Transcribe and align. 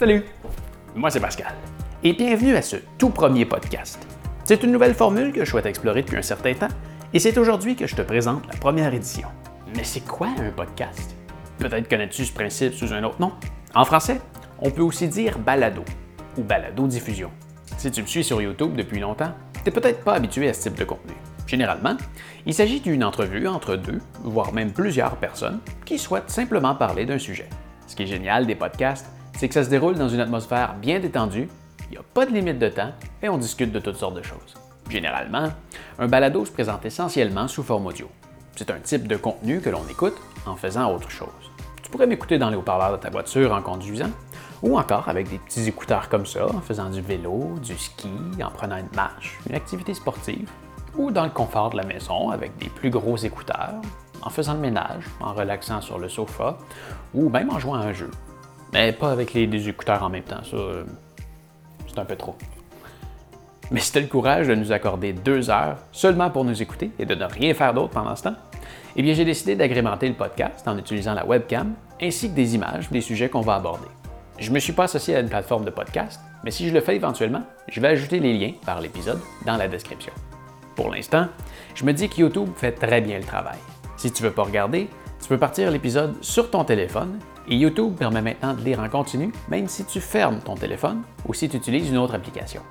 Salut, 0.00 0.24
moi 0.94 1.10
c'est 1.10 1.20
Pascal 1.20 1.52
et 2.02 2.14
bienvenue 2.14 2.56
à 2.56 2.62
ce 2.62 2.76
tout 2.96 3.10
premier 3.10 3.44
podcast. 3.44 3.98
C'est 4.44 4.62
une 4.62 4.72
nouvelle 4.72 4.94
formule 4.94 5.30
que 5.30 5.44
je 5.44 5.50
souhaite 5.50 5.66
explorer 5.66 6.00
depuis 6.00 6.16
un 6.16 6.22
certain 6.22 6.54
temps 6.54 6.74
et 7.12 7.18
c'est 7.18 7.36
aujourd'hui 7.36 7.76
que 7.76 7.86
je 7.86 7.94
te 7.94 8.00
présente 8.00 8.46
la 8.46 8.58
première 8.58 8.94
édition. 8.94 9.28
Mais 9.76 9.84
c'est 9.84 10.00
quoi 10.00 10.28
un 10.38 10.52
podcast? 10.52 11.14
Peut-être 11.58 11.86
connais-tu 11.86 12.24
ce 12.24 12.32
principe 12.32 12.72
sous 12.72 12.94
un 12.94 13.04
autre 13.04 13.20
nom? 13.20 13.32
En 13.74 13.84
français, 13.84 14.22
on 14.58 14.70
peut 14.70 14.80
aussi 14.80 15.06
dire 15.06 15.38
balado 15.38 15.84
ou 16.38 16.44
balado-diffusion. 16.44 17.30
Si 17.76 17.90
tu 17.90 18.00
me 18.00 18.06
suis 18.06 18.24
sur 18.24 18.40
YouTube 18.40 18.76
depuis 18.76 19.00
longtemps, 19.00 19.34
tu 19.52 19.60
n'es 19.66 19.70
peut-être 19.70 20.02
pas 20.02 20.14
habitué 20.14 20.48
à 20.48 20.54
ce 20.54 20.62
type 20.62 20.78
de 20.78 20.84
contenu. 20.84 21.12
Généralement, 21.46 21.98
il 22.46 22.54
s'agit 22.54 22.80
d'une 22.80 23.04
entrevue 23.04 23.46
entre 23.46 23.76
deux, 23.76 24.00
voire 24.22 24.54
même 24.54 24.72
plusieurs 24.72 25.16
personnes 25.16 25.60
qui 25.84 25.98
souhaitent 25.98 26.30
simplement 26.30 26.74
parler 26.74 27.04
d'un 27.04 27.18
sujet. 27.18 27.50
Ce 27.86 27.94
qui 27.94 28.04
est 28.04 28.06
génial 28.06 28.46
des 28.46 28.54
podcasts, 28.54 29.10
c'est 29.36 29.48
que 29.48 29.54
ça 29.54 29.64
se 29.64 29.70
déroule 29.70 29.96
dans 29.96 30.08
une 30.08 30.20
atmosphère 30.20 30.74
bien 30.74 31.00
détendue, 31.00 31.48
il 31.88 31.92
n'y 31.92 31.96
a 31.96 32.02
pas 32.14 32.26
de 32.26 32.32
limite 32.32 32.58
de 32.58 32.68
temps 32.68 32.92
et 33.22 33.28
on 33.28 33.38
discute 33.38 33.72
de 33.72 33.80
toutes 33.80 33.96
sortes 33.96 34.14
de 34.14 34.22
choses. 34.22 34.54
Généralement, 34.88 35.48
un 35.98 36.08
balado 36.08 36.44
se 36.44 36.50
présente 36.50 36.84
essentiellement 36.84 37.48
sous 37.48 37.62
forme 37.62 37.86
audio. 37.86 38.08
C'est 38.56 38.70
un 38.70 38.78
type 38.78 39.08
de 39.08 39.16
contenu 39.16 39.60
que 39.60 39.70
l'on 39.70 39.86
écoute 39.88 40.16
en 40.46 40.56
faisant 40.56 40.92
autre 40.94 41.10
chose. 41.10 41.28
Tu 41.82 41.90
pourrais 41.90 42.06
m'écouter 42.06 42.38
dans 42.38 42.50
les 42.50 42.56
haut-parleurs 42.56 42.92
de 42.92 42.96
ta 42.98 43.10
voiture 43.10 43.52
en 43.52 43.62
conduisant, 43.62 44.10
ou 44.62 44.78
encore 44.78 45.08
avec 45.08 45.28
des 45.30 45.38
petits 45.38 45.66
écouteurs 45.66 46.08
comme 46.08 46.26
ça, 46.26 46.46
en 46.46 46.60
faisant 46.60 46.90
du 46.90 47.00
vélo, 47.00 47.54
du 47.62 47.76
ski, 47.78 48.10
en 48.44 48.50
prenant 48.50 48.76
une 48.76 48.94
marche, 48.94 49.38
une 49.48 49.54
activité 49.54 49.94
sportive, 49.94 50.50
ou 50.96 51.10
dans 51.10 51.24
le 51.24 51.30
confort 51.30 51.70
de 51.70 51.76
la 51.76 51.84
maison 51.84 52.30
avec 52.30 52.56
des 52.58 52.68
plus 52.68 52.90
gros 52.90 53.16
écouteurs, 53.16 53.80
en 54.22 54.30
faisant 54.30 54.54
le 54.54 54.60
ménage, 54.60 55.04
en 55.20 55.32
relaxant 55.32 55.80
sur 55.80 55.98
le 55.98 56.08
sofa, 56.08 56.58
ou 57.14 57.28
même 57.28 57.50
en 57.50 57.58
jouant 57.58 57.74
à 57.74 57.86
un 57.86 57.92
jeu. 57.92 58.10
Mais 58.72 58.92
pas 58.92 59.10
avec 59.10 59.34
les 59.34 59.46
deux 59.46 59.68
écouteurs 59.68 60.02
en 60.02 60.08
même 60.08 60.22
temps, 60.22 60.44
ça, 60.44 60.56
euh, 60.56 60.84
c'est 61.86 61.98
un 61.98 62.04
peu 62.04 62.16
trop. 62.16 62.36
Mais 63.70 63.80
si 63.80 63.92
tu 63.92 63.98
as 63.98 64.00
le 64.00 64.06
courage 64.08 64.48
de 64.48 64.54
nous 64.54 64.72
accorder 64.72 65.12
deux 65.12 65.48
heures 65.50 65.78
seulement 65.92 66.30
pour 66.30 66.44
nous 66.44 66.60
écouter 66.60 66.90
et 66.98 67.06
de 67.06 67.14
ne 67.14 67.24
rien 67.24 67.54
faire 67.54 67.72
d'autre 67.72 67.90
pendant 67.90 68.16
ce 68.16 68.24
temps, 68.24 68.34
eh 68.96 69.02
bien 69.02 69.14
j'ai 69.14 69.24
décidé 69.24 69.54
d'agrémenter 69.54 70.08
le 70.08 70.14
podcast 70.14 70.66
en 70.66 70.76
utilisant 70.76 71.14
la 71.14 71.24
webcam 71.24 71.74
ainsi 72.02 72.30
que 72.30 72.34
des 72.34 72.54
images 72.54 72.90
des 72.90 73.00
sujets 73.00 73.28
qu'on 73.28 73.40
va 73.40 73.54
aborder. 73.54 73.86
Je 74.38 74.48
ne 74.48 74.54
me 74.54 74.58
suis 74.58 74.72
pas 74.72 74.84
associé 74.84 75.16
à 75.16 75.20
une 75.20 75.28
plateforme 75.28 75.64
de 75.64 75.70
podcast, 75.70 76.20
mais 76.42 76.50
si 76.50 76.68
je 76.68 76.74
le 76.74 76.80
fais 76.80 76.96
éventuellement, 76.96 77.42
je 77.68 77.80
vais 77.80 77.88
ajouter 77.88 78.18
les 78.18 78.36
liens 78.36 78.52
par 78.64 78.80
l'épisode 78.80 79.20
dans 79.46 79.56
la 79.56 79.68
description. 79.68 80.12
Pour 80.74 80.90
l'instant, 80.90 81.28
je 81.74 81.84
me 81.84 81.92
dis 81.92 82.08
que 82.08 82.22
YouTube 82.22 82.48
fait 82.56 82.72
très 82.72 83.00
bien 83.00 83.18
le 83.18 83.24
travail. 83.24 83.58
Si 83.96 84.10
tu 84.10 84.22
ne 84.22 84.28
veux 84.28 84.34
pas 84.34 84.44
regarder, 84.44 84.88
tu 85.20 85.28
peux 85.28 85.38
partir 85.38 85.70
l'épisode 85.70 86.14
sur 86.22 86.50
ton 86.50 86.64
téléphone 86.64 87.18
et 87.50 87.56
YouTube 87.56 87.96
permet 87.96 88.22
maintenant 88.22 88.54
de 88.54 88.62
lire 88.62 88.80
en 88.80 88.88
continu 88.88 89.32
même 89.48 89.68
si 89.68 89.84
tu 89.84 90.00
fermes 90.00 90.38
ton 90.38 90.54
téléphone 90.54 91.02
ou 91.26 91.34
si 91.34 91.48
tu 91.48 91.56
utilises 91.56 91.90
une 91.90 91.98
autre 91.98 92.14
application. 92.14 92.62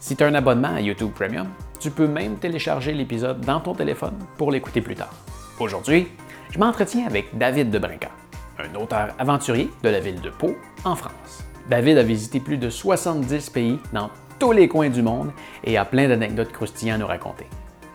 Si 0.00 0.16
tu 0.16 0.24
as 0.24 0.26
un 0.26 0.34
abonnement 0.34 0.74
à 0.74 0.80
YouTube 0.80 1.12
Premium, 1.14 1.48
tu 1.78 1.90
peux 1.90 2.08
même 2.08 2.36
télécharger 2.36 2.92
l'épisode 2.92 3.40
dans 3.42 3.60
ton 3.60 3.74
téléphone 3.74 4.18
pour 4.36 4.50
l'écouter 4.50 4.80
plus 4.80 4.94
tard. 4.94 5.14
Aujourd'hui, 5.60 6.08
je 6.50 6.58
m'entretiens 6.58 7.06
avec 7.06 7.36
David 7.36 7.70
de 7.70 7.78
Brinca, 7.78 8.10
un 8.58 8.74
auteur 8.74 9.14
aventurier 9.18 9.70
de 9.82 9.88
la 9.88 10.00
ville 10.00 10.20
de 10.20 10.30
Pau, 10.30 10.56
en 10.84 10.96
France. 10.96 11.44
David 11.68 11.98
a 11.98 12.02
visité 12.02 12.40
plus 12.40 12.58
de 12.58 12.68
70 12.68 13.50
pays 13.50 13.78
dans 13.92 14.10
tous 14.38 14.52
les 14.52 14.68
coins 14.68 14.90
du 14.90 15.02
monde 15.02 15.32
et 15.62 15.78
a 15.78 15.84
plein 15.84 16.08
d'anecdotes 16.08 16.52
croustillantes 16.52 16.96
à 16.96 16.98
nous 16.98 17.06
raconter. 17.06 17.46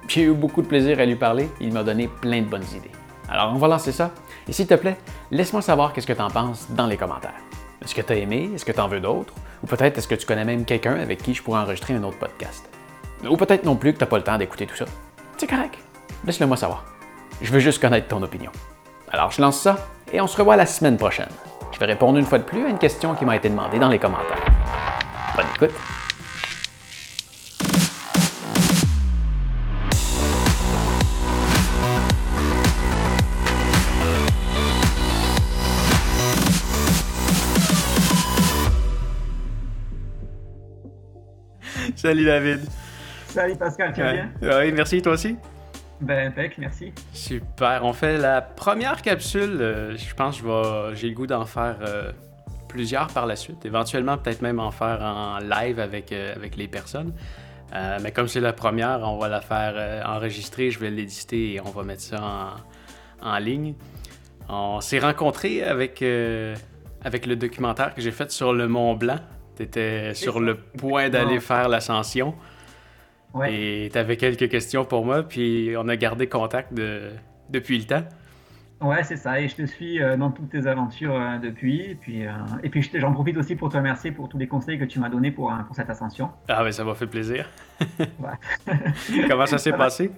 J'ai 0.07 0.23
eu 0.23 0.33
beaucoup 0.33 0.61
de 0.61 0.67
plaisir 0.67 0.99
à 0.99 1.05
lui 1.05 1.15
parler, 1.15 1.49
il 1.61 1.73
m'a 1.73 1.83
donné 1.83 2.07
plein 2.07 2.41
de 2.41 2.47
bonnes 2.47 2.65
idées. 2.75 2.91
Alors 3.29 3.53
on 3.53 3.57
va 3.57 3.67
lancer 3.67 3.91
ça, 3.91 4.11
et 4.49 4.51
s'il 4.51 4.65
te 4.65 4.73
plaît, 4.73 4.97
laisse-moi 5.29 5.61
savoir 5.61 5.93
qu'est-ce 5.93 6.07
que 6.07 6.13
tu 6.13 6.21
en 6.21 6.31
penses 6.31 6.65
dans 6.71 6.87
les 6.87 6.97
commentaires. 6.97 7.39
Est-ce 7.83 7.93
que 7.93 8.01
tu 8.01 8.13
as 8.13 8.15
aimé? 8.15 8.49
Est-ce 8.55 8.65
que 8.65 8.71
tu 8.71 8.79
en 8.79 8.87
veux 8.87 8.99
d'autres? 8.99 9.31
Ou 9.63 9.67
peut-être 9.67 9.99
est-ce 9.99 10.07
que 10.07 10.15
tu 10.15 10.25
connais 10.25 10.43
même 10.43 10.65
quelqu'un 10.65 10.99
avec 10.99 11.21
qui 11.21 11.35
je 11.35 11.43
pourrais 11.43 11.59
enregistrer 11.59 11.93
un 11.93 12.03
autre 12.03 12.17
podcast? 12.17 12.67
Ou 13.29 13.37
peut-être 13.37 13.63
non 13.63 13.75
plus 13.75 13.93
que 13.93 13.99
tu 13.99 14.03
n'as 14.03 14.09
pas 14.09 14.17
le 14.17 14.23
temps 14.23 14.39
d'écouter 14.39 14.65
tout 14.65 14.75
ça. 14.75 14.85
C'est 15.37 15.45
correct. 15.45 15.77
Laisse-le 16.25 16.47
moi 16.47 16.57
savoir. 16.57 16.83
Je 17.43 17.51
veux 17.51 17.59
juste 17.59 17.79
connaître 17.79 18.07
ton 18.07 18.23
opinion. 18.23 18.51
Alors 19.11 19.29
je 19.29 19.39
lance 19.39 19.61
ça 19.61 19.87
et 20.11 20.19
on 20.19 20.25
se 20.25 20.35
revoit 20.35 20.55
la 20.55 20.65
semaine 20.65 20.97
prochaine. 20.97 21.29
Je 21.71 21.77
vais 21.77 21.85
répondre 21.85 22.17
une 22.17 22.25
fois 22.25 22.39
de 22.39 22.43
plus 22.43 22.65
à 22.65 22.69
une 22.69 22.79
question 22.79 23.13
qui 23.13 23.25
m'a 23.25 23.35
été 23.35 23.49
demandée 23.49 23.77
dans 23.77 23.89
les 23.89 23.99
commentaires. 23.99 24.43
Bonne 25.35 25.45
écoute! 25.55 25.75
Salut 41.99 42.23
David. 42.23 42.61
Salut 43.27 43.57
Pascal, 43.57 43.91
tu 43.93 43.99
vas 43.99 44.13
bien? 44.13 44.31
Oui, 44.41 44.71
merci, 44.71 45.01
toi 45.01 45.11
aussi. 45.11 45.35
Ben, 45.99 46.27
impec, 46.29 46.57
merci. 46.57 46.93
Super. 47.11 47.83
On 47.83 47.91
fait 47.91 48.17
la 48.17 48.41
première 48.41 49.01
capsule. 49.01 49.57
euh, 49.59 49.97
je 49.97 50.13
pense 50.15 50.41
que 50.41 50.91
j'ai 50.93 51.09
le 51.09 51.13
goût 51.13 51.27
d'en 51.27 51.45
faire 51.45 51.75
euh, 51.81 52.13
plusieurs 52.69 53.07
par 53.07 53.25
la 53.25 53.35
suite. 53.35 53.65
Éventuellement, 53.65 54.17
peut-être 54.17 54.41
même 54.41 54.61
en 54.61 54.71
faire 54.71 55.01
en 55.01 55.39
live 55.39 55.77
avec, 55.81 56.13
euh, 56.13 56.33
avec 56.37 56.55
les 56.55 56.69
personnes. 56.69 57.13
Euh, 57.75 57.99
mais 58.01 58.13
comme 58.13 58.29
c'est 58.29 58.39
la 58.39 58.53
première, 58.53 59.01
on 59.01 59.17
va 59.17 59.27
la 59.27 59.41
faire 59.41 59.73
euh, 59.75 60.01
enregistrer, 60.05 60.71
je 60.71 60.79
vais 60.79 60.91
l'éditer 60.91 61.55
et 61.55 61.59
on 61.59 61.69
va 61.69 61.83
mettre 61.83 62.01
ça 62.01 62.55
en, 63.21 63.29
en 63.29 63.37
ligne. 63.39 63.73
On 64.47 64.79
s'est 64.79 64.99
rencontrés 64.99 65.63
avec, 65.63 66.01
euh, 66.01 66.55
avec 67.03 67.25
le 67.25 67.35
documentaire 67.35 67.93
que 67.93 67.99
j'ai 67.99 68.13
fait 68.13 68.31
sur 68.31 68.53
le 68.53 68.69
Mont 68.69 68.93
Blanc. 68.95 69.19
Tu 69.59 69.63
étais 69.65 70.13
sur 70.13 70.39
le 70.39 70.55
point 70.55 71.09
d'aller 71.09 71.41
faire 71.41 71.67
l'ascension. 71.67 72.33
Ouais. 73.33 73.53
Et 73.53 73.89
tu 73.91 73.97
avais 73.97 74.15
quelques 74.15 74.49
questions 74.49 74.85
pour 74.85 75.03
moi, 75.05 75.21
puis 75.23 75.73
on 75.77 75.89
a 75.89 75.97
gardé 75.97 76.27
contact 76.27 76.73
de- 76.73 77.11
depuis 77.49 77.77
le 77.77 77.83
temps. 77.83 78.03
Ouais, 78.79 79.03
c'est 79.03 79.17
ça. 79.17 79.41
Et 79.41 79.49
je 79.49 79.55
te 79.57 79.65
suis 79.65 80.01
euh, 80.01 80.15
dans 80.15 80.31
toutes 80.31 80.49
tes 80.51 80.65
aventures 80.65 81.13
euh, 81.13 81.37
depuis. 81.39 81.81
Et 81.81 81.95
puis, 81.95 82.25
euh, 82.25 82.31
et 82.63 82.69
puis 82.69 82.89
j'en 82.93 83.11
profite 83.11 83.35
aussi 83.35 83.57
pour 83.57 83.67
te 83.69 83.75
remercier 83.75 84.13
pour 84.13 84.29
tous 84.29 84.37
les 84.37 84.47
conseils 84.47 84.79
que 84.79 84.85
tu 84.85 84.99
m'as 85.01 85.09
donnés 85.09 85.31
pour, 85.31 85.53
pour 85.67 85.75
cette 85.75 85.89
ascension. 85.89 86.31
Ah, 86.47 86.63
ben 86.63 86.71
ça 86.71 86.85
m'a 86.85 86.95
fait 86.95 87.07
plaisir. 87.07 87.49
Comment 89.27 89.45
ça 89.45 89.57
s'est 89.57 89.73
passé? 89.73 90.09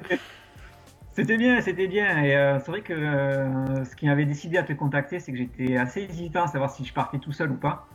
C'était 1.13 1.37
bien, 1.37 1.59
c'était 1.61 1.87
bien. 1.87 2.23
Et 2.23 2.35
euh, 2.35 2.59
c'est 2.59 2.71
vrai 2.71 2.81
que 2.81 2.93
euh, 2.93 3.83
ce 3.83 3.95
qui 3.95 4.05
m'avait 4.05 4.25
décidé 4.25 4.57
à 4.59 4.63
te 4.63 4.73
contacter, 4.73 5.19
c'est 5.19 5.31
que 5.31 5.37
j'étais 5.39 5.75
assez 5.77 6.03
hésitant 6.03 6.43
à 6.43 6.47
savoir 6.47 6.69
si 6.69 6.85
je 6.85 6.93
partais 6.93 7.17
tout 7.17 7.31
seul 7.31 7.51
ou 7.51 7.55
pas. 7.57 7.87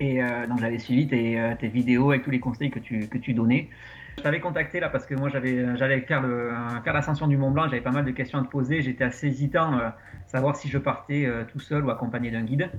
Et 0.00 0.22
euh, 0.22 0.46
donc 0.46 0.58
j'avais 0.60 0.78
suivi 0.78 1.06
tes, 1.06 1.40
euh, 1.40 1.54
tes 1.58 1.68
vidéos 1.68 2.10
avec 2.10 2.22
tous 2.24 2.30
les 2.30 2.40
conseils 2.40 2.70
que 2.70 2.78
tu, 2.78 3.08
que 3.08 3.18
tu 3.18 3.32
donnais. 3.32 3.68
Je 4.16 4.22
t'avais 4.22 4.40
contacté 4.40 4.78
là 4.78 4.88
parce 4.88 5.06
que 5.06 5.14
moi 5.14 5.28
j'avais 5.28 5.76
j'allais 5.76 6.00
faire 6.00 6.22
le 6.22 6.52
faire 6.84 6.92
l'ascension 6.92 7.26
du 7.26 7.36
Mont 7.36 7.50
Blanc, 7.50 7.64
j'avais 7.64 7.80
pas 7.80 7.90
mal 7.90 8.04
de 8.04 8.12
questions 8.12 8.38
à 8.38 8.42
te 8.42 8.48
poser, 8.48 8.80
j'étais 8.80 9.02
assez 9.02 9.26
hésitant 9.26 9.76
euh, 9.76 9.88
savoir 10.26 10.54
si 10.54 10.68
je 10.68 10.78
partais 10.78 11.26
euh, 11.26 11.42
tout 11.50 11.58
seul 11.58 11.84
ou 11.84 11.90
accompagné 11.90 12.30
d'un 12.30 12.42
guide. 12.42 12.70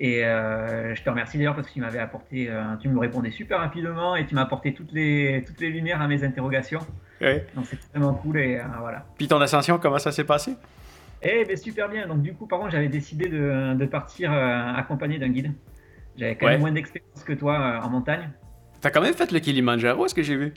Et 0.00 0.24
euh, 0.24 0.94
je 0.94 1.02
te 1.02 1.10
remercie 1.10 1.36
d'ailleurs 1.36 1.56
parce 1.56 1.66
que 1.66 1.72
tu 1.72 1.80
m'avais 1.80 1.98
apporté, 1.98 2.48
euh, 2.48 2.76
tu 2.80 2.88
me 2.88 3.00
répondais 3.00 3.32
super 3.32 3.58
rapidement 3.58 4.14
et 4.14 4.24
tu 4.26 4.36
m'as 4.36 4.42
apporté 4.42 4.72
toutes 4.72 4.92
les 4.92 5.42
toutes 5.44 5.60
les 5.60 5.70
lumières 5.70 6.00
à 6.00 6.06
mes 6.06 6.22
interrogations. 6.22 6.86
Ouais. 7.20 7.44
Donc 7.56 7.66
c'est 7.66 7.80
vraiment 7.92 8.14
cool 8.14 8.38
et 8.38 8.58
euh, 8.58 8.62
voilà. 8.78 9.04
Puis 9.16 9.26
ton 9.26 9.40
ascension, 9.40 9.80
comment 9.80 9.98
ça 9.98 10.12
s'est 10.12 10.22
passé? 10.22 10.54
Eh 11.22 11.44
ben 11.44 11.56
super 11.56 11.88
bien. 11.88 12.06
Donc 12.06 12.22
du 12.22 12.34
coup, 12.34 12.46
par 12.46 12.60
contre, 12.60 12.70
j'avais 12.70 12.86
décidé 12.88 13.28
de, 13.28 13.74
de 13.74 13.86
partir 13.86 14.32
euh, 14.32 14.74
accompagné 14.76 15.18
d'un 15.18 15.30
guide. 15.30 15.52
J'avais 16.18 16.34
quand 16.36 16.46
même 16.48 16.60
moins 16.60 16.72
d'expérience 16.72 17.22
que 17.24 17.32
toi 17.32 17.58
euh, 17.60 17.80
en 17.86 17.88
montagne. 17.90 18.28
T'as 18.80 18.90
quand 18.90 19.00
même 19.00 19.14
fait 19.14 19.30
le 19.32 19.38
Kilimanjaro, 19.38 20.04
est-ce 20.06 20.14
que 20.14 20.22
j'ai 20.22 20.36
vu? 20.36 20.52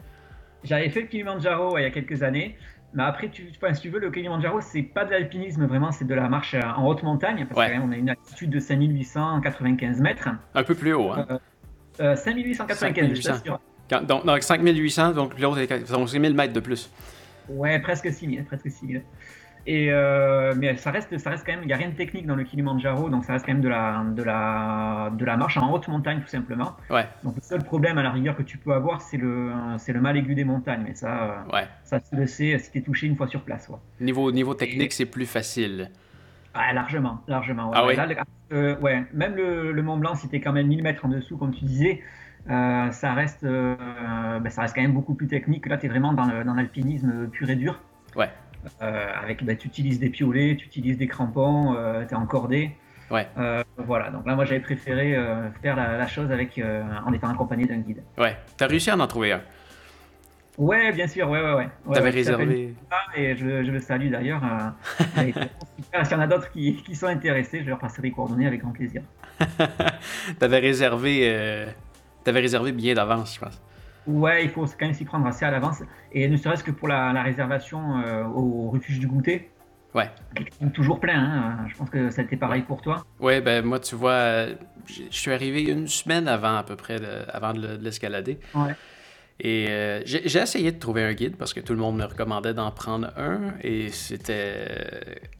J'avais 0.63 0.89
fait 0.89 1.01
le 1.01 1.07
Kilimanjaro 1.07 1.73
ouais, 1.73 1.81
il 1.81 1.83
y 1.85 1.88
a 1.88 1.91
quelques 1.91 2.23
années. 2.23 2.57
Mais 2.94 3.03
après, 3.03 3.29
tu, 3.29 3.47
enfin, 3.55 3.73
si 3.73 3.81
tu 3.83 3.89
veux, 3.89 3.99
le 3.99 4.11
Kilimanjaro, 4.11 4.59
c'est 4.59 4.81
pas 4.83 5.05
de 5.05 5.11
l'alpinisme 5.11 5.66
vraiment, 5.66 5.91
c'est 5.91 6.05
de 6.05 6.13
la 6.13 6.27
marche 6.27 6.55
euh, 6.55 6.61
en 6.75 6.85
haute 6.88 7.03
montagne. 7.03 7.45
Parce 7.49 7.59
Ouais. 7.69 7.77
qu'on 7.77 7.91
a 7.91 7.95
une 7.95 8.09
altitude 8.09 8.49
de 8.49 8.59
5895 8.59 10.01
mètres. 10.01 10.27
Un 10.55 10.63
peu 10.63 10.75
plus 10.75 10.94
haut, 10.94 11.11
hein? 11.11 11.25
Euh, 11.99 12.16
5895, 12.16 13.09
je 13.16 13.22
5800. 13.22 13.31
t'assure. 13.34 13.59
Quand- 13.90 14.03
donc, 14.05 14.25
donc 14.25 14.41
5800, 14.43 15.11
donc 15.13 15.40
l'autre 15.40 15.59
est 15.59 15.91
donc 15.91 16.09
c'est 16.09 16.19
1000 16.19 16.34
mètres 16.34 16.53
de 16.53 16.59
plus. 16.59 16.90
Ouais, 17.49 17.79
presque 17.79 18.11
6000, 18.11 18.43
presque 18.46 18.69
6000. 18.69 19.03
Et 19.67 19.91
euh, 19.91 20.55
mais 20.58 20.75
ça 20.78 20.90
reste, 20.90 21.16
ça 21.19 21.29
reste 21.29 21.46
quand 21.46 21.52
même, 21.52 21.61
il 21.63 21.67
n'y 21.67 21.73
a 21.73 21.78
rien 21.78 21.90
de 21.90 21.96
technique 21.96 22.25
dans 22.25 22.35
le 22.35 22.43
Kilimanjaro, 22.43 23.09
donc 23.09 23.25
ça 23.25 23.34
reste 23.34 23.46
quand 23.46 23.53
même 23.53 23.61
de 23.61 23.69
la, 23.69 24.03
de 24.03 24.23
la, 24.23 25.11
de 25.13 25.23
la 25.23 25.37
marche 25.37 25.58
en 25.58 25.72
haute 25.72 25.87
montagne 25.87 26.19
tout 26.19 26.28
simplement. 26.28 26.75
Ouais, 26.90 27.08
Donc 27.23 27.35
le 27.35 27.41
seul 27.43 27.63
problème 27.63 27.97
à 27.99 28.03
la 28.03 28.09
rigueur 28.11 28.35
que 28.35 28.41
tu 28.41 28.58
peux 28.58 28.73
avoir, 28.73 29.02
c'est 29.02 29.17
le, 29.17 29.52
c'est 29.78 29.93
le 29.93 30.02
mal 30.02 30.17
aigu 30.17 30.34
des 30.34 30.46
montagnes. 30.46 30.81
Mais 30.87 30.96
ça, 30.96 31.23
euh, 31.49 31.53
ouais. 31.53 31.67
ça 31.84 31.99
tu 31.99 32.16
le 32.16 32.25
sais 32.25 32.58
si 32.58 32.72
t'es 32.72 32.81
touché 32.81 33.05
une 33.05 33.16
fois 33.16 33.28
sur 33.28 33.41
place. 33.41 33.67
quoi. 33.67 33.79
Niveau, 33.99 34.31
niveau 34.31 34.55
technique, 34.55 34.93
c'est 34.93 35.05
plus 35.05 35.28
facile. 35.28 35.91
Ah, 36.55 36.73
largement, 36.73 37.22
largement. 37.28 37.69
ouais. 37.69 37.75
Ah 37.78 37.85
oui? 37.85 37.96
Là, 37.96 38.08
euh, 38.53 38.78
ouais, 38.79 39.05
même 39.13 39.35
le, 39.35 39.72
le 39.72 39.81
Mont 39.84 39.97
Blanc, 39.97 40.16
si 40.16 40.28
t'es 40.28 40.41
quand 40.41 40.52
même 40.53 40.67
1000 40.67 40.81
mètres 40.84 41.05
en 41.05 41.09
dessous, 41.09 41.37
comme 41.37 41.53
tu 41.53 41.63
disais, 41.66 42.02
euh, 42.49 42.90
ça 42.91 43.13
reste, 43.13 43.43
ben, 43.46 44.49
ça 44.49 44.63
reste 44.63 44.73
quand 44.75 44.81
même 44.81 44.91
beaucoup 44.93 45.13
plus 45.13 45.28
technique. 45.28 45.67
Là, 45.67 45.78
t'es 45.78 45.87
vraiment 45.87 46.13
dans, 46.13 46.25
le- 46.25 46.43
dans 46.43 46.55
l'alpinisme 46.55 47.28
pur 47.29 47.47
et 47.49 47.55
dur. 47.55 47.79
Ouais. 48.16 48.29
Euh, 48.81 49.08
avec, 49.22 49.43
ben, 49.43 49.58
tu 49.58 49.67
utilises 49.67 49.99
des 49.99 50.09
piolets, 50.09 50.55
tu 50.58 50.67
utilises 50.67 50.97
des 50.97 51.08
crampons, 51.08 51.75
euh, 51.75 52.05
t'es 52.05 52.16
encordé. 52.16 52.72
Ouais. 53.09 53.28
voilà, 53.78 54.09
donc 54.09 54.25
là, 54.25 54.35
moi, 54.35 54.46
j'avais 54.46 54.61
préféré 54.61 55.17
faire 55.61 55.75
la, 55.75 56.08
chose 56.08 56.31
avec, 56.31 56.61
en 57.05 57.11
étant 57.11 57.28
accompagné 57.28 57.66
d'un 57.66 57.79
guide. 57.79 58.02
Ouais. 58.17 58.37
T'as 58.55 58.67
réussi 58.67 58.90
à 58.90 58.97
en 58.97 59.05
trouver 59.05 59.34
un? 59.34 59.41
Ouais, 60.58 60.93
bien 60.93 61.08
sûr, 61.08 61.29
ouais, 61.29 61.41
ouais, 61.41 61.53
ouais. 61.53 61.69
T'avais 61.93 62.09
réservé. 62.09 62.73
Et 63.17 63.35
je, 63.35 63.46
le 63.46 63.79
salue 63.81 64.09
d'ailleurs. 64.09 64.41
S'il 65.17 66.11
y 66.11 66.16
en 66.16 66.19
a 66.22 66.28
d'autres 66.28 66.49
qui, 66.52 66.81
qui, 66.84 66.96
sont 66.96 67.08
intéressés, 67.08 67.61
je 67.63 67.67
leur 67.67 67.79
passerai 67.79 68.03
les 68.03 68.11
coordonnées 68.11 68.47
avec 68.47 68.61
grand 68.61 68.72
plaisir. 68.72 69.02
T'avais 70.40 70.59
réservé, 70.59 71.66
avais 72.25 72.40
réservé 72.40 72.72
bien 72.72 72.93
d'avance, 72.93 73.35
je 73.35 73.41
pense. 73.41 73.61
Ouais, 74.07 74.43
il 74.43 74.49
faut 74.49 74.65
quand 74.65 74.85
même 74.85 74.93
s'y 74.93 75.05
prendre 75.05 75.25
assez 75.27 75.45
à 75.45 75.51
l'avance. 75.51 75.83
Et 76.11 76.27
ne 76.27 76.37
serait-ce 76.37 76.63
que 76.63 76.71
pour 76.71 76.87
la, 76.87 77.21
réservation 77.21 77.99
euh, 77.99 78.23
au 78.23 78.69
refuge 78.69 78.99
du 78.99 79.07
goûter. 79.07 79.49
Ouais. 79.93 80.09
toujours 80.73 81.01
plein, 81.01 81.19
hein. 81.19 81.67
je 81.67 81.75
pense 81.75 81.89
que 81.89 82.09
ça 82.11 82.21
a 82.21 82.23
été 82.23 82.37
pareil 82.37 82.61
pour 82.61 82.81
toi. 82.81 83.05
Ouais, 83.19 83.41
ben 83.41 83.65
moi, 83.65 83.77
tu 83.77 83.95
vois, 83.95 84.45
je 84.87 85.03
suis 85.09 85.33
arrivé 85.33 85.63
une 85.63 85.87
semaine 85.87 86.29
avant 86.29 86.55
à 86.55 86.63
peu 86.63 86.77
près, 86.77 86.97
de, 86.97 87.25
avant 87.33 87.53
de 87.53 87.77
l'escalader. 87.81 88.39
Ouais. 88.55 88.73
Et 89.43 89.67
euh, 89.69 90.01
j'ai 90.05 90.37
essayé 90.37 90.71
de 90.71 90.79
trouver 90.79 91.03
un 91.03 91.13
guide 91.13 91.35
parce 91.35 91.53
que 91.53 91.59
tout 91.59 91.73
le 91.73 91.79
monde 91.79 91.97
me 91.97 92.05
recommandait 92.05 92.53
d'en 92.53 92.69
prendre 92.71 93.11
un 93.17 93.55
et 93.63 93.89
c'était 93.89 94.67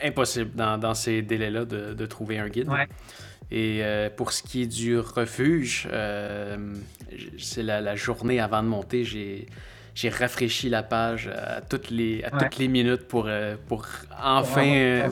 impossible 0.02 0.52
dans, 0.56 0.94
ces 0.96 1.22
délais-là 1.22 1.66
de, 1.66 1.94
de, 1.94 2.06
trouver 2.08 2.40
un 2.40 2.50
guide. 2.50 2.68
Ouais. 2.68 2.88
Et 3.52 3.80
euh, 3.82 4.10
pour 4.10 4.32
ce 4.32 4.44
qui 4.44 4.64
est 4.64 4.68
du 4.68 4.98
refuge, 4.98 5.88
euh, 5.92 6.74
c'est 7.38 7.64
la, 7.64 7.96
journée 7.96 8.40
avant 8.40 8.64
de 8.64 8.70
monter, 8.70 9.04
j'ai, 9.04 9.46
j'ai 9.94 10.10
rafraîchi 10.10 10.70
la 10.70 10.84
page 10.84 11.28
à 11.28 11.60
toutes 11.60 11.90
les, 11.90 12.24
à 12.24 12.32
toutes 12.32 12.58
les 12.58 12.70
minutes 12.70 13.08
pour, 13.10 13.26
euh, 13.28 13.56
pour 13.68 13.86
enfin, 14.24 15.10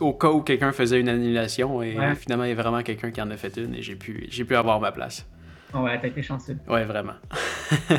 au 0.00 0.14
cas 0.14 0.30
où 0.30 0.40
quelqu'un 0.40 0.72
faisait 0.72 0.98
une 0.98 1.10
annulation. 1.10 1.82
Et 1.82 1.96
finalement, 2.16 2.44
il 2.44 2.50
y 2.50 2.52
a 2.52 2.62
vraiment 2.62 2.82
quelqu'un 2.82 3.10
qui 3.10 3.20
en 3.20 3.30
a 3.30 3.36
fait 3.36 3.54
une 3.58 3.74
et 3.74 3.82
j'ai 3.82 3.96
pu, 3.96 4.26
j'ai 4.30 4.44
pu 4.44 4.56
avoir 4.56 4.80
ma 4.80 4.90
place. 4.90 5.26
Ouais, 5.74 6.00
t'as 6.00 6.08
été 6.08 6.22
chanceux. 6.22 6.56
Ouais, 6.68 6.84
vraiment. 6.84 7.14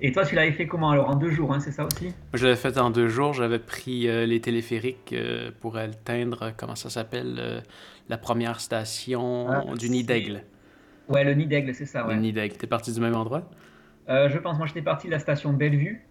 Et 0.00 0.12
toi, 0.12 0.24
tu 0.24 0.34
l'avais 0.34 0.52
fait 0.52 0.66
comment 0.66 0.90
alors 0.90 1.08
En 1.08 1.16
deux 1.16 1.30
jours, 1.30 1.52
hein, 1.52 1.60
c'est 1.60 1.72
ça 1.72 1.84
aussi? 1.84 2.12
Je 2.34 2.44
l'avais 2.44 2.56
fait 2.56 2.76
en 2.78 2.90
deux 2.90 3.08
jours. 3.08 3.32
J'avais 3.32 3.58
pris 3.58 4.08
euh, 4.08 4.26
les 4.26 4.40
téléphériques 4.40 5.12
euh, 5.12 5.50
pour 5.60 5.76
atteindre, 5.76 6.52
comment 6.56 6.74
ça 6.74 6.90
s'appelle, 6.90 7.36
euh, 7.38 7.60
la 8.08 8.18
première 8.18 8.60
station 8.60 9.46
ah, 9.50 9.74
du 9.76 9.90
Nid 9.90 10.04
d'Aigle. 10.04 10.42
Ouais, 11.08 11.24
le 11.24 11.34
Nid 11.34 11.46
d'Aigle, 11.46 11.74
c'est 11.74 11.86
ça. 11.86 12.06
Ouais. 12.06 12.14
Le 12.14 12.20
Nid 12.20 12.32
d'Aigle. 12.32 12.56
T'es 12.56 12.66
parti 12.66 12.92
du 12.92 13.00
même 13.00 13.16
endroit? 13.16 13.48
Je 14.08 14.38
pense, 14.38 14.58
moi 14.58 14.66
j'étais 14.66 14.82
parti 14.82 15.06
de 15.06 15.12
la 15.12 15.18
station 15.18 15.52
Bellevue. 15.52 16.06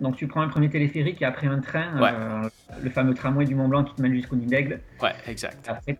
Donc 0.00 0.16
tu 0.16 0.26
prends 0.26 0.42
un 0.42 0.48
premier 0.48 0.68
téléphérique 0.68 1.22
et 1.22 1.24
après 1.24 1.46
un 1.46 1.60
train, 1.60 1.86
euh, 2.02 2.50
le 2.82 2.90
fameux 2.90 3.14
tramway 3.14 3.46
du 3.46 3.54
Mont 3.54 3.68
Blanc 3.68 3.82
qui 3.82 3.94
te 3.94 4.02
mène 4.02 4.12
jusqu'au 4.12 4.36
Nid 4.36 4.46
d'Aigle. 4.46 4.80
Ouais, 5.02 5.14
exact. 5.26 5.66
Après, 5.66 5.96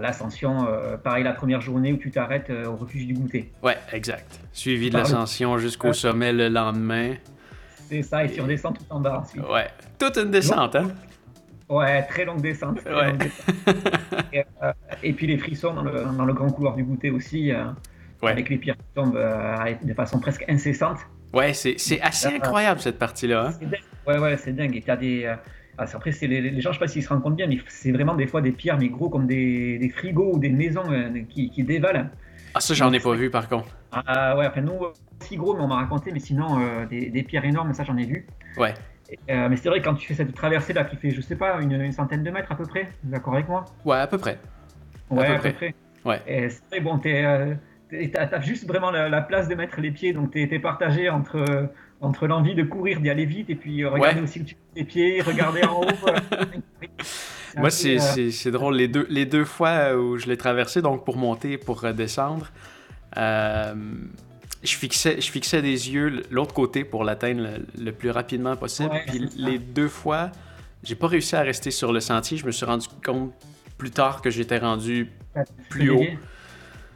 l'ascension, 0.00 0.68
euh, 0.68 0.96
pareil 0.96 1.24
la 1.24 1.32
première 1.32 1.60
journée 1.60 1.92
où 1.92 1.96
tu 1.96 2.12
t'arrêtes 2.12 2.48
euh, 2.50 2.66
au 2.66 2.76
refuge 2.76 3.06
du 3.06 3.14
goûter. 3.14 3.50
Ouais, 3.62 3.76
exact. 3.92 4.38
Suivi 4.52 4.88
de 4.88 4.96
l'ascension 4.96 5.58
jusqu'au 5.58 5.92
sommet 5.92 6.32
le 6.32 6.48
lendemain. 6.48 7.14
C'est 7.88 8.02
ça, 8.02 8.24
et 8.24 8.30
tu 8.30 8.40
redescends 8.40 8.72
tout 8.72 8.84
en 8.88 9.00
bas 9.00 9.18
ensuite. 9.18 9.42
Ouais, 9.42 9.66
toute 9.98 10.16
une 10.16 10.30
descente, 10.30 10.76
hein? 10.76 10.92
Ouais, 11.70 12.02
très 12.02 12.24
longue 12.26 12.42
descente. 12.42 12.80
ouais. 12.84 14.42
et, 15.02 15.12
puis 15.12 15.26
les 15.26 15.38
frissons 15.38 15.72
dans 15.72 15.82
le, 15.82 16.04
dans 16.16 16.24
le, 16.24 16.34
grand 16.34 16.50
couloir 16.50 16.74
du 16.74 16.84
goûter 16.84 17.10
aussi, 17.10 17.50
avec 18.22 18.50
les 18.50 18.58
pierres 18.58 18.76
qui 18.76 18.94
tombent 18.94 19.18
de 19.82 19.94
façon 19.94 20.20
presque 20.20 20.44
incessante. 20.48 20.98
Ouais, 21.32 21.52
c'est 21.54 22.00
assez 22.00 22.28
incroyable 22.28 22.80
cette 22.80 22.98
partie-là. 22.98 23.52
Hein. 23.62 23.66
Ouais, 24.06 24.18
ouais, 24.18 24.36
c'est 24.36 24.52
dingue. 24.52 24.76
Et 24.76 24.82
t'as 24.82 24.96
des. 24.96 25.24
Euh, 25.24 25.36
ah, 25.78 25.84
après, 25.94 26.10
les, 26.22 26.40
les, 26.40 26.60
gens, 26.60 26.72
je 26.72 26.78
sais 26.78 26.80
pas 26.80 26.88
s'ils 26.88 27.02
se 27.02 27.08
rendent 27.08 27.22
compte 27.22 27.36
bien, 27.36 27.46
mais 27.46 27.58
c'est 27.68 27.92
vraiment 27.92 28.14
des 28.14 28.26
fois 28.26 28.42
des 28.42 28.52
pierres, 28.52 28.78
mais 28.78 28.88
gros 28.88 29.08
comme 29.08 29.26
des, 29.26 29.78
des 29.78 29.88
frigos 29.88 30.34
ou 30.34 30.38
des 30.38 30.50
maisons 30.50 30.90
euh, 30.90 31.08
qui, 31.28 31.50
qui, 31.50 31.62
dévalent. 31.62 32.10
Ah, 32.54 32.60
ça, 32.60 32.74
j'en 32.74 32.92
ai 32.92 33.00
pas 33.00 33.14
vu 33.14 33.30
par 33.30 33.48
contre. 33.48 33.68
Ah, 33.92 34.36
ouais, 34.36 34.46
enfin, 34.46 34.60
nous, 34.60 34.78
si 35.20 35.36
gros, 35.36 35.54
mais 35.54 35.62
on 35.62 35.68
m'a 35.68 35.76
raconté, 35.76 36.10
mais 36.12 36.20
sinon, 36.20 36.60
euh, 36.60 36.86
des, 36.86 37.08
des, 37.08 37.22
pierres 37.22 37.44
énormes, 37.44 37.72
ça, 37.72 37.84
j'en 37.84 37.96
ai 37.96 38.04
vu. 38.04 38.26
Ouais. 38.56 38.74
Mais 39.28 39.56
c'est 39.56 39.68
vrai, 39.68 39.80
quand 39.80 39.94
tu 39.94 40.06
fais 40.06 40.14
cette 40.14 40.34
traversée 40.34 40.72
là 40.72 40.84
qui 40.84 40.96
fait, 40.96 41.10
je 41.10 41.20
sais 41.20 41.36
pas, 41.36 41.60
une, 41.60 41.72
une 41.72 41.92
centaine 41.92 42.22
de 42.22 42.30
mètres 42.30 42.52
à 42.52 42.56
peu 42.56 42.66
près, 42.66 42.88
d'accord 43.04 43.34
avec 43.34 43.48
moi? 43.48 43.64
Ouais, 43.84 43.98
à 43.98 44.06
peu 44.06 44.18
près. 44.18 44.38
Ouais, 45.10 45.26
à 45.26 45.38
peu, 45.38 45.52
près. 45.52 45.74
Ouais. 46.04 46.20
Et 46.26 46.48
c'est 46.48 46.62
vrai, 46.70 46.80
bon, 46.80 46.98
t'es 46.98 47.24
t'as 48.12 48.40
juste 48.40 48.66
vraiment 48.66 48.90
la, 48.90 49.20
place 49.20 49.48
de 49.48 49.54
mettre 49.54 49.80
les 49.80 49.90
pieds, 49.90 50.12
donc 50.12 50.30
t'es 50.32 50.48
es 50.50 50.58
partagé 50.58 51.10
entre, 51.10 51.70
entre 52.00 52.26
l'envie 52.26 52.54
de 52.54 52.62
courir, 52.62 53.00
d'y 53.00 53.10
aller 53.10 53.26
vite, 53.26 53.50
et 53.50 53.54
puis 53.54 53.82
euh, 53.82 53.90
regarder 53.90 54.20
aussi 54.20 54.40
où 54.40 54.44
tu 54.44 54.54
mets 54.54 54.82
tes 54.82 54.84
pieds, 54.84 55.20
regarder 55.22 55.64
en 55.64 55.82
haut. 55.82 55.86
Moi, 57.56 57.68
euh, 57.68 58.30
c'est 58.30 58.50
drôle. 58.52 58.76
Les 58.76 58.86
deux, 58.86 59.06
les 59.10 59.26
deux 59.26 59.44
fois 59.44 59.96
où 59.96 60.18
je 60.18 60.26
l'ai 60.26 60.36
traversé, 60.36 60.82
donc 60.82 61.04
pour 61.04 61.16
monter 61.16 61.58
pour 61.58 61.80
redescendre, 61.80 62.52
euh, 63.16 63.74
je, 64.62 64.74
fixais, 64.76 65.20
je 65.20 65.30
fixais 65.30 65.62
des 65.62 65.90
yeux 65.90 66.22
l'autre 66.30 66.54
côté 66.54 66.84
pour 66.84 67.04
l'atteindre 67.04 67.48
le, 67.78 67.92
plus 67.92 68.10
rapidement 68.10 68.56
possible. 68.56 68.90
puis 69.06 69.28
les 69.36 69.58
deux 69.58 69.88
fois, 69.88 70.30
j'ai 70.82 70.94
pas 70.94 71.08
réussi 71.08 71.36
à 71.36 71.42
rester 71.42 71.70
sur 71.70 71.92
le 71.92 72.00
sentier. 72.00 72.36
Je 72.36 72.46
me 72.46 72.52
suis 72.52 72.66
rendu 72.66 72.86
compte 73.04 73.32
plus 73.78 73.90
tard 73.90 74.22
que 74.22 74.30
j'étais 74.30 74.58
rendu 74.58 75.10
plus 75.68 75.90
haut. 75.90 76.04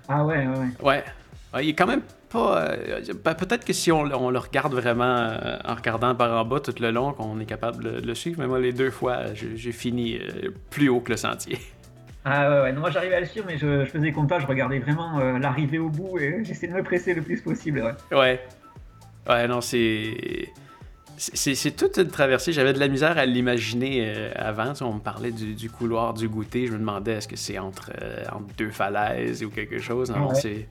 Ah 0.09 0.25
ouais, 0.25 0.47
ouais, 0.47 0.59
ouais. 0.59 0.83
Ouais. 0.83 1.63
Il 1.63 1.71
est 1.71 1.75
quand 1.75 1.87
même 1.87 2.03
pas. 2.29 2.65
Euh, 2.65 3.01
ben, 3.25 3.35
peut-être 3.35 3.65
que 3.65 3.73
si 3.73 3.93
on, 3.93 4.03
le 4.05 4.39
regarde 4.39 4.75
vraiment 4.75 5.05
euh, 5.05 5.57
en 5.65 5.75
regardant 5.75 6.15
par 6.15 6.33
en 6.33 6.45
bas 6.45 6.61
tout 6.61 6.75
le 6.81 6.91
long, 6.91 7.13
qu'on 7.13 7.39
est 7.41 7.47
capable 7.47 7.85
de 7.85 8.07
le 8.07 8.15
suivre, 8.15 8.41
mais 8.41 8.47
moi, 8.47 8.59
les 8.59 8.73
deux 8.73 8.91
fois, 8.91 9.33
j'ai 9.35 9.73
fini 9.73 10.19
euh, 10.19 10.51
plus 10.71 10.89
haut 10.89 11.01
que 11.01 11.13
le 11.13 11.17
sentier. 11.17 11.59
Ah 12.25 12.51
ouais, 12.51 12.63
ouais. 12.63 12.73
Non, 12.73 12.81
moi 12.81 12.91
j'arrivais 12.91 13.17
à 13.17 13.21
le 13.21 13.27
suivre, 13.27 13.47
mais 13.47 13.59
je, 13.59 13.85
faisais 13.85 14.13
comme 14.13 14.27
toi, 14.27 14.39
je 14.39 14.47
regardais 14.47 14.79
vraiment 14.79 15.19
l'arrivée 15.39 15.79
au 15.79 15.91
bout 15.91 16.19
et 16.19 16.41
j'essayais 16.45 16.73
de 16.73 16.77
me 16.77 16.83
presser 16.83 17.15
le 17.15 17.23
plus 17.23 17.41
possible. 17.41 17.83
Ouais, 18.11 18.17
ouais. 18.17 18.41
Ouais, 19.29 19.49
non, 19.49 19.61
c'est. 19.61 20.53
C'est 21.17 21.77
toute 21.77 21.97
une 21.99 22.09
traversée. 22.09 22.53
J'avais 22.53 22.73
de 22.73 22.81
la 22.81 22.89
misère 22.89 23.17
à 23.19 23.25
l'imaginer 23.25 24.03
euh, 24.05 24.33
avant. 24.35 24.73
on 24.81 24.95
me 24.95 24.99
parlait 24.99 25.31
du, 25.31 25.71
couloir 25.71 26.13
du 26.13 26.29
goûter. 26.29 26.67
Je 26.67 26.73
me 26.73 26.79
demandais 26.79 27.13
est-ce 27.13 27.29
que 27.29 27.37
c'est 27.37 27.57
entre, 27.57 27.93
euh, 28.03 28.25
entre, 28.33 28.53
deux 28.59 28.71
falaises 28.71 29.45
ou 29.45 29.51
quelque 29.51 29.79
chose? 29.79 30.11
Non, 30.11 30.35
c'est 30.35 30.69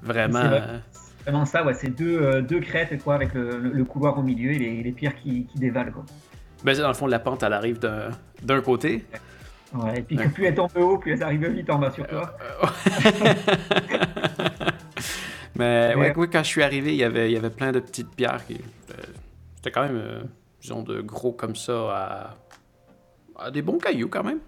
vraiment. 0.00 0.38
Euh, 0.38 0.78
vraiment 1.24 1.44
ça, 1.44 1.64
ouais. 1.64 1.74
C'est 1.74 1.88
deux, 1.88 2.40
deux, 2.42 2.60
crêtes 2.60 3.02
quoi, 3.02 3.16
avec 3.16 3.34
le, 3.34 3.84
couloir 3.84 4.16
au 4.16 4.22
milieu 4.22 4.52
et 4.52 4.58
les, 4.58 4.82
les 4.84 4.92
pierres 4.92 5.16
qui, 5.16 5.46
qui 5.46 5.58
dévalent. 5.58 5.92
Quoi. 5.92 6.04
Ben, 6.62 6.78
dans 6.78 6.88
le 6.88 6.94
fond, 6.94 7.08
la 7.08 7.18
pente, 7.18 7.42
elle 7.42 7.52
arrive 7.52 7.80
d'un 7.80 8.60
côté. 8.60 9.04
Ouais, 9.12 9.20
et 9.94 10.02
puis 10.02 10.16
plus 10.16 10.44
elle 10.46 10.54
tombe 10.54 10.70
haut, 10.76 10.98
plus 10.98 11.12
elle 11.12 11.22
arrive 11.22 11.46
vite 11.48 11.70
en 11.70 11.78
bas 11.78 11.90
sur 11.90 12.06
toi. 12.06 12.36
Mais 15.56 15.94
ouais, 15.94 16.12
quand 16.12 16.42
je 16.42 16.48
suis 16.48 16.62
arrivé, 16.62 16.92
il 16.92 16.98
y 16.98 17.04
avait, 17.04 17.30
il 17.30 17.34
y 17.34 17.36
avait 17.36 17.50
plein 17.50 17.70
de 17.70 17.78
petites 17.78 18.10
pierres 18.14 18.44
qui 18.46 18.60
c'était 19.64 19.80
quand 19.80 19.86
même, 19.86 19.96
euh, 19.96 20.22
disons, 20.60 20.82
de 20.82 21.00
gros 21.00 21.32
comme 21.32 21.56
ça 21.56 22.34
à, 23.38 23.50
des 23.50 23.62
bons 23.62 23.78
cailloux 23.78 24.08
quand 24.10 24.22
même. 24.22 24.40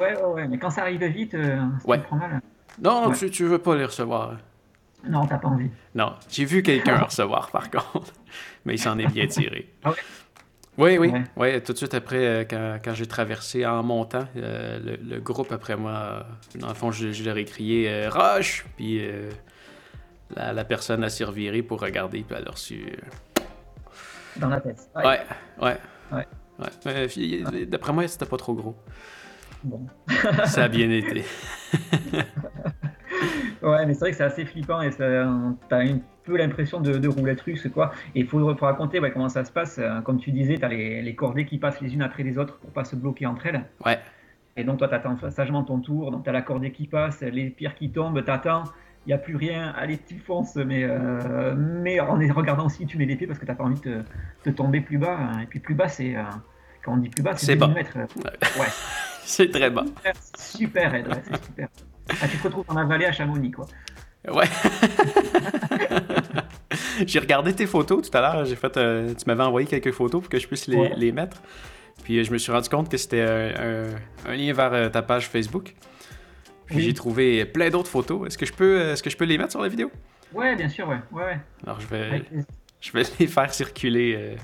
Ouais, 0.00 0.16
ouais, 0.16 0.24
ouais. 0.24 0.48
Mais 0.48 0.56
quand 0.56 0.70
ça 0.70 0.80
arrive 0.80 1.04
vite, 1.04 1.34
euh, 1.34 1.60
ça 1.86 1.98
prend 1.98 2.16
mal. 2.16 2.40
Non, 2.80 3.12
tu, 3.12 3.30
tu 3.30 3.44
veux 3.44 3.58
pas 3.58 3.76
les 3.76 3.84
recevoir. 3.84 4.38
Non, 5.06 5.26
t'as 5.26 5.36
pas 5.36 5.48
envie. 5.48 5.68
Non, 5.94 6.14
j'ai 6.30 6.46
vu 6.46 6.62
quelqu'un 6.62 6.96
recevoir 7.04 7.50
par 7.50 7.70
contre, 7.70 8.14
mais 8.64 8.76
il 8.76 8.78
s'en 8.78 8.98
est 8.98 9.08
bien 9.08 9.26
tiré. 9.26 9.68
Ah 9.84 9.90
ouais? 9.90 9.96
Oui, 10.78 10.96
oui, 10.96 11.12
ouais. 11.36 11.60
tout 11.60 11.72
de 11.72 11.78
suite 11.78 11.92
après, 11.92 12.26
euh, 12.26 12.44
quand, 12.48 12.78
quand 12.82 12.94
j'ai 12.94 13.06
traversé 13.06 13.66
en 13.66 13.82
montant, 13.82 14.26
le, 14.34 15.18
groupe 15.18 15.52
après 15.52 15.76
moi, 15.76 16.26
dans 16.54 16.68
le 16.68 16.74
fond, 16.74 16.90
je, 16.90 17.12
je 17.12 17.24
leur 17.24 17.36
ai 17.36 17.44
crié 17.44 18.08
Roche! 18.08 18.64
Puis 18.76 19.02
la, 20.34 20.52
la, 20.52 20.64
personne 20.64 21.04
a 21.04 21.10
servi 21.10 21.62
pour 21.62 21.80
regarder, 21.80 22.22
puis 22.22 22.36
elle 22.38 22.48
a 22.48 22.50
reçu 22.52 22.86
dans 24.36 24.48
la 24.48 24.60
tête. 24.60 24.88
Ouais, 24.94 25.20
ouais. 25.60 25.76
ouais. 26.12 26.26
ouais. 26.58 27.66
D'après 27.66 27.92
moi, 27.92 28.08
c'était 28.08 28.26
pas 28.26 28.36
trop 28.36 28.54
gros. 28.54 28.76
Bon. 29.64 29.86
ça 30.46 30.64
a 30.64 30.68
bien 30.68 30.90
été. 30.90 31.24
ouais, 33.62 33.86
mais 33.86 33.94
c'est 33.94 34.00
vrai 34.00 34.10
que 34.10 34.16
c'est 34.16 34.24
assez 34.24 34.44
flippant 34.44 34.82
et 34.82 34.90
t'as 34.90 35.24
un 35.24 36.00
peu 36.24 36.36
l'impression 36.36 36.80
de, 36.80 36.98
de 36.98 37.08
roulette 37.08 37.40
russe, 37.40 37.68
quoi. 37.72 37.92
Et 38.14 38.20
il 38.20 38.26
faut, 38.26 38.54
raconter 38.60 39.00
ouais, 39.00 39.10
comment 39.10 39.28
ça 39.28 39.44
se 39.44 39.52
passe. 39.52 39.78
Euh, 39.78 40.00
comme 40.00 40.18
tu 40.18 40.32
disais, 40.32 40.58
t'as 40.58 40.68
les, 40.68 41.02
les 41.02 41.14
cordées 41.14 41.46
qui 41.46 41.58
passent 41.58 41.80
les 41.80 41.94
unes 41.94 42.02
après 42.02 42.22
les 42.22 42.38
autres 42.38 42.58
pour 42.58 42.70
pas 42.70 42.84
se 42.84 42.96
bloquer 42.96 43.26
entre 43.26 43.46
elles. 43.46 43.64
Ouais. 43.84 43.98
Et 44.56 44.64
donc, 44.64 44.78
toi, 44.78 44.88
t'attends 44.88 45.16
sagement 45.30 45.64
ton 45.64 45.80
tour. 45.80 46.10
Donc, 46.10 46.24
t'as 46.24 46.32
la 46.32 46.42
cordée 46.42 46.72
qui 46.72 46.86
passe, 46.86 47.20
les 47.22 47.50
pierres 47.50 47.74
qui 47.74 47.90
tombent, 47.90 48.24
t'attends 48.24 48.64
il 49.06 49.08
n'y 49.08 49.14
a 49.14 49.18
plus 49.18 49.36
rien, 49.36 49.72
allez, 49.76 49.98
tu 49.98 50.18
fonces, 50.18 50.54
mais, 50.54 50.84
euh, 50.84 51.54
mais 51.56 51.98
en 51.98 52.16
regardant 52.34 52.66
aussi, 52.66 52.86
tu 52.86 52.96
mets 52.98 53.04
les 53.04 53.16
pieds 53.16 53.26
parce 53.26 53.38
que 53.38 53.44
tu 53.44 53.50
n'as 53.50 53.56
pas 53.56 53.64
envie 53.64 53.80
de, 53.80 54.02
te 54.44 54.50
tomber 54.50 54.80
plus 54.80 54.98
bas. 54.98 55.18
Et 55.42 55.46
puis 55.46 55.58
plus 55.58 55.74
bas, 55.74 55.88
c'est. 55.88 56.16
Euh, 56.16 56.22
quand 56.84 56.94
on 56.94 56.96
dit 56.98 57.08
plus 57.08 57.22
bas, 57.22 57.36
c'est 57.36 57.56
10 57.56 57.66
mètres. 57.68 57.96
Ouais. 57.96 58.66
c'est 59.24 59.50
très 59.50 59.70
bas. 59.70 59.84
Super, 60.36 60.92
ouais, 60.92 61.04
c'est 61.24 61.44
super. 61.44 61.68
Ah, 62.20 62.28
tu 62.28 62.36
te 62.36 62.44
retrouves 62.44 62.66
dans 62.66 62.74
la 62.74 62.84
vallée 62.84 63.06
à 63.06 63.12
Chamonix, 63.12 63.50
quoi. 63.50 63.66
Ouais. 64.30 64.46
j'ai 67.06 67.18
regardé 67.18 67.54
tes 67.54 67.66
photos 67.66 68.08
tout 68.08 68.16
à 68.16 68.20
l'heure. 68.20 68.44
J'ai 68.44 68.56
fait, 68.56 68.76
euh, 68.76 69.14
tu 69.14 69.24
m'avais 69.26 69.42
envoyé 69.42 69.66
quelques 69.66 69.92
photos 69.92 70.20
pour 70.20 70.30
que 70.30 70.38
je 70.38 70.46
puisse 70.46 70.66
les, 70.66 70.90
les 70.96 71.12
mettre. 71.12 71.42
Puis 72.04 72.24
je 72.24 72.32
me 72.32 72.38
suis 72.38 72.52
rendu 72.52 72.68
compte 72.68 72.88
que 72.88 72.96
c'était 72.96 73.22
un, 73.22 74.30
un, 74.30 74.36
lien 74.36 74.52
vers 74.52 74.90
ta 74.90 75.02
page 75.02 75.28
Facebook. 75.28 75.74
Puis 76.66 76.80
j'ai 76.80 76.94
trouvé 76.94 77.44
plein 77.44 77.70
d'autres 77.70 77.90
photos. 77.90 78.26
Est-ce 78.26 78.38
que, 78.38 78.46
je 78.46 78.52
peux, 78.52 78.80
est-ce 78.80 79.02
que 79.02 79.10
je 79.10 79.16
peux 79.16 79.24
les 79.24 79.38
mettre 79.38 79.52
sur 79.52 79.62
la 79.62 79.68
vidéo? 79.68 79.90
Ouais, 80.32 80.56
bien 80.56 80.68
sûr, 80.68 80.88
ouais. 80.88 81.00
ouais, 81.12 81.24
ouais. 81.24 81.40
Alors 81.64 81.80
je 81.80 81.86
vais, 81.86 82.24
je 82.80 82.92
vais 82.92 83.02
les 83.18 83.26
faire 83.26 83.52
circuler 83.52 84.14
euh, 84.16 84.36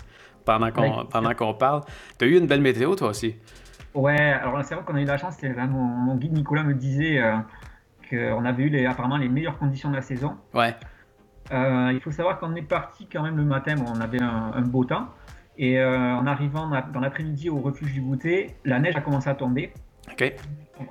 pendant 0.44 0.70
qu'on, 0.70 1.06
pendant 1.06 1.34
qu'on 1.34 1.54
parle. 1.54 1.82
Tu 2.18 2.24
as 2.24 2.28
eu 2.28 2.36
une 2.36 2.46
belle 2.46 2.60
météo, 2.60 2.94
toi 2.94 3.08
aussi? 3.08 3.36
Ouais, 3.94 4.18
alors 4.18 4.62
c'est 4.64 4.74
vrai 4.74 4.84
qu'on 4.84 4.94
a 4.94 5.00
eu 5.00 5.06
la 5.06 5.16
chance. 5.16 5.36
Mon, 5.42 5.66
mon, 5.66 6.16
guide 6.16 6.32
Nicolas 6.32 6.62
me 6.62 6.74
disait 6.74 7.18
euh, 7.18 7.36
qu'on 8.08 8.44
avait 8.44 8.64
eu 8.64 8.68
les, 8.68 8.86
apparemment 8.86 9.16
les 9.16 9.28
meilleures 9.28 9.58
conditions 9.58 9.90
de 9.90 9.96
la 9.96 10.02
saison. 10.02 10.36
Ouais. 10.54 10.74
Euh, 11.52 11.90
il 11.92 12.00
faut 12.00 12.10
savoir 12.10 12.38
qu'on 12.38 12.54
est 12.54 12.62
parti 12.62 13.06
quand 13.10 13.22
même 13.22 13.36
le 13.36 13.44
matin, 13.44 13.74
on 13.86 14.00
avait 14.00 14.20
un, 14.20 14.60
beau 14.62 14.84
temps. 14.84 15.08
Et 15.56 15.82
en 15.82 16.24
arrivant 16.26 16.68
dans 16.68 17.00
l'après-midi 17.00 17.50
au 17.50 17.58
refuge 17.58 17.92
du 17.92 18.00
goûter, 18.00 18.54
la 18.64 18.78
neige 18.78 18.94
a 18.96 19.00
commencé 19.00 19.28
à 19.28 19.34
tomber. 19.34 19.72
Ok. 20.10 20.32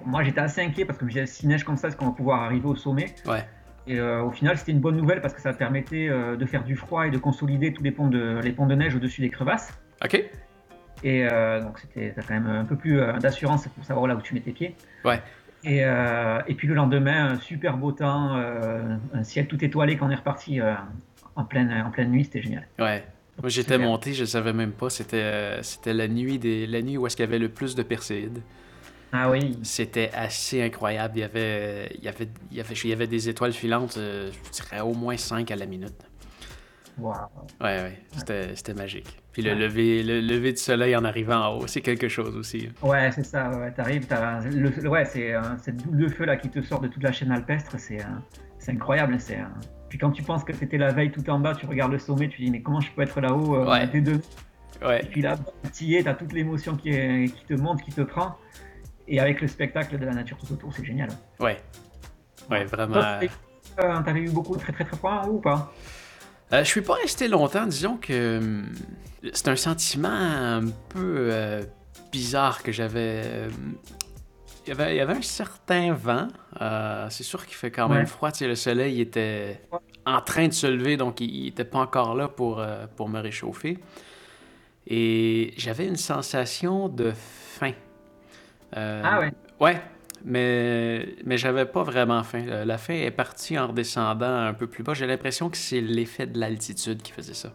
moi 0.05 0.21
j'étais 0.23 0.41
assez 0.41 0.61
inquiet 0.61 0.85
parce 0.85 0.99
que 0.99 1.05
me 1.05 1.09
disais 1.09 1.25
si 1.25 1.47
neige 1.47 1.63
comme 1.63 1.77
ça, 1.77 1.87
est-ce 1.87 1.97
qu'on 1.97 2.07
va 2.07 2.11
pouvoir 2.11 2.43
arriver 2.43 2.67
au 2.67 2.75
sommet? 2.75 3.15
Ouais. 3.25 3.45
Et 3.87 3.99
euh, 3.99 4.23
au 4.23 4.31
final, 4.31 4.57
c'était 4.57 4.73
une 4.73 4.81
bonne 4.81 4.97
nouvelle 4.97 5.21
parce 5.21 5.33
que 5.33 5.41
ça 5.41 5.53
permettait 5.53 6.09
euh, 6.09 6.35
de 6.35 6.45
faire 6.45 6.63
du 6.63 6.75
froid 6.75 7.07
et 7.07 7.09
de 7.09 7.17
consolider 7.17 7.73
tous 7.73 7.83
les 7.83 7.91
ponts 7.91 8.09
de, 8.09 8.39
les 8.43 8.51
ponts 8.51 8.65
de 8.65 8.75
neige 8.75 8.95
au-dessus 8.95 9.21
des 9.21 9.29
crevasses. 9.29 9.73
Ok. 10.03 10.15
Et 11.03 11.25
euh, 11.25 11.61
donc, 11.61 11.79
c'était 11.79 12.13
quand 12.15 12.33
même 12.33 12.47
un 12.47 12.65
peu 12.65 12.75
plus 12.75 12.99
d'assurance 13.19 13.67
pour 13.67 13.85
savoir 13.85 14.07
là 14.07 14.15
où 14.15 14.21
tu 14.21 14.33
mets 14.33 14.41
tes 14.41 14.51
pieds. 14.51 14.75
Ouais. 15.05 15.21
Et, 15.63 15.79
et 15.79 16.53
puis 16.53 16.67
le 16.67 16.75
lendemain, 16.75 17.31
un 17.31 17.39
super 17.39 17.77
beau 17.77 17.91
temps, 17.91 18.35
un 18.35 19.23
ciel 19.23 19.47
tout 19.47 19.63
étoilé 19.63 19.97
quand 19.97 20.07
on 20.07 20.11
est 20.11 20.15
reparti 20.15 20.59
en, 21.35 21.43
pleine, 21.43 21.71
en 21.85 21.91
pleine 21.91 22.11
nuit, 22.11 22.23
c'était 22.23 22.41
génial. 22.41 22.67
Ouais. 22.79 23.05
Moi, 23.41 23.49
j'étais 23.49 23.77
monté, 23.77 24.13
je 24.13 24.25
savais 24.25 24.53
même 24.53 24.71
pas. 24.71 24.89
C'était 24.89 25.61
c'était 25.61 25.93
la 25.93 26.07
nuit 26.07 26.39
des 26.39 26.65
la 26.65 26.81
nuit 26.81 26.97
où 26.97 27.05
est-ce 27.05 27.15
qu'il 27.15 27.25
y 27.25 27.27
avait 27.27 27.39
le 27.39 27.49
plus 27.49 27.75
de 27.75 27.83
perséides. 27.83 28.41
Ah 29.11 29.29
oui. 29.29 29.57
C'était 29.63 30.11
assez 30.13 30.61
incroyable. 30.61 31.17
Il 31.17 31.21
y 31.21 31.23
avait, 31.23 31.89
il 31.97 32.03
y 32.03 32.07
avait, 32.07 32.27
il 32.51 32.57
y 32.57 32.59
avait, 32.59 32.75
il 32.75 32.89
y 32.89 32.93
avait 32.93 33.07
des 33.07 33.29
étoiles 33.29 33.53
filantes, 33.53 33.95
euh, 33.97 34.31
je 34.31 34.51
dirais 34.51 34.81
au 34.81 34.93
moins 34.93 35.15
5 35.15 35.49
à 35.49 35.55
la 35.55 35.65
minute. 35.65 35.95
Wow. 36.97 37.13
Ouais, 37.61 37.81
ouais, 37.81 38.53
c'était 38.55 38.73
magique. 38.73 39.21
Puis 39.31 39.43
le, 39.43 39.53
lever, 39.53 40.01
le 40.03 40.19
lever 40.19 40.51
du 40.51 40.57
soleil 40.57 40.95
en 40.95 41.03
arrivant 41.03 41.39
en 41.45 41.57
haut, 41.57 41.67
c'est 41.67 41.81
quelque 41.81 42.07
chose 42.07 42.35
aussi. 42.35 42.69
Ouais, 42.81 43.11
c'est 43.11 43.23
ça. 43.23 43.51
Ouais, 43.51 43.71
t'arrives, 43.71 44.07
t'as 44.07 44.41
le, 44.41 44.87
ouais, 44.87 45.05
c'est 45.05 45.35
cette 45.61 45.77
boule 45.77 45.97
de 45.97 46.07
feu 46.07 46.25
là 46.25 46.37
qui 46.37 46.49
te 46.49 46.61
sort 46.61 46.79
de 46.79 46.87
toute 46.87 47.03
la 47.03 47.11
chaîne 47.11 47.31
alpestre, 47.31 47.75
c'est 47.77 47.99
c'est 48.57 48.71
incroyable. 48.71 49.19
C'est 49.19 49.37
puis 49.89 49.97
quand 49.97 50.11
tu 50.11 50.23
penses 50.23 50.43
que 50.43 50.53
c'était 50.53 50.77
la 50.77 50.91
veille 50.91 51.11
tout 51.11 51.27
en 51.29 51.39
bas, 51.39 51.55
tu 51.55 51.65
regardes 51.65 51.91
le 51.91 51.99
sommet, 51.99 52.27
tu 52.27 52.41
dis 52.41 52.51
mais 52.51 52.61
comment 52.61 52.81
je 52.81 52.91
peux 52.91 53.01
être 53.01 53.19
là-haut 53.21 53.55
euh, 53.55 53.69
ouais. 53.69 54.01
deux. 54.01 54.21
Ouais. 54.85 55.01
Et 55.03 55.05
puis 55.05 55.21
là, 55.21 55.37
tu 55.73 55.95
es, 55.95 56.03
t'as 56.03 56.13
toute 56.13 56.33
l'émotion 56.33 56.75
qui, 56.75 56.91
qui 56.91 57.45
te 57.45 57.53
monte, 57.53 57.81
qui 57.81 57.91
te 57.91 58.01
prend. 58.01 58.35
Et 59.07 59.19
avec 59.19 59.41
le 59.41 59.47
spectacle 59.47 59.97
de 59.97 60.05
la 60.05 60.13
nature 60.13 60.37
tout 60.37 60.51
autour, 60.53 60.73
c'est 60.73 60.83
génial. 60.83 61.09
Ouais. 61.39 61.57
Ouais, 62.49 62.65
vraiment. 62.65 63.01
T'avais 63.75 64.19
eu 64.19 64.29
beaucoup 64.29 64.55
de 64.55 64.61
très 64.61 64.73
très 64.73 64.83
très 64.83 64.97
froid 64.97 65.25
ou 65.29 65.39
pas? 65.39 65.71
Euh, 66.53 66.63
Je 66.63 66.69
suis 66.69 66.81
pas 66.81 66.95
resté 66.95 67.27
longtemps, 67.27 67.65
disons 67.65 67.97
que 67.97 68.37
hum, 68.37 68.65
c'est 69.33 69.47
un 69.47 69.55
sentiment 69.55 70.09
un 70.09 70.65
peu 70.89 71.29
euh, 71.31 71.63
bizarre 72.11 72.63
que 72.63 72.71
j'avais. 72.71 73.21
Euh, 73.25 73.49
il 74.65 74.69
y, 74.69 74.71
avait, 74.73 74.95
il 74.95 74.97
y 74.97 75.01
avait 75.01 75.15
un 75.15 75.21
certain 75.21 75.93
vent. 75.93 76.27
c'est 77.09 77.23
sûr 77.23 77.45
qu'il 77.45 77.55
fait 77.55 77.71
quand 77.71 77.87
même 77.87 78.05
froid. 78.05 78.31
le 78.41 78.55
soleil 78.55 78.99
était 78.99 79.61
en 80.05 80.19
train 80.19 80.49
de 80.49 80.53
se 80.53 80.67
lever, 80.67 80.97
donc 80.97 81.21
il 81.21 81.45
n'était 81.45 81.63
pas 81.63 81.79
encore 81.79 82.15
là 82.15 82.27
pour, 82.27 82.61
pour 82.97 83.07
me 83.07 83.21
réchauffer. 83.21 83.79
Et 84.87 85.53
j'avais 85.57 85.85
une 85.85 85.95
sensation 85.95 86.87
de 86.89 87.13
faim. 87.13 87.73
Euh, 88.75 89.01
ah 89.03 89.19
ouais? 89.19 89.31
Ouais, 89.59 89.81
mais, 90.25 91.15
mais 91.25 91.37
j'avais 91.37 91.65
pas 91.65 91.83
vraiment 91.83 92.23
faim. 92.23 92.45
Euh, 92.47 92.65
la 92.65 92.77
faim 92.77 92.93
est 92.93 93.11
partie 93.11 93.57
en 93.57 93.67
redescendant 93.67 94.47
un 94.47 94.53
peu 94.53 94.67
plus 94.67 94.83
bas. 94.83 94.93
J'ai 94.93 95.07
l'impression 95.07 95.49
que 95.49 95.57
c'est 95.57 95.81
l'effet 95.81 96.27
de 96.27 96.39
l'altitude 96.39 97.01
qui 97.01 97.11
faisait 97.11 97.33
ça. 97.33 97.49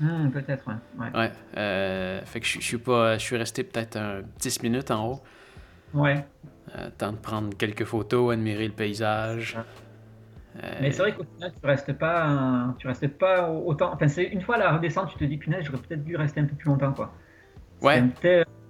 Hmm, 0.00 0.30
peut-être, 0.30 0.66
ouais. 0.68 1.10
Ouais. 1.14 1.32
Euh, 1.56 2.20
fait 2.24 2.40
que 2.40 2.46
je, 2.46 2.60
suis 2.60 2.78
pas. 2.78 3.18
Je 3.18 3.22
suis 3.22 3.36
resté 3.36 3.62
peut-être 3.64 3.98
10 4.40 4.62
minutes 4.62 4.90
en 4.90 5.08
haut. 5.08 5.22
Ouais. 5.94 6.24
temps 6.96 7.12
de 7.12 7.18
prendre 7.18 7.56
quelques 7.56 7.84
photos, 7.84 8.32
admirer 8.32 8.66
le 8.66 8.74
paysage. 8.74 9.58
Mais 10.80 10.90
c'est 10.90 11.02
vrai 11.02 11.14
qu'au 11.14 11.24
final, 11.24 11.52
tu 11.60 11.66
restes 11.66 11.92
pas, 11.94 12.74
tu 12.78 12.86
restes 12.86 13.08
pas 13.08 13.50
autant. 13.50 13.92
Enfin, 13.92 14.08
c'est 14.08 14.24
une 14.24 14.42
fois 14.42 14.58
la 14.58 14.72
redescente, 14.72 15.10
tu 15.10 15.18
te 15.18 15.24
dis 15.24 15.38
punaise, 15.38 15.64
j'aurais 15.64 15.78
peut-être 15.78 16.04
dû 16.04 16.16
rester 16.16 16.40
un 16.40 16.44
peu 16.44 16.54
plus 16.54 16.68
longtemps, 16.68 16.92
quoi. 16.92 17.12
Ouais 17.80 18.02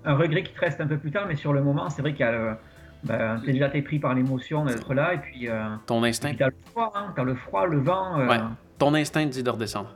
un 0.04 0.14
regret 0.14 0.42
qui 0.42 0.52
te 0.52 0.60
reste 0.60 0.80
un 0.80 0.86
peu 0.86 0.98
plus 0.98 1.10
tard, 1.10 1.26
mais 1.26 1.36
sur 1.36 1.52
le 1.52 1.62
moment, 1.62 1.88
c'est 1.90 2.02
vrai 2.02 2.12
qu'il 2.12 2.20
y 2.20 2.28
a 2.28 2.32
le, 2.32 2.56
ben, 3.04 3.40
déjà 3.44 3.68
t'es 3.68 3.82
pris 3.82 3.98
par 3.98 4.14
l'émotion 4.14 4.64
d'être 4.64 4.94
là, 4.94 5.14
et 5.14 5.18
puis. 5.18 5.48
Euh, 5.48 5.74
Ton 5.86 6.02
instinct. 6.04 6.32
T'as 6.38 6.46
le 6.46 6.54
froid, 6.70 6.92
hein, 6.94 7.12
as 7.16 7.24
le 7.24 7.34
froid, 7.34 7.66
le 7.66 7.78
vent. 7.78 8.18
Euh, 8.18 8.28
ouais. 8.28 8.38
Ton 8.78 8.94
instinct 8.94 9.26
dit 9.26 9.42
de 9.42 9.50
redescendre. 9.50 9.94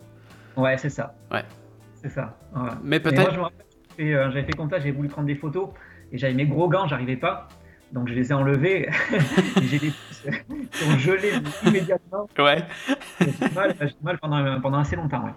Ouais, 0.56 0.76
c'est 0.78 0.90
ça. 0.90 1.14
Ouais. 1.30 1.44
C'est 1.94 2.10
ça. 2.10 2.36
Mais 2.82 3.00
peut-être. 3.00 3.36
Moi, 3.36 3.50
je 3.98 4.02
me 4.02 4.14
euh, 4.14 4.30
j'avais 4.30 4.44
fait 4.44 4.52
contact, 4.52 4.82
j'avais 4.82 4.94
voulu 4.94 5.08
prendre 5.08 5.26
des 5.26 5.34
photos, 5.34 5.70
et 6.12 6.18
j'avais 6.18 6.34
mes 6.34 6.46
gros 6.46 6.68
gants, 6.68 6.86
j'arrivais 6.86 7.16
pas. 7.16 7.48
Donc 7.92 8.08
je 8.08 8.14
les 8.14 8.30
ai 8.30 8.34
enlevés, 8.34 8.88
et 9.56 9.62
j'ai 9.62 9.78
qui 9.78 10.84
ont 10.88 10.98
gelé 10.98 11.32
immédiatement. 11.64 12.28
Ouais. 12.36 12.64
J'ai 13.20 13.54
mal, 13.54 13.76
mal 14.02 14.18
pendant, 14.18 14.60
pendant, 14.60 14.78
assez 14.78 14.96
longtemps, 14.96 15.24
ouais. 15.24 15.32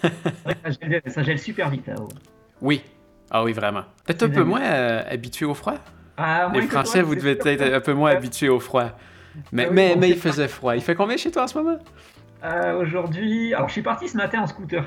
C'est 0.00 0.44
vrai 0.44 0.54
que 0.54 0.72
ça 0.72 0.88
gèle, 0.88 1.02
ça 1.06 1.22
gèle 1.24 1.38
super 1.40 1.68
vite 1.70 1.88
là-haut. 1.88 2.08
Oui, 2.60 2.84
ah 3.34 3.42
oui, 3.42 3.54
vraiment. 3.54 3.82
Peut-être 4.04 4.24
un 4.24 4.28
peu 4.28 4.44
moins 4.44 4.62
euh, 4.62 5.02
habitué 5.08 5.46
au 5.46 5.54
froid? 5.54 5.78
Ah, 6.22 6.50
Les 6.54 6.62
Français, 6.62 7.02
vous 7.02 7.14
devez 7.14 7.32
être 7.32 7.74
un 7.74 7.80
peu 7.80 7.92
moins 7.92 8.10
habitués 8.10 8.48
au 8.48 8.60
froid. 8.60 8.90
Mais, 9.50 9.66
ah 9.68 9.72
mais, 9.72 9.96
mais 9.98 10.10
il 10.10 10.18
faisait 10.18 10.48
froid. 10.48 10.76
Il 10.76 10.82
fait 10.82 10.94
combien 10.94 11.16
chez 11.16 11.30
toi 11.30 11.44
en 11.44 11.46
ce 11.46 11.58
moment? 11.58 11.78
Euh, 12.44 12.80
aujourd'hui, 12.80 13.54
alors 13.54 13.68
je 13.68 13.72
suis 13.74 13.82
parti 13.82 14.08
ce 14.08 14.16
matin 14.16 14.42
en 14.42 14.46
scooter. 14.46 14.84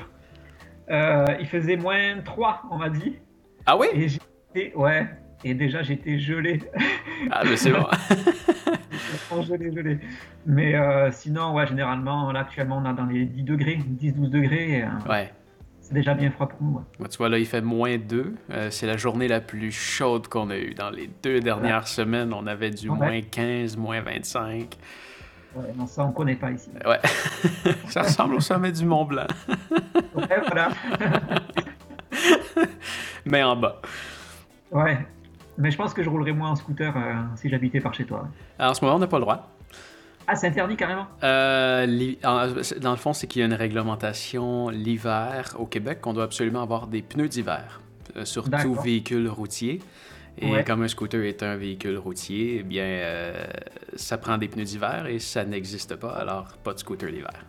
Euh, 0.90 1.24
il 1.40 1.46
faisait 1.46 1.76
moins 1.76 2.20
3, 2.24 2.62
on 2.70 2.78
m'a 2.78 2.88
dit. 2.88 3.16
Ah 3.66 3.76
oui? 3.76 3.88
Et 3.92 4.08
j'étais, 4.08 4.72
ouais, 4.76 5.06
et 5.42 5.54
déjà 5.54 5.82
j'étais 5.82 6.18
gelé. 6.18 6.60
Ah, 7.30 7.42
mais 7.44 7.56
c'est 7.56 7.72
bon. 7.72 7.84
gelé, 9.42 9.72
gelé. 9.72 9.98
Mais 10.46 10.74
sinon, 11.10 11.54
ouais, 11.54 11.66
généralement, 11.66 12.30
là 12.30 12.40
actuellement, 12.40 12.78
on 12.78 12.84
a 12.84 12.92
dans 12.92 13.06
les 13.06 13.24
10 13.24 13.42
degrés, 13.42 13.78
10-12 14.00 14.30
degrés. 14.30 14.84
ouais. 15.08 15.32
C'est 15.86 15.94
déjà 15.94 16.14
bien 16.14 16.32
froid 16.32 16.48
pour 16.48 16.60
nous. 16.60 16.82
tu 17.08 17.16
vois, 17.16 17.28
là, 17.28 17.38
il 17.38 17.46
fait 17.46 17.60
moins 17.60 17.96
2. 17.96 18.34
Euh, 18.50 18.70
c'est 18.72 18.88
la 18.88 18.96
journée 18.96 19.28
la 19.28 19.40
plus 19.40 19.70
chaude 19.70 20.26
qu'on 20.26 20.50
a 20.50 20.56
eue. 20.56 20.74
Dans 20.74 20.90
les 20.90 21.08
deux 21.22 21.38
dernières 21.38 21.86
semaines, 21.86 22.32
on 22.32 22.44
avait 22.48 22.70
du 22.70 22.90
moins 22.90 23.20
15, 23.20 23.76
moins 23.76 24.00
25. 24.00 24.76
Ouais, 25.54 25.62
non, 25.76 25.86
ça, 25.86 26.04
on 26.04 26.10
connaît 26.10 26.34
pas 26.34 26.50
ici. 26.50 26.70
Ouais. 26.84 26.98
ça 27.88 28.02
ressemble 28.02 28.34
au 28.34 28.40
sommet 28.40 28.72
du 28.72 28.84
Mont 28.84 29.04
Blanc. 29.04 29.28
ouais, 30.16 30.40
voilà. 30.48 30.70
Mais 33.24 33.44
en 33.44 33.54
bas. 33.54 33.80
Ouais. 34.72 34.98
Mais 35.56 35.70
je 35.70 35.76
pense 35.76 35.94
que 35.94 36.02
je 36.02 36.10
roulerais 36.10 36.32
moins 36.32 36.50
en 36.50 36.56
scooter 36.56 36.96
euh, 36.96 37.14
si 37.36 37.48
j'habitais 37.48 37.80
par 37.80 37.94
chez 37.94 38.06
toi. 38.06 38.26
Alors, 38.58 38.72
en 38.72 38.74
ce 38.74 38.84
moment, 38.84 38.96
on 38.96 38.98
n'a 38.98 39.06
pas 39.06 39.18
le 39.18 39.22
droit. 39.22 39.55
Ah, 40.28 40.34
c'est 40.34 40.48
interdit 40.48 40.76
carrément? 40.76 41.06
Euh, 41.22 41.86
dans 42.80 42.90
le 42.90 42.96
fond, 42.96 43.12
c'est 43.12 43.26
qu'il 43.26 43.40
y 43.40 43.42
a 43.42 43.46
une 43.46 43.54
réglementation 43.54 44.70
l'hiver 44.70 45.54
au 45.58 45.66
Québec 45.66 46.00
qu'on 46.00 46.12
doit 46.12 46.24
absolument 46.24 46.62
avoir 46.62 46.88
des 46.88 47.02
pneus 47.02 47.28
d'hiver 47.28 47.80
euh, 48.16 48.24
sur 48.24 48.50
tout 48.50 48.74
véhicule 48.74 49.28
routier. 49.28 49.80
Et 50.38 50.64
comme 50.64 50.82
un 50.82 50.88
scooter 50.88 51.24
est 51.24 51.42
un 51.42 51.56
véhicule 51.56 51.96
routier, 51.96 52.58
eh 52.60 52.62
bien, 52.62 52.84
euh, 52.84 53.46
ça 53.94 54.18
prend 54.18 54.36
des 54.36 54.48
pneus 54.48 54.64
d'hiver 54.64 55.06
et 55.06 55.18
ça 55.18 55.44
n'existe 55.44 55.96
pas, 55.96 56.10
alors 56.10 56.48
pas 56.62 56.74
de 56.74 56.78
scooter 56.78 57.08
l'hiver. 57.08 57.46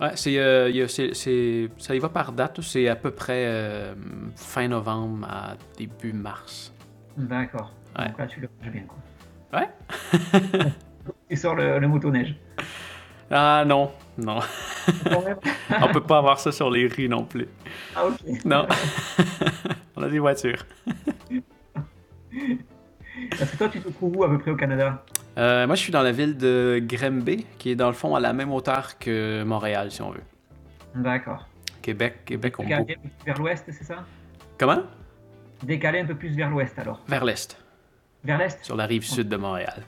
Ouais, 0.00 0.12
c'est, 0.14 1.68
ça 1.78 1.94
y 1.94 1.98
va 1.98 2.08
par 2.08 2.32
date, 2.32 2.60
c'est 2.62 2.88
à 2.88 2.96
peu 2.96 3.10
près 3.10 3.94
fin 4.36 4.68
novembre 4.68 5.26
à 5.28 5.54
début 5.76 6.14
mars? 6.14 6.72
D'accord. 7.16 7.72
Ouais. 7.98 8.08
Donc 8.08 8.18
là, 8.18 8.26
tu 8.26 8.40
le 8.40 8.48
bien, 8.70 8.82
quoi. 8.82 9.60
Ouais. 9.60 10.72
Il 11.30 11.38
sort 11.38 11.54
le, 11.54 11.78
le 11.78 11.88
motoneige. 11.88 12.34
Ah 13.30 13.64
non, 13.66 13.90
non. 14.18 14.38
On 15.82 15.88
peut 15.92 16.02
pas 16.02 16.18
avoir 16.18 16.38
ça 16.38 16.52
sur 16.52 16.70
les 16.70 16.86
rues 16.86 17.08
non 17.08 17.24
plus. 17.24 17.48
Ah 17.94 18.06
ok. 18.06 18.44
Non. 18.44 18.66
On 19.96 20.02
a 20.02 20.08
des 20.08 20.18
voitures. 20.18 20.64
Est-ce 23.32 23.52
que 23.52 23.56
toi, 23.56 23.68
tu 23.68 23.80
te 23.80 23.88
trouves 23.88 24.16
où 24.16 24.24
à 24.24 24.28
peu 24.28 24.38
près 24.38 24.50
au 24.50 24.56
Canada? 24.56 25.02
Euh, 25.38 25.66
moi, 25.66 25.74
je 25.74 25.80
suis 25.80 25.92
dans 25.92 26.02
la 26.02 26.12
ville 26.12 26.36
de 26.36 26.80
Grimby, 26.82 27.46
qui 27.58 27.70
est 27.70 27.74
dans 27.74 27.88
le 27.88 27.94
fond 27.94 28.14
à 28.14 28.20
la 28.20 28.32
même 28.32 28.52
hauteur 28.52 28.98
que 28.98 29.42
Montréal, 29.44 29.90
si 29.90 30.02
on 30.02 30.10
veut. 30.10 30.22
D'accord. 30.94 31.48
Québec, 31.82 32.24
Québec, 32.24 32.58
on 32.58 32.62
Décalé 32.64 32.98
vers 33.24 33.38
l'ouest, 33.38 33.64
c'est 33.66 33.84
ça? 33.84 34.04
Comment? 34.58 34.82
Décalé 35.62 36.00
un 36.00 36.06
peu 36.06 36.14
plus 36.14 36.30
vers 36.30 36.50
l'ouest, 36.50 36.78
alors. 36.78 37.00
Vers 37.08 37.24
l'est. 37.24 37.56
Vers 38.24 38.38
l'est? 38.38 38.64
Sur 38.64 38.76
la 38.76 38.86
rive 38.86 39.04
sud 39.04 39.28
de 39.28 39.36
Montréal. 39.36 39.82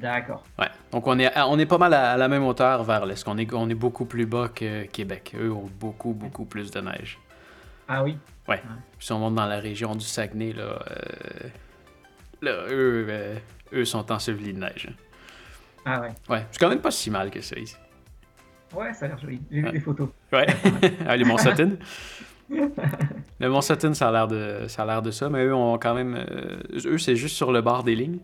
D'accord. 0.00 0.44
Ouais. 0.58 0.68
Donc 0.92 1.06
on 1.06 1.18
est, 1.18 1.30
on 1.38 1.58
est 1.58 1.66
pas 1.66 1.78
mal 1.78 1.94
à, 1.94 2.16
la 2.16 2.28
même 2.28 2.44
hauteur 2.44 2.82
vers 2.84 3.06
l'est. 3.06 3.26
On 3.26 3.38
est, 3.38 3.52
on 3.52 3.68
est 3.68 3.74
beaucoup 3.74 4.04
plus 4.04 4.26
bas 4.26 4.48
que 4.48 4.84
Québec. 4.84 5.34
Eux 5.38 5.52
ont 5.52 5.70
beaucoup, 5.80 6.12
beaucoup 6.12 6.44
plus 6.44 6.70
de 6.70 6.80
neige. 6.80 7.18
Ah 7.88 8.02
oui? 8.02 8.16
Ouais. 8.48 8.62
Puis 8.98 9.06
si 9.06 9.12
on 9.12 9.18
monte 9.18 9.34
dans 9.34 9.46
la 9.46 9.58
région 9.58 9.94
du 9.94 10.04
Saguenay, 10.04 10.52
là, 10.52 10.62
euh, 10.62 11.48
là, 12.42 12.52
eux, 12.70 13.06
euh, 13.08 13.36
eux 13.72 13.84
sont 13.84 14.10
ensevelis 14.10 14.52
de 14.52 14.60
neige. 14.60 14.88
Ah 15.84 16.00
ouais. 16.00 16.12
Ouais, 16.28 16.46
c'est 16.50 16.58
quand 16.58 16.68
même 16.68 16.80
pas 16.80 16.90
si 16.90 17.10
mal 17.10 17.30
que 17.30 17.40
ça 17.40 17.58
ici. 17.58 17.76
Ouais, 18.74 18.92
ça 18.92 19.04
a 19.04 19.08
l'air 19.08 19.18
joli. 19.18 19.40
J'ai 19.50 19.60
vu 19.60 19.70
des 19.70 19.80
photos. 19.80 20.08
Ouais, 20.32 20.46
ah, 21.06 21.16
les 21.16 21.24
Mont 21.24 21.38
Sutton. 21.38 21.76
le 22.50 23.48
Mont 23.48 23.60
Sutton, 23.60 23.94
ça 23.94 24.08
a 24.08 24.12
l'air 24.12 24.28
de, 24.28 24.64
ça 24.68 24.82
a 24.82 24.86
l'air 24.86 25.02
de 25.02 25.10
ça, 25.10 25.28
mais 25.28 25.44
eux 25.44 25.54
ont 25.54 25.78
quand 25.78 25.94
même, 25.94 26.14
euh, 26.16 26.86
eux 26.86 26.98
c'est 26.98 27.16
juste 27.16 27.36
sur 27.36 27.52
le 27.52 27.60
bord 27.60 27.84
des 27.84 27.94
lignes. 27.94 28.18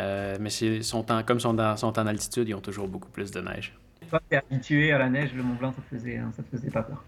Euh, 0.00 0.36
mais 0.40 0.50
c'est, 0.50 0.82
sont 0.82 1.10
en, 1.10 1.22
comme 1.22 1.38
ils 1.38 1.42
sont, 1.42 1.58
en- 1.58 1.76
sont 1.76 1.98
en 1.98 2.06
altitude, 2.06 2.48
ils 2.48 2.54
ont 2.54 2.60
toujours 2.60 2.88
beaucoup 2.88 3.08
plus 3.10 3.30
de 3.30 3.40
neige. 3.40 3.74
Toi, 4.10 4.20
t'es 4.28 4.36
habitué 4.36 4.92
à 4.92 4.98
la 4.98 5.08
neige, 5.08 5.30
le 5.34 5.42
Mont 5.42 5.54
Blanc, 5.54 5.72
ça 5.76 5.82
te 5.82 5.94
faisait, 5.96 6.16
hein, 6.16 6.30
ça 6.36 6.42
te 6.42 6.48
faisait 6.56 6.70
pas 6.70 6.82
peur. 6.82 7.02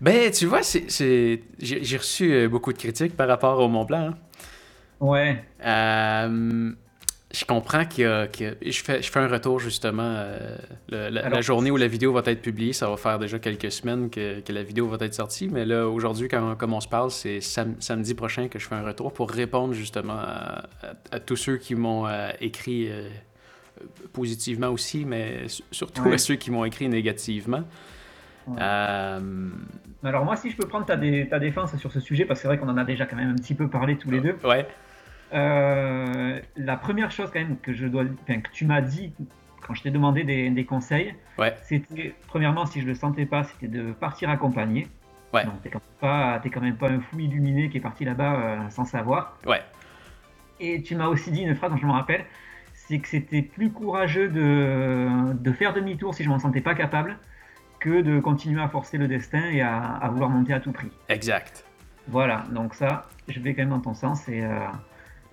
Ben, 0.00 0.30
tu 0.30 0.46
vois, 0.46 0.62
c'est, 0.62 0.90
c'est- 0.90 1.42
j'ai, 1.58 1.82
j'ai 1.84 1.96
reçu 1.96 2.32
euh, 2.32 2.48
beaucoup 2.48 2.72
de 2.72 2.78
critiques 2.78 3.16
par 3.16 3.28
rapport 3.28 3.58
au 3.58 3.68
Mont 3.68 3.84
Blanc. 3.84 4.10
hein. 4.10 4.14
Ouais. 5.00 5.44
Euh, 5.64 6.72
je 7.38 7.44
comprends 7.44 7.84
qu'il 7.84 8.04
y 8.04 8.06
a- 8.06 8.26
que 8.26 8.56
je 8.64 8.82
fais, 8.82 9.02
je 9.02 9.10
fais 9.10 9.18
un 9.20 9.28
retour 9.28 9.58
justement. 9.60 10.02
euh, 10.04 10.56
le- 10.88 11.08
la, 11.10 11.40
journée 11.40 11.70
où 11.70 11.76
la 11.76 11.86
vidéo 11.88 12.12
va 12.12 12.22
être 12.26 12.40
publiée, 12.40 12.72
ça 12.72 12.88
va 12.88 12.96
faire 12.96 13.18
déjà 13.18 13.38
quelques 13.38 13.70
semaines 13.70 14.08
que, 14.10 14.40
que 14.40 14.52
la 14.52 14.62
vidéo 14.62 14.86
va 14.88 14.96
être 15.04 15.14
sortie. 15.14 15.48
Mais 15.48 15.64
là, 15.66 15.86
aujourd'hui, 15.88 16.28
quand, 16.28 16.56
comme 16.56 16.72
on 16.72 16.80
se 16.80 16.88
parle, 16.88 17.10
c'est 17.10 17.40
sam- 17.40 17.76
samedi 17.80 18.14
prochain 18.14 18.48
que 18.48 18.58
je 18.58 18.66
fais 18.66 18.74
un 18.74 18.82
retour 18.84 19.12
pour 19.12 19.30
répondre 19.30 19.74
justement 19.74 20.14
à, 20.18 20.64
à- 20.82 21.16
à 21.16 21.20
tous 21.20 21.36
ceux 21.36 21.56
qui 21.58 21.74
m'ont 21.74 22.06
euh, 22.06 22.30
écrit 22.40 22.88
euh, 22.90 23.08
positivement 24.12 24.68
aussi, 24.68 25.04
mais 25.04 25.48
su- 25.48 25.62
surtout 25.70 26.02
Ouais. 26.02 26.14
à 26.14 26.18
ceux 26.18 26.36
qui 26.36 26.50
m'ont 26.50 26.64
écrit 26.64 26.88
négativement. 26.88 27.64
Ouais. 28.46 28.56
Euh, 28.60 29.48
Alors 30.04 30.24
moi, 30.24 30.36
si 30.36 30.50
je 30.50 30.56
peux 30.56 30.68
prendre 30.68 30.86
ta, 30.86 30.96
dé- 30.96 31.26
ta 31.28 31.38
défense 31.38 31.76
sur 31.76 31.90
ce 31.92 32.00
sujet, 32.00 32.24
parce 32.24 32.38
que 32.38 32.42
c'est 32.42 32.48
vrai 32.48 32.58
qu'on 32.58 32.68
en 32.68 32.76
a 32.76 32.84
déjà 32.84 33.04
quand 33.06 33.16
même 33.16 33.30
un 33.30 33.34
petit 33.34 33.54
peu 33.54 33.68
parlé 33.68 33.96
tous 33.98 34.10
les 34.10 34.20
deux. 34.20 34.36
ouais, 34.44 34.66
Euh, 35.32 36.40
la 36.56 36.76
première 36.76 37.10
chose 37.10 37.30
quand 37.32 37.40
même 37.40 37.58
que 37.58 37.72
je 37.72 37.86
dois, 37.86 38.04
enfin, 38.22 38.40
que 38.40 38.50
tu 38.50 38.64
m'as 38.64 38.80
dit 38.80 39.12
quand 39.66 39.74
je 39.74 39.82
t'ai 39.82 39.90
demandé 39.90 40.22
des, 40.22 40.48
des 40.50 40.64
conseils, 40.64 41.14
ouais, 41.38 41.56
c'était 41.64 42.14
premièrement 42.28 42.66
si 42.66 42.80
je 42.80 42.86
le 42.86 42.94
sentais 42.94 43.26
pas, 43.26 43.42
c'était 43.44 43.66
de 43.66 43.92
partir 43.92 44.30
accompagné. 44.30 44.86
Ouais. 45.34 45.44
Donc 45.44 45.60
t'es 45.62 45.70
quand 45.70 45.80
même 45.80 45.98
pas, 46.00 46.38
t'es 46.40 46.50
quand 46.50 46.60
même 46.60 46.76
pas 46.76 46.88
un 46.88 47.00
fou 47.00 47.18
illuminé 47.18 47.68
qui 47.68 47.78
est 47.78 47.80
parti 47.80 48.04
là-bas 48.04 48.34
euh, 48.36 48.70
sans 48.70 48.84
savoir. 48.84 49.36
ouais, 49.44 49.62
Et 50.60 50.82
tu 50.82 50.94
m'as 50.94 51.08
aussi 51.08 51.32
dit 51.32 51.42
une 51.42 51.56
phrase 51.56 51.72
dont 51.72 51.76
je 51.76 51.86
me 51.86 51.90
rappelle, 51.92 52.24
c'est 52.74 53.00
que 53.00 53.08
c'était 53.08 53.42
plus 53.42 53.70
courageux 53.72 54.28
de, 54.28 55.32
de 55.34 55.52
faire 55.52 55.74
demi-tour 55.74 56.14
si 56.14 56.22
je 56.22 56.28
m'en 56.28 56.38
sentais 56.38 56.60
pas 56.60 56.76
capable 56.76 57.18
que 57.80 58.00
de 58.02 58.20
continuer 58.20 58.62
à 58.62 58.68
forcer 58.68 58.98
le 58.98 59.08
destin 59.08 59.42
et 59.50 59.60
à, 59.62 59.76
à 59.82 60.08
vouloir 60.08 60.30
monter 60.30 60.52
à 60.54 60.60
tout 60.60 60.72
prix. 60.72 60.90
exact. 61.08 61.64
Voilà, 62.08 62.44
donc 62.52 62.74
ça, 62.74 63.08
je 63.26 63.40
vais 63.40 63.52
quand 63.52 63.62
même 63.62 63.70
dans 63.70 63.80
ton 63.80 63.94
sens. 63.94 64.28
Et, 64.28 64.40
euh, 64.44 64.58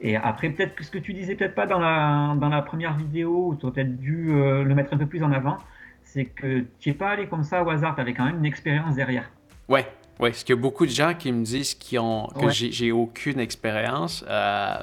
et 0.06 0.18
après, 0.18 0.50
peut-être 0.50 0.76
que 0.76 0.84
ce 0.84 0.92
que 0.92 0.98
tu 1.00 1.14
disais, 1.14 1.34
peut-être 1.36 1.56
pas 1.56 1.66
dans 1.66 1.80
la, 1.80 2.36
dans 2.38 2.50
la 2.50 2.62
première 2.62 2.96
vidéo, 2.98 3.48
où 3.52 3.56
tu 3.56 3.66
aurais 3.66 3.74
peut-être 3.74 3.98
dû 3.98 4.32
euh, 4.32 4.64
le 4.64 4.76
mettre 4.76 4.94
un 4.94 4.98
peu 4.98 5.06
plus 5.08 5.24
en 5.24 5.32
avant, 5.32 5.58
c'est 6.04 6.26
que 6.26 6.66
tu 6.80 6.90
n'es 6.90 6.96
pas 6.96 7.10
allé 7.12 7.28
comme 7.28 7.44
ça 7.44 7.64
au 7.64 7.70
hasard, 7.70 7.96
tu 7.96 8.02
avais 8.02 8.14
quand 8.14 8.26
même 8.26 8.38
une 8.40 8.46
expérience 8.46 8.96
derrière. 8.96 9.32
Ouais, 9.70 9.88
ouais, 10.20 10.30
parce 10.32 10.44
qu'il 10.44 10.56
y 10.56 10.60
a 10.60 10.62
beaucoup 10.62 10.86
de 10.86 10.92
gens 10.92 11.14
qui 11.14 11.32
me 11.32 11.44
disent 11.46 11.74
qu'ils 11.76 12.00
ont, 12.00 12.28
que 12.28 12.46
Ouais. 12.46 12.52
j'ai, 12.52 12.72
j'ai 12.72 12.92
aucune 12.92 13.40
expérience 13.40 14.26
euh, 14.30 14.76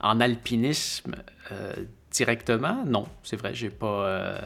en 0.00 0.20
alpinisme 0.20 1.14
euh, 1.50 1.72
directement. 2.12 2.84
Non, 2.84 3.06
c'est 3.22 3.36
vrai, 3.36 3.54
j'ai 3.54 3.70
pas, 3.70 3.86
euh, 4.06 4.38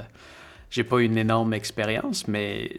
j'ai 0.71 0.85
pas 0.85 1.01
une 1.01 1.17
énorme 1.17 1.55
expérience, 1.55 2.29
mais 2.29 2.71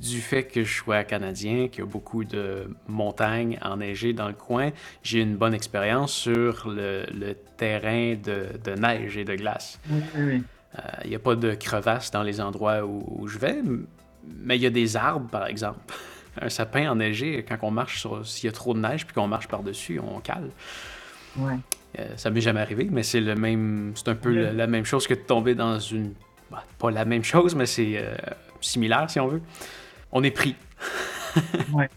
du 0.00 0.20
fait 0.20 0.44
que 0.44 0.64
je 0.64 0.74
sois 0.76 1.02
canadien, 1.04 1.68
qu'il 1.68 1.80
y 1.80 1.82
a 1.82 1.90
beaucoup 1.90 2.24
de 2.24 2.70
montagnes 2.86 3.58
enneigées 3.62 4.12
dans 4.12 4.28
le 4.28 4.34
coin, 4.34 4.70
j'ai 5.02 5.20
une 5.20 5.36
bonne 5.36 5.54
expérience 5.54 6.12
sur 6.12 6.68
le, 6.68 7.04
le 7.12 7.34
terrain 7.56 8.14
de, 8.22 8.46
de 8.62 8.78
neige 8.78 9.16
et 9.16 9.24
de 9.24 9.34
glace. 9.34 9.80
Oui, 9.90 10.00
oui, 10.14 10.22
oui. 10.24 10.42
Euh, 10.78 10.82
Il 11.04 11.10
n'y 11.10 11.16
a 11.16 11.20
pas 11.20 11.34
de 11.34 11.54
crevasses 11.54 12.10
dans 12.10 12.22
les 12.22 12.40
endroits 12.40 12.84
où, 12.84 13.04
où 13.22 13.26
je 13.28 13.38
vais, 13.38 13.62
mais 14.44 14.56
il 14.56 14.62
y 14.62 14.66
a 14.66 14.70
des 14.70 14.96
arbres, 14.96 15.28
par 15.30 15.46
exemple. 15.46 15.80
Un 16.40 16.50
sapin 16.50 16.88
enneigé, 16.90 17.44
quand 17.48 17.56
on 17.62 17.70
marche 17.72 18.00
sur. 18.00 18.24
S'il 18.24 18.44
y 18.46 18.48
a 18.48 18.52
trop 18.52 18.72
de 18.72 18.78
neige 18.78 19.04
puis 19.04 19.14
qu'on 19.14 19.26
marche 19.26 19.48
par-dessus, 19.48 19.98
on 19.98 20.20
cale. 20.20 20.50
Ouais. 21.36 21.54
Euh, 21.98 22.06
ça 22.16 22.30
m'est 22.30 22.40
jamais 22.40 22.60
arrivé, 22.60 22.86
mais 22.92 23.02
c'est 23.02 23.20
le 23.20 23.34
même. 23.34 23.92
C'est 23.96 24.08
un 24.08 24.14
peu 24.14 24.52
la 24.52 24.66
même 24.68 24.84
chose 24.84 25.08
que 25.08 25.14
de 25.14 25.20
tomber 25.20 25.56
dans 25.56 25.80
une. 25.80 26.12
Bah, 26.50 26.64
pas 26.78 26.90
la 26.90 27.04
même 27.04 27.24
chose, 27.24 27.54
mais 27.54 27.66
c'est 27.66 27.94
euh, 27.98 28.14
similaire 28.60 29.08
si 29.10 29.20
on 29.20 29.28
veut. 29.28 29.42
On 30.12 30.22
est 30.22 30.30
pris. 30.30 30.54
Ouais. 31.72 31.88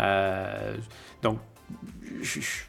Euh, 0.00 0.76
donc, 1.22 1.38
je- 2.22 2.40
je- 2.40 2.62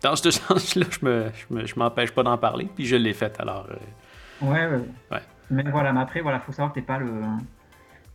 dans 0.00 0.16
ce 0.16 0.30
sens-là, 0.30 0.86
je 0.90 1.04
me, 1.04 1.26
je 1.34 1.54
me- 1.54 1.66
je 1.66 1.74
m'empêche 1.78 2.12
pas 2.12 2.22
d'en 2.22 2.38
parler, 2.38 2.68
puis 2.74 2.86
je 2.86 2.96
l'ai 2.96 3.12
fait 3.12 3.38
alors. 3.40 3.66
euh, 3.70 4.46
Ouais, 4.46 4.66
ouais. 4.66 4.80
Ouais. 5.10 5.22
Mais 5.50 5.62
voilà, 5.64 5.92
mais 5.92 6.00
après, 6.00 6.20
voilà, 6.20 6.40
faut 6.40 6.52
savoir 6.52 6.72
que 6.72 6.80
t'es 6.80 6.86
pas 6.86 6.98
le 6.98 7.12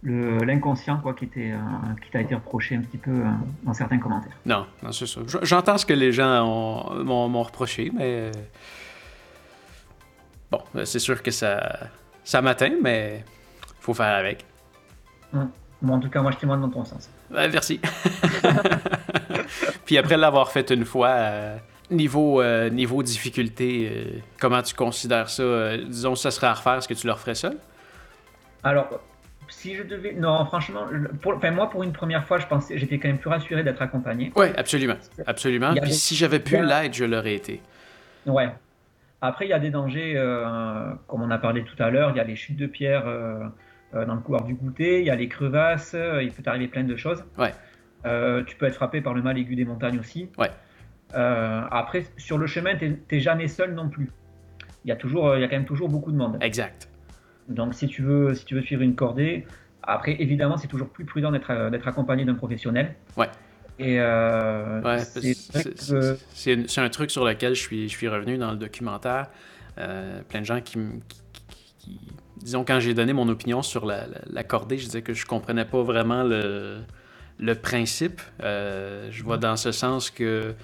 le- 0.04 0.38
l'inconscient 0.46 0.98
quoi 0.98 1.14
qui 1.14 1.30
euh, 1.38 1.58
qui 2.04 2.10
t'a 2.12 2.22
été 2.22 2.36
reproché 2.36 2.76
un 2.76 2.82
petit 2.82 2.98
peu 2.98 3.24
dans 3.64 3.74
certains 3.74 3.98
commentaires. 3.98 4.36
Non, 4.46 4.66
non 4.84 4.92
c'est 4.92 5.08
ça. 5.08 5.22
J'entends 5.44 5.78
ce 5.78 5.86
que 5.86 5.94
les 5.94 6.12
gens 6.12 6.46
ont- 6.46 7.04
m'ont 7.04 7.28
m'ont 7.30 7.44
reproché, 7.44 7.92
mais. 7.94 8.32
Bon, 10.52 10.62
euh, 10.76 10.86
c'est 10.86 11.00
sûr 11.00 11.22
que 11.22 11.32
ça, 11.32 11.80
ça 12.24 12.42
m'atteint, 12.42 12.74
mais 12.82 13.24
faut 13.80 13.94
faire 13.94 14.16
avec. 14.16 14.46
Bon, 15.82 15.94
en 15.94 16.00
tout 16.00 16.10
cas, 16.10 16.22
moi, 16.22 16.32
je 16.32 16.38
témoigne 16.38 16.62
dans 16.62 16.70
ton 16.70 16.86
sens. 16.86 17.10
Merci. 17.30 17.80
Puis 19.86 19.98
après 19.98 20.18
l'avoir 20.18 20.52
fait 20.52 20.70
une 20.72 20.86
fois, 20.86 21.10
euh, 21.10 21.58
niveau, 21.92 22.42
euh, 22.42 22.70
niveau 22.70 23.04
difficulté, 23.04 23.90
euh, 23.92 24.20
comment 24.40 24.62
tu 24.62 24.74
considères 24.74 25.30
ça 25.30 25.78
Disons, 25.78 26.16
ça 26.16 26.32
serait 26.32 26.48
à 26.48 26.54
refaire, 26.54 26.76
est-ce 26.76 26.88
que 26.88 26.94
tu 26.94 27.08
le 27.08 27.14
referais 27.14 27.36
seul 27.36 27.58
Alors, 28.64 28.88
si 29.50 29.76
je 29.76 29.84
devais, 29.84 30.14
non, 30.14 30.46
franchement, 30.46 30.88
je- 30.92 31.08
pour, 31.18 31.36
enfin, 31.36 31.52
moi, 31.52 31.70
pour 31.70 31.84
une 31.84 31.94
première 31.94 32.26
fois, 32.26 32.40
je 32.40 32.48
pensais, 32.48 32.78
j'étais 32.78 32.98
quand 32.98 33.08
même 33.08 33.20
plus 33.20 33.30
rassuré 33.30 33.64
d'être 33.64 33.82
accompagné. 33.82 34.32
Oui, 34.36 34.48
absolument. 34.58 34.96
Absolument. 35.26 35.74
Il 35.76 35.82
Puis 35.82 35.94
si 35.94 36.16
j'avais 36.16 36.40
pu 36.40 36.56
il 36.56 36.64
l'aide, 36.64 36.94
je 36.94 37.06
l'aurais 37.06 37.36
été. 37.36 37.62
Ouais. 38.26 38.50
Après, 39.22 39.46
il 39.46 39.50
y 39.50 39.54
a 39.54 39.60
des 39.60 39.72
dangers, 39.72 40.14
euh, 40.16 40.92
comme 41.08 41.22
on 41.22 41.32
a 41.32 41.40
parlé 41.40 41.64
tout 41.64 41.82
à 41.82 41.90
l'heure, 41.90 42.12
il 42.12 42.18
y 42.18 42.20
a 42.20 42.24
les 42.24 42.36
chutes 42.36 42.58
de 42.58 42.68
pierre 42.68 43.08
euh, 43.08 43.40
euh, 43.96 44.06
dans 44.06 44.14
le 44.14 44.22
couloir 44.22 44.44
du 44.44 44.54
goûter, 44.54 45.00
il 45.00 45.06
y 45.06 45.10
a 45.10 45.16
les 45.16 45.28
crevasses, 45.28 45.96
il 46.22 46.32
peut 46.32 46.44
t'arriver 46.44 46.68
plein 46.68 46.84
de 46.84 46.96
choses. 46.96 47.24
Ouais. 47.38 47.54
Tu 48.46 48.56
peux 48.56 48.66
être 48.66 48.76
frappé 48.76 49.02
par 49.02 49.14
le 49.14 49.22
mal 49.22 49.38
aigu 49.38 49.56
des 49.56 49.66
montagnes 49.66 50.00
aussi. 50.00 50.30
Ouais. 50.38 50.52
Après, 51.14 52.06
sur 52.18 52.38
le 52.38 52.48
chemin, 52.48 52.76
t'es 52.76 52.92
t'es 53.08 53.20
jamais 53.20 53.48
seul 53.48 53.74
non 53.74 53.90
plus. 53.90 54.12
Il 54.86 54.90
y 54.90 54.92
a 54.92 54.96
toujours, 54.96 55.36
il 55.36 55.42
y 55.42 55.44
a 55.44 55.48
quand 55.48 55.56
même 55.56 55.66
toujours 55.66 55.90
beaucoup 55.90 56.12
de 56.12 56.18
monde. 56.18 56.38
Exact. 56.42 56.90
Donc, 57.50 57.74
si 57.74 57.88
tu 57.88 58.04
veux, 58.04 58.36
si 58.36 58.46
tu 58.46 58.56
veux 58.56 58.62
suivre 58.62 58.84
une 58.84 58.96
cordée, 58.96 59.48
après, 59.82 60.16
évidemment, 60.20 60.58
c'est 60.58 60.68
toujours 60.68 60.90
plus 60.90 61.06
prudent 61.06 61.32
d'être 61.32 61.70
d'être 61.72 61.88
accompagné 61.88 62.24
d'un 62.24 62.36
professionnel. 62.36 62.96
Ouais. 63.18 63.28
Et 63.80 63.98
euh, 64.00 64.82
Ouais, 64.82 65.04
c'est 66.66 66.82
un 66.82 66.90
truc 66.90 67.12
sur 67.12 67.26
lequel 67.26 67.54
je 67.56 67.62
suis, 67.62 67.90
je 67.90 67.96
suis 67.96 68.08
revenu 68.08 68.38
dans 68.38 68.52
le 68.52 68.58
documentaire. 68.58 69.28
Euh, 69.78 70.22
plein 70.28 70.42
de 70.42 70.46
gens 70.46 70.62
qui, 70.62 70.74
qui- 71.08 71.22
qui- 71.34 71.44
qui- 71.80 72.00
Disons, 72.38 72.64
quand 72.64 72.80
j'ai 72.80 72.94
donné 72.94 73.14
mon 73.14 73.28
opinion 73.30 73.62
sur 73.62 73.86
la, 73.86 74.08
la- 74.08 74.22
la 74.28 74.44
cordée, 74.44 74.78
je 74.78 74.86
disais 74.86 75.02
que 75.02 75.14
je 75.14 75.26
comprenais 75.26 75.66
pas 75.66 75.82
vraiment 75.84 76.24
le, 76.24 76.80
le 77.40 77.56
principe. 77.56 78.22
Euh, 78.42 79.10
je 79.12 79.24
vois 79.24 79.38
dans 79.38 79.58
ce 79.58 79.72
sens 79.72 80.10
que, 80.10 80.56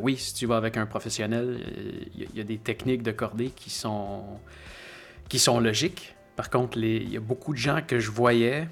oui, 0.00 0.16
si 0.16 0.34
tu 0.34 0.46
vas 0.46 0.56
avec 0.56 0.76
un 0.76 0.86
professionnel, 0.86 1.60
il 2.14 2.20
y, 2.20 2.24
a- 2.24 2.28
il 2.32 2.38
y 2.38 2.40
a 2.40 2.44
des 2.44 2.58
techniques 2.58 3.02
de 3.02 3.10
cordée 3.12 3.50
qui 3.50 3.70
sont, 3.70 4.22
qui 5.28 5.38
sont 5.38 5.58
logiques. 5.60 6.14
Par 6.36 6.50
contre, 6.50 6.76
il 6.78 7.08
y 7.08 7.16
a 7.16 7.20
beaucoup 7.20 7.52
de 7.52 7.58
gens 7.58 7.80
que 7.86 7.98
je 7.98 8.10
voyais 8.10 8.68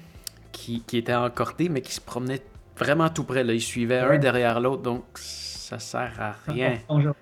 qui, 0.51 0.81
qui 0.85 0.97
étaient 0.97 1.13
en 1.15 1.29
cordée, 1.29 1.69
mais 1.69 1.81
qui 1.81 1.93
se 1.93 2.01
promenaient 2.01 2.41
vraiment 2.77 3.09
tout 3.09 3.23
près. 3.23 3.43
Là. 3.43 3.53
Ils 3.53 3.61
suivaient 3.61 3.99
un 3.99 4.09
Ouais. 4.09 4.19
derrière 4.19 4.59
l'autre, 4.59 4.81
donc 4.81 5.03
ça 5.15 5.79
sert 5.79 6.13
à 6.19 6.35
rien. 6.47 6.77
Dangereux. 6.87 7.15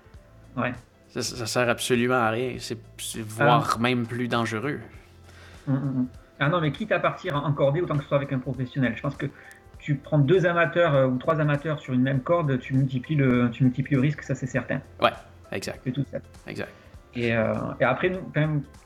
Ouais. 0.56 0.72
Ça, 1.08 1.22
ça 1.22 1.46
sert 1.46 1.68
absolument 1.68 2.14
à 2.14 2.30
rien. 2.30 2.54
C'est 2.58 2.78
c'est 2.98 3.20
voire 3.22 3.78
même 3.78 4.06
plus 4.06 4.28
dangereux. 4.28 4.80
Mm, 5.66 5.72
mm, 5.72 5.76
mm. 5.76 6.06
Ah 6.40 6.48
non, 6.48 6.60
mais 6.60 6.72
quitte 6.72 6.90
à 6.92 6.98
partir 6.98 7.36
en 7.36 7.52
cordée, 7.52 7.80
autant 7.82 7.96
que 7.96 8.02
ce 8.02 8.08
soit 8.08 8.16
avec 8.16 8.32
un 8.32 8.38
professionnel. 8.38 8.94
Je 8.96 9.02
pense 9.02 9.14
que 9.16 9.26
tu 9.78 9.94
prends 9.96 10.18
deux 10.18 10.46
amateurs 10.46 10.94
euh, 10.94 11.06
ou 11.06 11.18
trois 11.18 11.40
amateurs 11.40 11.78
sur 11.80 11.92
une 11.92 12.02
même 12.02 12.20
corde, 12.20 12.58
tu 12.60 12.74
multiplies 12.74 13.16
le, 13.16 13.48
tu 13.50 13.62
multiplies 13.64 13.94
le 13.96 14.00
risque, 14.00 14.22
ça 14.22 14.34
c'est 14.34 14.46
certain. 14.46 14.80
Exact, 15.52 15.80
C'est 15.84 15.92
tout 15.92 16.04
ça. 16.10 16.18
exact. 16.46 16.70
Et, 17.14 17.36
euh, 17.36 17.52
et 17.78 17.84
après, 17.84 18.10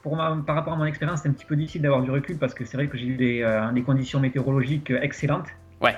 pour 0.02 0.16
ma- 0.16 0.37
par 0.44 0.57
rapport 0.57 0.72
à 0.72 0.76
mon 0.76 0.85
expérience, 0.85 1.20
c'est 1.22 1.29
un 1.29 1.33
petit 1.33 1.44
peu 1.46 1.55
difficile 1.55 1.83
d'avoir 1.83 2.02
du 2.02 2.11
recul 2.11 2.38
parce 2.38 2.55
que 2.55 2.64
c'est 2.64 2.76
vrai 2.76 2.88
que 2.88 2.96
j'ai 2.98 3.07
eu 3.07 3.14
des, 3.16 3.42
euh, 3.42 3.70
des 3.70 3.83
conditions 3.83 4.18
météorologiques 4.18 4.90
euh, 4.90 4.98
excellentes. 5.00 5.46
Ouais. 5.81 5.94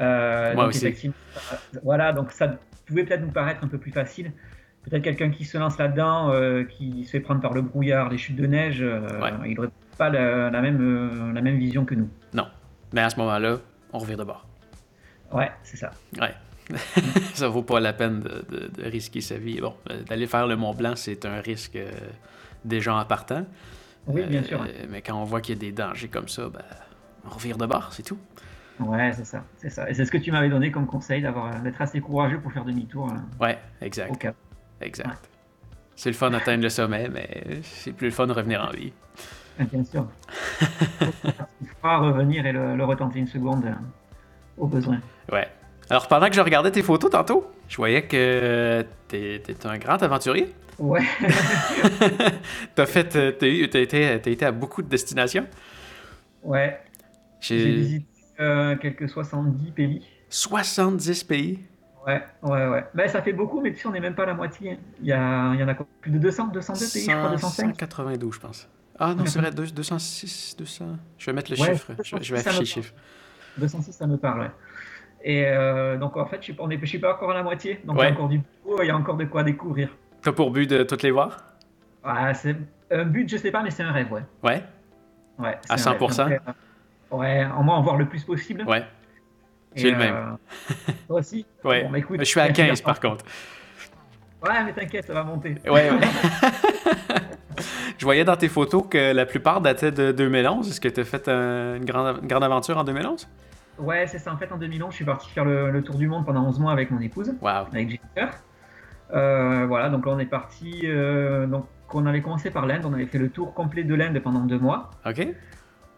Euh, 0.00 0.54
Moi 0.54 0.64
donc 0.64 0.70
aussi. 0.74 0.84
effectivement, 0.86 1.14
voilà, 1.82 2.12
donc 2.12 2.32
ça 2.32 2.56
pouvait 2.86 3.04
peut-être 3.04 3.20
nous 3.22 3.30
paraître 3.32 3.62
un 3.64 3.68
peu 3.68 3.78
plus 3.78 3.92
facile. 3.92 4.32
Peut-être 4.84 5.02
quelqu'un 5.02 5.30
qui 5.30 5.44
se 5.44 5.58
lance 5.58 5.76
là-dedans, 5.78 6.30
euh, 6.32 6.64
qui 6.64 7.04
se 7.04 7.10
fait 7.10 7.20
prendre 7.20 7.40
par 7.42 7.52
le 7.52 7.60
brouillard, 7.62 8.08
les 8.08 8.16
chutes 8.16 8.36
de 8.36 8.46
neige, 8.46 8.78
euh, 8.80 9.20
Ouais. 9.20 9.30
il 9.46 9.54
n'aurait 9.54 9.68
pas 9.98 10.08
la, 10.08 10.48
la 10.50 10.60
même, 10.62 11.34
la 11.34 11.42
même 11.42 11.58
vision 11.58 11.84
que 11.84 11.94
nous. 11.94 12.08
Mais 12.92 13.02
à 13.02 13.10
ce 13.10 13.16
moment-là, 13.20 13.58
on 13.92 13.98
revient 13.98 14.16
de 14.16 14.24
bord. 14.24 14.44
Ouais, 15.32 15.52
c'est 15.62 15.76
ça. 15.76 15.92
Ouais. 16.20 16.34
ça 17.34 17.46
vaut 17.48 17.62
pas 17.62 17.78
la 17.78 17.92
peine 17.92 18.20
de, 18.20 18.44
de- 18.50 18.66
de 18.68 18.82
risquer 18.88 19.20
sa 19.20 19.36
vie. 19.36 19.60
Bon, 19.60 19.74
d'aller 20.08 20.26
faire 20.26 20.48
le 20.48 20.56
Mont 20.56 20.74
Blanc, 20.74 20.94
c'est 20.96 21.24
un 21.24 21.40
risque 21.40 21.76
euh, 21.76 21.90
déjà 22.64 22.94
en 22.96 23.04
partant. 23.04 23.44
Oui, 24.08 24.24
bien 24.24 24.42
sûr. 24.42 24.64
Mais 24.88 25.02
quand 25.02 25.14
on 25.20 25.24
voit 25.24 25.40
qu'il 25.40 25.54
y 25.54 25.58
a 25.58 25.60
des 25.60 25.70
dangers 25.72 26.08
comme 26.08 26.26
ça, 26.28 26.48
ben, 26.48 26.62
on 27.24 27.28
revire 27.28 27.58
de 27.58 27.66
bord, 27.66 27.92
c'est 27.92 28.02
tout. 28.02 28.18
Ouais, 28.80 29.12
c'est 29.12 29.24
ça, 29.26 29.44
c'est 29.58 29.68
ça. 29.70 29.88
Et 29.90 29.94
c'est 29.94 30.04
ce 30.04 30.10
que 30.10 30.18
tu 30.18 30.32
m'avais 30.32 30.48
donné 30.48 30.70
comme 30.70 30.86
conseil 30.86 31.22
d'avoir 31.22 31.60
d'être 31.60 31.80
assez 31.82 32.00
courageux 32.00 32.40
pour 32.40 32.52
faire 32.52 32.64
demi-tour 32.64 33.10
euh, 33.12 33.44
Ouais, 33.44 33.58
exact. 33.82 34.10
au 34.10 34.14
cap. 34.14 34.34
Exact. 34.80 35.28
C'est 35.96 36.08
le 36.10 36.16
fun 36.16 36.30
d'atteindre 36.30 36.62
le 36.62 36.70
sommet, 36.70 37.08
mais 37.08 37.60
c'est 37.62 37.92
plus 37.92 38.06
le 38.06 38.12
fun 38.12 38.26
de 38.26 38.32
revenir 38.32 38.62
en 38.66 38.70
vie. 38.70 38.92
Euh, 39.60 39.64
Bien 39.70 39.84
sûr. 39.84 40.06
Il 41.60 41.68
faudra 41.68 41.98
revenir 41.98 42.46
et 42.46 42.52
le, 42.52 42.76
le 42.76 42.84
retenter 42.84 43.18
une 43.18 43.26
seconde 43.26 43.66
euh, 43.66 43.72
au 44.56 44.66
besoin. 44.66 44.98
Ouais. 45.30 45.46
Alors, 45.90 46.08
pendant 46.08 46.28
que 46.28 46.34
je 46.34 46.40
regardais 46.40 46.70
tes 46.70 46.82
photos 46.82 47.10
tantôt, 47.10 47.50
je 47.68 47.76
voyais 47.76 48.02
que 48.06 48.86
t'es 49.08 49.42
es 49.46 49.66
un 49.66 49.76
grand 49.76 50.02
aventurier. 50.02 50.54
Ouais, 50.78 51.02
T'as 52.74 52.86
fait, 52.86 53.14
euh, 53.16 53.32
t'as 53.32 53.80
été, 53.80 54.14
été 54.14 54.46
à 54.46 54.52
beaucoup 54.52 54.80
de 54.82 54.88
destinations. 54.88 55.46
ouais. 56.42 56.80
J'ai 57.42 57.74
visité 57.74 58.06
euh, 58.40 58.76
quelques 58.76 59.08
70 59.08 59.70
pays. 59.72 60.06
70 60.28 61.24
pays? 61.24 61.60
Ouais, 62.06 62.22
ouais, 62.42 62.66
ouais. 62.68 62.84
Ben, 62.94 63.08
ça 63.08 63.20
fait 63.20 63.32
beaucoup, 63.32 63.60
mais 63.60 63.72
tu 63.72 63.80
sais, 63.80 63.86
on 63.88 63.92
n'est 63.92 64.00
même 64.00 64.14
pas 64.14 64.22
à 64.22 64.26
la 64.26 64.34
moitié. 64.34 64.78
Il 65.00 65.06
y, 65.06 65.12
a, 65.12 65.52
il 65.54 65.60
y 65.60 65.62
en 65.62 65.68
a 65.68 65.74
quoi, 65.74 65.86
plus 66.00 66.10
de 66.10 66.18
200, 66.18 66.48
202 66.48 66.78
pays, 66.88 67.02
je 67.04 67.16
crois, 67.16 67.30
205. 67.30 67.66
192, 67.74 68.34
je 68.34 68.40
pense. 68.40 68.68
Ah 68.98 69.14
non, 69.14 69.26
c'est 69.26 69.38
vrai, 69.38 69.50
deux- 69.50 69.66
206, 69.70 70.56
200. 70.58 70.96
Je 71.18 71.26
vais 71.26 71.32
mettre 71.32 71.50
le 71.50 71.56
Ouais, 71.58 71.74
chiffre. 71.74 71.92
Je, 72.02 72.16
je 72.22 72.34
vais 72.34 72.42
206, 72.42 72.42
ça 72.42 72.50
afficher 72.50 72.80
le 72.80 72.82
chiffre. 72.82 72.94
206, 73.58 73.92
ça 73.92 74.06
me 74.06 74.16
parle, 74.16 74.40
ouais. 74.40 74.50
Et 75.22 75.46
euh, 75.46 75.98
donc, 75.98 76.16
en 76.16 76.24
fait, 76.26 76.38
je 76.40 76.52
suis 76.52 76.56
je 76.80 76.86
suis 76.86 76.98
pas 76.98 77.14
encore 77.14 77.30
à 77.30 77.34
la 77.34 77.42
moitié. 77.42 77.80
Donc, 77.84 77.96
il 77.96 77.98
y 77.98 78.02
Ouais. 78.02 78.08
a 78.08 78.12
encore 78.12 78.28
du 78.28 78.40
il 78.80 78.86
y 78.86 78.90
a 78.90 78.96
encore 78.96 79.16
de 79.16 79.24
quoi 79.24 79.42
découvrir. 79.42 79.90
T'as 80.22 80.32
pour 80.32 80.50
but 80.50 80.68
de 80.68 80.82
toutes 80.84 81.02
les 81.02 81.10
voir? 81.10 81.36
Ouais, 82.04 82.32
c'est 82.34 82.56
un 82.90 83.04
but, 83.04 83.28
je 83.28 83.36
sais 83.36 83.50
pas, 83.50 83.62
mais 83.62 83.70
c'est 83.70 83.82
un 83.82 83.92
rêve, 83.92 84.10
ouais. 84.12 84.22
Ouais? 84.42 84.64
ouais 85.38 85.58
À 85.68 85.76
c'est 85.76 85.88
un 85.88 85.92
rêve. 85.92 85.98
100%? 85.98 86.28
Ouais, 87.10 87.44
en 87.44 87.62
moins 87.62 87.76
en 87.76 87.82
voir 87.82 87.96
le 87.96 88.06
plus 88.06 88.24
possible. 88.24 88.64
Ouais. 88.66 88.84
J'ai 89.74 89.90
le 89.92 89.98
même. 89.98 90.14
euh, 90.14 90.92
toi 91.06 91.18
aussi 91.20 91.46
Ouais. 91.64 91.84
Bon, 91.84 91.90
bah, 91.90 91.98
écoute, 91.98 92.18
Je 92.20 92.24
suis 92.24 92.40
à 92.40 92.48
15 92.50 92.80
par 92.82 92.98
contre. 93.00 93.24
Ouais, 94.42 94.64
mais 94.64 94.72
t'inquiète, 94.72 95.04
ça 95.06 95.12
va 95.14 95.22
monter. 95.22 95.56
Ouais, 95.66 95.90
ouais. 95.90 95.98
je 97.98 98.04
voyais 98.04 98.24
dans 98.24 98.36
tes 98.36 98.48
photos 98.48 98.84
que 98.88 99.12
la 99.12 99.26
plupart 99.26 99.60
dataient 99.60 99.92
de 99.92 100.12
2011. 100.12 100.68
Est-ce 100.68 100.80
que 100.80 100.88
tu 100.88 101.00
as 101.00 101.04
fait 101.04 101.28
un- 101.28 101.76
une, 101.76 101.84
grande, 101.84 102.18
une 102.22 102.28
grande 102.28 102.44
aventure 102.44 102.78
en 102.78 102.84
2011? 102.84 103.28
Ouais, 103.78 104.06
c'est 104.06 104.18
ça. 104.18 104.32
En 104.32 104.36
fait, 104.36 104.50
en 104.52 104.56
2011, 104.58 104.90
je 104.90 104.96
suis 104.96 105.04
parti 105.04 105.28
faire 105.30 105.44
le, 105.44 105.70
le 105.70 105.82
tour 105.82 105.96
du 105.96 106.06
monde 106.08 106.24
pendant 106.26 106.44
11 106.46 106.58
mois 106.58 106.72
avec 106.72 106.90
mon 106.90 107.00
épouse, 107.00 107.32
Wow. 107.40 107.48
avec 107.72 107.88
Jennifer. 107.90 108.34
Euh, 109.12 109.66
voilà, 109.66 109.88
donc 109.88 110.06
là, 110.06 110.12
on 110.12 110.18
est 110.18 110.26
parti. 110.26 110.80
euh, 110.84 111.46
donc, 111.46 111.66
on 111.92 112.06
avait 112.06 112.20
commencé 112.22 112.50
par 112.50 112.66
l'Inde. 112.66 112.82
On 112.84 112.92
avait 112.94 113.06
fait 113.06 113.18
le 113.18 113.28
tour 113.30 113.52
complet 113.54 113.82
de 113.84 113.94
l'Inde 113.94 114.18
pendant 114.20 114.40
deux 114.40 114.58
mois. 114.58 114.90
OK. 115.06 115.26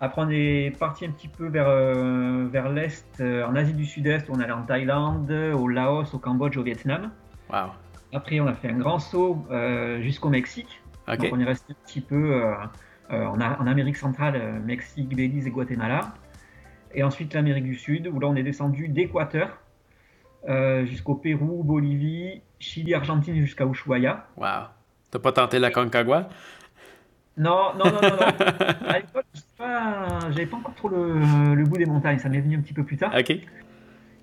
Après, 0.03 0.21
on 0.21 0.31
est 0.31 0.77
parti 0.81 1.07
un 1.07 1.13
petit 1.13 1.29
peu 1.29 1.47
vers, 1.47 1.69
euh, 1.69 2.49
vers 2.51 2.69
l'Est, 2.71 3.21
euh, 3.21 3.47
en 3.47 3.55
Asie 3.55 3.73
du 3.73 3.87
Sud-Est, 3.87 4.29
on 4.31 4.41
allait 4.41 4.51
en 4.51 4.65
Thaïlande, 4.65 5.31
au 5.31 5.69
Laos, 5.69 6.13
au 6.13 6.19
Cambodge, 6.19 6.57
au 6.57 6.65
Vietnam. 6.65 7.13
Wow. 7.49 7.71
Après, 8.13 8.41
on 8.41 8.49
a 8.49 8.53
fait 8.53 8.69
un 8.69 8.79
grand 8.79 8.99
saut 8.99 9.47
euh, 9.53 10.03
jusqu'au 10.03 10.29
Mexique. 10.29 10.83
Donc, 11.07 11.29
on 11.31 11.39
est 11.39 11.45
resté 11.45 11.73
un 11.73 11.87
petit 11.87 12.01
peu 12.01 12.43
en, 13.11 13.41
Amérique 13.41 13.97
centrale, 13.97 14.61
Mexique, 14.65 15.15
Belize 15.15 15.47
et 15.47 15.51
Guatemala. 15.51 16.13
Et 16.95 17.05
ensuite, 17.05 17.33
l'Amérique 17.33 17.65
du 17.65 17.77
Sud, 17.77 18.09
où 18.13 18.19
là, 18.19 18.27
on 18.27 18.35
est 18.35 18.43
descendu 18.43 18.89
d'Équateur 18.89 19.57
jusqu'au 20.85 21.15
Pérou, 21.15 21.63
Bolivie, 21.63 22.43
Chili, 22.59 22.93
Argentine 22.93 23.37
jusqu'à 23.37 23.67
Ushuaia. 23.67 24.27
Wow. 24.37 24.67
T'as 25.13 25.19
pas 25.21 25.31
tenté 25.31 25.61
la 25.61 25.71
Concagua? 25.71 26.29
Non, 27.37 27.73
non, 27.75 27.85
non, 27.85 28.01
non. 28.03 28.17
non. 28.17 28.17
à 28.89 28.99
l'époque, 28.99 29.27
pas, 29.63 30.31
j'avais 30.31 30.47
pas 30.47 30.57
encore 30.57 30.75
trop 30.75 30.89
le, 30.89 31.55
le 31.55 31.65
goût 31.65 31.77
des 31.79 31.87
montagnes. 31.87 32.19
Ça 32.19 32.29
m'est 32.29 32.41
venu 32.41 32.57
un 32.57 32.61
petit 32.61 32.75
peu 32.75 32.85
plus 32.85 32.97
tard. 32.97 33.13
OK. 33.19 33.33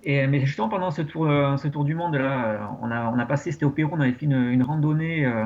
Et, 0.03 0.27
mais 0.27 0.39
justement, 0.45 0.69
pendant 0.69 0.91
ce 0.91 1.01
tour, 1.01 1.27
euh, 1.27 1.57
ce 1.57 1.67
tour 1.67 1.83
du 1.83 1.93
monde, 1.93 2.15
là, 2.15 2.45
euh, 2.45 2.57
on 2.81 2.89
a, 2.89 3.09
on 3.13 3.19
a 3.19 3.25
passé, 3.25 3.51
c'était 3.51 3.65
au 3.65 3.69
Pérou, 3.69 3.91
on 3.97 3.99
avait 3.99 4.13
fait 4.13 4.25
une, 4.25 4.49
une 4.51 4.63
randonnée, 4.63 5.25
euh, 5.25 5.43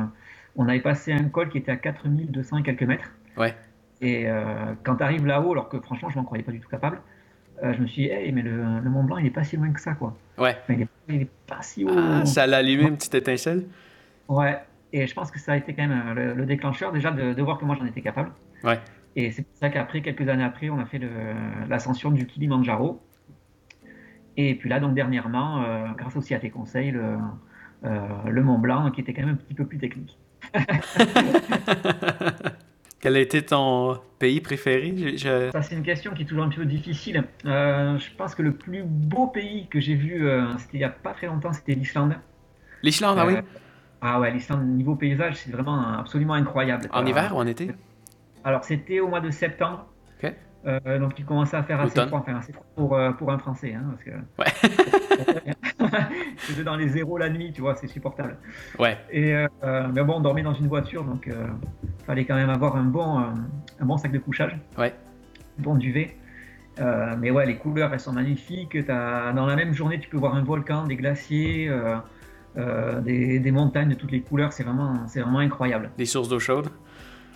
on 0.56 0.67
avait 0.67 0.79
passé 0.79 1.12
un 1.12 1.23
col 1.23 1.49
qui 1.49 1.58
était 1.58 1.71
à 1.71 1.75
4200 1.77 2.58
et 2.58 2.63
quelques 2.63 2.84
mètres. 2.84 3.12
Ouais. 3.36 3.56
Et 4.01 4.29
euh, 4.29 4.43
quand 4.84 4.97
tu 4.97 5.03
arrives 5.03 5.25
là-haut, 5.25 5.53
alors 5.53 5.69
que 5.69 5.79
franchement, 5.79 6.10
je 6.10 6.17
m'en 6.17 6.23
croyais 6.23 6.43
pas 6.43 6.51
du 6.51 6.60
tout 6.60 6.69
capable, 6.69 7.01
euh, 7.63 7.73
je 7.73 7.82
me 7.82 7.88
suis 7.88 8.03
dit, 8.03 8.10
hey, 8.10 8.32
mais 8.32 8.43
le, 8.43 8.79
le 8.84 8.89
Mont 8.91 9.03
Blanc, 9.03 9.17
il 9.17 9.25
est 9.25 9.32
pas 9.32 9.43
si 9.43 9.58
loin 9.58 9.71
que 9.71 9.82
ça, 9.82 9.93
quoi. 9.93 10.15
Ouais. 10.38 10.56
Enfin, 10.62 10.73
il, 10.73 10.82
est, 10.82 10.88
il 11.10 11.21
est 11.23 11.29
pas 11.47 11.62
si 11.62 11.84
haut. 11.86 11.89
Ah, 11.97 12.23
ça 12.25 12.45
l'a 12.45 12.58
allumé 12.58 12.84
une 12.84 12.95
petite 12.97 13.15
étincelle? 13.15 13.65
Ouais. 14.27 14.60
Et 14.91 15.08
je 15.08 15.13
pense 15.15 15.32
que 15.32 15.39
ça 15.39 15.53
a 15.53 15.58
été 15.58 15.73
quand 15.73 15.88
même 15.88 16.13
le, 16.13 16.34
le 16.36 16.45
déclencheur, 16.45 16.91
déjà, 16.91 17.10
de, 17.10 17.34
de 17.34 17.41
voir 17.41 17.58
que 17.58 17.65
moi, 17.65 17.75
j'en 17.79 17.86
étais 17.88 18.01
capable. 18.01 18.29
Ouais. 18.63 18.79
Et 19.15 19.32
c'est 19.32 19.43
pour 19.43 19.56
ça 19.58 19.69
qu'après, 19.69 20.02
quelques 20.02 20.28
années 20.28 20.43
après, 20.43 20.69
on 20.69 20.80
a 20.80 20.86
fait 20.86 20.99
l'ascension 21.69 22.12
du 22.12 22.26
Kilimanjaro. 22.26 23.02
Et 24.36 24.56
puis 24.56 24.69
là, 24.69 24.80
donc 24.80 24.95
dernièrement, 24.95 25.63
euh, 25.63 25.88
grâce 25.97 26.15
aussi 26.15 26.34
à 26.34 26.39
tes 26.39 26.49
conseils, 26.49 26.91
le, 26.91 27.17
euh, 27.86 28.08
le 28.28 28.43
Mont 28.43 28.58
Blanc, 28.58 28.89
qui 28.91 29.02
était 29.02 29.13
quand 29.13 29.21
même 29.21 29.36
un 29.36 29.36
petit 29.36 29.54
peu 29.54 29.65
plus 29.65 29.78
technique. 29.78 30.17
Quel 32.99 33.15
a 33.17 33.19
été 33.19 33.41
ton 33.43 33.99
pays 34.17 34.39
préféré? 34.41 35.17
Je- 35.17 35.52
Ça, 35.52 35.62
c'est 35.62 35.76
une 35.76 35.84
question 35.84 36.13
qui 36.13 36.23
est 36.23 36.26
toujours 36.26 36.45
un 36.45 36.49
petit 36.49 36.60
peu 36.60 36.65
difficile. 36.65 37.23
Euh, 37.45 37.97
je 37.97 38.10
pense 38.17 38.34
que 38.34 38.41
le 38.41 38.54
plus 38.54 38.84
beau 38.84 39.28
pays 39.28 39.67
que 39.67 39.80
j'ai 39.80 39.95
vu, 39.95 40.26
c'était 40.58 40.78
il 40.78 40.80
n'y 40.80 40.84
a 40.84 40.89
pas 40.89 41.13
très 41.13 41.28
longtemps, 41.28 41.54
c'était 41.54 41.76
l'Islande. 41.76 42.15
L'Islande, 42.82 43.17
ah 43.19 43.26
oui? 43.28 43.34
Ah 44.02 44.19
ouais, 44.19 44.32
l'Islande, 44.32 44.65
niveau 44.67 44.95
paysage, 44.95 45.36
c'est 45.36 45.52
vraiment 45.52 45.80
absolument 45.99 46.34
incroyable. 46.34 46.89
En 46.91 47.06
hiver 47.06 47.36
ou 47.36 47.39
en 47.39 47.47
été? 47.47 47.69
Alors, 48.43 48.63
c'était 48.63 48.99
au 48.99 49.08
mois 49.08 49.21
de 49.21 49.32
septembre. 49.32 49.88
Euh, 50.65 50.97
donc, 50.97 51.19
il 51.19 51.25
commençait 51.25 51.58
à 51.58 51.63
faire 51.63 51.82
assez 51.82 51.91
Automne. 51.91 52.08
froid, 52.08 52.19
enfin, 52.21 52.38
assez 52.38 52.53
froid 52.53 52.65
pour, 52.75 52.95
euh, 52.95 53.12
pour 53.12 53.32
un 53.32 53.38
Français. 53.38 53.73
Hein, 53.73 53.84
parce 53.91 54.03
que... 54.03 54.12
C'était 56.38 56.63
dans 56.63 56.77
les 56.77 56.88
zéros 56.88 57.17
la 57.17 57.29
nuit, 57.29 57.51
tu 57.53 57.62
vois, 57.62 57.75
c'est 57.75 57.88
supportable. 57.88 58.38
Ouais. 58.79 58.97
Et, 59.12 59.36
euh, 59.36 59.47
mais 59.93 60.03
bon, 60.03 60.15
on 60.15 60.19
dormait 60.21 60.41
dans 60.41 60.53
une 60.53 60.67
voiture, 60.67 61.03
donc 61.03 61.27
il 61.27 62.06
fallait 62.06 62.25
quand 62.25 62.36
même 62.36 62.49
avoir 62.49 62.77
un 62.77 62.84
bon, 62.84 63.17
un 63.17 63.86
bon 63.86 63.97
sac 63.97 64.12
de 64.12 64.19
couchage. 64.19 64.58
Ouais. 64.77 64.93
Un 65.60 65.63
bon 65.63 65.75
duvet. 65.75 66.15
Mais 67.19 67.29
ouais, 67.29 67.45
les 67.45 67.58
couleurs, 67.58 67.93
elles 67.93 67.99
sont 67.99 68.13
magnifiques. 68.13 68.77
Dans 68.88 69.45
la 69.45 69.56
même 69.56 69.73
journée, 69.73 69.99
tu 69.99 70.10
peux 70.10 70.17
voir 70.17 70.34
un 70.36 70.43
volcan, 70.43 70.86
des 70.86 70.95
glaciers, 70.95 71.69
euh, 72.56 73.01
des, 73.01 73.39
des 73.39 73.51
montagnes 73.51 73.89
de 73.89 73.95
toutes 73.95 74.12
les 74.12 74.21
couleurs. 74.21 74.53
C'est 74.53 74.63
vraiment, 74.63 75.08
c'est 75.08 75.21
vraiment 75.21 75.39
incroyable. 75.39 75.89
Des 75.97 76.06
sources 76.06 76.29
d'eau 76.29 76.39
chaude? 76.39 76.69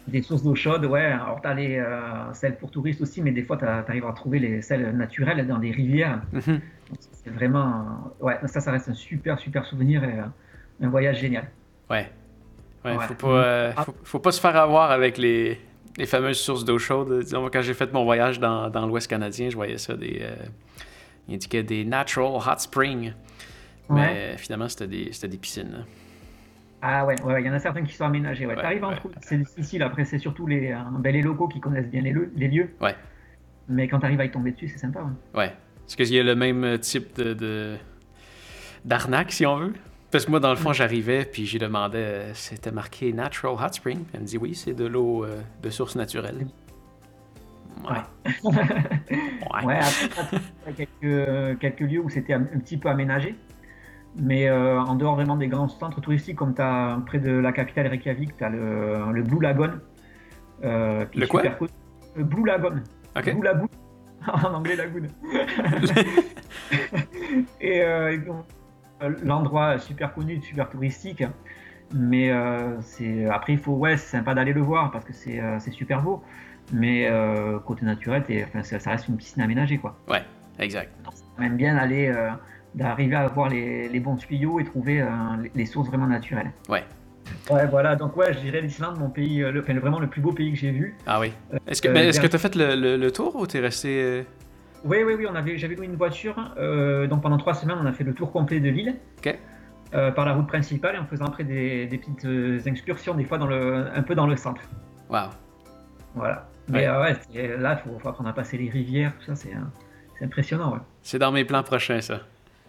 Des 0.08 0.22
sources 0.22 0.42
d'eau 0.44 0.56
chaude, 0.56 0.86
ouais. 0.86 1.02
Alors, 1.06 1.40
t'as 1.42 1.54
les 1.54 1.78
euh, 1.78 2.34
celles 2.34 2.56
pour 2.58 2.72
touristes 2.72 3.02
aussi, 3.02 3.22
mais 3.22 3.32
des 3.32 3.44
fois, 3.44 3.58
t'as- 3.58 3.84
t'arrives 3.84 4.06
à 4.06 4.14
trouver 4.14 4.40
les 4.40 4.62
celles 4.62 4.96
naturelles 4.96 5.46
dans 5.46 5.58
des 5.60 5.72
rivières. 5.72 6.22
Mhm. 6.32 6.42
Donc, 6.90 7.00
C'est 7.12 7.30
vraiment. 7.30 8.14
Ouais, 8.22 8.38
ça, 8.46 8.62
ça 8.62 8.72
reste 8.72 8.88
un 8.90 8.94
super, 8.94 9.38
super 9.38 9.66
souvenir 9.66 10.04
et 10.06 10.20
euh, 10.20 10.24
un 10.86 10.90
voyage 10.90 11.20
génial. 11.20 11.50
Ouais. 11.90 12.10
Ouais, 12.86 12.96
Ouais. 12.96 13.06
Faut, 13.08 13.14
pas, 13.16 13.28
euh, 13.44 13.72
faut, 13.74 13.96
faut 14.04 14.20
pas 14.20 14.32
se 14.32 14.40
faire 14.40 14.56
avoir 14.56 14.92
avec 14.92 15.18
les, 15.18 15.60
les 15.98 16.06
fameuses 16.06 16.40
sources 16.40 16.64
d'eau 16.64 16.78
chaude. 16.80 17.24
Disons, 17.24 17.50
quand 17.52 17.62
j'ai 17.62 17.74
fait 17.74 17.92
mon 17.92 18.06
voyage 18.06 18.40
dans, 18.40 18.70
dans 18.70 18.86
l'Ouest 18.88 19.10
canadien, 19.10 19.50
je 19.50 19.56
voyais 19.56 19.78
ça 19.78 19.96
des. 19.98 20.20
euh, 20.22 20.36
il 21.28 21.34
indiquait 21.36 21.64
des 21.64 21.84
natural 21.84 22.28
hot 22.36 22.60
springs. 22.60 23.12
Mais 23.90 23.96
Ouais. 24.00 24.36
finalement, 24.38 24.70
c'était 24.70 24.88
des, 24.88 25.12
des 25.28 25.38
piscines. 25.38 25.72
là. 25.72 25.80
Ah 26.82 27.06
ouais, 27.06 27.20
ouais, 27.24 27.42
il 27.42 27.48
y 27.48 27.50
en 27.50 27.54
a 27.54 27.60
certains 27.60 27.84
qui 27.84 27.94
sont 27.94 28.06
aménagés. 28.06 28.46
Ouais. 28.46 28.56
Ouais, 28.56 28.62
T'arrives 28.62 28.84
en 28.84 28.94
trouver, 28.96 29.16
c'est 29.22 29.38
difficile. 29.38 29.82
Après, 29.84 30.06
c'est 30.06 30.20
surtout 30.20 30.46
les, 30.48 30.72
euh, 30.72 30.78
ben, 31.00 31.12
les 31.12 31.22
locaux 31.24 31.48
qui 31.48 31.60
connaissent 31.60 31.90
bien 31.90 32.02
les, 32.02 32.12
lieux- 32.12 32.32
les 32.36 32.48
lieux. 32.48 32.70
Ouais. 32.80 32.96
Mais 33.68 33.88
quand 33.88 34.00
t'arrives 34.00 34.20
à 34.22 34.26
y 34.26 34.32
tomber 34.32 34.52
dessus, 34.52 34.68
c'est 34.68 34.78
sympa. 34.78 35.00
ouais. 35.02 35.40
Ouais. 35.40 35.46
Est-ce 35.88 35.98
qu'il 35.98 36.14
y 36.14 36.20
a 36.20 36.24
le 36.24 36.36
même 36.36 36.78
type 36.80 37.16
de, 37.18 37.34
de- 37.34 37.78
d'arnaque, 38.86 39.32
si 39.32 39.46
on 39.46 39.56
veut? 39.58 39.74
Parce 40.12 40.26
que 40.26 40.30
moi, 40.32 40.40
dans 40.40 40.52
le 40.52 40.56
fond, 40.56 40.72
j'arrivais, 40.72 41.26
puis 41.26 41.46
j'ai 41.46 41.60
demandé, 41.60 41.98
euh, 41.98 42.34
c'était 42.34 42.72
marqué 42.72 43.12
Natural 43.12 43.54
Hot 43.56 43.74
Spring. 43.74 44.04
Elle 44.14 44.22
me 44.22 44.26
dit 44.26 44.38
oui, 44.38 44.54
c'est 44.56 44.74
de 44.74 44.86
l'eau 44.86 45.26
euh, 45.26 45.42
de 45.64 45.70
source 45.70 45.96
naturelle. 45.96 46.48
Ouais. 47.84 48.32
Ouais. 48.44 48.54
Ouais, 49.66 49.78
après, 49.80 50.40
t'as 50.66 50.72
quelques, 50.72 51.60
quelques 51.60 51.80
lieux 51.82 52.00
où 52.00 52.10
c'était 52.10 52.34
un, 52.34 52.42
un 52.42 52.60
petit 52.60 52.78
peu 52.78 52.90
aménagé. 52.90 53.36
Mais 54.20 54.48
euh, 54.50 54.80
en 54.82 54.96
dehors 54.96 55.16
vraiment 55.16 55.36
des 55.36 55.48
grands 55.48 55.68
centres 55.68 56.02
touristiques, 56.02 56.38
comme 56.38 56.56
tu 56.56 56.62
as 56.62 57.00
près 57.06 57.20
de 57.20 57.32
la 57.32 57.52
capitale 57.52 57.88
Reykjavik, 57.88 58.36
tu 58.36 58.44
as 58.44 58.50
le, 58.50 59.12
le 59.14 59.24
Blue 59.24 59.40
Lagoon. 59.42 59.74
euh, 60.64 61.06
qui 61.06 61.20
Le 61.20 61.26
est 61.26 61.28
quoi 61.28 61.42
super 61.42 61.58
cool. 61.60 61.68
Le 62.16 62.24
Blue 62.24 62.46
Lagoon. 62.46 62.82
Blue 63.16 63.44
Lagoon. 63.44 63.68
en 64.28 64.54
anglais, 64.56 64.76
Lagoon. 64.76 65.08
et 67.62 67.82
euh, 67.82 68.14
et 68.14 68.18
donc, 68.18 68.46
euh, 69.04 69.14
l'endroit 69.24 69.78
super 69.78 70.14
connu, 70.14 70.42
super 70.42 70.70
touristique. 70.70 71.24
Mais 71.94 72.32
euh, 72.32 72.80
c'est 72.82 73.26
après, 73.30 73.54
il 73.54 73.60
faut, 73.60 73.74
ouais, 73.74 73.96
c'est 73.98 74.18
sympa 74.18 74.34
d'aller 74.34 74.54
le 74.54 74.62
voir 74.62 74.92
parce 74.92 75.06
que 75.06 75.14
c'est 75.14 75.40
euh, 75.40 75.58
c'est 75.60 75.72
super 75.72 76.02
beau. 76.02 76.24
Mais 76.74 77.08
euh, 77.10 77.60
côté 77.60 77.86
naturel, 77.86 78.24
enfin, 78.48 78.64
ça 78.64 78.80
ça 78.80 78.90
reste 78.92 79.08
une 79.08 79.16
piscine 79.16 79.42
aménagée, 79.42 79.78
quoi. 79.78 79.96
Ouais, 80.10 80.24
exact. 80.60 80.92
On 81.38 81.44
aime 81.44 81.56
bien 81.56 81.78
aller 81.78 82.08
euh, 82.10 82.30
d'arriver 82.78 83.16
à 83.16 83.22
avoir 83.22 83.50
les, 83.50 83.90
les, 83.90 84.00
bons 84.00 84.16
tuyaux 84.16 84.60
et 84.60 84.64
trouver 84.64 85.04
les, 85.56 85.66
sources 85.66 85.88
vraiment 85.90 86.08
naturelles. 86.08 86.52
Ouais. 86.70 86.84
Ouais, 87.50 87.66
voilà, 87.68 87.96
donc 87.96 88.16
ouais, 88.16 88.34
je 88.34 88.40
dirais 88.40 88.62
l'Islande, 88.62 88.98
mon 89.00 89.10
pays, 89.10 89.40
le, 89.40 89.62
enfin, 89.62 89.78
vraiment 89.80 90.00
le 90.00 90.08
plus 90.08 90.22
beau 90.22 90.32
pays 90.32 90.54
que 90.54 90.58
j'ai 90.58 90.72
vu. 90.72 90.96
Ah 91.06 91.20
oui. 91.20 91.34
Est-ce 91.68 91.82
que 91.82 91.90
est-ce 91.90 92.22
que 92.22 92.28
tu 92.28 92.36
as 92.36 92.40
fait 92.40 92.56
le, 92.56 92.96
le, 92.96 93.12
tour 93.12 93.36
ou 93.36 93.46
tu 93.48 93.58
es 93.58 93.60
resté. 93.60 94.24
Oui, 94.86 95.00
oui, 95.06 95.16
oui, 95.18 95.26
on 95.30 95.36
avait, 95.36 95.58
j'avais 95.58 95.76
loué 95.76 95.88
une 95.88 95.96
voiture, 95.96 96.36
donc 97.10 97.22
pendant 97.22 97.38
trois 97.38 97.54
semaines, 97.54 97.78
on 97.82 97.86
a 97.86 97.92
fait 97.92 98.06
le 98.06 98.14
tour 98.14 98.32
complet 98.32 98.60
de 98.60 98.70
l'île. 98.70 98.96
Ok. 99.18 99.38
par 99.92 100.26
la 100.26 100.34
route 100.34 100.48
principale 100.48 100.96
et 100.96 101.00
en 101.00 101.06
faisant 101.06 101.26
après 101.26 101.44
des, 101.44 101.88
des 101.88 101.98
petites 101.98 102.68
excursions, 102.68 103.14
des 103.16 103.26
fois 103.26 103.38
dans 103.38 103.48
le, 103.48 103.88
un 103.94 104.04
peu 104.04 104.16
dans 104.16 104.28
le 104.28 104.38
centre. 104.38 104.62
Waouh. 105.10 105.30
Voilà. 106.16 106.48
Mais 106.70 106.90
ouais, 106.90 107.16
là, 107.58 107.82
il 107.86 107.90
faut, 107.90 108.08
apprendre 108.08 108.30
à 108.30 108.34
passer 108.34 108.58
les 108.58 108.70
rivières, 108.70 109.14
tout 109.18 109.26
ça, 109.26 109.36
c'est 109.36 109.54
impressionnant. 110.22 110.74
Ouais. 110.74 110.80
C'est 111.02 111.20
dans 111.20 111.32
mes 111.32 111.46
plans 111.46 111.64
prochains, 111.64 112.02
ça. 112.02 112.22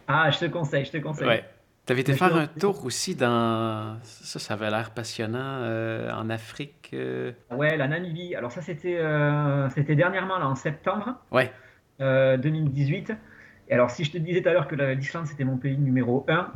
Ah, 0.09 0.31
je 0.31 0.38
te 0.38 0.47
conseille, 0.47 0.87
je 0.87 0.90
te 0.92 0.97
conseille. 0.97 1.29
Ouais. 1.29 1.44
Tu 1.87 1.92
avais 1.92 2.01
été 2.01 2.14
faire 2.14 2.35
un 2.35 2.47
tour 2.47 2.85
aussi 2.85 3.14
dans. 3.14 3.99
Ça, 4.03 4.38
ça 4.38 4.55
avait 4.55 4.71
l'air 4.71 4.90
passionnant 4.90 5.38
euh, 5.62 6.11
en 6.12 6.29
Afrique. 6.29 6.90
Euh. 6.92 7.33
Ouais, 7.51 7.77
la 7.77 7.88
Namibie. 7.88 8.35
Alors, 8.35 8.51
ça, 8.51 8.62
c'était 8.62 8.99
euh, 8.99 9.68
c'était 9.71 9.94
dernièrement, 9.94 10.38
là, 10.38 10.49
en 10.49 10.55
septembre 10.55 11.14
ouais. 11.31 11.51
2018. 11.99 13.12
Et 13.68 13.75
alors, 13.75 13.90
si 13.90 14.05
je 14.05 14.12
te 14.12 14.18
disais 14.18 14.42
tout 14.42 14.49
à 14.49 14.53
l'heure 14.53 14.68
que 14.68 14.75
l'Islande, 14.75 15.27
c'était 15.27 15.44
mon 15.44 15.57
pays 15.57 15.79
numéro 15.79 16.27
1, 16.29 16.53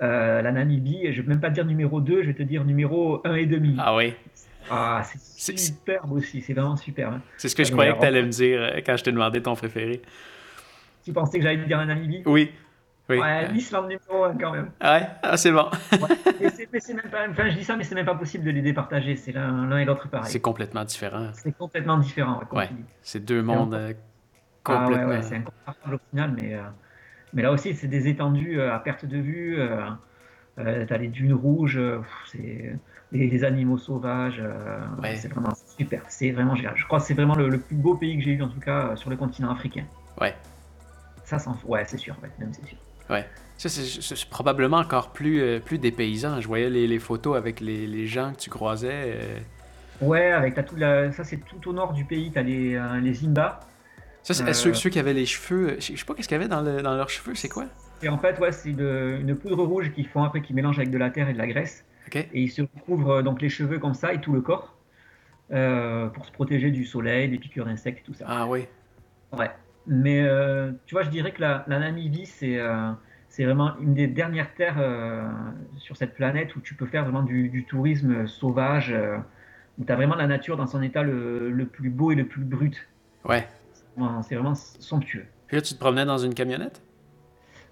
la 0.00 0.52
Namibie, 0.52 1.12
je 1.12 1.20
ne 1.20 1.26
vais 1.26 1.32
même 1.32 1.40
pas 1.40 1.48
te 1.48 1.54
dire 1.54 1.64
numéro 1.64 2.00
2, 2.00 2.22
je 2.22 2.28
vais 2.28 2.34
te 2.34 2.42
dire 2.42 2.64
numéro 2.64 3.20
1 3.24 3.34
et 3.34 3.46
demi. 3.46 3.76
Ah 3.78 3.96
oui. 3.96 4.14
Ah, 4.70 5.02
c'est 5.04 5.58
superbe 5.58 6.12
aussi, 6.12 6.40
c'est 6.40 6.52
vraiment 6.52 6.76
superbe. 6.76 7.14
Hein. 7.14 7.22
C'est 7.36 7.48
ce 7.48 7.56
que 7.56 7.64
je 7.64 7.72
croyais 7.72 7.94
que 7.94 8.00
tu 8.00 8.06
allais 8.06 8.22
me 8.22 8.28
dire 8.28 8.60
quand 8.86 8.96
je 8.96 9.04
t'ai 9.04 9.12
demandé 9.12 9.42
ton 9.42 9.54
préféré. 9.56 10.02
Tu 11.04 11.12
pensais 11.12 11.38
que 11.38 11.44
j'allais 11.44 11.64
dire 11.64 11.78
la 11.78 11.86
Namibie? 11.86 12.22
Oui. 12.26 12.52
Oui. 13.08 13.18
Ouais, 13.18 13.48
l'Islande 13.48 13.88
numéro 13.88 14.24
1 14.24 14.34
quand 14.36 14.52
même. 14.52 14.70
Ah 14.80 14.98
ouais, 14.98 15.06
ah, 15.22 15.36
c'est 15.36 15.50
bon. 15.50 15.70
ouais. 15.92 15.98
même 16.94 17.10
pas, 17.10 17.28
enfin, 17.28 17.48
je 17.48 17.56
dis 17.56 17.64
ça, 17.64 17.76
mais 17.76 17.84
c'est 17.84 17.94
même 17.94 18.04
pas 18.04 18.14
possible 18.14 18.44
de 18.44 18.50
les 18.50 18.60
départager. 18.60 19.16
C'est 19.16 19.32
l'un 19.32 19.78
et 19.78 19.84
l'autre 19.84 20.08
pareil. 20.08 20.30
C'est 20.30 20.40
complètement 20.40 20.84
différent. 20.84 21.30
C'est 21.32 21.56
complètement 21.56 21.96
différent. 21.96 22.40
Ouais, 22.52 22.68
c'est 23.02 23.24
deux 23.24 23.42
mondes 23.42 23.74
euh, 23.74 23.94
complètement. 24.62 25.04
Ah 25.04 25.08
ouais, 25.08 25.22
c'est 25.22 25.36
incomparable 25.36 25.94
au 25.94 26.10
final, 26.10 26.34
mais, 26.40 26.54
euh, 26.54 26.62
mais 27.32 27.42
là 27.42 27.52
aussi, 27.52 27.74
c'est 27.74 27.88
des 27.88 28.08
étendues 28.08 28.60
à 28.60 28.78
perte 28.78 29.06
de 29.06 29.18
vue. 29.18 29.58
T'as 30.56 30.98
les 30.98 31.08
dunes 31.08 31.34
rouges, 31.34 31.80
c'est 32.26 32.78
les, 33.12 33.44
animaux 33.44 33.78
sauvages. 33.78 34.40
Euh, 34.40 34.80
c'est 35.16 35.28
vraiment 35.28 35.54
super. 35.76 36.02
C'est 36.08 36.30
vraiment 36.30 36.54
génial. 36.54 36.74
Je 36.76 36.84
crois 36.84 37.00
que 37.00 37.06
c'est 37.06 37.14
vraiment 37.14 37.34
le, 37.34 37.58
plus 37.58 37.76
beau 37.76 37.94
pays 37.94 38.16
que 38.18 38.24
j'ai 38.24 38.32
eu, 38.32 38.42
en 38.42 38.48
tout 38.48 38.60
cas, 38.60 38.88
euh, 38.88 38.96
sur 38.96 39.10
le 39.10 39.16
continent 39.16 39.50
africain. 39.50 39.84
Ouais. 40.20 40.34
Ça, 41.24 41.38
ouais, 41.66 41.84
c'est 41.86 41.98
sûr. 41.98 42.16
même 42.38 42.52
c'est 42.52 42.66
sûr. 42.66 42.78
Ouais. 43.10 43.26
Ça, 43.56 43.68
c'est 43.68 44.28
probablement 44.28 44.76
encore 44.76 45.12
plus, 45.12 45.40
euh, 45.40 45.58
plus 45.58 45.78
dépaysant. 45.78 46.40
Je 46.40 46.46
voyais 46.46 46.70
les, 46.70 46.98
photos 46.98 47.36
avec 47.36 47.60
les, 47.60 48.06
gens 48.06 48.32
que 48.32 48.38
tu 48.38 48.50
croisais. 48.50 49.18
Ouais, 50.00 50.30
avec 50.30 50.54
tout 50.64 50.76
la... 50.76 51.10
ça, 51.12 51.24
c'est 51.24 51.38
tout 51.38 51.70
au 51.70 51.72
nord 51.72 51.92
du 51.92 52.04
pays. 52.04 52.30
Tu 52.30 52.38
as 52.38 52.42
les, 52.42 52.80
les 53.02 53.14
Zimba. 53.14 53.60
Ça, 54.22 54.34
c'est 54.34 54.52
ceux, 54.52 54.74
ceux, 54.74 54.90
qui 54.90 54.98
avaient 54.98 55.14
les 55.14 55.26
cheveux. 55.26 55.76
Je 55.80 55.96
sais 55.96 56.04
pas 56.04 56.14
qu'est-ce 56.14 56.28
qu'il 56.28 56.36
y 56.36 56.40
avait 56.40 56.48
dans, 56.48 56.62
dans 56.62 56.94
leurs 56.94 57.10
cheveux. 57.10 57.34
C'est 57.34 57.48
quoi? 57.48 57.64
Et 58.02 58.08
en 58.08 58.18
fait, 58.18 58.38
ouais, 58.38 58.52
c'est 58.52 58.70
une 58.70 59.36
poudre 59.36 59.64
rouge 59.64 59.90
qu'ils 59.92 60.06
font 60.06 60.22
après, 60.22 60.40
qu'ils 60.40 60.54
mélangent 60.54 60.78
avec 60.78 60.90
de 60.90 60.98
la 60.98 61.10
terre 61.10 61.28
et 61.28 61.32
de 61.32 61.38
la 61.38 61.46
graisse. 61.46 61.84
Et 62.14 62.42
il 62.42 62.50
se 62.50 62.62
recouvre 62.62 63.10
euh, 63.10 63.22
donc 63.22 63.42
les 63.42 63.48
cheveux 63.48 63.78
comme 63.78 63.94
ça 63.94 64.12
et 64.12 64.20
tout 64.20 64.32
le 64.32 64.40
corps 64.40 64.76
euh, 65.52 66.08
pour 66.08 66.24
se 66.24 66.32
protéger 66.32 66.70
du 66.70 66.84
soleil, 66.84 67.28
des 67.28 67.38
piqûres 67.38 67.66
d'insectes 67.66 68.00
et 68.00 68.02
tout 68.02 68.14
ça. 68.14 68.24
Ah 68.28 68.46
oui. 68.46 68.66
Ouais. 69.32 69.50
Mais 69.88 70.22
euh, 70.22 70.70
tu 70.86 70.94
vois, 70.94 71.02
je 71.02 71.10
dirais 71.10 71.32
que 71.32 71.40
la, 71.40 71.64
Namibie, 71.66 72.26
c'est 72.26 72.60
c'est 73.28 73.44
vraiment 73.44 73.78
une 73.80 73.94
des 73.94 74.06
dernières 74.06 74.54
terres 74.54 74.82
sur 75.76 75.96
cette 75.96 76.14
planète 76.14 76.56
où 76.56 76.60
tu 76.60 76.74
peux 76.74 76.86
faire 76.86 77.04
vraiment 77.04 77.22
du, 77.22 77.64
tourisme 77.68 78.26
sauvage, 78.26 78.94
où 79.78 79.84
tu 79.84 79.92
as 79.92 79.96
vraiment 79.96 80.16
la 80.16 80.26
nature 80.26 80.56
dans 80.56 80.66
son 80.66 80.82
état 80.82 81.02
le, 81.02 81.50
le, 81.50 81.66
plus 81.66 81.90
beau 81.90 82.10
et 82.10 82.14
le 82.14 82.26
plus 82.26 82.42
brut. 82.42 82.88
Ouais. 83.24 83.46
C'est 84.22 84.34
vraiment 84.34 84.54
somptueux. 84.54 85.26
Puis 85.46 85.56
là, 85.56 85.62
tu 85.62 85.74
te 85.74 85.78
promenais 85.78 86.04
dans 86.04 86.18
une 86.18 86.34
camionnette? 86.34 86.82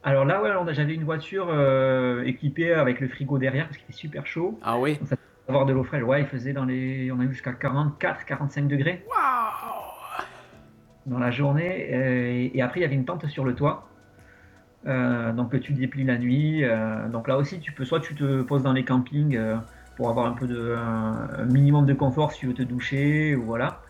Alors 0.02 0.24
là, 0.24 0.40
ouais, 0.40 0.74
j'avais 0.74 0.94
une 0.94 1.05
voiture 1.05 1.48
euh, 1.50 2.22
équipée 2.24 2.72
avec 2.72 3.00
le 3.00 3.09
frigo 3.09 3.38
derrière 3.38 3.66
parce 3.66 3.76
qu'il 3.76 3.87
était 3.87 3.98
super 3.98 4.26
chaud. 4.26 4.59
Ah 4.62 4.79
oui. 4.79 4.98
Donc, 4.98 5.09
ça 5.09 5.16
avoir 5.48 5.66
de 5.66 5.72
l'eau 5.72 5.85
fraîche. 5.85 6.02
Ouais, 6.02 6.22
il 6.22 6.26
faisait 6.26 6.52
dans 6.52 6.64
les, 6.64 7.11
on 7.12 7.20
a 7.20 7.24
eu 7.24 7.33
jusqu'à 7.33 7.52
44, 7.52 8.24
45 8.24 8.66
degrés. 8.66 9.05
Waouh 9.09 9.86
Dans 11.07 11.19
la 11.19 11.31
journée. 11.31 12.51
Et, 12.55 12.62
après, 12.62 12.81
il 12.81 12.83
y 12.83 12.87
avait 12.87 12.95
une 12.95 13.05
tente 13.05 13.27
sur 13.27 13.45
le 13.45 13.55
toit. 13.55 13.88
Euh, 14.87 15.33
donc 15.33 15.59
tu 15.61 15.73
déplies 15.73 16.05
la 16.05 16.19
nuit. 16.19 16.64
Euh, 16.64 17.09
donc 17.09 17.29
là 17.29 17.37
aussi, 17.37 17.59
tu 17.61 17.73
peux 17.73 17.85
soit 17.85 18.01
tu 18.01 18.14
te 18.14 18.42
poses 18.42 18.62
dans 18.62 18.73
les 18.73 18.85
campings 18.85 19.38
pour 19.97 20.11
avoir 20.11 20.27
un 20.27 20.33
peu 20.33 20.47
de 20.47 20.77
un 20.77 21.45
minimum 21.45 21.87
de 21.87 21.95
confort 21.95 22.33
si 22.33 22.40
tu 22.40 22.47
veux 22.47 22.55
te 22.55 22.62
doucher 22.62 23.35
ou 23.35 23.42
voilà. 23.42 23.81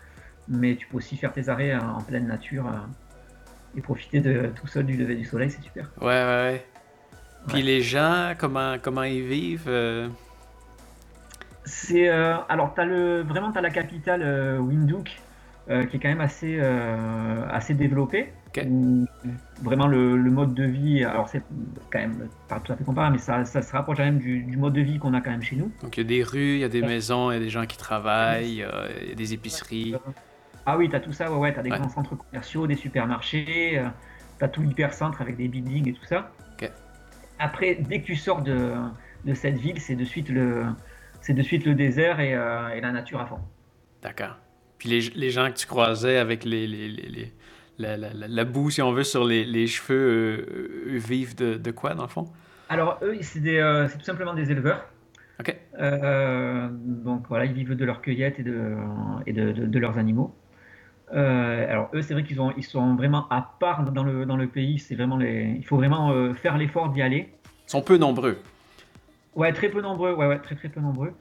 Mais 0.47 0.75
tu 0.75 0.87
peux 0.87 0.97
aussi 0.97 1.17
faire 1.17 1.33
tes 1.33 1.49
arrêts 1.49 1.75
en 1.75 2.01
pleine 2.01 2.27
nature 2.27 2.65
et 3.75 3.81
profiter 3.81 4.21
de 4.21 4.47
tout 4.55 4.67
seul 4.67 4.85
du 4.85 4.95
lever 4.97 5.15
du 5.15 5.25
soleil, 5.25 5.51
c'est 5.51 5.61
super. 5.61 5.89
Ouais, 6.01 6.07
ouais, 6.07 6.51
ouais. 6.51 6.65
Puis 7.47 7.61
les 7.61 7.81
gens, 7.81 8.33
comment, 8.37 8.75
comment 8.81 9.03
ils 9.03 9.23
vivent 9.23 9.67
euh? 9.67 10.09
C'est 11.63 12.09
euh, 12.09 12.37
alors 12.47 12.73
as 12.77 12.85
le 12.85 13.21
vraiment 13.23 13.51
tu 13.51 13.57
as 13.57 13.61
la 13.61 13.69
capitale 13.69 14.57
euh, 15.69 15.85
qui 15.85 15.97
est 15.97 15.99
quand 15.99 16.09
même 16.09 16.21
assez 16.21 16.59
assez 17.49 17.73
développée. 17.73 18.33
vraiment 19.61 19.87
le, 19.87 20.17
mode 20.31 20.53
de 20.53 20.63
vie, 20.63 21.03
alors 21.03 21.27
c'est 21.29 21.43
quand 21.91 21.99
même 21.99 22.29
pas 22.47 22.59
tout 22.59 22.71
à 22.71 22.75
fait 22.75 22.83
comparable, 22.83 23.15
mais 23.15 23.21
ça, 23.21 23.45
ça 23.45 23.61
se 23.61 23.71
rapproche 23.71 23.97
quand 23.97 24.05
même 24.05 24.19
du, 24.19 24.57
mode 24.57 24.73
de 24.73 24.81
vie 24.81 24.99
qu'on 24.99 25.13
a 25.13 25.21
quand 25.21 25.31
même 25.31 25.43
chez 25.43 25.55
nous. 25.55 25.71
Donc 25.81 25.97
il 25.97 26.01
y 26.01 26.05
a 26.05 26.07
des 26.07 26.23
rues, 26.23 26.55
il 26.55 26.59
y 26.59 26.63
a 26.63 26.69
des 26.69 26.81
maisons, 26.81 27.31
il 27.31 27.35
y 27.35 27.37
a 27.37 27.41
des 27.41 27.49
gens 27.49 27.65
qui 27.65 27.77
travaillent, 27.77 28.63
il 29.03 29.09
y 29.09 29.11
a 29.11 29.15
des 29.15 29.33
épiceries. 29.33 29.95
Ah 30.69 30.77
oui, 30.77 30.89
tu 30.89 30.95
as 30.97 30.99
tout 30.99 31.13
ça, 31.13 31.31
ouais, 31.31 31.37
ouais, 31.37 31.53
tu 31.53 31.59
as 31.59 31.63
des 31.63 31.69
grands 31.69 31.87
centres 31.87 32.17
commerciaux, 32.17 32.67
des 32.67 32.75
supermarchés, 32.75 33.79
euh, 33.79 33.87
tu 34.37 34.43
as 34.43 34.49
tout 34.49 34.61
l'hypercentre 34.61 35.21
avec 35.21 35.37
des 35.37 35.47
buildings 35.47 35.87
et 35.87 35.93
tout 35.93 36.03
ça. 36.03 36.29
Après, 37.39 37.75
dès 37.75 38.01
que 38.01 38.05
tu 38.07 38.15
sors 38.15 38.41
de, 38.41 38.73
de 39.23 39.33
cette 39.33 39.57
ville, 39.57 39.79
c'est 39.79 39.95
de 39.95 40.03
suite 40.03 40.27
le, 40.27 40.65
c'est 41.21 41.33
de 41.33 41.41
suite 41.41 41.65
le 41.65 41.73
désert 41.73 42.19
et, 42.19 42.33
euh, 42.33 42.69
et 42.69 42.81
la 42.81 42.91
nature 42.91 43.21
à 43.21 43.27
fond. 43.27 43.39
D'accord. 44.01 44.37
Puis 44.77 44.89
les, 44.89 45.01
les, 45.15 45.29
gens 45.29 45.49
que 45.51 45.57
tu 45.57 45.67
croisais 45.67 46.17
avec 46.17 46.43
les, 46.43 46.67
les, 46.67 46.87
les 46.89 47.33
la, 47.79 47.97
la, 47.97 48.09
la, 48.13 48.43
boue, 48.45 48.69
si 48.69 48.81
on 48.81 48.91
veut, 48.91 49.03
sur 49.03 49.23
les, 49.23 49.67
cheveux, 49.67 49.97
euh, 49.97 50.93
eux, 50.93 50.97
vivent 50.97 51.35
de, 51.35 51.55
de, 51.55 51.71
quoi, 51.71 51.93
dans 51.93 52.03
le 52.03 52.09
fond? 52.09 52.27
Alors, 52.69 52.99
eux, 53.01 53.17
c'est 53.21 53.97
tout 53.97 54.05
simplement 54.05 54.33
des 54.33 54.51
éleveurs. 54.51 54.85
OK. 55.39 55.55
donc, 57.03 57.25
voilà, 57.29 57.45
ils 57.45 57.53
vivent 57.53 57.75
de 57.75 57.85
leur 57.85 58.01
cueillette 58.01 58.39
et 58.39 58.43
de, 58.43 58.75
et 59.25 59.33
de, 59.33 59.51
de 59.51 59.79
leurs 59.79 59.97
animaux. 59.97 60.35
Euh, 61.13 61.71
alors 61.71 61.89
eux, 61.93 62.01
c'est 62.01 62.13
vrai 62.13 62.23
qu'ils 62.23 62.37
ils 62.57 62.63
sont 62.63 62.95
vraiment 62.95 63.29
à 63.29 63.55
part 63.59 63.83
dans 63.91 64.03
le, 64.03 64.25
dans 64.25 64.37
le 64.37 64.47
pays. 64.47 64.79
C'est 64.79 64.95
vraiment 64.95 65.17
les, 65.17 65.55
il 65.57 65.65
faut 65.65 65.77
vraiment 65.77 66.11
euh, 66.11 66.33
faire 66.33 66.57
l'effort 66.57 66.89
d'y 66.89 67.01
aller. 67.01 67.29
Ils 67.67 67.71
sont 67.71 67.81
peu 67.81 67.97
nombreux. 67.97 68.37
Ouais, 69.35 69.53
très 69.53 69.69
peu 69.69 69.81
nombreux. 69.81 70.13
Ouais, 70.13 70.27
ouais, 70.27 70.39
très 70.39 70.55
très 70.55 70.69
peu 70.69 70.81
nombreux. 70.81 71.13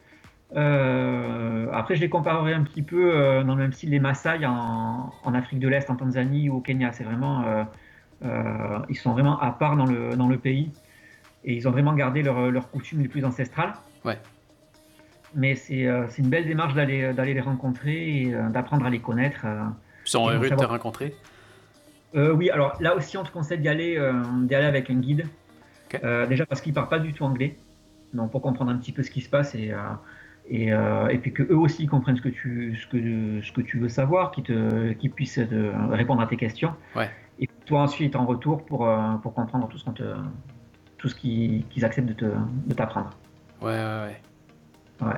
Euh, 0.55 1.67
après, 1.73 1.97
je 1.97 2.01
les 2.01 2.09
comparerai 2.09 2.55
un 2.55 2.63
petit 2.63 2.83
peu 2.83 3.13
dans 3.45 3.55
le 3.55 3.63
même 3.63 3.73
style 3.73 3.91
les 3.91 3.99
Maasai 3.99 4.47
en, 4.47 5.13
en 5.25 5.35
Afrique 5.35 5.59
de 5.59 5.69
l'Est, 5.69 5.91
en 5.91 5.97
Tanzanie 5.97 6.49
ou 6.49 6.57
au 6.57 6.61
Kenya. 6.61 6.93
C'est 6.93 7.05
vraiment, 7.05 7.67
ils 8.23 8.97
sont 8.97 9.13
vraiment 9.13 9.39
à 9.41 9.51
part 9.51 9.77
dans 9.77 9.87
le, 9.87 10.17
dans 10.17 10.29
le 10.29 10.39
pays 10.39 10.71
et 11.45 11.55
ils 11.55 11.67
ont 11.67 11.73
vraiment 11.73 11.95
gardé 11.95 12.23
leurs 12.23 12.71
coutumes 12.71 13.01
les 13.01 13.09
plus 13.09 13.25
ancestrales. 13.25 13.73
Ouais 14.05 14.19
mais 15.37 15.55
euh, 15.71 16.07
c'est 16.09 16.23
une 16.23 16.29
belle 16.29 16.47
démarche 16.47 16.75
d'aller 16.75 17.35
les 17.35 17.41
rencontrer 17.41 18.23
et 18.23 18.35
euh, 18.35 18.49
d'apprendre 18.49 18.87
à 18.87 18.91
les 18.91 19.01
connaître. 19.01 19.41
Euh, 19.45 19.65
Ils 20.05 20.11
sont 20.11 20.29
heureux 20.29 20.49
de 20.49 20.55
te 20.55 20.65
rencontrer? 20.65 21.15
Oui, 22.15 22.49
alors 22.49 22.81
là 22.81 22.97
aussi, 22.97 23.19
on 23.19 23.25
te 23.25 23.31
conseille 23.31 23.59
d'y 23.59 23.69
aller, 23.69 23.99
aller 23.99 24.55
avec 24.55 24.89
un 24.89 24.95
guide. 24.95 25.27
déjà 25.93 26.47
parce 26.47 26.63
qu'ils 26.63 26.73
ne 26.73 26.75
parlent 26.75 26.89
pas 26.89 26.99
du 26.99 27.13
tout 27.13 27.25
anglais, 27.25 27.57
donc 28.15 28.31
pour 28.31 28.41
comprendre 28.41 28.71
un 28.71 28.79
petit 28.79 28.93
peu 28.93 29.03
ce 29.03 29.11
qui 29.11 29.21
se 29.21 29.29
passe 29.29 29.55
et, 29.55 29.73
et, 30.49 30.69
et 30.69 31.19
puis 31.19 31.33
que 31.33 31.43
eux 31.43 31.57
aussi 31.57 31.87
comprennent 31.87 32.17
ce 32.17 32.23
que 32.23 32.29
tu, 32.29 32.77
ce 32.77 32.87
que, 32.87 33.43
ce 33.43 33.53
que 33.53 33.61
tu 33.61 33.79
veux 33.79 33.89
savoir, 33.89 34.31
qu'ils 34.31 34.45
qu 34.99 35.09
puissent 35.11 35.41
répondre 35.91 36.21
à 36.21 36.27
tes 36.27 36.37
questions. 36.37 36.75
Ouais. 36.95 37.11
Et 37.39 37.49
toi 37.67 37.83
ensuite 37.83 38.17
en 38.17 38.25
retour 38.25 38.65
pour, 38.65 38.89
pour 39.23 39.35
comprendre 39.35 39.69
tout 39.69 39.79
ce, 39.79 39.85
tout 40.99 41.09
ce 41.09 41.15
qu'ils 41.15 41.85
acceptent 41.85 42.19
de 42.19 42.75
t'apprendre. 42.75 43.11
ouais, 43.61 43.73
ouais, 43.73 44.07
ouais. 44.07 44.21
Ouais. 45.01 45.17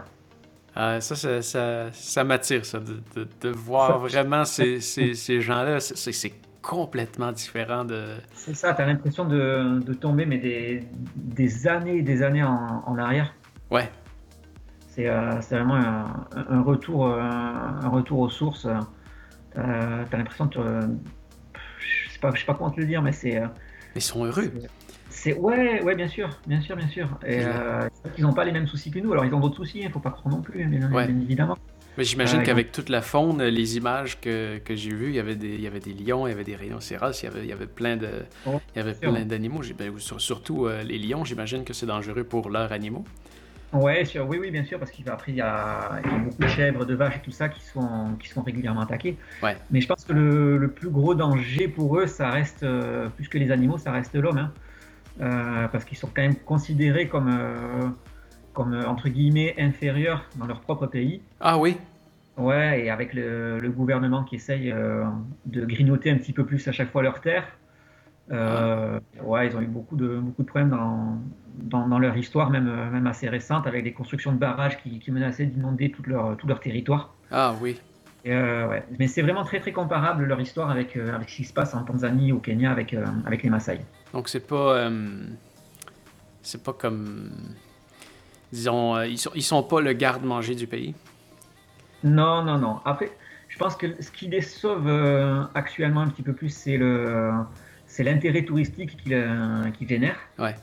Ah, 0.75 1.01
ça, 1.01 1.17
ça, 1.17 1.43
ça, 1.43 1.93
ça 1.93 2.23
m'attire, 2.23 2.65
ça, 2.65 2.79
de, 2.79 3.27
de, 3.41 3.49
voir 3.49 3.99
vraiment 3.99 4.45
ces, 4.45 4.81
ces, 4.81 5.15
ces 5.15 5.41
gens-là. 5.41 5.81
C'est 5.81 6.33
complètement 6.63 7.33
différent 7.33 7.85
de. 7.85 8.15
C'est 8.33 8.55
ça, 8.55 8.75
tu 8.75 8.83
as 8.83 8.87
l'impression 8.87 9.25
de, 9.25 9.81
de, 9.81 9.95
tomber, 9.95 10.25
mais 10.25 10.39
des, 10.39 10.85
des, 11.17 11.67
années 11.67 11.97
et 11.97 12.03
des 12.03 12.23
années 12.23 12.45
en, 12.45 12.85
en 12.87 12.97
arrière. 12.97 13.35
Ouais. 13.73 13.91
C'est 14.99 15.07
euh, 15.07 15.39
vraiment 15.53 15.77
un, 15.77 16.27
un 16.51 16.61
retour, 16.61 17.07
un, 17.07 17.89
retour 17.89 18.19
aux 18.19 18.29
sources. 18.29 18.67
Tu 19.55 19.61
as, 19.61 20.05
l'impression 20.11 20.47
de. 20.47 20.89
je 21.79 22.11
sais, 22.11 22.19
pas, 22.19 22.33
je 22.35 22.41
sais 22.41 22.47
pas 22.47 22.55
comment 22.55 22.71
te 22.71 22.81
le 22.81 22.87
dire, 22.87 23.01
mais 23.01 23.13
c'est. 23.13 23.41
Ils 23.95 24.03
sont 24.03 24.25
heureux. 24.25 24.53
C'est 25.09 25.35
ouais, 25.35 25.83
ouais, 25.83 25.95
bien 25.95 26.09
sûr, 26.09 26.29
bien 26.49 26.61
sûr, 26.61 26.75
bien 26.75 26.89
sûr. 26.89 27.09
Et 27.25 27.45
euh, 27.45 27.89
ils 28.17 28.25
n'ont 28.25 28.33
pas 28.33 28.45
les 28.45 28.51
mêmes 28.51 28.67
soucis 28.67 28.91
que 28.91 28.99
nous. 28.99 29.13
Alors 29.13 29.25
ils 29.25 29.33
ont 29.33 29.39
d'autres 29.39 29.55
soucis, 29.55 29.79
il 29.79 29.85
hein, 29.85 29.89
ne 29.89 29.93
faut 29.93 30.01
pas 30.01 30.11
croire 30.11 30.35
non 30.35 30.43
plus, 30.43 30.65
bien, 30.65 30.89
bien 30.89 31.21
évidemment. 31.21 31.57
Mais 31.97 32.03
j'imagine 32.03 32.43
qu'avec 32.43 32.73
toute 32.73 32.89
la 32.89 33.01
faune, 33.01 33.43
les 33.43 33.77
images 33.77 34.21
que, 34.21 34.59
que 34.59 34.75
j'ai 34.75 34.91
vues, 34.91 35.11
il 35.11 35.15
y, 35.15 35.21
avait 35.21 35.37
des, 35.37 35.55
il 35.55 35.61
y 35.61 35.67
avait 35.69 35.81
des 35.81 35.93
lions, 35.93 36.27
il 36.27 36.31
y 36.31 36.33
avait 36.33 36.45
des 36.45 36.57
rhinocéros, 36.57 37.23
il 37.23 37.25
y 37.25 37.29
avait, 37.29 37.41
il 37.41 37.49
y 37.49 37.53
avait 37.53 37.67
plein 37.67 37.97
de, 37.97 38.09
il 38.47 38.77
y 38.77 38.81
avait 38.81 38.95
plein 38.95 39.25
d'animaux. 39.25 39.63
Ben, 39.77 39.93
surtout 39.97 40.69
les 40.69 40.99
lions, 40.99 41.25
j'imagine 41.25 41.65
que 41.65 41.73
c'est 41.73 41.87
dangereux 41.87 42.25
pour 42.25 42.51
leurs 42.51 42.73
animaux. 42.73 43.05
Ouais, 43.73 44.05
oui, 44.27 44.39
oui, 44.41 44.51
bien 44.51 44.65
sûr, 44.65 44.79
parce 44.79 44.91
qu'après, 44.91 45.33
il 45.33 45.37
y, 45.37 45.43
a, 45.43 46.01
il 46.05 46.11
y 46.11 46.15
a 46.15 46.19
beaucoup 46.19 46.41
de 46.41 46.49
chèvres, 46.49 46.87
de 46.87 46.95
vaches 46.95 47.17
et 47.17 47.21
tout 47.21 47.31
ça 47.31 47.51
qui 47.51 47.61
sont, 47.61 48.15
qui 48.19 48.29
sont 48.29 48.43
régulièrement 48.43 48.81
attaqués. 48.81 49.19
Ouais. 49.43 49.57
Mais 49.71 49.83
je 49.83 49.87
pense 49.87 50.05
que 50.05 50.13
le, 50.15 50.57
le, 50.57 50.69
plus 50.69 50.89
gros 50.89 51.15
danger 51.15 51.69
pour 51.69 51.99
eux, 51.99 52.07
ça 52.07 52.31
reste, 52.31 52.63
euh, 52.63 53.09
plus 53.11 53.29
que 53.29 53.37
les 53.37 53.51
animaux, 53.51 53.77
ça 53.77 53.93
reste 53.93 54.15
l'homme. 54.15 54.39
Hein. 54.39 54.53
Euh, 55.21 55.69
parce 55.69 55.85
qu'ils 55.85 55.99
sont 55.99 56.07
quand 56.07 56.23
même 56.23 56.37
considérés 56.37 57.09
comme, 57.09 57.29
euh, 57.29 57.89
comme 58.55 58.75
entre 58.87 59.09
guillemets, 59.09 59.55
inférieurs 59.59 60.25
dans 60.37 60.47
leur 60.47 60.61
propre 60.61 60.87
pays. 60.87 61.21
Ah 61.41 61.59
oui 61.59 61.77
Ouais, 62.39 62.85
et 62.85 62.91
avec 62.91 63.13
le, 63.15 63.59
gouvernement 63.67 64.23
qui 64.23 64.37
essaye 64.37 64.73
de 65.47 65.65
grignoter 65.67 66.11
un 66.13 66.19
petit 66.19 66.33
peu 66.33 66.47
plus 66.47 66.69
à 66.69 66.73
chaque 66.73 66.93
fois 66.93 67.03
leurs 67.03 67.21
terres. 67.21 67.49
Euh, 68.31 69.01
ouais, 69.23 69.47
ils 69.47 69.57
ont 69.57 69.61
eu 69.61 69.67
beaucoup 69.67 69.97
de, 69.97 70.19
beaucoup 70.19 70.43
de 70.43 70.49
problèmes 70.49 70.71
dans, 70.71 71.87
dans, 71.87 71.99
leur 71.99 72.17
histoire, 72.17 72.51
même, 72.51 72.91
même 72.91 73.07
assez 73.07 73.29
récente, 73.29 73.67
avec 73.67 73.85
des 73.85 73.93
constructions 73.93 74.33
de 74.33 74.39
barrages 74.39 74.83
qui, 74.83 74.99
qui 74.99 75.11
menaçaient 75.11 75.47
d'inonder 75.47 75.91
tout 75.91 76.03
leur, 76.07 76.37
tout 76.37 76.47
leur 76.47 76.61
territoire. 76.61 77.15
Ah 77.31 77.55
oui. 77.61 77.81
Euh, 78.27 78.69
ouais. 78.69 78.83
Mais 78.99 79.07
c'est 79.07 79.23
vraiment 79.23 79.45
très 79.45 79.61
très 79.61 79.73
comparable 79.73 80.25
leur 80.25 80.41
histoire 80.41 80.71
avec, 80.71 80.97
avec 80.97 81.29
ce 81.31 81.37
qui 81.37 81.45
se 81.45 81.53
passe 81.53 81.75
en 81.75 81.85
Tanzanie 81.85 82.33
ou 82.33 82.37
au 82.37 82.41
Kenya 82.41 82.71
avec, 82.71 82.95
avec 83.25 83.43
les 83.43 83.51
Maasai. 83.51 83.81
Donc 84.13 84.29
c'est 84.29 84.47
pas. 84.47 84.91
c'est 86.43 86.63
pas 86.63 86.73
comme. 86.73 87.31
Disons, 88.53 89.03
ils, 89.03 89.19
sont, 89.19 89.31
ils 89.35 89.43
sont 89.43 89.63
pas 89.63 89.81
le 89.81 89.93
garde-manger 89.93 90.55
du 90.55 90.67
pays? 90.67 90.95
Non, 92.03 92.43
non, 92.43 92.59
non. 92.59 92.81
Après, 92.85 93.11
je 93.49 93.59
pense 93.59 93.77
que 93.77 94.01
ce 94.01 94.11
qui 94.11 94.29
les 94.29 94.41
sauve 94.41 94.87
euh, 94.87 95.43
actuellement 95.55 96.03
un 96.03 96.09
petit 96.09 96.23
peu 96.23 96.33
plus, 96.33 96.51
c'est 96.51 96.77
le, 96.77 97.33
c'est 97.99 98.05
l'intérêt 98.05 98.45
touristique 98.45 98.97
qui, 98.97 99.13
qui 99.77 99.89
génère. 99.89 100.15
Ouais. 100.39 100.55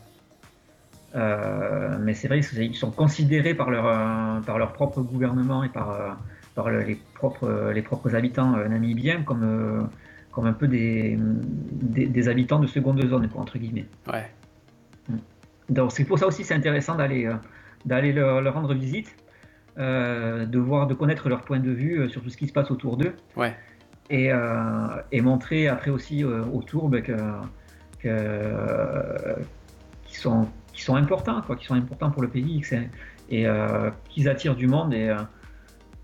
Euh, 1.15 1.97
mais 1.99 2.13
c'est 2.13 2.29
vrai 2.29 2.39
qu'ils 2.39 2.77
sont 2.77 2.91
considérés 2.91 3.53
par 3.53 3.69
leur, 3.69 3.85
euh, 3.85 4.39
par 4.39 4.57
leur 4.57 4.71
propre 4.71 5.01
gouvernement 5.01 5.61
et 5.65 5.67
par, 5.67 6.17
par 6.55 6.69
les, 6.69 6.95
propres, 7.13 7.73
les 7.73 7.81
propres 7.81 8.15
habitants 8.15 8.55
namibiens 8.69 9.21
comme, 9.23 9.89
comme 10.31 10.45
un 10.45 10.53
peu 10.53 10.69
des, 10.69 11.19
des, 11.19 12.29
habitants 12.29 12.59
de 12.59 12.67
seconde 12.67 13.05
zone, 13.05 13.27
entre 13.35 13.57
guillemets. 13.57 13.87
Ouais. 14.07 14.31
Donc 15.67 15.91
c'est 15.91 16.05
pour 16.05 16.17
ça 16.17 16.27
aussi 16.27 16.45
c'est 16.45 16.53
intéressant 16.53 16.95
d'aller, 16.95 17.29
d'aller 17.85 18.13
leur 18.13 18.53
rendre 18.53 18.73
visite 18.73 19.13
euh, 19.77 20.45
de 20.45 20.57
voir, 20.57 20.87
de 20.87 20.93
connaître 20.93 21.27
leur 21.27 21.41
point 21.41 21.59
de 21.59 21.69
vue 21.69 21.99
euh, 21.99 22.07
sur 22.07 22.21
tout 22.21 22.29
ce 22.29 22.37
qui 22.37 22.47
se 22.47 22.53
passe 22.53 22.71
autour 22.71 22.95
d'eux. 22.95 23.13
Ouais. 23.35 23.53
Et, 24.09 24.31
euh, 24.31 25.01
et, 25.11 25.21
montrer 25.21 25.67
après 25.67 25.89
aussi 25.89 26.23
autour 26.23 26.89
ben, 26.89 27.01
que, 27.01 27.17
que, 27.99 29.35
qui, 30.05 30.15
sont, 30.15 30.47
qui 30.73 30.83
sont 30.83 30.95
importants, 30.95 31.41
quoi, 31.41 31.55
qui 31.55 31.65
sont 31.65 31.73
importants 31.73 32.11
pour 32.11 32.21
le 32.21 32.27
pays 32.27 32.61
et 33.29 33.47
qu'ils 34.09 34.29
attirent 34.29 34.55
du 34.55 34.67
monde. 34.67 34.93
Et 34.93 35.11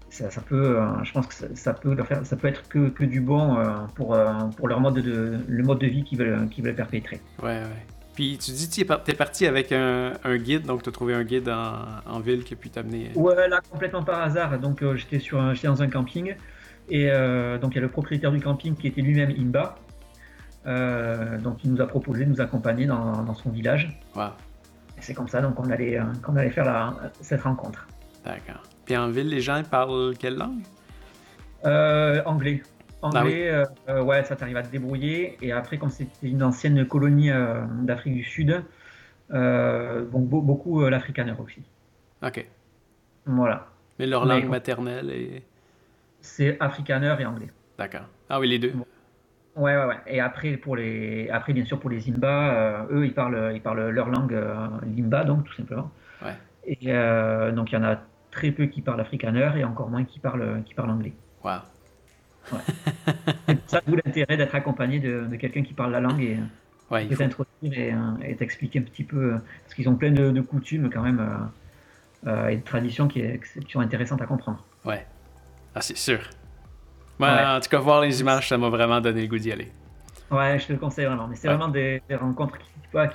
ça, 0.10 0.32
ça, 0.32 0.42
peut, 0.42 0.80
je 1.04 1.12
pense 1.12 1.28
que 1.28 1.56
ça, 1.56 1.74
peut, 1.74 1.94
leur 1.94 2.08
faire, 2.08 2.26
ça 2.26 2.36
peut 2.36 2.48
être 2.48 2.68
que, 2.70 2.90
que 2.90 3.04
du 3.04 3.22
bon 3.22 3.58
pour, 3.94 4.18
pour 4.58 4.68
leur 4.68 4.80
mode 4.80 4.96
de, 4.96 5.40
le 5.48 5.64
mode 5.64 5.78
de 5.78 5.88
vie 5.88 6.04
qu'ils 6.04 6.18
veulent, 6.18 6.50
qu'ils 6.50 6.64
veulent 6.64 6.74
perpétrer. 6.74 7.22
Ouais, 7.44 7.62
ouais. 7.62 7.86
Puis 8.14 8.38
tu 8.38 8.52
dis 8.52 8.70
tu 8.70 8.82
es 8.82 9.16
parti 9.16 9.46
avec 9.48 9.72
un, 9.72 10.14
guide, 10.38 10.64
donc 10.64 10.84
tu 10.84 10.90
as 10.90 10.92
trouvé 10.92 11.14
un 11.14 11.24
guide 11.24 11.50
en, 11.50 12.20
ville 12.20 12.44
qui 12.44 12.54
a 12.54 12.58
pu 12.58 12.70
t'amener. 12.70 13.12
Ouais, 13.16 13.48
là, 13.48 13.62
complètement 13.70 14.04
par 14.04 14.22
hasard. 14.22 14.60
Donc 14.60 14.82
euh, 14.82 14.96
j'étais 14.96 15.20
sur 15.20 15.38
dans 15.40 15.82
un 15.82 15.88
camping. 15.88 16.36
Et 16.92 17.10
euh, 17.10 17.58
donc 17.58 17.72
il 17.72 17.76
y 17.76 17.80
a 17.80 17.82
le 17.82 17.90
propriétaire 17.90 18.32
du 18.32 18.40
camping 18.40 18.76
qui 18.76 18.88
était 18.88 19.02
lui-même 19.02 19.32
Imba. 19.32 19.76
Euh, 20.68 21.40
donc 21.40 21.64
il 21.64 21.72
nous 21.72 21.82
a 21.82 21.88
proposé 21.88 22.26
de 22.26 22.30
nous 22.30 22.42
accompagner 22.42 22.86
dans, 22.86 23.34
son 23.34 23.50
village. 23.50 24.00
Wow. 24.16 24.26
C'est 25.00 25.16
comme 25.16 25.28
ça 25.28 25.42
donc 25.42 25.56
qu'on 25.56 25.72
allait, 25.72 26.00
qu'on 26.22 26.36
allait 26.36 26.52
faire 26.52 26.66
la, 26.66 27.12
cette 27.22 27.42
rencontre. 27.42 27.88
D'accord. 28.24 28.62
Puis 28.86 28.96
en 28.96 29.10
ville, 29.10 29.30
les 29.30 29.42
gens 29.42 29.64
parlent 29.64 30.14
quelle 30.20 30.36
langue? 30.36 30.62
Anglais. 32.26 32.62
Anglais, 33.02 33.50
ah 33.52 33.92
euh, 33.92 34.04
ouais, 34.04 34.24
ça 34.24 34.36
t'arrive 34.36 34.58
à 34.58 34.64
te 34.64 34.72
débrouiller. 34.72 35.38
Et 35.42 35.52
après, 35.52 35.78
comme 35.78 35.90
c'était 35.90 36.28
une 36.28 36.44
ancienne 36.44 36.86
colonie 36.86 37.32
euh, 37.32 37.62
d'Afrique 37.82 38.14
du 38.14 38.24
Sud, 38.24 38.64
euh, 39.34 40.06
donc 40.06 40.26
beaucoup 40.28 40.86
l'afrikaner 40.88 41.34
aussi. 41.44 41.64
Ok. 42.22 42.46
Voilà. 43.26 43.68
Mais 43.98 44.06
leur 44.06 44.26
langue 44.26 44.48
maternelle 44.48 45.10
est. 45.10 45.44
C'est 46.22 46.58
afrikaner 46.60 47.16
et 47.20 47.26
anglais. 47.26 47.50
D'accord. 47.78 48.08
Ah 48.30 48.40
oui, 48.40 48.48
les 48.48 48.60
deux. 48.60 48.74
Ouais, 49.56 49.76
ouais, 49.76 49.86
ouais. 49.86 49.98
Et 50.08 50.20
après, 50.20 50.56
pour 50.58 50.76
les, 50.76 51.30
après 51.30 51.54
bien 51.54 51.66
sûr, 51.66 51.80
pour 51.80 51.90
les 51.90 52.00
Zimba, 52.00 52.88
eux, 52.90 53.06
ils 53.06 53.14
parlent, 53.14 53.52
ils 53.54 53.62
parlent 53.62 53.90
leur 53.90 54.08
langue 54.10 54.38
Limba, 54.96 55.24
donc 55.26 55.46
tout 55.46 55.54
simplement. 55.54 55.92
Ouais. 56.24 56.36
Et 56.66 56.94
donc, 57.54 57.72
il 57.72 57.76
y 57.76 57.78
en 57.78 57.84
a 57.84 57.98
très 58.30 58.52
peu 58.52 58.68
qui 58.68 58.82
parlent 58.82 59.02
afrikaner 59.02 59.52
et 59.58 59.64
encore 59.64 59.90
moins 59.90 60.06
qui 60.06 60.20
parlent, 60.20 60.64
qui 60.66 60.74
parlent 60.74 60.92
anglais. 60.92 61.14
Wow. 61.44 61.52
Ouais. 62.52 63.56
ça 63.68 63.82
d'où 63.86 63.96
l'intérêt 63.96 64.38
d'être 64.38 64.56
accompagné 64.56 65.00
de, 65.00 65.36
quelqu'un 65.36 65.64
qui 65.64 65.74
parle 65.74 65.92
la 65.92 66.00
langue 66.00 66.22
et 66.22 66.38
ouais, 66.90 67.06
peut 67.06 67.16
t'introduire 67.16 67.74
et, 67.74 68.30
et 68.30 68.36
t'expliquer 68.36 68.80
un 68.80 68.84
petit 68.84 69.04
peu, 69.04 69.36
parce 69.64 69.76
qu'ils 69.76 69.90
ont 69.90 69.96
plein 69.96 70.12
de, 70.12 70.42
coutumes 70.42 70.90
quand 70.90 71.02
même 71.02 71.20
euh, 71.20 72.30
euh, 72.30 72.48
et 72.50 72.58
de 72.58 72.64
traditions 72.64 73.08
qui, 73.08 73.24
sont 73.70 73.80
intéressantes 73.80 74.22
à 74.22 74.26
comprendre. 74.26 74.64
Ouais, 74.86 75.06
ah, 75.76 75.82
c'est 75.82 75.98
sûr. 75.98 76.20
En 77.20 77.60
tout 77.60 77.70
cas, 77.70 77.80
voir 77.80 78.02
les 78.02 78.22
images, 78.22 78.50
ça 78.50 78.58
m'a 78.58 78.70
vraiment 78.70 79.00
donné 79.00 79.22
le 79.22 79.28
goût 79.28 79.38
d'y 79.38 79.52
aller. 79.52 79.72
Ouais, 80.32 80.58
je 80.58 80.68
te 80.68 80.74
le 80.74 80.80
conseille 80.80 81.06
vraiment. 81.06 81.28
Mais 81.28 81.36
c'est 81.36 81.48
vraiment 81.48 81.68
des, 81.68 82.02
rencontres 82.10 82.58
qui, 82.58 82.66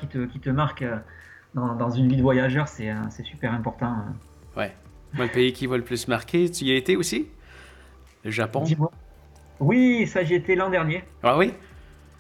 qui, 0.01 0.07
te, 0.07 0.27
qui 0.27 0.39
te 0.39 0.51
marquent 0.51 0.83
euh, 0.83 0.97
dans, 1.55 1.75
dans, 1.75 1.91
une 1.91 2.09
vie 2.09 2.17
de 2.17 2.23
voyageur, 2.23 2.69
c'est 2.69 2.95
super 3.25 3.53
important. 3.53 3.87
Hein. 3.87 4.15
Ouais. 4.57 4.75
Moi, 5.15 5.27
le 5.27 5.33
pays 5.33 5.53
qui 5.53 5.67
va 5.67 5.77
le 5.77 5.85
plus 5.85 6.09
marquer, 6.09 6.51
tu 6.51 6.65
y 6.65 6.73
as 6.73 6.77
été 6.77 6.97
aussi? 6.97 7.29
Le 8.25 8.31
Japon? 8.31 8.65
Oui, 9.61 10.07
ça 10.07 10.23
j'y 10.25 10.35
étais 10.35 10.55
l'an 10.55 10.69
dernier. 10.69 11.05
Ah 11.23 11.39
oui? 11.39 11.55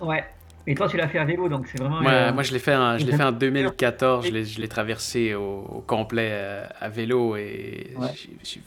Ouais. 0.01 0.25
Et 0.69 0.75
toi, 0.75 0.89
tu 0.89 0.97
l'as 0.97 1.07
fait 1.07 1.19
à 1.19 1.25
vélo, 1.25 1.49
donc 1.49 1.69
c'est 1.69 1.79
vraiment. 1.79 2.03
Euh, 2.05 2.33
moi, 2.33 2.43
je 2.43 2.53
l'ai 2.53 2.59
fait, 2.59 2.75
en, 2.75 2.99
je 2.99 3.07
l'ai 3.07 3.17
fait 3.17 3.23
en 3.23 3.33
2014. 3.33 4.27
Je 4.27 4.61
l'ai 4.61 4.69
traversé 4.69 5.35
au, 5.35 5.85
complet 5.87 6.31
euh, 6.33 6.67
à 6.81 6.89
vélo 6.89 7.37
et 7.37 7.95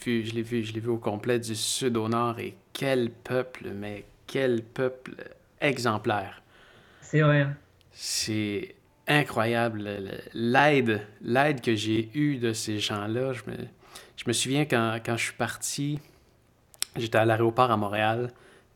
vu, 0.05 0.25
je 0.25 0.33
l'ai 0.33 0.41
vu, 0.41 0.63
je 0.63 0.73
l'ai 0.73 0.79
vu 0.79 0.89
au 0.89 0.97
complet 0.97 1.39
du 1.39 1.55
sud 1.55 1.97
au 1.97 2.07
nord. 2.07 2.39
Et 2.39 2.55
quel 2.71 3.09
peuple, 3.09 3.71
mais 3.75 4.05
quel 4.27 4.61
peuple 4.63 5.15
exemplaire. 5.59 6.41
C'est 7.01 7.21
vrai. 7.21 7.47
C'est 7.91 8.75
incroyable 9.07 9.89
l'aide, 10.33 11.01
l'aide 11.21 11.61
que 11.61 11.75
j'ai 11.75 12.09
eue 12.13 12.37
de 12.37 12.53
ces 12.53 12.79
gens-là. 12.79 13.33
Je 13.33 13.41
me, 13.51 13.57
je 14.15 14.23
me 14.25 14.33
souviens 14.33 14.65
quand, 14.65 14.99
quand 15.03 15.17
je 15.17 15.23
suis 15.25 15.33
parti, 15.33 15.99
j'étais 16.95 17.17
à 17.17 17.25
l'aéroport 17.25 17.71
à 17.71 17.77
Montréal. 17.77 18.29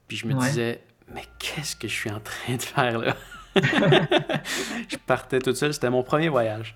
Puis 0.07 0.17
je 0.17 0.27
me 0.27 0.33
disais, 0.33 0.81
mais 1.13 1.23
qu'est-ce 1.39 1.75
que 1.75 1.87
je 1.87 1.93
suis 1.93 2.11
en 2.11 2.19
train 2.19 2.55
de 2.55 2.61
faire 2.61 2.97
là? 2.99 3.15
je 3.55 4.97
partais 5.05 5.39
toute 5.39 5.55
seule, 5.55 5.73
c'était 5.73 5.89
mon 5.89 6.03
premier 6.03 6.29
voyage. 6.29 6.75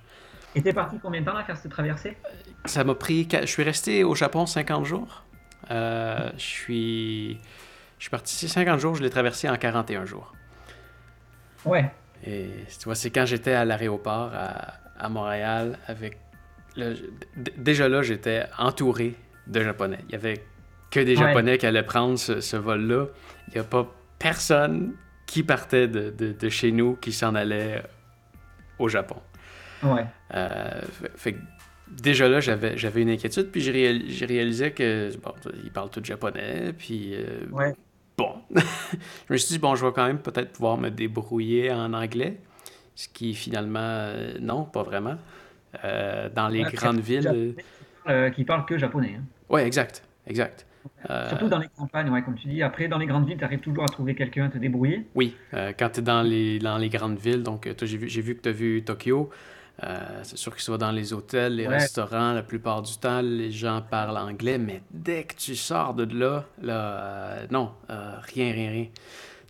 Et 0.55 0.61
t'es 0.61 0.73
parti 0.73 0.97
combien 1.01 1.21
de 1.21 1.25
temps 1.25 1.35
à 1.35 1.43
faire 1.43 1.57
cette 1.57 1.71
traversée? 1.71 2.17
Ça 2.65 2.83
m'a 2.83 2.95
pris. 2.95 3.27
Je 3.31 3.45
suis 3.45 3.63
resté 3.63 4.03
au 4.03 4.15
Japon 4.15 4.45
50 4.45 4.85
jours. 4.85 5.23
Euh, 5.71 6.29
je 6.37 6.43
suis. 6.43 7.39
Je 7.97 8.03
suis 8.03 8.09
parti 8.09 8.47
50 8.47 8.79
jours, 8.79 8.95
je 8.95 9.01
l'ai 9.01 9.09
traversé 9.09 9.49
en 9.49 9.57
41 9.57 10.05
jours. 10.05 10.33
Ouais. 11.65 11.91
Et 12.25 12.49
tu 12.79 12.85
vois, 12.85 12.95
c'est 12.95 13.09
quand 13.09 13.25
j'étais 13.25 13.53
à 13.53 13.65
l'aéroport 13.65 14.31
à, 14.33 15.09
Montréal 15.09 15.77
avec. 15.87 16.17
déjà 17.57 17.89
là, 17.89 18.01
j'étais 18.01 18.45
entouré 18.57 19.15
de 19.47 19.61
Japonais. 19.61 19.99
Il 20.09 20.11
y 20.11 20.15
avait 20.15 20.43
que 20.91 20.99
des 20.99 21.15
Japonais 21.15 21.57
qui 21.57 21.65
allaient 21.65 21.83
prendre 21.83 22.17
ce, 22.17 22.57
vol-là. 22.57 23.07
Il 23.49 23.53
n'y 23.55 23.59
a 23.59 23.63
pas 23.63 23.87
personne 24.19 24.95
qui 25.25 25.43
partait 25.43 25.87
de, 25.87 26.09
de, 26.09 26.49
chez 26.49 26.71
nous 26.71 26.95
qui 26.95 27.11
s'en 27.11 27.35
allait 27.35 27.83
au 28.79 28.87
Japon. 28.87 29.17
Ouais. 29.83 30.05
Euh, 30.33 30.81
fait, 31.15 31.35
déjà 31.87 32.29
là, 32.29 32.39
j'avais, 32.39 32.77
j'avais 32.77 33.01
une 33.01 33.09
inquiétude, 33.09 33.51
puis 33.51 33.61
j'ai, 33.61 34.25
réalisé 34.25 34.71
que, 34.71 35.15
bon, 35.17 35.33
ils 35.63 35.71
parlent 35.71 35.89
tout 35.89 36.03
japonais, 36.03 36.73
puis... 36.77 37.13
Euh, 37.13 37.45
ouais. 37.51 37.73
Bon. 38.17 38.33
je 38.55 39.33
me 39.33 39.37
suis 39.37 39.49
dit, 39.49 39.59
bon, 39.59 39.75
je 39.75 39.85
vais 39.85 39.91
quand 39.91 40.07
même 40.07 40.19
peut-être 40.19 40.53
pouvoir 40.53 40.77
me 40.77 40.89
débrouiller 40.89 41.71
en 41.71 41.93
anglais, 41.93 42.39
ce 42.95 43.07
qui 43.09 43.35
finalement, 43.35 43.79
euh, 43.81 44.37
non, 44.39 44.63
pas 44.63 44.83
vraiment. 44.83 45.17
dans 45.83 46.47
les 46.47 46.63
grandes 46.63 47.01
villes... 47.01 47.55
qui 48.33 48.43
parlent 48.45 48.65
que 48.65 48.77
japonais. 48.77 49.15
Hein. 49.19 49.23
Oui, 49.49 49.61
exact, 49.61 50.03
exact. 50.25 50.66
Surtout 51.29 51.47
dans 51.47 51.59
les 51.59 51.67
campagnes, 51.67 52.09
ouais, 52.09 52.21
comme 52.21 52.35
tu 52.35 52.47
dis. 52.47 52.61
Après, 52.63 52.87
dans 52.87 52.97
les 52.97 53.05
grandes 53.05 53.27
villes, 53.27 53.37
tu 53.37 53.43
arrives 53.43 53.59
toujours 53.59 53.83
à 53.83 53.87
trouver 53.87 54.15
quelqu'un 54.15 54.45
à 54.45 54.49
te 54.49 54.57
débrouiller. 54.57 55.07
Oui, 55.15 55.35
quand 55.51 55.89
tu 55.89 55.99
es 55.99 56.03
dans 56.03 56.21
les, 56.21 56.59
dans 56.59 56.77
les 56.77 56.89
grandes 56.89 57.19
villes, 57.19 57.43
donc 57.43 57.69
j'ai 57.81 57.97
vu, 57.97 58.07
vu, 58.07 58.35
que 58.35 58.41
tu 58.41 58.49
as 58.49 58.51
vu 58.51 58.83
Tokyo. 58.83 59.29
c'est 60.23 60.37
sûr 60.37 60.55
que 60.55 60.61
soit 60.61 60.77
dans 60.77 60.91
les 60.91 61.13
hôtels, 61.13 61.55
les 61.55 61.67
restaurants, 61.67 62.33
la 62.33 62.43
plupart 62.43 62.81
du 62.81 62.97
temps, 62.97 63.21
les 63.21 63.51
gens 63.51 63.81
parlent 63.81 64.17
anglais, 64.17 64.57
mais 64.57 64.81
dès 64.91 65.23
que 65.23 65.35
tu 65.35 65.55
sors 65.55 65.93
de 65.93 66.17
là, 66.17 66.45
là 66.61 67.47
non, 67.51 67.71
rien, 67.89 68.51
rien, 68.51 68.71
rien. 68.71 68.87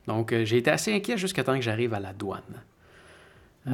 Donc, 0.07 0.33
j'ai 0.43 0.57
été 0.57 0.71
assez 0.71 0.93
inquiet 0.93 1.17
jusqu'à 1.17 1.43
temps 1.43 1.55
que 1.55 1.61
j'arrive 1.61 1.93
à 1.93 1.99
la 1.99 2.13
douane. 2.13 2.41
Mm. 3.65 3.73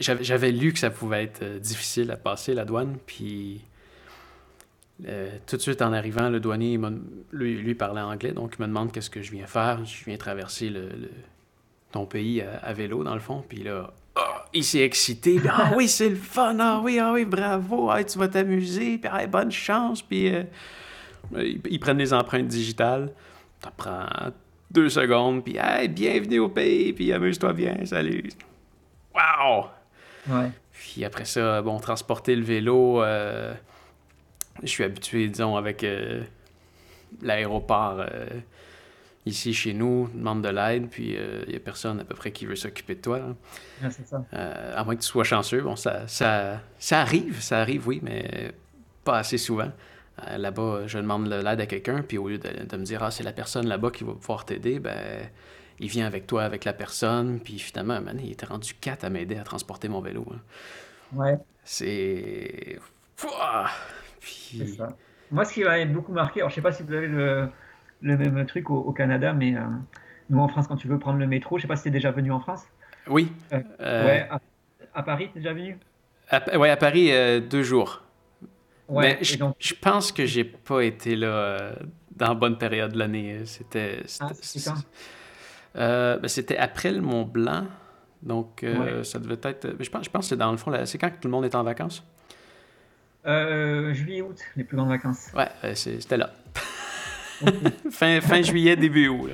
J'avais 0.00 0.50
lu 0.50 0.72
que 0.72 0.78
ça 0.78 0.90
pouvait 0.90 1.24
être 1.24 1.60
difficile 1.60 2.10
à 2.10 2.16
passer 2.16 2.54
la 2.54 2.64
douane, 2.64 2.96
puis 3.06 3.62
euh, 5.06 5.30
tout 5.46 5.56
de 5.56 5.62
suite 5.62 5.82
en 5.82 5.92
arrivant, 5.92 6.28
le 6.28 6.40
douanier, 6.40 6.78
lui, 7.32 7.56
lui, 7.56 7.74
parlait 7.74 8.00
anglais, 8.00 8.32
donc 8.32 8.54
il 8.58 8.62
me 8.62 8.68
demande 8.68 8.92
qu'est-ce 8.92 9.10
que 9.10 9.22
je 9.22 9.32
viens 9.32 9.46
faire. 9.46 9.84
Je 9.84 10.04
viens 10.04 10.16
traverser 10.16 10.68
le, 10.70 10.88
ton 11.90 12.06
pays 12.06 12.42
à, 12.42 12.72
vélo, 12.72 13.04
dans 13.04 13.14
le 13.14 13.20
fond. 13.20 13.44
Puis 13.48 13.62
là, 13.62 13.92
ah, 14.16 14.44
il 14.52 14.64
s'est 14.64 14.80
excité. 14.80 15.40
ah 15.48 15.72
oui, 15.76 15.88
c'est 15.88 16.08
le 16.08 16.16
fun. 16.16 16.56
Ah 16.60 16.80
oui, 16.82 16.98
ah 16.98 17.12
oui, 17.12 17.24
bravo. 17.24 17.90
Ah, 17.90 18.02
tu 18.04 18.18
vas 18.18 18.28
t'amuser. 18.28 18.98
Puis 18.98 19.10
bonne 19.28 19.52
chance. 19.52 20.02
Puis 20.02 20.34
euh, 20.34 20.42
ils, 21.34 21.78
prennent 21.78 21.98
des 21.98 22.12
empreintes 22.12 22.48
digitales. 22.48 23.12
Ça 23.62 23.70
prend 23.70 24.06
deux 24.70 24.88
secondes. 24.88 25.44
Puis 25.44 25.56
hey, 25.58 25.88
bienvenue 25.88 26.40
au 26.40 26.48
pays. 26.48 26.92
Puis 26.92 27.12
amuse-toi 27.12 27.52
bien. 27.52 27.84
Salut. 27.84 28.30
Wow! 29.14 29.66
Ouais. 30.28 30.50
Puis 30.72 31.04
après 31.04 31.24
ça, 31.24 31.62
bon, 31.62 31.78
transporter 31.78 32.34
le 32.36 32.42
vélo. 32.42 33.02
Euh, 33.02 33.54
je 34.62 34.68
suis 34.68 34.84
habitué, 34.84 35.28
disons, 35.28 35.56
avec 35.56 35.84
euh, 35.84 36.22
l'aéroport 37.22 38.00
euh, 38.00 38.26
ici 39.26 39.54
chez 39.54 39.72
nous, 39.72 40.08
demande 40.14 40.42
de 40.42 40.48
l'aide, 40.48 40.88
puis 40.88 41.10
il 41.10 41.16
euh, 41.18 41.44
n'y 41.46 41.56
a 41.56 41.60
personne 41.60 42.00
à 42.00 42.04
peu 42.04 42.14
près 42.14 42.32
qui 42.32 42.46
veut 42.46 42.56
s'occuper 42.56 42.96
de 42.96 43.00
toi. 43.00 43.20
c'est 43.90 44.06
ça. 44.06 44.24
à 44.32 44.84
moins 44.84 44.96
que 44.96 45.02
tu 45.02 45.06
sois 45.06 45.24
chanceux. 45.24 45.62
Bon, 45.62 45.76
ça, 45.76 46.06
ça, 46.08 46.60
ça 46.78 47.00
arrive, 47.00 47.40
ça 47.40 47.60
arrive, 47.60 47.86
oui, 47.86 48.00
mais 48.02 48.52
pas 49.04 49.18
assez 49.18 49.38
souvent. 49.38 49.70
là-bas, 50.36 50.86
je 50.86 50.98
demande 50.98 51.28
de 51.28 51.36
l'aide 51.36 51.60
à 51.60 51.66
quelqu'un, 51.66 52.02
puis 52.02 52.18
au 52.18 52.28
lieu 52.28 52.38
de, 52.38 52.76
me 52.76 52.84
dire, 52.84 53.02
ah, 53.02 53.10
c'est 53.10 53.24
la 53.24 53.32
personne 53.32 53.66
là-bas 53.66 53.90
qui 53.90 54.04
va 54.04 54.12
pouvoir 54.12 54.44
t'aider, 54.44 54.78
ben, 54.78 55.28
il 55.78 55.88
vient 55.88 56.06
avec 56.06 56.26
toi, 56.26 56.44
avec 56.44 56.64
la 56.64 56.72
personne, 56.72 57.40
puis 57.40 57.58
finalement, 57.58 58.00
man, 58.00 58.20
il 58.22 58.32
était 58.32 58.46
rendu 58.46 58.74
quatre 58.74 59.04
à 59.04 59.10
m'aider 59.10 59.36
à 59.36 59.42
transporter 59.42 59.88
mon 59.88 60.00
vélo. 60.00 60.26
Hein. 60.32 60.40
Ouais. 61.14 61.38
C'est. 61.64 62.78
Moi, 65.30 65.44
ce 65.44 65.54
qui 65.54 65.64
m'a 65.64 65.84
beaucoup 65.86 66.12
marqué, 66.12 66.40
alors 66.40 66.50
je 66.50 66.56
sais 66.56 66.60
pas 66.60 66.72
si 66.72 66.82
vous 66.82 66.92
avez 66.92 67.06
le, 67.06 67.48
le 68.02 68.16
même 68.16 68.46
truc 68.46 68.70
au, 68.70 68.92
Canada, 68.92 69.32
mais 69.32 69.56
euh, 69.56 69.60
nous 70.28 70.38
en 70.38 70.48
France, 70.48 70.66
quand 70.68 70.76
tu 70.76 70.88
veux 70.88 70.98
prendre 70.98 71.18
le 71.18 71.26
métro, 71.26 71.58
je 71.58 71.62
sais 71.62 71.68
pas 71.68 71.76
si 71.76 71.84
tu 71.84 71.88
es 71.88 71.92
déjà 71.92 72.10
venu 72.10 72.32
en 72.32 72.40
France. 72.40 72.64
Oui. 73.06 73.32
Euh, 73.52 73.60
euh, 73.80 74.06
ouais, 74.06 74.28
à, 74.94 75.02
Paris, 75.02 75.30
tu 75.32 75.38
es 75.38 75.42
déjà 75.42 75.54
venu? 75.54 75.78
Oui, 76.54 76.68
à 76.68 76.76
Paris, 76.76 77.10
deux 77.48 77.62
jours. 77.62 78.02
Ouais, 78.88 79.16
mais 79.18 79.24
je, 79.24 79.38
donc... 79.38 79.56
je, 79.58 79.74
pense 79.74 80.12
que 80.12 80.26
j'ai 80.26 80.44
pas 80.44 80.82
été 80.82 81.16
là 81.16 81.74
dans 82.16 82.28
la 82.28 82.34
bonne 82.34 82.58
période 82.58 82.92
de 82.92 82.98
l'année. 82.98 83.40
C'était. 83.44 84.02
Ah, 85.74 86.18
ben, 86.18 86.28
c'était 86.28 86.58
après 86.58 86.92
le 86.92 87.00
Mont 87.00 87.24
Blanc. 87.24 87.66
Donc, 88.22 88.64
ça 89.02 89.18
devait 89.18 89.40
être. 89.42 89.76
Je 89.80 89.90
pense, 89.90 90.04
je 90.04 90.10
pense 90.10 90.24
que 90.24 90.28
c'est 90.30 90.36
dans 90.36 90.50
le 90.50 90.58
fond, 90.58 90.72
c'est 90.84 90.98
quand 90.98 91.10
tout 91.10 91.28
le 91.28 91.30
monde 91.30 91.44
est 91.44 91.54
en 91.54 91.62
vacances? 91.62 92.04
Euh, 93.26 93.92
juillet, 93.94 94.22
août, 94.22 94.38
les 94.56 94.64
plus 94.64 94.76
grandes 94.76 94.88
vacances. 94.88 95.30
Ouais, 95.36 95.48
euh, 95.64 95.74
c'était 95.74 96.16
là. 96.16 96.30
fin, 97.90 98.20
fin 98.20 98.42
juillet, 98.42 98.76
début 98.76 99.08
août. 99.08 99.30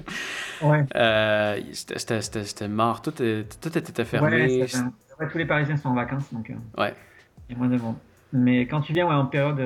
Ouais. 0.63 0.85
Euh, 0.95 1.61
c'était 1.73 2.69
mort, 2.69 3.01
tout, 3.01 3.13
tout 3.13 3.79
était 3.79 4.05
fermé. 4.05 4.67
Ouais, 5.21 5.29
tous 5.31 5.39
les 5.39 5.47
Parisiens 5.47 5.77
sont 5.77 5.89
en 5.89 5.95
vacances, 5.95 6.33
donc 6.33 6.51
euh, 6.51 6.83
ouais. 6.83 6.95
il 7.49 7.53
y 7.53 7.55
a 7.55 7.59
moins 7.59 7.69
de 7.69 7.81
monde. 7.81 7.97
Mais 8.33 8.67
quand 8.67 8.83
tu 8.83 8.93
viens 8.93 9.07
ouais, 9.09 9.15
en 9.15 9.27
période 9.27 9.61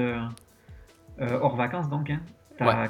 hors 1.20 1.57
vacances, 1.57 1.89
donc, 1.89 2.11
hein, 2.11 2.20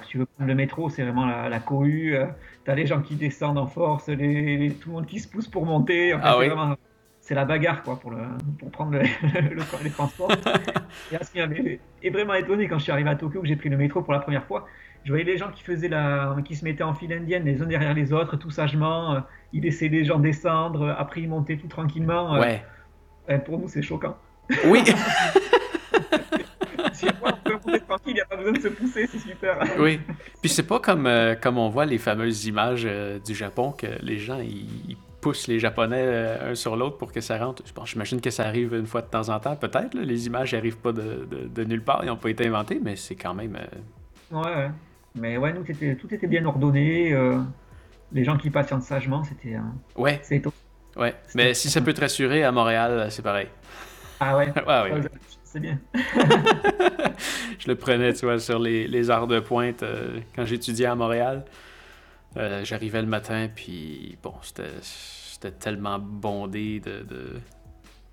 tu 0.06 0.18
veux 0.18 0.26
prendre 0.26 0.48
le 0.48 0.54
métro, 0.54 0.90
c'est 0.90 1.02
vraiment 1.02 1.26
la, 1.26 1.48
la 1.48 1.60
cohue. 1.60 2.16
tu 2.64 2.70
as 2.70 2.74
les 2.74 2.86
gens 2.86 3.00
qui 3.00 3.14
descendent 3.14 3.58
en 3.58 3.66
force, 3.66 4.08
les, 4.08 4.76
tout 4.80 4.90
le 4.90 4.94
monde 4.96 5.06
qui 5.06 5.18
se 5.18 5.28
pousse 5.28 5.48
pour 5.48 5.64
monter. 5.64 6.12
ah, 6.22 6.38
oui. 6.38 6.48
vraiment 6.48 6.76
c'est 7.22 7.36
la 7.36 7.44
bagarre 7.44 7.84
quoi 7.84 7.98
pour, 7.98 8.10
le, 8.10 8.18
pour 8.58 8.70
prendre 8.70 8.92
le, 8.92 9.02
les 9.84 9.90
transports. 9.90 10.30
et 10.32 11.24
ce 11.24 11.30
qui 11.30 11.38
m'avait 11.38 11.80
vraiment 12.10 12.34
étonné 12.34 12.66
quand 12.66 12.78
je 12.78 12.82
suis 12.82 12.92
arrivé 12.92 13.08
à 13.08 13.14
Tokyo, 13.14 13.40
que 13.40 13.46
j'ai 13.46 13.56
pris 13.56 13.68
le 13.68 13.76
métro 13.76 14.02
pour 14.02 14.12
la 14.12 14.18
première 14.18 14.44
fois, 14.44 14.66
je 15.04 15.10
voyais 15.10 15.24
les 15.24 15.38
gens 15.38 15.50
qui 15.50 15.62
faisaient 15.62 15.88
la, 15.88 16.36
qui 16.44 16.56
se 16.56 16.64
mettaient 16.64 16.82
en 16.82 16.94
file 16.94 17.12
indienne 17.12 17.44
les 17.44 17.62
uns 17.62 17.66
derrière 17.66 17.94
les 17.94 18.12
autres, 18.12 18.36
tout 18.36 18.50
sagement. 18.50 19.14
Euh, 19.14 19.20
ils 19.52 19.62
laissaient 19.62 19.88
les 19.88 20.04
gens 20.04 20.18
descendre, 20.18 20.94
après 20.98 21.22
ils 21.22 21.28
montaient 21.28 21.56
tout 21.56 21.68
tranquillement. 21.68 22.34
Euh. 22.34 22.40
ouais. 22.40 23.38
pour 23.38 23.58
nous, 23.58 23.68
c'est 23.68 23.82
choquant. 23.82 24.16
Oui. 24.66 24.82
si 26.92 27.06
on 27.06 27.32
peut 27.44 27.58
monter 27.64 27.80
tranquille, 27.80 28.08
il 28.08 28.14
n'y 28.14 28.20
a 28.20 28.26
pas 28.26 28.36
besoin 28.36 28.52
de 28.52 28.60
se 28.60 28.68
pousser, 28.68 29.06
c'est 29.06 29.18
super. 29.18 29.58
oui. 29.78 30.00
Puis 30.40 30.50
c'est 30.50 30.66
pas 30.66 30.80
comme, 30.80 31.06
euh, 31.06 31.36
comme 31.36 31.56
on 31.56 31.68
voit 31.68 31.86
les 31.86 31.98
fameuses 31.98 32.46
images 32.46 32.88
du 33.24 33.34
Japon 33.34 33.70
que 33.70 33.86
les 34.02 34.18
gens 34.18 34.40
ils 34.40 34.96
poussent 35.22 35.46
les 35.46 35.58
Japonais 35.58 36.04
euh, 36.04 36.50
un 36.50 36.54
sur 36.54 36.76
l'autre 36.76 36.98
pour 36.98 37.12
que 37.12 37.22
ça 37.22 37.38
rentre. 37.38 37.62
J'imagine 37.86 38.20
que 38.20 38.30
ça 38.30 38.44
arrive 38.44 38.74
une 38.74 38.86
fois 38.86 39.00
de 39.00 39.06
temps 39.06 39.30
en 39.30 39.40
temps, 39.40 39.56
peut-être. 39.56 39.94
Les 39.94 40.26
images 40.26 40.52
n'arrivent 40.52 40.76
pas 40.76 40.92
de, 40.92 41.26
de, 41.30 41.64
nulle 41.64 41.82
part, 41.82 42.00
ils 42.02 42.08
n'ont 42.08 42.16
pas 42.16 42.28
été 42.28 42.46
inventées, 42.46 42.80
mais 42.82 42.96
c'est 42.96 43.14
quand 43.14 43.32
même. 43.32 43.56
Euh, 43.56 44.36
ouais, 44.36 44.54
ouais. 44.54 44.70
Mais 45.14 45.36
ouais, 45.38 45.54
nous, 45.54 45.62
tout 45.94 46.12
était 46.12 46.26
bien 46.26 46.44
ordonné. 46.44 47.12
Euh, 47.12 47.38
les 48.12 48.24
gens 48.24 48.36
qui 48.36 48.50
patientent 48.50 48.82
sagement, 48.82 49.22
c'était. 49.24 49.56
ouais. 49.96 50.20
C'est. 50.22 50.42
Ouais. 50.96 51.14
Mais 51.34 51.54
si 51.54 51.70
ça 51.70 51.80
peut 51.80 51.94
te 51.94 52.02
rassurer, 52.02 52.44
à 52.44 52.52
Montréal, 52.52 53.06
c'est 53.10 53.22
pareil. 53.22 53.46
Ah 54.20 54.36
ouais? 54.36 54.52
ouais, 54.66 54.92
ouais. 54.92 55.00
C'est 55.44 55.60
bien. 55.60 55.78
je 57.58 57.68
le 57.68 57.74
prenais, 57.76 58.12
tu 58.12 58.26
vois, 58.26 58.38
sur 58.38 58.58
les, 58.58 58.88
les 58.88 59.10
arts 59.10 59.26
de 59.26 59.40
pointe 59.40 59.84
quand 60.34 60.44
j'étudiais 60.44 60.86
à 60.86 60.94
Montréal. 60.94 61.44
Euh, 62.36 62.64
j'arrivais 62.64 63.02
le 63.02 63.08
matin, 63.08 63.48
puis 63.54 64.16
bon, 64.22 64.34
c'était 64.42 65.50
tellement 65.50 65.98
bondé 65.98 66.80
de, 66.80 67.04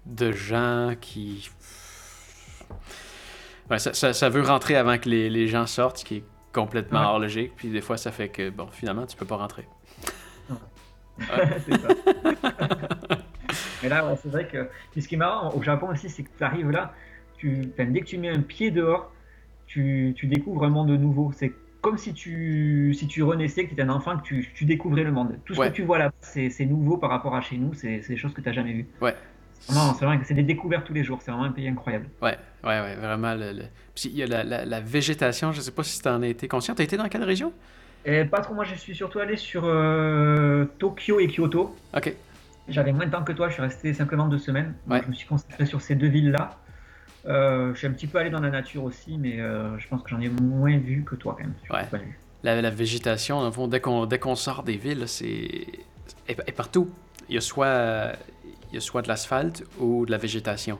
de, 0.05 0.31
gens 0.31 0.93
qui. 0.99 1.49
ça, 3.77 3.93
ça, 3.93 4.29
veut 4.29 4.41
rentrer 4.41 4.75
avant 4.75 4.97
que 4.97 5.07
les, 5.07 5.29
les, 5.29 5.47
gens 5.47 5.65
sortent, 5.65 5.99
ce 5.99 6.05
qui 6.05 6.17
est 6.17 6.23
complètement 6.51 7.11
hors 7.11 7.19
logique. 7.19 7.53
Puis 7.55 7.69
des 7.69 7.81
fois, 7.81 7.97
ça 7.97 8.11
fait 8.11 8.29
que, 8.29 8.49
bon, 8.49 8.67
finalement, 8.71 9.05
tu 9.05 9.15
peux 9.15 9.25
pas 9.25 9.37
rentrer. 9.37 9.67
c'est 11.19 11.79
ça. 11.79 11.87
Mais 13.81 13.89
là, 13.89 14.15
c'est 14.21 14.29
vrai 14.29 14.47
que. 14.47 14.69
ce 14.99 15.07
qui 15.07 15.15
est 15.15 15.17
marrant 15.17 15.55
au 15.55 15.63
Japon 15.63 15.87
aussi, 15.89 16.09
c'est 16.09 16.23
que 16.23 16.29
tu 16.37 16.43
arrives 16.43 16.71
là, 16.71 16.93
tu... 17.37 17.71
dès 17.77 18.01
que 18.01 18.05
tu 18.05 18.17
mets 18.17 18.29
un 18.29 18.41
pied 18.41 18.69
dehors, 18.69 19.13
tu, 19.65 20.13
tu 20.17 20.27
découvres 20.27 20.65
un 20.65 20.69
monde 20.69 20.89
nouveau. 20.89 21.31
C'est 21.33 21.53
comme 21.81 21.97
si 21.97 22.13
tu, 22.13 22.93
si 22.93 23.07
tu 23.07 23.23
renaissais, 23.23 23.63
que 23.63 23.69
tu 23.69 23.73
étais 23.73 23.81
un 23.81 23.89
enfant, 23.89 24.17
que 24.17 24.23
tu, 24.23 24.51
tu 24.53 24.65
découvrais 24.65 25.03
le 25.03 25.11
monde. 25.11 25.37
Tout 25.45 25.55
ce 25.55 25.61
que 25.61 25.69
tu 25.69 25.83
vois 25.83 25.97
là, 25.97 26.11
c'est 26.21 26.65
nouveau 26.65 26.97
par 26.97 27.09
rapport 27.09 27.35
à 27.35 27.41
chez 27.41 27.57
nous, 27.57 27.73
c'est 27.73 28.01
des 28.07 28.17
choses 28.17 28.33
que 28.33 28.41
tu 28.41 28.47
n'as 28.47 28.53
jamais 28.53 28.73
vues. 28.73 28.87
Ouais. 29.01 29.15
C'est 29.61 30.05
vrai 30.05 30.17
que 30.19 30.25
c'est 30.25 30.33
des 30.33 30.43
découvertes 30.43 30.85
tous 30.85 30.93
les 30.93 31.03
jours, 31.03 31.19
c'est 31.21 31.31
vraiment 31.31 31.45
un 31.45 31.51
pays 31.51 31.67
incroyable. 31.67 32.07
Ouais, 32.21 32.37
ouais, 32.63 32.81
ouais, 32.81 32.95
vraiment. 32.95 33.35
Le, 33.35 33.63
Puis 33.93 34.09
il 34.09 34.15
y 34.17 34.23
a 34.23 34.27
la, 34.27 34.65
la, 34.65 34.79
végétation, 34.79 35.51
je 35.51 35.57
ne 35.57 35.63
sais 35.63 35.71
pas 35.71 35.83
si 35.83 36.01
tu 36.01 36.07
en 36.07 36.21
as 36.21 36.27
été 36.27 36.47
conscient. 36.47 36.75
Tu 36.75 36.81
as 36.81 36.85
été 36.85 36.97
dans 36.97 37.07
quelle 37.09 37.23
région? 37.23 37.53
Et 38.05 38.23
Pas 38.23 38.39
trop, 38.39 38.53
moi 38.53 38.63
je 38.63 38.75
suis 38.75 38.95
surtout 38.95 39.19
allé 39.19 39.35
sur 39.35 39.63
euh, 39.65 40.65
Tokyo 40.79 41.19
et 41.19 41.27
Kyoto. 41.27 41.75
Ok. 41.95 42.13
J'avais 42.69 42.93
moins 42.93 43.05
de 43.05 43.11
temps 43.11 43.23
que 43.23 43.33
toi, 43.33 43.49
je 43.49 43.53
suis 43.53 43.61
resté 43.61 43.93
simplement 43.93 44.27
deux 44.27 44.37
semaines. 44.37 44.73
Ouais. 44.87 45.01
je 45.03 45.09
me 45.09 45.13
suis 45.13 45.27
concentré 45.27 45.65
sur 45.65 45.81
ces 45.81 45.95
deux 45.95 46.07
villes-là. 46.07 46.58
Euh, 47.25 47.73
je 47.73 47.79
suis 47.79 47.87
un 47.87 47.91
petit 47.91 48.07
peu 48.07 48.17
allé 48.17 48.29
dans 48.29 48.39
la 48.39 48.49
nature 48.49 48.83
aussi, 48.83 49.17
mais 49.17 49.39
euh, 49.39 49.77
je 49.77 49.87
pense 49.87 50.01
que 50.03 50.09
j'en 50.09 50.21
ai 50.21 50.29
moins 50.29 50.77
vu 50.77 51.03
que 51.03 51.15
toi 51.15 51.35
quand 51.37 51.43
même. 51.43 51.53
Ouais. 51.69 51.99
La, 52.43 52.61
la, 52.61 52.69
végétation, 52.69 53.41
dans 53.41 53.51
fond, 53.51 53.67
dès 53.67 53.79
qu'on 53.81 54.35
sort 54.35 54.63
des 54.63 54.77
villes, 54.77 55.03
c'est 55.07 55.67
et, 56.27 56.51
partout. 56.55 56.89
Il 57.27 57.35
y 57.35 57.37
a 57.37 57.41
soit 57.41 58.13
il 58.71 58.75
y 58.75 58.77
a 58.77 58.81
soit 58.81 59.01
de 59.01 59.07
l'asphalte 59.07 59.63
ou 59.79 60.05
de 60.05 60.11
la 60.11 60.17
végétation. 60.17 60.79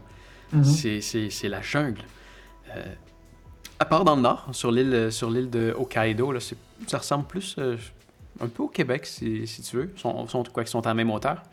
Mm-hmm. 0.55 1.29
C'est 1.29 1.49
la 1.49 1.61
jungle. 1.61 2.01
Euh, 2.75 2.83
à 3.79 3.85
part 3.85 4.05
dans 4.05 4.15
le 4.15 4.21
nord, 4.21 4.47
sur 4.53 4.71
l'île 4.71 5.11
sur 5.11 5.29
l'île 5.29 5.49
de 5.49 5.73
Hokkaido, 5.77 6.31
là, 6.31 6.39
ça 6.87 6.97
ressemble 6.97 7.25
plus 7.25 7.57
un 8.41 8.47
peu 8.47 8.63
au 8.63 8.67
Québec 8.67 9.05
si, 9.05 9.45
si 9.45 9.61
tu 9.61 9.75
veux. 9.75 9.91
Ils 9.93 9.99
sont, 9.99 10.27
sont, 10.27 10.43
quoi, 10.43 10.63
ils 10.63 10.67
sont 10.67 10.85
à 10.85 10.89
la 10.89 10.93
même 10.93 11.11
hauteur. 11.11 11.43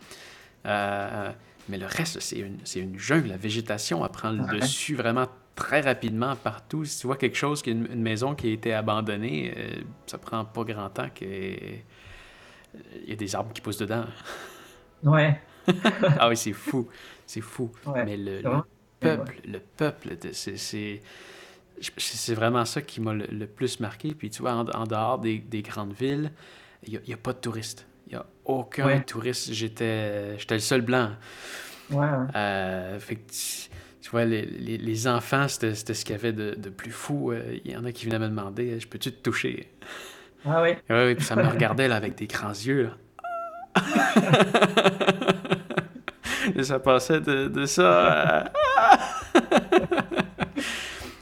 Mais 1.68 1.78
le 1.78 1.86
reste, 1.86 2.20
c'est 2.20 2.38
une, 2.38 2.58
une, 2.76 2.98
jungle. 2.98 3.28
La 3.28 3.36
végétation, 3.36 4.04
elle 4.04 4.10
prend 4.10 4.30
le 4.30 4.58
dessus 4.58 4.94
vraiment 4.94 5.26
très 5.56 5.80
rapidement 5.80 6.36
partout. 6.36 6.84
Si 6.84 7.00
tu 7.00 7.06
vois 7.08 7.16
quelque 7.16 7.36
chose, 7.36 7.62
qui 7.62 7.72
une, 7.72 8.02
maison 8.02 8.34
qui 8.34 8.48
a 8.48 8.52
été 8.52 8.72
abandonnée, 8.72 9.52
euh, 9.56 9.82
ça 10.06 10.18
prend 10.18 10.44
pas 10.44 10.62
grand 10.62 10.90
temps 10.90 11.08
qu'il 11.08 11.82
y 13.06 13.12
ait 13.12 13.16
des 13.16 13.34
arbres 13.34 13.52
qui 13.52 13.60
poussent 13.60 13.78
dedans. 13.78 14.04
Ouais. 15.02 15.40
ah 16.18 16.28
oui, 16.28 16.36
c'est 16.36 16.52
fou. 16.52 16.88
C'est 17.26 17.40
fou. 17.40 17.72
Mais 17.86 18.16
le, 18.16 18.42
peuple, 19.00 19.40
le 19.44 19.58
peuple, 19.58 20.16
c'est... 20.32 20.56
c'est 21.96 22.34
vraiment 22.34 22.64
ça 22.64 22.82
qui 22.82 23.00
m'a 23.00 23.14
le, 23.14 23.46
plus 23.46 23.80
marqué. 23.80 24.14
Puis 24.14 24.30
tu 24.30 24.42
vois, 24.42 24.52
en, 24.52 24.84
dehors 24.84 25.18
des, 25.18 25.62
grandes 25.62 25.94
villes, 25.94 26.30
il 26.86 27.00
n'y 27.06 27.14
a, 27.14 27.16
pas 27.16 27.32
de 27.32 27.38
touristes. 27.38 27.86
Il 28.06 28.12
n'y 28.12 28.16
a 28.16 28.26
aucun 28.44 29.00
touriste. 29.00 29.52
J'étais 29.52 30.36
le 30.50 30.58
seul 30.58 30.80
blanc. 30.80 31.10
Ouais. 31.90 32.06
Euh, 32.34 32.98
fait 32.98 33.16
que 33.16 33.30
tu, 34.00 34.10
vois, 34.10 34.24
les, 34.24 34.44
les, 34.44 35.08
enfants, 35.08 35.46
c'était 35.48 35.74
ce 35.74 36.04
qu'il 36.04 36.14
y 36.14 36.18
avait 36.18 36.32
de, 36.32 36.54
de 36.54 36.68
plus 36.68 36.90
fou. 36.90 37.32
Euh, 37.32 37.58
il 37.64 37.70
y 37.70 37.76
en 37.76 37.84
a 37.84 37.92
qui 37.92 38.06
venaient 38.06 38.18
me 38.18 38.28
demander 38.28 38.80
Je 38.80 38.88
peux-tu 38.88 39.12
te 39.12 39.22
toucher 39.22 39.70
Ah 40.44 40.62
oui. 40.62 40.70
Oui, 40.90 41.14
puis 41.14 41.24
ça 41.24 41.36
me 41.36 41.46
regardait 41.46 41.88
là, 41.88 41.96
avec 41.96 42.16
des 42.16 42.26
grands 42.26 42.50
yeux. 42.50 42.90
Là. 43.76 43.82
Ça 46.62 46.78
passait 46.78 47.20
de, 47.20 47.48
de 47.48 47.66
ça 47.66 48.44
à... 48.44 48.52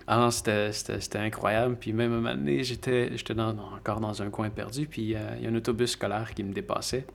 Ah 0.06 0.28
c'était 0.30 1.18
incroyable. 1.18 1.76
Puis 1.76 1.92
même 1.92 2.12
à 2.12 2.16
un 2.16 2.20
moment 2.20 2.34
donné, 2.34 2.62
j'étais 2.62 3.10
encore 3.30 4.00
dans 4.00 4.22
un 4.22 4.30
coin 4.30 4.50
perdu, 4.50 4.86
puis 4.86 5.14
euh, 5.14 5.18
il 5.38 5.44
y 5.44 5.46
a 5.46 5.50
un 5.50 5.54
autobus 5.54 5.92
scolaire 5.92 6.34
qui 6.34 6.42
me 6.42 6.52
dépassait. 6.52 7.06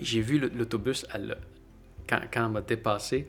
J'ai 0.00 0.20
vu 0.20 0.38
l'autobus, 0.38 1.06
quand, 2.08 2.20
quand 2.32 2.46
elle 2.46 2.52
m'a 2.52 2.60
dépassé, 2.60 3.28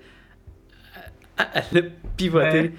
elle 1.37 1.77
a 1.77 1.81
pivoté 2.15 2.73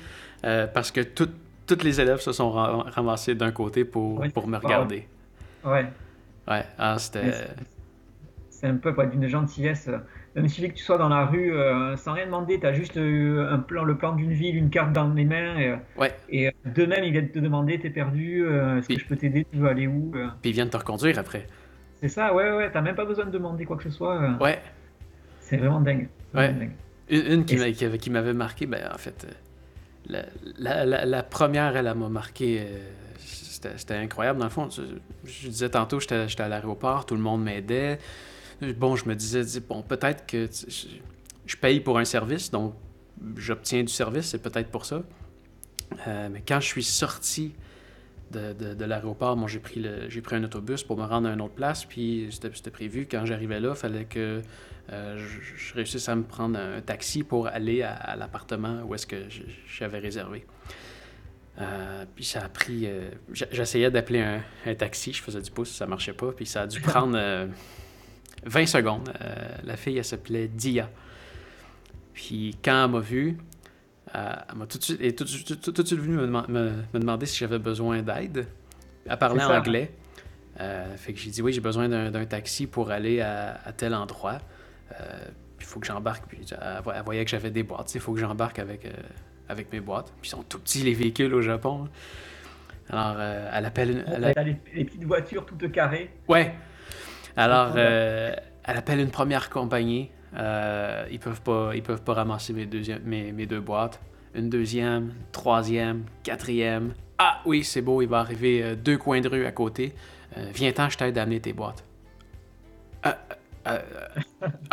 euh, 0.44 0.66
parce 0.66 0.90
que 0.90 1.00
tous 1.00 1.82
les 1.82 2.00
élèves 2.00 2.20
se 2.20 2.32
sont 2.32 2.50
ramassés 2.50 3.34
d'un 3.34 3.52
côté 3.52 3.84
pour, 3.84 4.24
pour 4.32 4.48
me 4.48 4.56
regarder. 4.58 5.08
Ouais. 5.64 5.86
Ouais, 6.48 6.64
ah, 6.78 6.96
c'était... 6.98 7.48
C'est 8.50 8.68
un 8.68 8.76
peu 8.76 8.94
d'une 9.06 9.28
gentillesse 9.28 9.90
il 10.44 10.50
suffit 10.50 10.68
que 10.68 10.74
tu 10.74 10.84
sois 10.84 10.98
dans 10.98 11.08
la 11.08 11.24
rue 11.24 11.52
euh, 11.52 11.96
sans 11.96 12.12
rien 12.12 12.26
demander, 12.26 12.60
tu 12.60 12.66
as 12.66 12.72
juste 12.74 12.96
euh, 12.96 13.50
un 13.50 13.58
plan, 13.58 13.84
le 13.84 13.96
plan 13.96 14.14
d'une 14.14 14.32
ville, 14.32 14.56
une 14.56 14.68
carte 14.68 14.92
dans 14.92 15.08
les 15.08 15.24
mains. 15.24 15.56
Et, 15.58 15.74
ouais. 15.98 16.14
et 16.28 16.50
de 16.64 16.84
même, 16.84 17.04
ils 17.04 17.12
viennent 17.12 17.30
te 17.30 17.38
demander, 17.38 17.80
t'es 17.80 17.90
perdu, 17.90 18.44
euh, 18.44 18.78
est-ce 18.78 18.88
que 18.88 18.98
je 18.98 19.06
peux 19.06 19.16
t'aider, 19.16 19.46
tu 19.50 19.58
veux 19.58 19.68
aller 19.68 19.86
où 19.86 20.12
Puis 20.42 20.50
ils 20.50 20.52
viennent 20.52 20.68
te 20.68 20.76
reconduire 20.76 21.18
après. 21.18 21.46
C'est 22.00 22.08
ça, 22.08 22.34
ouais, 22.34 22.50
ouais, 22.52 22.70
t'as 22.70 22.82
même 22.82 22.94
pas 22.94 23.06
besoin 23.06 23.24
de 23.24 23.30
demander 23.30 23.64
quoi 23.64 23.76
que 23.76 23.84
ce 23.84 23.90
soit. 23.90 24.36
ouais. 24.40 24.60
C'est 25.40 25.56
vraiment 25.56 25.80
dingue. 25.80 26.08
Ouais. 26.34 26.52
Une, 27.08 27.44
qui 27.44 28.10
m'avait 28.10 28.32
marqué, 28.32 28.66
ben 28.66 28.90
en 28.92 28.98
fait, 28.98 29.26
la, 30.08 30.24
la, 30.84 31.06
la, 31.06 31.22
première, 31.22 31.76
elle, 31.76 31.94
m'a 31.94 32.08
marqué. 32.08 32.66
C'était 33.18 33.94
incroyable. 33.94 34.40
Dans 34.40 34.46
le 34.46 34.50
fond, 34.50 34.68
je, 34.70 34.82
je 35.24 35.48
disais 35.48 35.68
tantôt, 35.68 36.00
j'étais 36.00 36.42
à 36.42 36.48
l'aéroport, 36.48 37.06
tout 37.06 37.14
le 37.14 37.20
monde 37.20 37.44
m'aidait 37.44 37.98
bon, 38.60 38.96
je 38.96 39.08
me 39.08 39.14
disais, 39.14 39.42
bon, 39.60 39.82
peut-être 39.82 40.26
que 40.26 40.48
je 41.46 41.56
paye 41.56 41.80
pour 41.80 41.98
un 41.98 42.04
service, 42.04 42.50
donc 42.50 42.74
j'obtiens 43.36 43.82
du 43.82 43.92
service, 43.92 44.26
c'est 44.26 44.42
peut-être 44.42 44.70
pour 44.70 44.84
ça. 44.84 45.02
Euh, 46.06 46.28
mais 46.30 46.42
quand 46.46 46.60
je 46.60 46.66
suis 46.66 46.82
sorti 46.82 47.54
de, 48.30 48.52
de, 48.52 48.84
l'aéroport, 48.84 49.46
j'ai 49.46 49.60
pris, 49.60 49.80
le, 49.80 50.10
j'ai 50.10 50.20
pris 50.20 50.36
un 50.36 50.44
autobus 50.44 50.82
pour 50.82 50.96
me 50.96 51.04
rendre 51.04 51.28
à 51.28 51.32
une 51.32 51.40
autre 51.40 51.54
place, 51.54 51.84
puis 51.84 52.28
c'était, 52.30 52.70
prévu, 52.70 53.06
quand 53.08 53.24
j'arrivais 53.24 53.60
là, 53.60 53.70
il 53.70 53.76
fallait 53.76 54.04
que 54.04 54.42
euh, 54.92 55.28
je, 55.56 55.74
réussisse 55.74 56.08
à 56.08 56.16
me 56.16 56.22
prendre 56.22 56.58
un 56.58 56.80
taxi 56.80 57.22
pour 57.22 57.46
aller 57.46 57.82
à, 57.82 58.16
l'appartement 58.16 58.82
où 58.84 58.94
est-ce 58.94 59.06
que 59.06 59.16
j'avais 59.68 59.98
réservé. 59.98 60.44
Euh, 61.58 62.04
puis 62.14 62.24
ça 62.24 62.44
a 62.44 62.48
pris. 62.48 62.86
j'essayais 63.32 63.90
d'appeler 63.90 64.20
un, 64.20 64.42
un, 64.66 64.74
taxi, 64.74 65.12
je 65.12 65.22
faisais 65.22 65.40
du 65.40 65.50
pouce, 65.50 65.70
ça 65.70 65.86
marchait 65.86 66.12
pas. 66.12 66.32
Puis 66.32 66.46
ça 66.46 66.62
a 66.62 66.66
dû 66.66 66.80
prendre 66.82 67.16
20 68.44 68.66
secondes. 68.66 69.12
Euh, 69.20 69.48
la 69.64 69.76
fille, 69.76 69.98
elle 69.98 70.04
s'appelait 70.04 70.48
Dia. 70.48 70.90
Puis 72.14 72.56
quand 72.64 72.84
elle 72.84 72.90
m'a 72.90 73.00
vu, 73.00 73.36
euh, 74.14 74.34
elle 74.48 74.56
m'a 74.56 74.66
tout 74.66 74.78
de 74.78 74.82
suite, 74.82 75.00
et 75.00 75.14
tout, 75.14 75.24
de 75.24 75.28
suite 75.28 76.00
venue 76.00 76.16
me, 76.16 76.72
demander 76.94 77.26
si 77.26 77.38
j'avais 77.38 77.58
besoin 77.58 78.02
d'aide. 78.02 78.46
Elle 79.06 79.18
parlait 79.18 79.44
anglais. 79.44 79.92
Euh, 80.58 80.96
fait 80.96 81.12
que 81.12 81.18
j'ai 81.18 81.30
dit 81.30 81.42
oui, 81.42 81.52
j'ai 81.52 81.60
besoin 81.60 81.88
d'un 81.88 82.24
taxi 82.24 82.66
pour 82.66 82.90
aller 82.90 83.20
à, 83.20 83.72
tel 83.76 83.94
endroit. 83.94 84.38
il 85.60 85.64
faut 85.64 85.80
que 85.80 85.86
j'embarque. 85.86 86.26
Puis 86.28 86.40
elle, 86.50 87.02
voyait 87.04 87.24
que 87.24 87.30
j'avais 87.30 87.50
des 87.50 87.62
boîtes. 87.62 87.94
Il 87.94 88.00
faut 88.00 88.14
que 88.14 88.20
j'embarque 88.20 88.58
avec, 88.58 88.86
avec 89.48 89.70
mes 89.72 89.80
boîtes. 89.80 90.12
Puis 90.20 90.28
ils 90.28 90.30
sont 90.30 90.42
tout 90.42 90.58
petits, 90.58 90.82
les 90.82 90.94
véhicules 90.94 91.34
au 91.34 91.42
Japon. 91.42 91.88
Alors, 92.88 93.20
elle 93.20 93.64
appelle 93.66 93.90
une. 93.90 94.04
Elle 94.06 94.24
a... 94.24 94.42
les, 94.42 94.56
les, 94.74 94.84
petites 94.84 95.04
voitures 95.04 95.44
toutes 95.44 95.70
carrées. 95.70 96.10
Ouais. 96.28 96.54
Alors, 97.36 97.72
euh, 97.76 98.34
elle 98.64 98.76
appelle 98.76 99.00
une 99.00 99.10
première 99.10 99.50
compagnie. 99.50 100.10
Euh, 100.36 101.06
ils 101.10 101.18
peuvent 101.18 101.42
pas, 101.42 101.72
ils 101.74 101.82
peuvent 101.82 102.02
pas 102.02 102.14
ramasser 102.14 102.52
mes, 102.52 102.66
mes, 103.04 103.32
mes, 103.32 103.46
deux 103.46 103.60
boîtes. 103.60 104.00
Une 104.34 104.48
deuxième, 104.48 105.12
troisième, 105.32 106.04
quatrième. 106.22 106.94
Ah 107.18 107.40
oui, 107.44 107.62
c'est 107.62 107.82
beau, 107.82 108.02
il 108.02 108.08
va 108.08 108.20
arriver 108.20 108.62
euh, 108.62 108.74
deux 108.74 108.98
coins 108.98 109.20
de 109.20 109.28
rue 109.28 109.46
à 109.46 109.52
côté. 109.52 109.94
Viens-t'en, 110.54 110.90
je 110.90 110.98
t'aide 110.98 111.16
à 111.16 111.22
amener 111.22 111.40
tes 111.40 111.54
boîtes. 111.54 111.82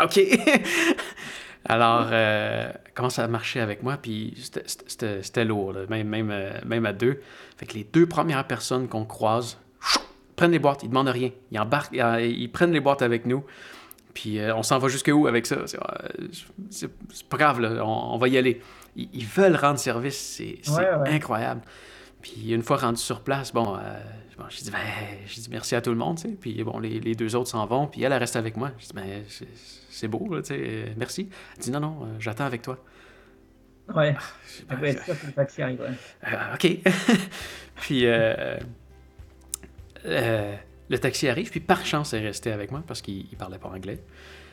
ok. 0.04 0.20
Alors, 1.66 2.10
comment 2.94 3.10
ça 3.10 3.24
a 3.24 3.28
marché 3.30 3.62
avec 3.62 3.82
moi, 3.82 3.96
puis 3.96 4.34
c'était 4.88 5.46
lourd, 5.46 5.74
même, 5.90 6.10
même, 6.10 6.34
même 6.66 6.86
à 6.86 6.92
deux. 6.92 7.22
Fait 7.56 7.66
que 7.66 7.76
les 7.76 7.86
deux 7.86 8.08
premières 8.08 8.46
personnes 8.46 8.90
qu'on 8.90 9.06
croise, 9.06 9.58
prennent 10.44 10.52
les 10.52 10.60
boîtes, 10.60 10.84
ils 10.84 10.90
demandent 10.90 11.08
rien. 11.08 11.32
Ils 11.52 11.60
embarquent, 11.60 11.94
ils 11.94 12.52
prennent 12.52 12.74
les 12.74 12.82
boîtes 12.82 13.02
avec 13.02 13.26
nous. 13.26 13.46
Puis 14.14 14.40
euh, 14.40 14.54
on 14.54 14.62
s'en 14.62 14.78
va 14.78 14.90
jusqu'où 14.90 15.26
avec 15.26 15.46
ça? 15.46 15.56
C'est 16.70 16.90
pas 17.30 17.38
grave, 17.38 17.62
là, 17.62 17.86
on, 17.86 18.18
va 18.18 18.28
y 18.28 18.38
aller. 18.38 18.62
Ils, 18.98 19.26
veulent 19.26 19.56
rendre 19.56 19.80
service, 19.80 20.18
c'est 20.18 20.60
incroyable. 21.06 21.62
Puis 22.22 22.52
une 22.54 22.62
fois 22.62 22.76
rendu 22.76 23.00
sur 23.00 23.22
place, 23.22 23.54
bon, 23.54 23.78
euh, 23.78 24.00
ben, 24.38 24.48
dit 25.34 25.48
merci 25.50 25.76
à 25.76 25.82
tout 25.82 25.92
le 25.92 25.96
monde, 25.96 26.18
tu 26.18 26.24
sais. 26.24 26.36
Puis 26.36 26.62
bon, 26.62 26.78
les, 26.78 27.00
les 27.00 27.16
deux 27.16 27.38
autres 27.38 27.50
s'en 27.50 27.66
vont, 27.66 27.88
puis 27.88 28.04
elle, 28.04 28.12
elle 28.12 28.20
reste 28.20 28.36
avec 28.36 28.58
moi. 28.58 28.72
J'ai 28.80 28.88
dit, 28.88 28.94
ben, 28.94 29.24
c'est 29.90 30.10
beau, 30.10 30.28
tu 30.42 30.48
sais, 30.48 30.94
merci. 30.98 31.30
Elle 31.56 31.64
dit, 31.64 31.72
non, 31.72 31.80
non, 31.80 32.00
euh, 32.04 32.08
j'attends 32.20 32.46
avec 32.46 32.62
toi. 32.62 32.78
Ouais, 33.96 34.14
ah, 34.70 34.76
ben, 34.76 34.94
le 35.08 35.32
taxi 35.32 35.62
arrive, 35.62 35.82
OK. 36.54 36.68
puis 37.78 38.06
euh, 40.06 40.56
le 40.90 41.00
taxi 41.00 41.28
arrive, 41.28 41.50
puis 41.50 41.60
par 41.60 41.86
chance, 41.86 42.14
elle 42.14 42.24
est 42.24 42.28
restée 42.28 42.52
avec 42.52 42.72
moi 42.72 42.84
parce 42.86 43.02
qu'il 43.02 43.26
ne 43.32 43.38
parlait 43.38 43.58
pas 43.58 43.70
anglais. 43.70 44.00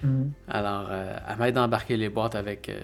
Mm. 0.03 0.29
Alors, 0.49 0.89
euh, 0.91 1.17
elle 1.29 1.39
m'aide 1.39 1.55
d'embarquer 1.55 1.97
les 1.97 2.09
boîtes 2.09 2.35
avec. 2.35 2.69
Euh, 2.69 2.81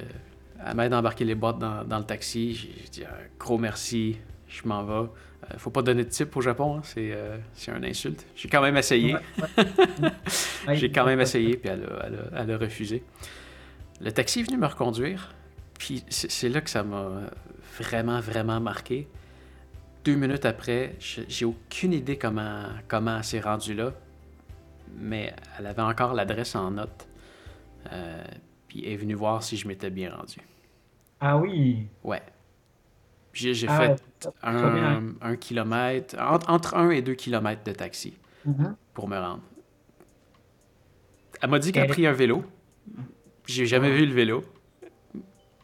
elle 0.65 0.75
m'aide 0.75 0.91
d'embarquer 0.91 1.25
les 1.25 1.35
boîtes 1.35 1.59
dans, 1.59 1.85
dans 1.85 1.99
le 1.99 2.05
taxi. 2.05 2.55
J'ai 2.55 2.89
dit 2.91 3.05
un 3.05 3.39
gros 3.39 3.59
merci, 3.59 4.17
je 4.49 4.67
m'en 4.67 4.85
vais. 4.85 5.09
ne 5.53 5.59
faut 5.59 5.71
pas 5.71 5.83
donner 5.83 6.05
de 6.05 6.09
type 6.09 6.37
au 6.37 6.41
Japon, 6.41 6.79
hein, 6.79 6.81
c'est 6.83 7.13
c'est 7.55 7.71
un 7.71 7.83
insulte. 7.83 8.27
J'ai 8.35 8.49
quand 8.49 8.63
même 8.63 8.77
essayé. 8.77 9.17
J'ai 10.73 10.91
quand 10.91 11.05
même 11.05 11.21
essayé, 11.21 11.57
puis 11.57 11.71
elle 11.71 11.85
a, 11.85 12.07
elle, 12.07 12.15
a, 12.15 12.43
elle 12.43 12.51
a, 12.51 12.59
refusé. 12.59 13.05
Le 14.01 14.11
taxi 14.11 14.41
est 14.41 14.43
venu 14.43 14.57
me 14.57 14.67
reconduire, 14.67 15.35
puis 15.79 16.05
c'est 16.09 16.49
là 16.49 16.61
que 16.61 16.71
ça 16.71 16.83
m'a 16.83 17.31
vraiment, 17.79 18.21
vraiment 18.21 18.61
marqué 18.61 19.09
deux 20.07 20.15
minutes 20.15 20.45
après, 20.45 20.95
j'ai 21.01 21.45
aucune 21.45 21.93
idée 21.93 22.17
comment, 22.17 22.67
comment 22.87 23.17
elle 23.17 23.25
s'est 23.25 23.41
rendue 23.41 23.75
là, 23.75 23.93
mais 24.97 25.35
elle 25.59 25.67
avait 25.67 25.83
encore 25.83 26.15
l'adresse 26.15 26.55
en 26.55 26.71
note. 26.71 27.09
Euh, 27.93 28.25
puis 28.69 28.85
elle 28.85 28.93
est 28.93 28.97
venue 28.97 29.15
voir 29.15 29.43
si 29.43 29.57
je 29.57 29.67
m'étais 29.67 29.91
bien 29.91 30.15
rendu. 30.15 30.39
Ah 31.19 31.37
oui? 31.37 31.89
Ouais. 32.05 32.23
J'ai 33.33 33.67
ah 33.69 33.79
fait 33.79 34.29
un, 34.43 35.37
kilomètre, 35.37 36.17
entre, 36.21 36.77
un 36.77 36.91
et 36.91 37.03
deux 37.03 37.15
kilomètres 37.15 37.65
de 37.65 37.73
taxi 37.73 38.17
mm-hmm. 38.49 38.75
pour 38.95 39.09
me 39.09 39.19
rendre. 39.19 39.43
Elle 41.43 41.51
m'a 41.51 41.59
dit 41.59 41.73
qu'elle 41.73 41.91
a 41.91 41.93
pris 41.93 42.07
un 42.07 42.13
vélo. 42.13 42.45
J'ai 43.45 43.67
jamais 43.67 43.91
vu 43.91 44.07
le 44.07 44.15
vélo. 44.15 44.45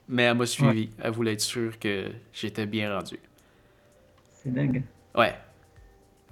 Mais 0.08 0.24
elle 0.24 0.36
m'a 0.36 0.46
suivi. 0.46 0.90
Elle 1.00 1.12
voulait 1.12 1.34
être 1.34 1.40
sûre 1.40 1.78
que 1.78 2.10
j'étais 2.32 2.66
bien 2.66 2.94
rendu. 2.94 3.20
C'est 4.42 4.52
dingue. 4.52 4.82
Ouais. 5.14 5.34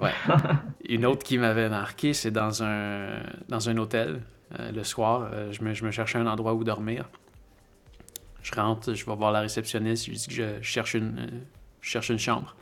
Ouais. 0.01 0.13
Une 0.89 1.07
autre 1.07 1.23
qui 1.23 1.39
m'avait 1.39 1.69
marqué, 1.69 2.13
c'est 2.13 2.31
dans 2.31 2.63
un, 2.63 3.21
dans 3.49 3.69
un 3.69 3.77
hôtel. 3.77 4.23
Euh, 4.59 4.73
le 4.73 4.83
soir, 4.83 5.31
euh, 5.33 5.53
je, 5.53 5.63
me, 5.63 5.75
je, 5.75 5.85
me, 5.85 5.93
cherchais 5.93 6.19
un 6.19 6.27
endroit 6.27 6.55
où 6.55 6.65
dormir. 6.65 7.09
Je 8.43 8.53
rentre, 8.53 8.95
je 8.95 9.07
vais 9.07 9.15
voir 9.15 9.31
la 9.31 9.41
réceptionniste, 9.41 10.07
je 10.07 10.11
lui 10.11 10.17
dis 10.17 10.27
que 10.27 10.35
je 10.35 10.63
cherche 10.63 10.95
une, 10.95 11.19
euh, 11.21 11.39
cherche 11.81 12.09
une 12.09 12.19
chambre. 12.19 12.57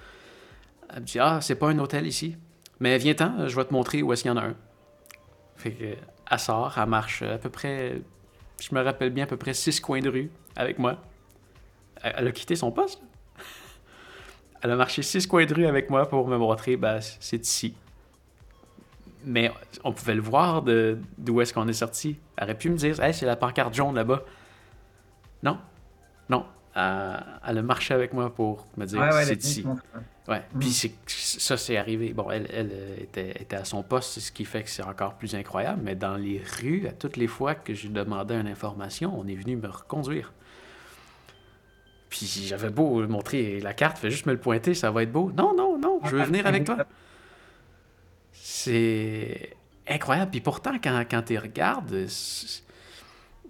Elle 0.92 1.00
me 1.00 1.06
dit 1.06 1.18
Ah, 1.18 1.38
c'est 1.40 1.54
pas 1.54 1.68
un 1.68 1.78
hôtel 1.78 2.06
ici. 2.06 2.36
Mais 2.80 2.98
viens-t'en, 2.98 3.48
je 3.48 3.56
vais 3.56 3.64
te 3.64 3.72
montrer 3.72 4.02
où 4.02 4.12
est-ce 4.12 4.22
qu'il 4.22 4.30
y 4.30 4.34
en 4.34 4.36
a 4.36 4.44
un. 4.44 4.54
Fait 5.56 5.72
que, 5.72 5.94
elle 6.30 6.38
sort, 6.38 6.76
elle 6.76 6.88
marche 6.88 7.22
à 7.22 7.38
peu 7.38 7.48
près, 7.48 8.02
je 8.60 8.74
me 8.74 8.82
rappelle 8.82 9.10
bien, 9.10 9.24
à 9.24 9.26
peu 9.26 9.38
près 9.38 9.54
six 9.54 9.80
coins 9.80 10.00
de 10.00 10.10
rue 10.10 10.30
avec 10.56 10.78
moi. 10.78 10.98
Elle 12.02 12.28
a 12.28 12.32
quitté 12.32 12.54
son 12.54 12.70
poste. 12.70 13.00
Elle 14.60 14.70
a 14.72 14.76
marché 14.76 15.02
six 15.02 15.26
coins 15.26 15.46
de 15.46 15.54
rue 15.54 15.66
avec 15.66 15.88
moi 15.90 16.08
pour 16.08 16.26
me 16.26 16.36
montrer, 16.36 16.76
ben, 16.76 16.98
c'est 17.20 17.44
ici. 17.46 17.74
Mais 19.24 19.52
on 19.84 19.92
pouvait 19.92 20.14
le 20.14 20.20
voir 20.22 20.62
d'où 20.62 21.40
est-ce 21.40 21.52
qu'on 21.52 21.68
est 21.68 21.72
sorti. 21.72 22.18
Elle 22.36 22.44
aurait 22.44 22.58
pu 22.58 22.70
me 22.70 22.76
dire, 22.76 23.00
hey, 23.02 23.12
c'est 23.12 23.26
la 23.26 23.36
pancarte 23.36 23.74
jaune 23.74 23.94
là-bas. 23.94 24.22
Non. 25.42 25.58
Non. 26.28 26.44
elle 26.74 27.58
a 27.58 27.62
marché 27.62 27.94
avec 27.94 28.12
moi 28.12 28.32
pour 28.34 28.66
me 28.76 28.86
dire 28.86 29.00
Ouais, 29.00 29.12
ouais, 29.12 29.24
c'est 29.24 29.42
ici. 29.44 29.64
ouais. 30.28 30.42
Mm. 30.54 30.58
Puis 30.58 30.70
c'est- 30.70 30.94
ça, 31.40 31.56
c'est 31.56 31.76
arrivé. 31.76 32.12
Bon, 32.12 32.30
elle, 32.30 32.46
elle 32.52 32.70
euh, 32.72 32.96
était, 33.00 33.30
était 33.40 33.56
à 33.56 33.64
son 33.64 33.82
poste, 33.82 34.18
ce 34.20 34.30
qui 34.32 34.44
fait 34.44 34.62
que 34.62 34.70
c'est 34.70 34.84
encore 34.84 35.14
plus 35.14 35.34
incroyable. 35.34 35.80
Mais 35.82 35.94
dans 35.96 36.16
les 36.16 36.40
rues, 36.60 36.86
à 36.86 36.92
toutes 36.92 37.16
les 37.16 37.26
fois 37.26 37.54
que 37.54 37.74
je 37.74 37.88
demandais 37.88 38.38
une 38.38 38.46
information, 38.48 39.18
on 39.18 39.26
est 39.26 39.34
venu 39.34 39.56
me 39.56 39.68
reconduire. 39.68 40.32
Puis 42.08 42.26
j'avais 42.46 42.70
beau 42.70 43.06
montrer 43.06 43.60
la 43.60 43.74
carte, 43.74 43.98
fais 43.98 44.10
juste 44.10 44.26
me 44.26 44.32
le 44.32 44.38
pointer, 44.40 44.74
ça 44.74 44.90
va 44.90 45.02
être 45.02 45.12
beau. 45.12 45.30
Non, 45.36 45.54
non, 45.54 45.78
non, 45.78 46.00
je 46.04 46.16
veux 46.16 46.22
venir 46.24 46.46
avec 46.46 46.64
toi. 46.64 46.78
C'est 48.32 49.56
incroyable. 49.86 50.30
Puis 50.30 50.40
pourtant, 50.40 50.74
quand, 50.82 51.04
quand 51.10 51.22
tu 51.22 51.38
regardes, 51.38 51.90
ils 51.92 52.08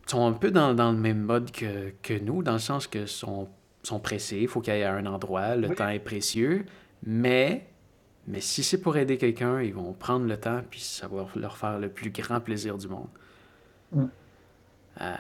sont 0.07 0.27
un 0.27 0.33
peu 0.33 0.51
dans, 0.51 0.75
dans 0.75 0.93
le 0.93 0.99
même 0.99 1.21
mode 1.23 1.51
que, 1.51 1.93
que 2.03 2.15
nous, 2.19 2.43
dans 2.43 2.55
le 2.55 2.59
sens 2.59 2.87
que 2.87 3.07
sont, 3.07 3.49
sont 3.83 4.01
pressés, 4.01 4.39
il 4.41 4.49
faut 4.49 4.61
qu'il 4.61 4.75
y 4.75 4.79
ait 4.79 4.85
un 4.85 5.07
endroit, 5.07 5.55
le 5.57 5.69
Oui. 5.69 5.75
temps 5.77 5.89
est 5.89 5.99
précieux, 5.99 6.65
mais, 7.05 7.67
mais 8.27 8.41
si 8.41 8.63
c'est 8.65 8.81
pour 8.81 8.97
aider 8.97 9.19
quelqu'un, 9.19 9.61
ils 9.63 9.75
vont 9.75 9.93
prendre 9.93 10.27
le 10.27 10.37
temps, 10.39 10.63
puis 10.69 10.81
ça 10.81 11.07
va 11.09 11.27
leur 11.37 11.57
faire 11.57 11.79
le 11.79 11.89
plus 11.89 12.11
grand 12.11 12.41
plaisir 12.41 12.77
du 12.79 12.89
monde. 12.89 13.09
Mm. 13.93 14.05
À, 14.99 15.17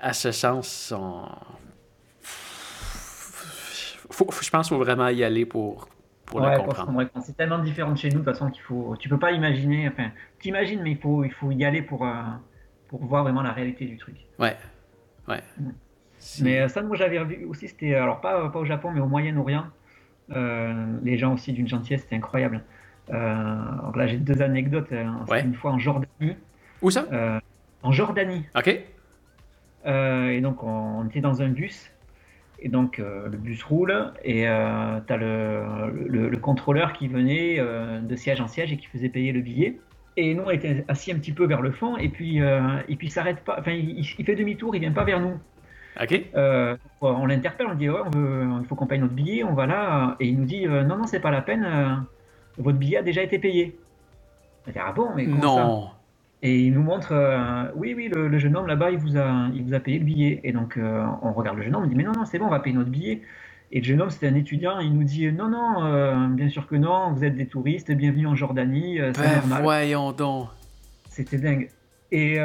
à 0.00 0.12
ce 0.12 0.30
sens, 0.30 0.92
on... 0.96 1.26
faut, 4.14 4.30
faut- 4.30 4.42
je 4.42 4.50
pense 4.50 4.68
qu'il 4.68 4.76
faut 4.76 4.82
vraiment 4.82 5.08
y 5.08 5.22
aller 5.24 5.44
pour, 5.46 5.88
pour 6.26 6.40
Ouais, 6.40 6.52
le 6.52 6.62
comprendre. 6.62 7.04
C'est 7.22 7.36
tellement 7.36 7.58
différent 7.58 7.92
de 7.92 7.98
chez 7.98 8.08
nous, 8.08 8.20
de 8.20 8.24
toute 8.24 8.32
façon, 8.32 8.50
qu'il 8.50 8.62
faut. 8.62 8.96
Tu 8.98 9.08
peux 9.08 9.18
pas 9.18 9.32
imaginer. 9.32 9.88
Enfin, 9.88 10.10
tu 10.38 10.48
imagines, 10.48 10.82
mais 10.82 10.92
il 10.92 10.98
faut, 10.98 11.24
il 11.24 11.32
faut 11.32 11.50
y 11.50 11.64
aller 11.64 11.82
pour, 11.82 12.06
euh, 12.06 12.12
pour 12.88 13.04
voir 13.04 13.22
vraiment 13.24 13.42
la 13.42 13.52
réalité 13.52 13.84
du 13.86 13.96
truc. 13.96 14.16
Ouais, 14.38 14.56
ouais. 15.28 15.42
Mais 16.40 16.60
euh, 16.60 16.68
ça, 16.68 16.82
moi, 16.82 16.96
j'avais 16.96 17.22
vu 17.24 17.44
aussi, 17.44 17.68
c'était. 17.68 17.94
Alors, 17.94 18.20
pas, 18.20 18.48
pas 18.48 18.58
au 18.58 18.64
Japon, 18.64 18.90
mais 18.92 19.00
au 19.00 19.06
Moyen-Orient. 19.06 19.66
Euh, 20.30 20.86
les 21.02 21.18
gens 21.18 21.34
aussi 21.34 21.52
d'une 21.52 21.68
gentillesse, 21.68 22.00
c'était 22.02 22.16
incroyable. 22.16 22.62
Euh, 23.10 23.14
alors 23.14 23.94
là, 23.96 24.06
j'ai 24.06 24.16
deux 24.16 24.40
anecdotes. 24.40 24.90
euh, 24.92 25.04
C'était 25.20 25.32
Ouais. 25.32 25.42
une 25.42 25.54
fois 25.54 25.72
en 25.72 25.78
Jordanie. 25.78 26.36
Où 26.80 26.90
ça? 26.90 27.04
euh, 27.12 27.38
en 27.82 27.92
Jordanie. 27.92 28.46
OK. 28.56 28.80
Euh, 29.86 30.28
et 30.30 30.40
donc, 30.40 30.62
on, 30.62 30.68
on 31.00 31.04
était 31.06 31.20
dans 31.20 31.42
un 31.42 31.48
bus. 31.48 31.90
Et 32.64 32.70
donc, 32.70 32.98
euh, 32.98 33.28
le 33.28 33.36
bus 33.36 33.62
roule. 33.62 33.94
Et 34.24 34.48
euh, 34.48 34.98
tu 35.06 35.12
as 35.12 35.16
le, 35.18 35.62
le, 36.08 36.30
le 36.30 36.36
contrôleur 36.38 36.94
qui 36.94 37.08
venait 37.08 37.56
euh, 37.58 38.00
de 38.00 38.16
siège 38.16 38.40
en 38.40 38.48
siège 38.48 38.72
et 38.72 38.78
qui 38.78 38.86
faisait 38.86 39.10
payer 39.10 39.32
le 39.32 39.42
billet. 39.42 39.78
Et 40.16 40.34
nous, 40.34 40.44
on 40.44 40.50
était 40.50 40.82
assis 40.88 41.12
un 41.12 41.16
petit 41.16 41.32
peu 41.32 41.44
vers 41.44 41.60
le 41.60 41.72
fond. 41.72 41.98
Et 41.98 42.08
puis, 42.08 42.40
euh, 42.40 42.60
et 42.88 42.96
puis 42.96 43.08
il 43.08 43.10
s'arrête 43.10 43.44
pas. 43.44 43.56
Enfin, 43.60 43.72
il, 43.72 43.98
il 43.98 44.24
fait 44.24 44.34
demi-tour, 44.34 44.74
il 44.74 44.80
vient 44.80 44.92
pas 44.92 45.04
vers 45.04 45.20
nous. 45.20 45.38
OK. 46.00 46.22
Euh, 46.34 46.76
on 47.02 47.26
l'interpelle, 47.26 47.66
on 47.70 47.74
dit 47.74 47.90
ouais, 47.90 48.00
on 48.04 48.10
veut, 48.10 48.46
il 48.62 48.66
faut 48.66 48.76
qu'on 48.76 48.86
paye 48.86 48.98
notre 48.98 49.12
billet, 49.12 49.44
on 49.44 49.52
va 49.54 49.66
là. 49.66 50.16
Et 50.18 50.26
il 50.26 50.38
nous 50.38 50.46
dit 50.46 50.66
non, 50.66 50.96
non, 50.96 51.06
c'est 51.06 51.20
pas 51.20 51.30
la 51.30 51.42
peine. 51.42 52.06
votre 52.56 52.78
billet 52.78 52.96
a 52.96 53.02
déjà 53.02 53.22
été 53.22 53.38
payé. 53.38 53.78
On 54.66 54.70
dit 54.70 54.78
ah 54.80 54.92
bon, 54.92 55.10
mais 55.14 55.26
comment 55.26 55.54
ça? 55.54 55.64
Non. 55.64 55.88
Et 56.46 56.60
il 56.60 56.74
nous 56.74 56.82
montre, 56.82 57.12
euh, 57.12 57.72
oui, 57.74 57.94
oui, 57.96 58.10
le, 58.14 58.28
le 58.28 58.38
jeune 58.38 58.54
homme 58.54 58.66
là-bas, 58.66 58.90
il 58.90 58.98
vous 58.98 59.16
a, 59.16 59.48
il 59.54 59.64
vous 59.64 59.72
a 59.72 59.80
payé 59.80 59.98
le 59.98 60.04
billet. 60.04 60.40
Et 60.44 60.52
donc, 60.52 60.76
euh, 60.76 61.02
on 61.22 61.32
regarde 61.32 61.56
le 61.56 61.62
jeune 61.62 61.74
homme, 61.74 61.84
on 61.84 61.86
dit, 61.86 61.94
mais 61.94 62.02
non, 62.04 62.12
non, 62.12 62.26
c'est 62.26 62.38
bon, 62.38 62.48
on 62.48 62.50
va 62.50 62.60
payer 62.60 62.76
notre 62.76 62.90
billet. 62.90 63.22
Et 63.72 63.80
le 63.80 63.84
jeune 63.84 64.02
homme, 64.02 64.10
c'était 64.10 64.28
un 64.28 64.34
étudiant, 64.34 64.78
il 64.78 64.92
nous 64.92 65.04
dit, 65.04 65.32
non, 65.32 65.48
non, 65.48 65.86
euh, 65.86 66.26
bien 66.28 66.50
sûr 66.50 66.66
que 66.66 66.74
non, 66.76 67.12
vous 67.12 67.24
êtes 67.24 67.34
des 67.34 67.46
touristes, 67.46 67.90
bienvenue 67.92 68.26
en 68.26 68.36
Jordanie, 68.36 68.98
c'est 69.14 69.22
Ben 69.22 69.36
normal. 69.40 69.62
voyons 69.62 70.12
donc. 70.12 70.48
C'était 71.08 71.38
dingue. 71.38 71.70
Et, 72.12 72.36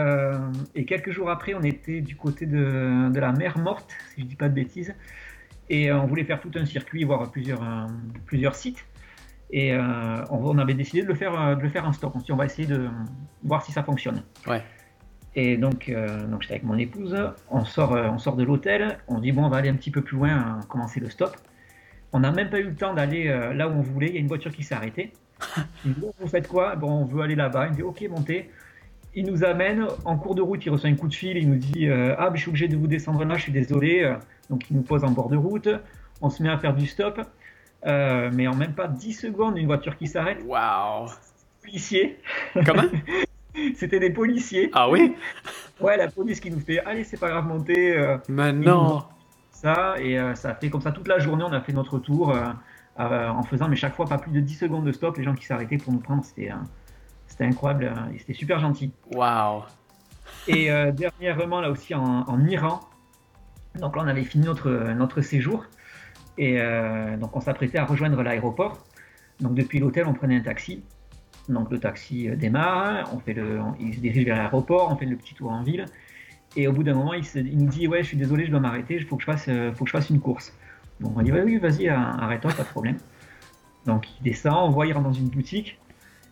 et 0.76 0.86
quelques 0.86 1.12
jours 1.12 1.30
après, 1.30 1.54
on 1.54 1.62
était 1.62 2.00
du 2.00 2.16
côté 2.16 2.46
de, 2.46 3.12
de 3.12 3.20
la 3.20 3.34
mer 3.34 3.60
Morte, 3.60 3.92
si 4.16 4.22
je 4.22 4.26
dis 4.26 4.36
pas 4.36 4.48
de 4.48 4.56
bêtises. 4.56 4.96
Et 5.70 5.92
on 5.92 6.08
voulait 6.08 6.24
faire 6.24 6.40
tout 6.40 6.52
un 6.56 6.66
circuit, 6.66 7.04
voir 7.04 7.30
plusieurs, 7.30 7.62
plusieurs 8.26 8.56
sites. 8.56 8.86
Et 9.52 9.74
euh, 9.74 10.24
on, 10.30 10.58
avait 10.60 10.76
décidé 10.76 11.02
de 11.02 11.08
le 11.08 11.16
faire, 11.16 11.40
euh, 11.40 11.56
de 11.56 11.62
le 11.62 11.70
faire 11.70 11.86
en 11.86 11.94
stop. 11.94 12.12
On 12.16 12.20
s'est 12.20 12.26
dit, 12.26 12.32
on 12.32 12.38
va 12.38 12.46
essayer 12.46 12.68
de 12.68 12.88
voir 13.44 13.64
si 13.64 13.72
ça 13.72 13.84
fonctionne. 13.84 14.22
Ouais. 14.48 14.62
Et 15.36 15.58
donc, 15.58 15.90
euh, 15.90 16.28
donc 16.28 16.42
j'étais 16.42 16.56
avec 16.56 16.64
mon 16.64 16.78
épouse, 16.78 17.16
on 17.50 17.64
sort, 17.64 17.92
on 17.92 18.18
sort 18.18 18.36
de 18.36 18.44
l'hôtel, 18.44 18.98
on 19.08 19.20
dit 19.20 19.32
bon, 19.32 19.46
on 19.46 19.50
va 19.50 19.58
aller 19.58 19.70
un 19.70 19.76
petit 19.76 19.92
peu 19.92 20.02
plus 20.02 20.18
loin, 20.18 20.30
euh, 20.30 20.66
commencer 20.68 21.00
le 21.00 21.10
stop. 21.10 21.36
On 22.14 22.20
n'a 22.20 22.32
même 22.32 22.50
pas 22.50 22.60
eu 22.60 22.64
le 22.64 22.76
temps 22.76 22.94
d'aller 22.94 23.28
là 23.54 23.70
où 23.70 23.72
on 23.72 23.82
voulait, 23.82 24.08
il 24.08 24.14
y 24.16 24.18
a 24.18 24.20
une 24.20 24.28
voiture 24.28 24.52
qui 24.52 24.64
s'est 24.64 24.74
arrêtée. 24.74 25.14
Il 25.86 25.94
dit, 25.94 26.02
vous 26.20 26.28
faites 26.28 26.48
quoi? 26.48 26.76
Bon, 26.76 26.90
on 26.90 27.06
veut 27.06 27.22
aller 27.22 27.36
là-bas. 27.36 27.68
Il 27.68 27.72
me 27.72 27.76
dit 27.76 27.84
ok, 27.84 28.04
montez. 28.10 28.50
Il 29.14 29.28
nous 29.28 29.44
amène, 29.44 29.86
en 30.06 30.18
cours 30.18 30.34
de 30.34 30.42
route, 30.42 30.66
il 30.66 30.70
reçoit 30.70 30.90
un 30.90 30.96
coup 30.96 31.08
de 31.08 31.14
fil, 31.14 31.38
il 31.38 31.50
nous 31.50 31.58
dit 31.58 31.88
euh, 31.88 32.16
ah, 32.18 32.32
je 32.34 32.42
suis 32.42 32.50
obligé 32.50 32.68
de 32.68 32.76
vous 32.76 32.88
descendre 32.88 33.24
là, 33.24 33.36
je 33.36 33.44
suis 33.44 33.52
désolé. 33.52 34.12
Donc 34.50 34.70
il 34.70 34.76
nous 34.76 34.82
pose 34.82 35.04
en 35.04 35.12
bord 35.12 35.30
de 35.30 35.38
route, 35.38 35.70
on 36.22 36.30
se 36.30 36.42
met 36.42 36.50
à 36.50 36.58
faire 36.58 36.76
du 36.76 36.88
stop. 36.88 37.22
Euh, 37.86 38.30
mais 38.34 38.48
en 38.48 38.56
même 38.56 38.74
pas 38.74 38.88
10 38.88 39.14
secondes, 39.14 39.58
une 39.58 39.66
voiture 39.68 39.96
qui 39.98 40.08
s'arrête, 40.08 40.40
Wow. 40.46 41.10
policier. 41.64 42.20
Comment? 42.66 42.84
C'était 43.76 44.00
des 44.00 44.10
policiers. 44.10 44.70
Ah 44.74 44.90
oui? 44.90 45.16
Ouais, 45.80 45.98
la 45.98 46.08
police 46.10 46.40
qui 46.40 46.52
nous 46.52 46.60
fait 46.60 46.80
allez, 46.86 47.04
c'est 47.04 47.18
pas 47.20 47.30
grave, 47.30 47.46
montez. 47.48 47.98
euh, 47.98 48.18
Mais 48.28 48.52
non. 48.54 49.04
ça 49.52 49.96
et 50.00 50.18
euh, 50.20 50.36
ça 50.36 50.50
a 50.52 50.56
fait 50.56 50.70
comme 50.70 50.82
ça 50.82 50.92
toute 50.92 51.08
la 51.08 51.20
journée 51.20 51.44
on 51.46 51.52
a 51.54 51.60
fait 51.62 51.74
notre 51.74 52.00
tour 52.00 52.34
en 52.98 53.44
faisant 53.44 53.68
mais 53.70 53.76
chaque 53.78 53.96
fois 53.96 54.06
pas 54.06 54.18
plus 54.18 54.32
de 54.32 54.40
10 54.42 54.56
secondes 54.56 54.86
de 54.86 54.92
stop 54.92 55.16
les 55.18 55.24
gens 55.24 55.34
qui 55.36 55.46
s'arrêtaient 55.46 55.78
pour 55.78 55.92
nous 55.94 56.00
prendre 56.00 56.24
c'était 56.24 56.52
c'était 57.28 57.46
incroyable 57.46 57.86
euh, 57.86 58.14
et 58.14 58.20
c'était 58.20 58.34
super 58.34 58.60
gentil 58.60 58.92
Wow. 59.14 59.64
et 60.48 60.70
dernièrement 60.94 61.60
là 61.62 61.70
aussi 61.72 61.94
en, 61.96 62.04
en 62.28 62.46
Iran 62.46 62.82
donc 63.76 63.96
là 63.96 64.04
on 64.06 64.08
avait 64.08 64.24
fini 64.24 64.46
notre, 64.46 64.70
notre 64.94 65.22
séjour 65.22 65.66
et 66.40 66.56
euh, 66.60 67.18
donc 67.18 67.36
on 67.36 67.42
s'apprêtait 67.42 67.78
à 67.78 67.86
rejoindre 67.86 68.24
l'aéroport. 68.24 68.84
Donc 69.40 69.54
depuis 69.54 69.78
l'hôtel 69.80 70.06
on 70.08 70.14
prenait 70.14 70.38
un 70.38 70.42
taxi. 70.42 70.82
Donc 71.50 71.70
le 71.72 71.80
taxi 71.80 72.30
euh, 72.30 72.36
démarre. 72.36 73.10
On 73.14 73.20
fait 73.20 73.34
le, 73.34 73.60
on- 73.60 73.76
il 73.80 73.94
se 73.94 74.00
dirige 74.00 74.26
vers 74.26 74.38
l'aéroport. 74.38 74.90
On 74.92 74.96
fait 74.96 75.06
le 75.06 75.16
petit 75.18 75.36
tour 75.36 75.52
en 75.52 75.62
ville. 75.64 75.86
Et 76.56 76.68
au 76.68 76.74
bout 76.74 76.82
d'un 76.84 76.96
moment, 76.96 77.14
il, 77.14 77.24
se- 77.26 77.38
il 77.40 77.58
nous 77.58 77.70
dit 77.70 77.88
Ouais, 77.88 78.02
je 78.04 78.08
suis 78.08 78.18
désolé, 78.18 78.46
je 78.46 78.52
dois 78.52 78.60
m'arrêter, 78.60 78.96
il 78.96 79.06
faut, 79.06 79.16
que 79.18 79.22
je 79.22 79.26
fasse, 79.28 79.46
euh, 79.50 79.72
faut 79.74 79.84
que 79.84 79.90
je 79.92 79.98
fasse 79.98 80.10
une 80.10 80.20
course. 80.20 80.52
Donc 81.00 81.14
on 81.18 81.22
dit 81.22 81.32
Ouais, 81.32 81.44
oui, 81.44 81.58
vas-y, 81.58 81.88
arrête-toi, 81.90 82.52
pas 82.54 82.64
de 82.64 82.68
problème. 82.70 82.98
Donc 83.86 84.08
il 84.20 84.24
descend, 84.24 84.56
on 84.68 84.70
voit, 84.70 84.88
il 84.88 84.94
rentre 84.94 85.08
dans 85.08 85.14
une 85.14 85.30
boutique. 85.30 85.78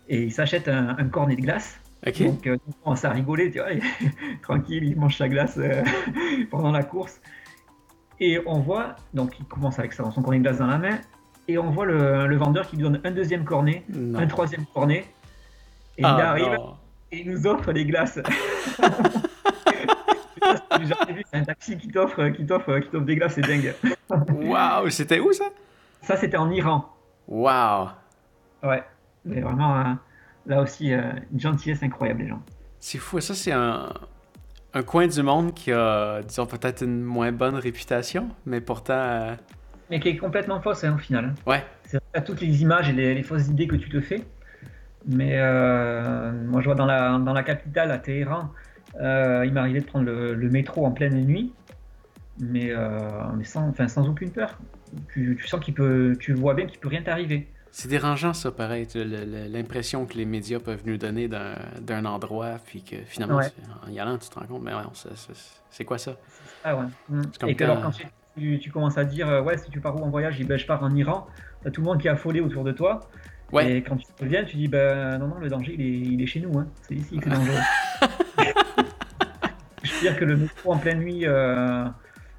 Et 0.10 0.24
il 0.24 0.32
s'achète 0.32 0.68
un, 0.70 0.96
un 0.98 1.06
cornet 1.10 1.36
de 1.36 1.42
glace. 1.42 1.80
Donc 2.26 2.48
euh, 2.48 2.58
on 2.68 2.72
commence 2.84 3.04
à 3.06 3.10
rigoler, 3.10 3.52
tu 3.52 3.60
vois, 3.60 3.74
et 3.74 3.82
tranquille, 4.42 4.84
il 4.86 4.96
mange 4.98 5.18
sa 5.18 5.28
glace 5.28 5.58
euh, 5.58 5.84
pendant 6.52 6.72
la 6.72 6.84
course. 6.84 7.20
Et 8.20 8.40
on 8.46 8.60
voit, 8.60 8.96
donc 9.14 9.38
il 9.40 9.46
commence 9.46 9.78
avec 9.80 9.94
ça, 9.94 10.10
son 10.12 10.22
cornet 10.22 10.40
de 10.40 10.44
glace 10.44 10.58
dans 10.58 10.68
la 10.68 10.78
main, 10.78 10.98
et 11.48 11.58
on 11.58 11.70
voit 11.70 11.86
le, 11.86 12.26
le 12.28 12.36
vendeur 12.38 12.68
qui 12.68 12.76
lui 12.78 12.84
donne 12.84 13.00
un 13.04 13.12
deuxième 13.12 13.44
cornet, 13.46 13.84
Non. 13.90 14.20
un 14.20 14.28
troisième 14.28 14.66
cornet, 14.74 15.06
et 15.98 16.04
Ah, 16.04 16.16
il 16.18 16.22
arrive 16.22 16.54
non. 16.54 16.76
et 17.12 17.20
il 17.22 17.30
nous 17.32 17.46
offre 17.48 17.72
les 17.72 17.86
glaces. 17.86 18.20
J'ai 20.80 20.86
jamais 20.86 21.14
vu 21.14 21.24
un 21.34 21.44
taxi 21.44 21.78
qui 21.78 21.88
t'offre, 21.90 22.30
qui 22.30 22.46
t'offre, 22.46 22.80
qui 22.80 22.90
t'offre 22.90 23.06
des 23.06 23.16
glaces, 23.16 23.34
c'est 23.34 23.42
dingue. 23.42 23.74
Wow. 24.10 24.90
C'était 24.90 25.20
où 25.20 25.32
ça? 25.34 25.46
Ça, 26.02 26.16
c'était 26.16 26.38
en 26.38 26.50
Iran. 26.52 26.86
Wow. 27.28 27.90
Ouais, 28.64 28.84
mais 29.26 29.42
vraiment, 29.42 29.78
euh, 29.78 29.84
là 30.46 30.62
aussi, 30.62 30.94
euh, 30.94 31.02
une 31.32 31.40
gentillesse 31.40 31.84
incroyable, 31.84 32.22
les 32.22 32.28
gens. 32.30 32.42
C'est 32.80 32.98
fou. 33.00 33.20
Ça, 33.20 33.34
c'est 33.34 33.52
un, 33.52 33.90
un 34.78 34.84
coin 34.84 35.08
du 35.08 35.24
monde 35.24 35.54
qui 35.54 35.72
a, 35.72 36.22
disons, 36.24 36.46
peut-être 36.46 36.84
une 36.84 37.04
moins 37.04 37.32
bonne 37.32 37.56
réputation, 37.56 38.30
mais 38.46 38.62
pourtant. 38.62 38.94
euh, 38.94 39.36
Mais 39.90 40.00
qui 40.00 40.10
est 40.10 40.18
complètement 40.18 40.62
fausse, 40.62 40.84
hein, 40.84 40.94
au 40.96 41.00
final. 41.00 41.34
Ouais. 41.46 41.64
C'est 41.84 41.98
vrai, 42.14 42.24
toutes 42.24 42.42
les 42.42 42.62
images 42.62 42.90
et 42.90 42.94
les, 42.94 43.16
les 43.16 43.24
fausses 43.24 43.48
idées 43.48 43.68
que 43.68 43.76
tu 43.76 43.90
te 43.90 44.02
fais. 44.02 44.24
Mais 45.08 45.34
euh, 45.38 46.32
moi, 46.46 46.62
je 46.62 46.66
vois 46.66 46.76
dans 46.76 46.86
la, 46.86 47.18
dans 47.18 47.34
la 47.34 47.44
capitale, 47.44 47.92
à 47.92 47.98
Téhéran, 47.98 48.52
euh, 49.00 49.46
il 49.46 49.54
m'est 49.54 49.60
arrivé 49.60 49.80
de 49.80 49.86
prendre 49.86 50.06
le, 50.06 50.34
le 50.34 50.50
métro 50.50 50.86
en 50.86 50.92
pleine 50.92 51.16
nuit, 51.26 51.54
mais, 52.40 52.70
euh, 52.72 52.90
mais 53.38 53.46
sans, 53.46 53.70
enfin, 53.70 53.88
sans 53.88 54.08
aucune 54.10 54.32
peur. 54.32 54.60
Tu, 55.14 55.38
tu 55.40 55.48
sens 55.48 55.60
qu'il 55.60 55.74
peut, 55.74 56.16
tu 56.20 56.34
vois 56.34 56.54
bien 56.54 56.66
qu'il 56.66 56.80
peut 56.80 56.88
rien 56.90 57.02
t'arriver. 57.02 57.48
C'est 57.72 57.88
dérangeant, 57.90 58.34
ça, 58.34 58.52
pareil. 58.52 58.88
le- 58.96 59.04
le- 59.04 59.48
L'impression 59.48 60.06
que 60.06 60.16
les 60.16 60.26
médias 60.26 60.60
peuvent 60.60 60.82
nous 60.86 60.98
donner 60.98 61.28
d'un 61.28 62.06
endroit, 62.06 62.58
puis 62.66 62.84
que 62.84 62.96
finalement, 63.06 63.38
Ouais. 63.38 63.52
en 63.86 63.92
y 63.92 64.00
allant, 64.00 64.18
tu 64.18 64.30
te 64.30 64.40
rends 64.40 64.46
compte, 64.46 64.64
mais 64.64 64.74
ouais, 64.74 64.82
c'est- 65.70 65.84
quoi 65.86 65.98
ça? 65.98 66.16
Ah 66.64 66.76
ouais. 66.76 66.86
Mm. 67.10 67.22
C'est 67.32 67.40
comme 67.40 67.50
Et 67.50 67.56
que 67.56 67.64
quand- 67.64 67.72
alors 67.72 67.84
quand 67.84 67.92
tu, 67.92 68.06
tu- 68.38 68.60
tu 68.60 68.72
commences 68.72 68.98
à 68.98 69.06
dire 69.06 69.28
euh, 69.30 69.42
ouais 69.42 69.58
si 69.58 69.70
tu 69.70 69.80
pars 69.80 69.96
où 69.96 70.04
en 70.04 70.10
voyage, 70.10 70.34
je 70.34 70.38
dis, 70.40 70.44
ben, 70.44 70.58
je 70.58 70.66
pars 70.66 70.82
en 70.84 70.94
Iran, 70.96 71.28
t'as 71.64 71.70
tout 71.72 71.82
le 71.82 71.86
monde 71.86 72.00
qui 72.02 72.08
est 72.08 72.12
affolé 72.12 72.40
autour 72.42 72.64
de 72.64 72.72
toi. 72.72 73.00
Ouais. 73.52 73.78
Et 73.78 73.82
quand 73.84 73.96
tu 73.96 74.06
reviens, 74.20 74.44
tu 74.44 74.58
dis 74.58 74.68
ben 74.68 75.18
non 75.20 75.28
non 75.28 75.38
le 75.40 75.48
danger 75.50 75.74
il 75.76 75.82
est, 75.82 76.14
il 76.14 76.22
est 76.22 76.26
chez 76.26 76.42
nous, 76.42 76.58
hein. 76.60 76.68
c'est 76.82 76.96
ici 76.96 77.18
que 77.18 77.24
c'est 77.24 77.30
dangereux. 77.30 77.62
je 79.84 79.94
veux 79.94 80.00
dire 80.02 80.18
que 80.20 80.26
le 80.26 80.36
métro 80.38 80.74
en 80.74 80.78
pleine 80.78 81.00
nuit 81.00 81.26
euh, 81.26 81.86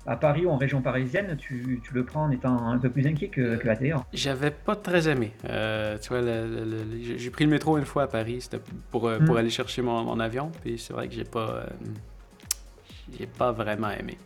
à 0.09 0.17
Paris 0.17 0.47
ou 0.47 0.51
en 0.51 0.57
région 0.57 0.81
parisienne, 0.81 1.37
tu, 1.37 1.81
tu 1.85 1.93
le 1.95 2.03
prends 2.05 2.25
en 2.25 2.31
étant 2.31 2.57
un 2.67 2.79
peu 2.79 2.89
plus 2.89 3.07
inquiet 3.07 3.29
que, 3.29 3.57
Téhéran. 3.77 4.05
J'avais 4.13 4.51
pas 4.51 4.75
très 4.75 5.07
aimé. 5.09 5.33
Euh, 5.49 5.99
tu 5.99 6.09
vois, 6.09 6.23
j'ai- 7.19 7.31
pris 7.31 7.45
le 7.45 7.51
métro 7.51 7.77
une 7.77 7.85
fois 7.85 8.05
à 8.05 8.07
Paris, 8.07 8.41
c'était 8.41 8.61
pour, 8.91 9.07
euh, 9.07 9.19
pour 9.19 9.35
Mm. 9.35 9.39
aller 9.39 9.51
chercher 9.51 9.83
mon, 9.83 10.03
mon 10.05 10.19
avion, 10.19 10.51
puis 10.63 10.79
c'est 10.79 10.95
vrai 10.95 11.09
que 11.09 11.15
j'ai 11.15 11.25
pas, 11.25 11.51
euh, 11.51 11.67
j'ai 13.19 13.27
pas 13.27 13.53
vraiment 13.53 13.91
aimé. 13.91 14.17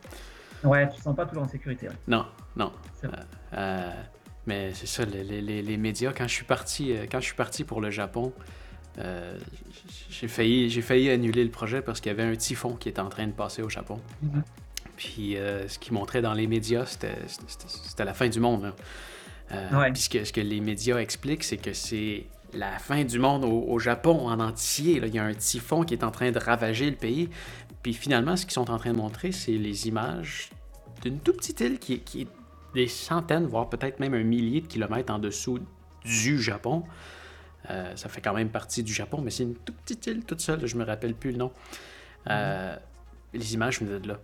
Ouais, 0.62 0.88
tu 0.88 0.96
te 0.98 1.02
sens 1.02 1.16
pas 1.16 1.26
toujours 1.26 1.42
en 1.44 1.48
sécurité. 1.48 1.88
ouais. 1.88 1.94
Non, 2.06 2.26
non. 2.56 2.70
Euh, 3.54 3.90
mais 4.46 4.72
c'est 4.74 4.86
ça, 4.86 5.04
les, 5.04 5.24
les- 5.24 5.42
les- 5.42 5.62
les 5.62 5.76
médias, 5.76 6.12
quand 6.16 6.28
je 6.28 6.32
suis 6.32 6.44
parti, 6.44 6.94
quand 7.10 7.18
je 7.18 7.24
suis 7.26 7.34
parti 7.34 7.64
pour 7.64 7.80
le 7.80 7.90
Japon, 7.90 8.32
euh, 8.98 9.36
j'ai 10.10 10.28
failli, 10.28 10.70
j'ai 10.70 10.82
failli 10.82 11.10
annuler 11.10 11.42
le 11.42 11.50
projet 11.50 11.82
parce 11.82 12.00
qu'il 12.00 12.10
y 12.10 12.14
avait 12.14 12.22
un 12.30 12.36
typhon 12.36 12.76
qui 12.76 12.88
était 12.88 13.00
en 13.00 13.08
train 13.08 13.26
de 13.26 13.32
passer 13.32 13.62
au 13.62 13.68
Japon. 13.68 13.98
Mhm. 14.22 14.42
Puis 15.04 15.36
euh, 15.36 15.68
ce 15.68 15.78
qu'ils 15.78 15.92
montraient 15.92 16.22
dans 16.22 16.34
les 16.34 16.46
médias, 16.46 16.86
c'était, 16.86 17.14
la 18.04 18.14
fin 18.14 18.28
du 18.28 18.40
monde. 18.40 18.72
Euh, 19.52 19.68
Ouais. 19.80 19.92
Puis 19.92 20.02
ce 20.02 20.08
que, 20.08 20.24
ce 20.24 20.32
que 20.32 20.40
les 20.40 20.60
médias 20.60 20.98
expliquent, 20.98 21.44
c'est 21.44 21.56
que 21.58 21.72
c'est 21.72 22.24
la 22.54 22.78
fin 22.78 23.04
du 23.04 23.18
monde 23.18 23.44
au, 23.44 23.64
au 23.68 23.78
Japon 23.78 24.28
en 24.28 24.38
entier. 24.40 25.00
là. 25.00 25.06
Il 25.06 25.14
y 25.14 25.18
a 25.18 25.24
un 25.24 25.34
typhon 25.34 25.84
qui 25.84 25.94
est 25.94 26.04
en 26.04 26.10
train 26.10 26.30
de 26.30 26.38
ravager 26.38 26.88
le 26.90 26.96
pays. 26.96 27.28
Puis 27.82 27.92
finalement, 27.94 28.36
ce 28.36 28.44
qu'ils 28.44 28.52
sont 28.52 28.70
en 28.70 28.78
train 28.78 28.92
de 28.92 28.96
montrer, 28.98 29.32
c'est 29.32 29.52
les 29.52 29.88
images 29.88 30.50
d'une 31.02 31.18
toute 31.18 31.38
petite 31.38 31.60
île 31.60 31.78
qui, 31.78 31.94
est- 31.94 31.98
qui 31.98 32.22
est 32.22 32.28
des 32.74 32.86
centaines, 32.88 33.46
voire 33.46 33.68
peut-être 33.68 33.98
même 34.00 34.14
un 34.14 34.22
millier 34.22 34.60
de 34.62 34.66
kilomètres 34.66 35.12
en 35.12 35.18
dessous 35.18 35.58
du 36.04 36.40
Japon. 36.40 36.84
Euh, 37.70 37.94
ça 37.96 38.08
fait 38.08 38.20
quand 38.20 38.32
même 38.34 38.48
partie 38.48 38.82
du 38.82 38.92
Japon, 38.94 39.20
mais 39.22 39.30
c'est 39.30 39.42
une 39.42 39.54
toute 39.54 39.76
petite 39.76 40.06
île 40.06 40.24
toute 40.24 40.40
seule, 40.40 40.64
je 40.66 40.76
me 40.76 40.84
rappelle 40.84 41.14
plus 41.14 41.32
le 41.32 41.38
nom. 41.38 41.52
Euh, 42.30 42.76
Les 43.34 43.54
images 43.54 43.80
venaient 43.80 43.98
de 44.00 44.08
là. 44.08 44.18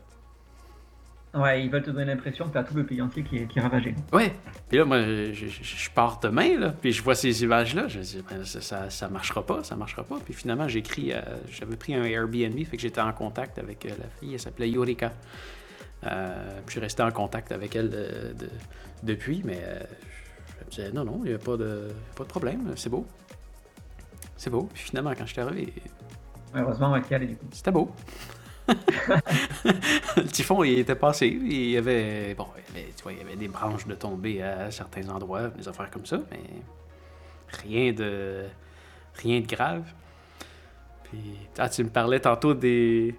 Ouais, 1.38 1.64
ils 1.64 1.70
veulent 1.70 1.82
te 1.82 1.90
donner 1.90 2.04
l'impression 2.06 2.46
que 2.48 2.52
t'as 2.54 2.64
tout 2.64 2.74
le 2.74 2.84
pays 2.84 3.00
entier 3.00 3.22
qui 3.22 3.38
est, 3.38 3.46
qui 3.46 3.58
est 3.58 3.62
ravagé. 3.62 3.94
Ouais. 4.12 4.32
Puis 4.68 4.78
là, 4.78 4.84
moi, 4.84 5.00
je, 5.02 5.32
je- 5.32 5.46
je 5.62 5.90
pars 5.90 6.18
demain, 6.20 6.58
là, 6.58 6.70
puis 6.70 6.92
je 6.92 7.02
vois 7.02 7.14
ces 7.14 7.42
images-là. 7.42 7.88
Je 7.88 7.98
me 7.98 8.04
dis, 8.04 8.24
ben, 8.28 8.44
ça, 8.44 8.60
ça, 8.60 8.90
ça 8.90 9.08
marchera 9.08 9.44
pas, 9.46 9.62
ça 9.64 9.76
marchera 9.76 10.04
pas. 10.04 10.16
Puis 10.24 10.34
finalement, 10.34 10.68
j'ai 10.68 10.80
écrit, 10.80 11.12
euh, 11.12 11.20
j'avais 11.50 11.76
pris 11.76 11.94
un 11.94 12.04
Airbnb, 12.04 12.58
fait 12.64 12.76
que 12.76 12.82
j'étais 12.82 13.00
en 13.00 13.12
contact 13.12 13.58
avec 13.58 13.86
euh, 13.86 13.90
la 13.98 14.08
fille, 14.20 14.34
elle 14.34 14.40
s'appelait 14.40 14.68
Yorika. 14.70 15.12
Euh, 16.06 16.50
puis 16.58 16.64
je 16.66 16.70
suis 16.72 16.80
resté 16.80 17.02
en 17.02 17.10
contact 17.10 17.50
avec 17.52 17.74
elle 17.74 17.90
de- 17.90 18.34
de- 18.38 18.50
depuis, 19.02 19.42
mais 19.44 19.60
euh, 19.62 19.80
je 20.60 20.64
me 20.64 20.70
disais, 20.70 20.92
non, 20.92 21.04
non, 21.04 21.20
il 21.24 21.30
n'y 21.30 21.34
a 21.34 21.38
pas 21.38 21.56
de, 21.56 21.88
pas 22.16 22.24
de 22.24 22.28
problème, 22.28 22.72
c'est 22.76 22.90
beau. 22.90 23.06
C'est 24.36 24.50
beau. 24.50 24.68
Puis 24.72 24.84
finalement, 24.84 25.12
quand 25.18 25.26
je 25.26 25.32
suis 25.32 25.40
arrivé, 25.40 25.72
heureusement, 26.54 26.92
ouais, 26.92 27.02
c'était 27.50 27.72
beau. 27.72 27.90
Le 28.68 30.24
typhon, 30.32 30.62
il 30.64 30.78
était 30.80 30.94
passé. 30.94 31.26
Il 31.26 31.70
y 31.70 31.76
avait, 31.76 32.34
bon, 32.34 32.46
tu 32.74 33.02
vois, 33.02 33.12
il 33.12 33.18
y 33.18 33.22
avait 33.22 33.36
des 33.36 33.48
branches 33.48 33.86
de 33.86 33.94
tomber 33.94 34.42
à 34.42 34.70
certains 34.70 35.08
endroits, 35.08 35.48
des 35.48 35.68
affaires 35.68 35.90
comme 35.90 36.06
ça, 36.06 36.18
mais 36.30 36.40
rien 37.64 37.92
de, 37.92 38.44
rien 39.14 39.40
de 39.40 39.46
grave. 39.46 39.84
Puis, 41.04 41.18
ah, 41.58 41.68
tu 41.68 41.84
me 41.84 41.88
parlais 41.90 42.20
tantôt 42.20 42.54
des, 42.54 43.14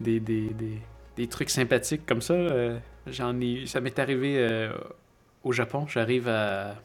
des, 0.00 0.20
des, 0.20 0.48
des, 0.50 0.78
des 1.16 1.26
trucs 1.26 1.50
sympathiques 1.50 2.06
comme 2.06 2.22
ça. 2.22 2.34
euh, 2.34 2.78
J'en 3.06 3.38
ai, 3.40 3.66
ça 3.66 3.80
m'est 3.80 3.98
arrivé 3.98 4.36
euh, 4.38 4.72
au 5.44 5.52
Japon. 5.52 5.86
J'arrive 5.88 6.28
à 6.28 6.76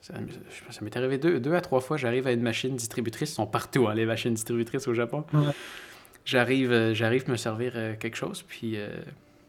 ça, 0.00 0.14
m'est 0.80 0.96
arrivé 0.96 1.18
deux, 1.18 1.38
deux 1.38 1.54
à 1.54 1.60
trois 1.60 1.80
fois. 1.80 1.96
J'arrive 1.98 2.26
à 2.26 2.32
une 2.32 2.40
machine 2.40 2.74
distributrice. 2.74 3.32
Ils 3.32 3.34
sont 3.34 3.46
partout, 3.46 3.86
hein, 3.88 3.94
les 3.94 4.06
machines 4.06 4.32
distributrices 4.32 4.88
au 4.88 4.94
Japon. 4.94 5.24
J'arrive, 6.32 6.72
euh, 6.72 6.92
j'arrive 6.92 7.26
me 7.30 7.36
servir 7.36 7.72
euh, 7.74 7.94
quelque 7.98 8.16
chose, 8.16 8.42
puis 8.42 8.76
euh, 8.76 8.88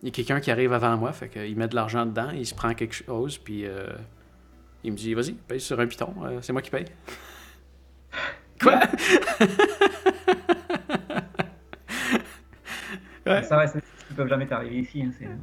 il 0.01 0.07
y 0.07 0.11
a 0.11 0.13
quelqu'un 0.13 0.39
qui 0.39 0.49
arrive 0.49 0.71
avant 0.71 0.95
moi, 0.95 1.11
fait 1.11 1.27
qu'il 1.27 1.57
met 1.57 1.67
de 1.67 1.75
l'argent 1.75 2.05
dedans, 2.05 2.29
il 2.33 2.45
se 2.45 2.55
prend 2.55 2.73
quelque 2.73 2.95
chose, 2.95 3.37
puis 3.37 3.65
euh, 3.65 3.87
il 4.85 4.93
me 4.93 4.97
dit 4.97 5.13
Vas-y, 5.13 5.33
paye 5.33 5.59
sur 5.59 5.77
un 5.77 5.87
piton, 5.87 6.13
euh, 6.23 6.39
c'est 6.41 6.53
moi 6.53 6.61
qui 6.61 6.69
paye. 6.69 6.85
Quoi? 8.61 8.79
Ouais. 13.25 13.43
Ça, 13.43 13.67
c'est 13.67 13.79
ce 13.79 14.05
qui 14.07 14.13
peuvent 14.15 14.29
jamais 14.29 14.47
t'arriver 14.47 14.77
ici. 14.79 15.01
hein, 15.03 15.37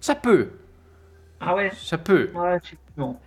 Ça 0.00 0.14
peut, 0.14 0.50
Ah 1.40 1.56
ouais? 1.56 1.72
Ça 1.74 1.98
peut. 1.98 2.30
Ouais, 2.34 2.60
bon. 2.96 3.18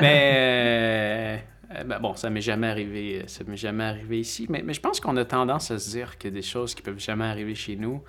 Mais 0.00 1.44
euh, 1.76 1.84
ben 1.84 1.98
bon, 2.00 2.14
ça 2.14 2.30
m'est 2.30 2.40
jamais 2.40 2.68
arrivé, 2.68 3.20
euh, 3.22 3.26
ça 3.26 3.44
m'est 3.44 3.56
jamais 3.56 3.84
arrivé 3.84 4.20
ici. 4.20 4.46
Mais, 4.48 4.62
mais 4.62 4.74
je 4.74 4.80
pense 4.80 5.00
qu'on 5.00 5.16
a 5.16 5.24
tendance 5.24 5.70
à 5.70 5.78
se 5.78 5.90
dire 5.90 6.18
qu'il 6.18 6.30
y 6.30 6.34
a 6.34 6.36
des 6.36 6.42
choses 6.46 6.74
qui 6.74 6.82
peuvent 6.82 6.98
jamais 6.98 7.24
arriver 7.24 7.54
chez 7.54 7.76
nous. 7.76 8.02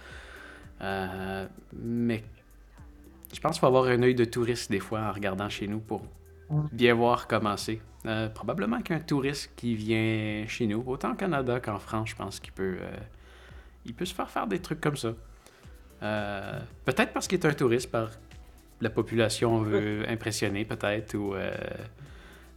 Euh, 0.82 1.48
mais 1.74 2.24
je 3.34 3.40
pense 3.40 3.54
qu'il 3.54 3.60
faut 3.62 3.68
avoir 3.68 3.86
un 3.86 4.02
œil 4.04 4.16
de 4.16 4.26
touriste 4.26 4.70
des 4.72 4.80
fois 4.80 5.00
en 5.02 5.12
regardant 5.12 5.50
chez 5.50 5.68
nous 5.68 5.80
pour 5.80 6.02
Ouais. 6.48 6.62
bien 6.72 6.94
voir 6.94 7.28
comment 7.28 7.58
c'est. 7.58 7.80
Euh, 8.06 8.30
probablement 8.30 8.80
qu'un 8.82 9.00
touriste 9.00 9.52
qui 9.56 9.74
vient 9.74 10.46
chez 10.48 10.68
nous, 10.68 10.84
autant 10.86 11.14
au 11.14 11.16
Canada 11.16 11.60
qu'en 11.60 11.80
France, 11.80 12.10
je 12.12 12.16
pense 12.16 12.40
qu'il 12.40 12.54
peut, 12.54 12.78
il 13.84 13.96
peut 13.96 14.06
se 14.06 14.14
faire 14.14 14.30
faire 14.30 14.46
des 14.46 14.60
trucs 14.60 14.80
comme 14.80 14.96
ça. 14.96 15.14
Peut-être 16.86 17.14
parce 17.14 17.28
qu'il 17.28 17.40
est 17.40 17.46
un 17.48 17.54
touriste, 17.54 17.90
par 17.90 18.12
la 18.80 18.92
population 18.92 19.58
veut 19.64 20.08
impressionner, 20.08 20.66
peut-être, 20.66 21.16
ou 21.16 21.34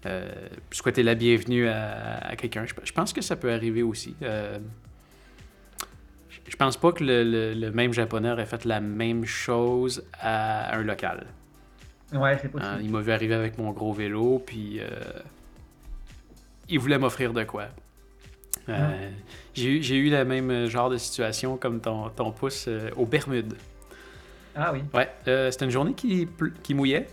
euh, 0.06 0.30
souhaiter 0.70 1.02
la 1.02 1.14
bienvenue 1.14 1.68
à, 1.68 2.18
à 2.18 2.36
quelqu'un. 2.36 2.64
Je, 2.66 2.74
je 2.82 2.92
pense 2.92 3.12
que 3.12 3.20
ça 3.20 3.36
peut 3.36 3.52
arriver 3.52 3.82
aussi. 3.82 4.14
Euh, 4.22 4.58
je- 6.48 6.56
pense 6.56 6.76
pas 6.76 6.92
que 6.92 7.04
le, 7.04 7.22
le- 7.24 7.54
le 7.54 7.70
même 7.72 7.92
japonais 7.92 8.30
aurait 8.32 8.46
fait 8.46 8.64
la 8.64 8.80
même 8.80 9.24
chose 9.24 10.04
à 10.20 10.74
un 10.76 10.82
local. 10.82 11.26
Ouais, 12.12 12.38
c'est 12.40 12.46
Hein, 12.46 12.50
possible. 12.50 12.78
il 12.82 12.90
m'a 12.90 13.00
vu 13.00 13.12
arriver 13.12 13.34
avec 13.34 13.58
mon 13.58 13.70
gros 13.72 13.92
vélo, 13.92 14.42
puis 14.44 14.80
euh, 14.80 14.86
il 16.68 16.78
voulait 16.78 16.98
m'offrir 16.98 17.32
de 17.32 17.44
quoi. 17.44 17.66
Euh, 18.68 19.10
J'ai 19.54 19.76
eu- 19.78 19.82
j'ai 19.82 19.96
eu 19.96 20.10
le 20.10 20.24
même 20.24 20.66
genre 20.66 20.90
de 20.90 20.96
situation 20.96 21.56
comme 21.56 21.80
ton, 21.80 22.08
ton 22.10 22.32
pouce 22.32 22.66
euh, 22.68 22.90
aux 22.96 23.06
Bermudes. 23.06 23.54
Ah 24.56 24.72
oui. 24.72 24.82
Ouais, 24.94 25.08
c'était 25.24 25.64
une 25.64 25.70
journée 25.70 25.94
qui 25.94 26.74
mouillait. 26.74 27.06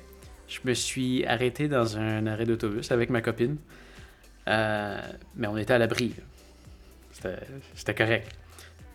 Je 0.47 0.59
me 0.63 0.73
suis 0.73 1.25
arrêté 1.25 1.67
dans 1.67 1.97
un 1.97 2.27
arrêt 2.27 2.45
d'autobus 2.45 2.91
avec 2.91 3.09
ma 3.09 3.21
copine. 3.21 3.57
Euh, 4.47 5.01
mais 5.35 5.47
on 5.47 5.57
était 5.57 5.73
à 5.73 5.77
l'abri. 5.77 6.13
C'était- 7.11 7.95
correct. 7.95 8.35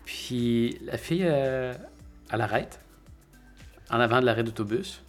Puis 0.05 0.77
la 0.85 0.97
fille, 0.97 1.25
euh, 1.25 1.73
elle 2.31 2.41
arrête 2.41 2.79
en 3.89 3.99
avant 3.99 4.21
de 4.21 4.25
l'arrêt 4.25 4.43
d'autobus. 4.43 5.01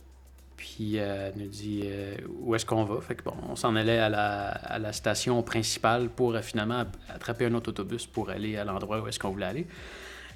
Puis 0.57 0.99
euh, 0.99 1.31
elle 1.33 1.43
nous 1.43 1.49
dit 1.49 1.83
euh, 1.85 2.17
où 2.41 2.55
est-ce 2.55 2.65
qu'on 2.65 2.85
va? 2.85 3.01
Fait 3.01 3.15
que 3.15 3.23
bon, 3.23 3.35
on 3.49 3.57
s'en 3.57 3.77
allait 3.77 3.99
à 3.99 4.09
la, 4.09 4.93
station 4.93 5.43
principale 5.43 6.09
pour 6.09 6.37
finalement 6.39 6.85
attraper 7.09 7.47
un 7.47 7.55
autre 7.55 7.71
autobus 7.71 8.07
pour 8.07 8.31
aller 8.31 8.57
à 8.57 8.65
l'endroit 8.65 9.01
où 9.01 9.09
est-ce 9.09 9.19
qu'on 9.19 9.31
voulait 9.31 9.47
aller. 9.47 9.67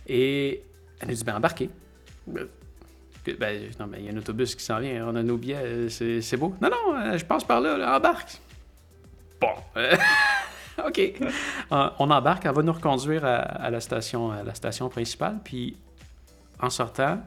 Et 0.06 0.62
elle 1.00 1.08
nous 1.08 1.14
dit 1.14 1.24
ben 1.24 1.36
embarquez. 1.36 1.70
Ben, 3.26 3.36
ben, 3.38 3.70
non, 3.80 3.86
mais 3.86 3.98
il 4.00 4.06
y 4.06 4.08
a 4.08 4.12
un 4.12 4.16
autobus 4.16 4.54
qui 4.54 4.62
s'en 4.62 4.78
vient, 4.78 5.06
on 5.06 5.16
a 5.16 5.22
nos 5.22 5.36
billets, 5.36 5.56
euh, 5.62 5.88
c'est 6.20 6.36
beau. 6.36 6.54
Non, 6.60 6.70
non, 6.70 6.96
euh, 6.96 7.18
je 7.18 7.24
passe 7.24 7.44
par 7.44 7.60
là, 7.60 7.76
là, 7.76 7.96
embarque. 7.96 8.38
Bon, 9.40 9.48
euh, 9.76 9.96
ok. 10.86 11.12
On 11.70 12.10
embarque, 12.10 12.46
elle 12.46 12.54
va 12.54 12.62
nous 12.62 12.72
reconduire 12.72 13.24
à, 13.24 13.36
à 13.36 13.70
la, 13.70 13.80
station, 13.80 14.30
à 14.30 14.42
la 14.44 14.54
station 14.54 14.88
principale, 14.88 15.38
puis 15.42 15.76
en 16.60 16.70
sortant, 16.70 17.20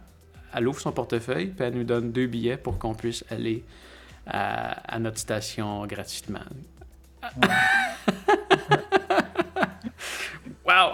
elle 0.54 0.68
ouvre 0.68 0.80
son 0.80 0.92
portefeuille, 0.92 1.48
puis 1.48 1.66
elle 1.66 1.76
nous 1.76 1.84
donne 1.84 2.12
deux 2.12 2.28
billets 2.28 2.58
pour 2.58 2.80
qu'on 2.80 2.96
puisse 2.96 3.26
aller 3.30 3.64
à, 4.26 4.96
à 4.96 5.00
notre 5.00 5.20
station 5.20 5.86
gratuitement. 5.86 6.40
wow! 10.66 10.94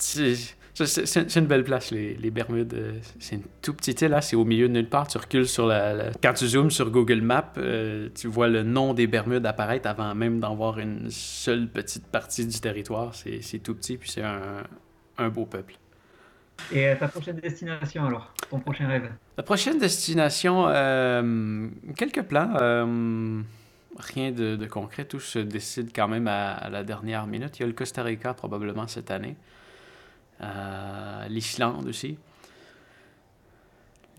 C'est- 0.86 1.36
une 1.36 1.46
belle 1.46 1.64
place, 1.64 1.90
les, 1.90 2.14
les 2.14 2.30
Bermudes. 2.30 2.74
euh, 2.74 2.92
C'est 3.18 3.36
une 3.36 3.42
tout 3.62 3.74
petite 3.74 4.00
île, 4.02 4.10
là, 4.10 4.20
c'est 4.20 4.36
au 4.36 4.44
milieu 4.44 4.68
de 4.68 4.72
nulle 4.74 4.88
part. 4.88 5.06
Tu 5.08 5.18
recules 5.18 5.46
sur 5.48 5.66
la. 5.66 5.92
la- 5.94 6.10
Quand 6.22 6.34
tu 6.34 6.46
zoomes 6.46 6.70
sur 6.70 6.90
Google 6.90 7.20
Maps, 7.20 7.52
euh, 7.58 8.08
tu 8.14 8.26
vois 8.28 8.48
le 8.48 8.62
nom 8.62 8.94
des 8.94 9.06
Bermudes 9.06 9.46
apparaître 9.46 9.88
avant 9.88 10.14
même 10.14 10.40
d'en 10.40 10.54
voir 10.54 10.78
une 10.78 11.10
seule 11.10 11.68
petite 11.68 12.06
partie 12.06 12.46
du 12.46 12.60
territoire. 12.60 13.14
C'est 13.14 13.58
tout 13.58 13.74
petit, 13.74 13.96
puis 13.96 14.10
c'est 14.10 14.22
un, 14.22 14.40
un 15.18 15.28
beau 15.28 15.46
peuple. 15.46 15.74
Et 16.72 16.88
euh, 16.88 16.94
ta 16.94 17.08
prochaine 17.08 17.36
destination 17.36 18.04
alors 18.04 18.34
Ton 18.50 18.58
prochain 18.60 18.86
rêve? 18.86 19.10
La 19.38 19.42
prochaine 19.42 19.78
destination, 19.78 20.66
euh, 20.68 21.68
quelques 21.96 22.22
plans. 22.22 22.50
rien 23.98 24.30
de, 24.30 24.56
de 24.56 24.66
concret, 24.66 25.04
tout 25.04 25.20
se 25.20 25.38
décide 25.38 25.90
quand 25.94 26.08
même 26.08 26.28
à, 26.28 26.52
à 26.52 26.70
la 26.70 26.84
dernière 26.84 27.26
minute. 27.26 27.58
Il 27.58 27.62
y 27.62 27.64
a 27.64 27.66
le 27.66 27.72
Costa 27.72 28.02
Rica 28.02 28.34
probablement 28.34 28.86
cette 28.86 29.10
année. 29.10 29.36
Euh, 30.40 31.26
L'Islande 31.28 31.86
aussi. 31.88 32.18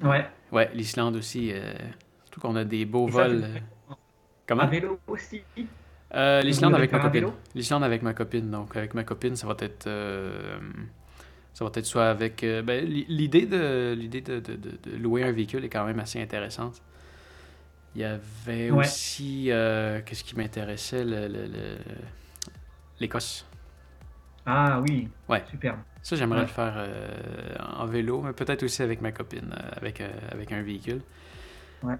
Ouais. 0.03 0.25
Ouais, 0.51 0.69
l'Islande 0.73 1.15
aussi. 1.15 1.51
euh, 1.51 1.73
surtout 2.25 2.41
qu'on 2.41 2.55
a 2.55 2.63
des 2.63 2.85
beaux 2.85 3.07
vols. 3.07 3.43
euh, 3.43 3.59
Comment? 4.47 4.63
À 4.63 4.67
vélo 4.67 4.99
aussi? 5.07 5.43
Euh, 6.13 6.41
L'Islande 6.41 6.75
avec 6.75 6.91
ma 6.91 6.99
copine. 6.99 7.27
L'Islande 7.55 7.83
avec 7.83 8.01
ma 8.01 8.13
copine. 8.13 8.49
Donc, 8.51 8.75
avec 8.75 8.93
ma 8.93 9.03
copine, 9.03 9.35
ça 9.35 9.47
va 9.47 9.55
être. 9.59 9.87
euh, 9.87 10.59
ça 11.53 11.63
va 11.65 11.71
être 11.75 11.85
soit 11.85 12.09
avec. 12.09 12.41
ben, 12.41 12.85
l'i- 12.85 13.05
l'idée 13.07 13.45
de 13.45 13.93
l'idée 13.97 14.21
de, 14.21 14.39
de- 14.39 14.55
de- 14.55 14.77
de 14.91 14.97
louer 14.97 15.23
un 15.23 15.31
véhicule 15.31 15.63
est 15.65 15.69
quand 15.69 15.85
même 15.85 15.99
assez 15.99 16.21
intéressante. 16.21 16.81
Il 17.95 18.01
y 18.01 18.03
avait 18.05 18.71
Ouais. 18.71 18.85
aussi. 18.85 19.45
Qu'est-ce 20.05 20.23
qui 20.23 20.35
m'intéressait? 20.35 21.03
Le- 21.03 21.27
le- 21.27 21.47
le- 21.47 21.77
L'Écosse. 22.99 23.45
Ah 24.45 24.81
oui, 24.81 25.07
Ouais. 25.29 25.43
superbe. 25.49 25.79
Ça, 26.03 26.15
j'aimerais 26.15 26.41
le 26.41 26.47
faire 26.47 26.87
en 27.77 27.85
vélo, 27.85 28.21
mais 28.21 28.33
peut-être 28.33 28.63
aussi 28.63 28.81
avec 28.81 29.01
ma 29.01 29.11
copine, 29.11 29.53
avec, 29.73 30.01
avec 30.31 30.51
un 30.51 30.61
véhicule. 30.61 31.01
Ouais. 31.83 31.95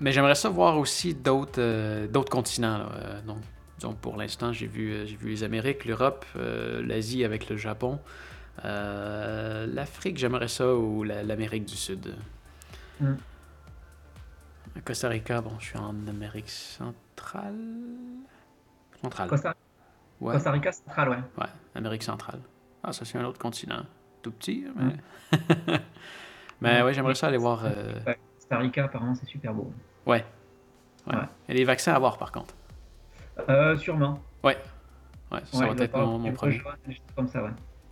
mais 0.00 0.12
j'aimerais 0.12 0.34
ça 0.34 0.48
voir 0.48 0.78
aussi 0.78 1.14
d'autres 1.14 2.06
d'autres 2.06 2.30
continents. 2.30 2.86
donc, 3.26 3.38
donc, 3.80 3.98
pour 3.98 4.16
l'instant, 4.16 4.52
j'ai 4.52 4.66
vu, 4.66 5.06
j'ai 5.06 5.16
vu 5.16 5.30
les 5.30 5.44
Amériques, 5.44 5.84
l'Europe, 5.84 6.24
l'Asie 6.34 7.24
avec 7.24 7.48
le 7.48 7.56
Japon. 7.56 8.00
L'Afrique, 8.64 10.18
j'aimerais 10.18 10.48
ça, 10.48 10.74
ou 10.74 11.04
l'Amérique 11.04 11.66
du 11.66 11.76
Sud. 11.76 12.14
Mm. 13.00 13.14
Costa 14.84 15.08
Rica, 15.08 15.40
bon, 15.40 15.52
je 15.58 15.66
suis 15.66 15.78
en 15.78 15.94
Amérique 16.06 16.50
centrale. 16.50 17.54
Centrale. 19.02 19.28
Costa, 19.28 19.54
Costa 20.20 20.50
Rica 20.50 20.72
centrale, 20.72 21.08
ouais. 21.10 21.22
Ouais, 21.38 21.48
Amérique 21.74 22.02
centrale. 22.02 22.40
Ah, 22.82 22.92
ça, 22.92 23.04
c'est 23.04 23.18
un 23.18 23.24
autre 23.24 23.38
continent. 23.38 23.82
Tout 24.22 24.32
petit, 24.32 24.66
mais. 24.74 24.84
Mm. 24.84 25.78
mais 26.60 26.82
ouais, 26.82 26.94
j'aimerais 26.94 27.14
ça 27.14 27.28
aller 27.28 27.38
voir. 27.38 27.62
Euh, 27.64 28.00
Costa 28.36 28.58
Rica, 28.58 28.84
apparemment, 28.84 29.14
c'est 29.14 29.26
super 29.26 29.54
beau. 29.54 29.72
Ouais. 30.06 30.24
ouais. 31.06 31.14
Et 31.48 31.54
les 31.54 31.64
vaccins 31.64 31.92
à 31.92 31.98
voir, 31.98 32.18
par 32.18 32.32
contre. 32.32 32.54
Euh, 33.48 33.76
sûrement. 33.76 34.20
Ouais. 34.42 34.56
Ouais, 35.30 35.40
ça, 35.44 35.66
va 35.66 35.84
être 35.84 35.96
mon, 35.98 36.18
mon 36.18 36.32
premier. 36.32 36.60
Comme 37.14 37.28
ça, 37.28 37.42
ouais. 37.42 37.50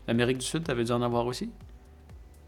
L'Amérique 0.08 0.38
du 0.38 0.46
Sud, 0.46 0.64
t'avais 0.64 0.84
dû 0.84 0.92
en 0.92 1.02
avoir 1.02 1.26
aussi? 1.26 1.52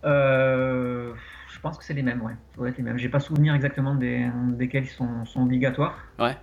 Euh, 0.05 1.13
Je 1.53 1.61
pense 1.61 1.77
que 1.77 1.85
c'est 1.85 1.95
les 1.95 2.03
mêmes, 2.03 2.23
ouais. 2.23 2.35
Ça 2.53 2.59
doit 2.59 2.69
être 2.69 2.79
les 2.79 2.85
mêmes. 2.85 2.99
J'ai 2.99 3.09
pas 3.09 3.21
souvenir 3.21 3.55
exactement 3.55 3.95
des, 3.95 4.31
desquels 4.53 4.85
ils 4.85 4.91
sont, 4.91 5.25
sont 5.25 5.43
obligatoires. 5.43 5.99
Ouais. 6.19 6.37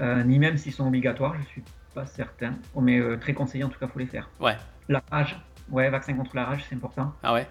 Euh, 0.00 0.22
ni 0.24 0.38
même 0.38 0.56
s'ils 0.56 0.72
sont 0.72 0.86
obligatoires, 0.86 1.34
je 1.40 1.46
suis 1.46 1.62
pas 1.96 2.06
certain. 2.06 2.52
Mais 2.80 2.98
euh, 2.98 3.16
très 3.16 3.32
conseillé, 3.32 3.64
en 3.64 3.68
tout 3.68 3.78
cas, 3.80 3.88
faut 3.88 3.98
les 3.98 4.06
faire. 4.06 4.28
Ouais. 4.38 4.56
La 4.88 5.02
rage, 5.10 5.36
ouais, 5.70 5.88
vaccin 5.88 6.14
contre 6.14 6.36
la 6.36 6.44
rage, 6.44 6.64
c'est 6.68 6.76
important. 6.76 7.12
Ah 7.22 7.32
ouais 7.32 7.46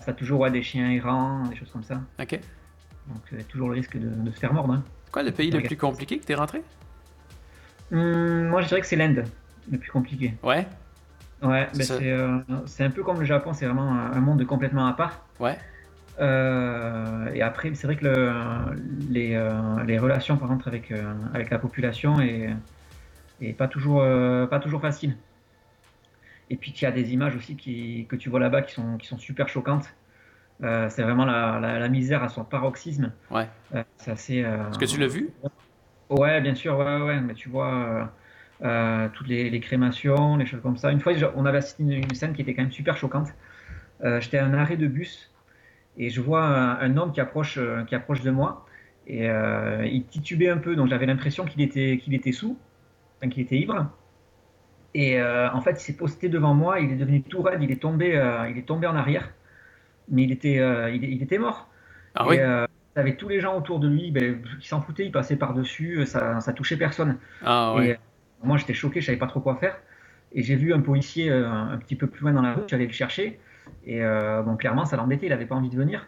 Ça 0.00 0.10
a 0.10 0.14
toujours 0.14 0.40
ouais, 0.40 0.50
des 0.50 0.62
chiens 0.62 0.90
errants, 0.90 1.44
des 1.44 1.56
choses 1.56 1.70
comme 1.70 1.84
ça. 1.84 2.00
Ok. 2.20 2.38
Donc, 3.08 3.40
a 3.40 3.44
toujours 3.44 3.68
le 3.68 3.74
risque 3.74 3.96
de, 3.96 4.08
de 4.08 4.30
se 4.30 4.38
faire 4.38 4.52
mordre. 4.52 4.74
Hein. 4.74 4.82
Quoi 5.12 5.22
le 5.22 5.30
pays 5.30 5.50
le 5.50 5.60
plus 5.60 5.76
compliqué 5.76 6.18
que 6.18 6.24
t'es 6.24 6.34
rentré? 6.34 6.62
Hum, 7.92 8.48
Moi, 8.48 8.62
je 8.62 8.68
dirais 8.68 8.80
que 8.80 8.86
c'est 8.86 8.96
l'Inde, 8.96 9.24
le 9.70 9.78
plus 9.78 9.90
compliqué. 9.90 10.34
Ouais 10.42 10.66
Ouais, 11.42 11.68
euh, 11.90 12.40
c'est 12.64 12.84
un 12.84 12.90
peu 12.90 13.02
comme 13.02 13.18
le 13.18 13.26
Japon, 13.26 13.52
c'est 13.52 13.66
vraiment 13.66 13.90
un 13.92 14.20
monde 14.20 14.44
complètement 14.46 14.86
à 14.86 14.94
part. 14.94 15.26
Ouais. 15.38 15.58
Euh, 16.18 17.30
et 17.34 17.42
après, 17.42 17.74
c'est 17.74 17.86
vrai 17.86 17.96
que 17.96 18.06
le, 18.06 18.32
les, 19.10 19.34
euh, 19.34 19.52
les, 19.84 19.98
relations 19.98 20.38
par 20.38 20.48
contre 20.48 20.68
avec, 20.68 20.92
avec 21.34 21.50
la 21.50 21.58
population 21.58 22.18
est, 22.20 22.48
est 23.40 23.52
pas 23.52 23.68
toujours 23.68 24.02
pas 24.48 24.60
toujours 24.60 24.80
facile. 24.80 25.16
Et 26.50 26.56
puis 26.56 26.72
il 26.76 26.82
y 26.82 26.86
a 26.86 26.92
des 26.92 27.12
images 27.12 27.34
aussi 27.36 27.56
qui, 27.56 28.06
que 28.08 28.16
tu 28.16 28.28
vois 28.28 28.40
là-bas 28.40 28.62
qui 28.62 28.74
sont, 28.74 28.98
qui 28.98 29.06
sont 29.06 29.18
super 29.18 29.48
choquantes. 29.48 29.94
c'est 30.60 31.02
vraiment 31.02 31.24
la, 31.24 31.58
la, 31.60 31.88
misère 31.88 32.22
à 32.22 32.28
son 32.28 32.44
paroxysme. 32.44 33.12
Ouais. 33.30 33.48
c'est 33.96 34.10
assez. 34.10 34.36
Est-ce 34.38 34.78
que 34.78 34.84
tu 34.84 35.00
l'as 35.00 35.08
vu? 35.08 35.30
Ouais, 36.10 36.40
bien 36.40 36.54
sûr, 36.54 36.76
ouais, 36.76 37.00
ouais, 37.00 37.20
mais 37.20 37.34
tu 37.34 37.48
vois 37.48 38.10
euh, 38.62 39.08
toutes 39.12 39.28
les, 39.28 39.60
crémations, 39.60 40.36
les 40.36 40.46
choses 40.46 40.62
comme 40.62 40.76
ça. 40.76 40.92
Une 40.92 41.00
fois, 41.00 41.12
on 41.36 41.44
avait 41.44 41.58
assisté 41.58 41.82
à 41.82 41.96
une, 41.96 42.14
scène 42.14 42.34
qui 42.34 42.42
était 42.42 42.54
quand 42.54 42.62
même 42.62 42.72
super 42.72 42.96
choquante. 42.96 43.28
Euh, 44.04 44.20
j'étais 44.20 44.38
à 44.38 44.46
un 44.46 44.54
arrêt 44.54 44.76
de 44.76 44.86
bus 44.86 45.32
et 45.96 46.08
je 46.10 46.20
vois 46.20 46.44
un, 46.44 46.96
homme 46.96 47.12
qui 47.12 47.20
approche, 47.20 47.58
euh, 47.58 47.84
qui 47.84 47.94
approche 47.94 48.22
de 48.22 48.30
moi 48.30 48.66
et 49.06 49.26
il 49.26 50.04
titubait 50.06 50.48
un 50.48 50.56
peu, 50.56 50.76
donc 50.76 50.88
j'avais 50.88 51.04
l'impression 51.04 51.44
qu'il 51.44 51.60
était, 51.60 51.98
qu'il 51.98 52.14
était 52.14 52.32
sous, 52.32 52.56
qu'il 53.28 53.42
était 53.42 53.56
ivre. 53.56 53.90
Et 54.94 55.20
en 55.20 55.60
fait, 55.60 55.72
il 55.72 55.80
s'est 55.80 55.96
posté 55.96 56.28
devant 56.28 56.54
moi, 56.54 56.78
il 56.78 56.92
est 56.92 56.96
devenu 56.96 57.22
tout 57.22 57.42
raide, 57.42 57.60
il 57.60 57.72
est 57.72 57.82
tombé, 57.82 58.10
il 58.48 58.56
est 58.56 58.66
tombé 58.66 58.86
en 58.86 58.94
arrière, 58.94 59.28
mais 60.08 60.22
il 60.22 60.30
était, 60.30 60.60
il, 60.94 61.20
était 61.20 61.38
mort. 61.38 61.68
Ah 62.14 62.28
oui. 62.28 62.36
il 62.36 63.00
avait 63.00 63.16
tous 63.16 63.28
les 63.28 63.40
gens 63.40 63.58
autour 63.58 63.80
de 63.80 63.88
lui, 63.88 64.12
ben, 64.12 64.40
qui 64.60 64.68
s'en 64.68 64.80
foutaient, 64.80 65.04
ils 65.06 65.10
passaient 65.10 65.34
par 65.34 65.52
dessus, 65.52 66.06
ça, 66.06 66.40
ça 66.40 66.52
touchait 66.52 66.76
personne. 66.76 67.18
Ah 67.44 67.74
oui. 67.76 67.94
Moi, 68.44 68.58
j'étais 68.58 68.74
choqué, 68.74 69.00
je 69.00 69.06
savais 69.06 69.18
pas 69.18 69.26
trop 69.26 69.40
quoi 69.40 69.56
faire. 69.56 69.76
Et 70.34 70.42
j'ai 70.42 70.56
vu 70.56 70.74
un 70.74 70.80
policier 70.80 71.30
euh, 71.30 71.48
un 71.48 71.78
petit 71.78 71.94
peu 71.94 72.08
plus 72.08 72.22
loin 72.22 72.32
dans 72.32 72.42
la 72.42 72.52
route, 72.52 72.68
j'allais 72.68 72.86
le 72.86 72.92
chercher. 72.92 73.38
Et 73.86 74.04
euh, 74.04 74.42
bon, 74.42 74.56
clairement, 74.56 74.84
ça 74.84 74.96
l'embêtait, 74.96 75.26
il 75.26 75.30
n'avait 75.30 75.46
pas 75.46 75.54
envie 75.54 75.70
de 75.70 75.76
venir. 75.76 76.06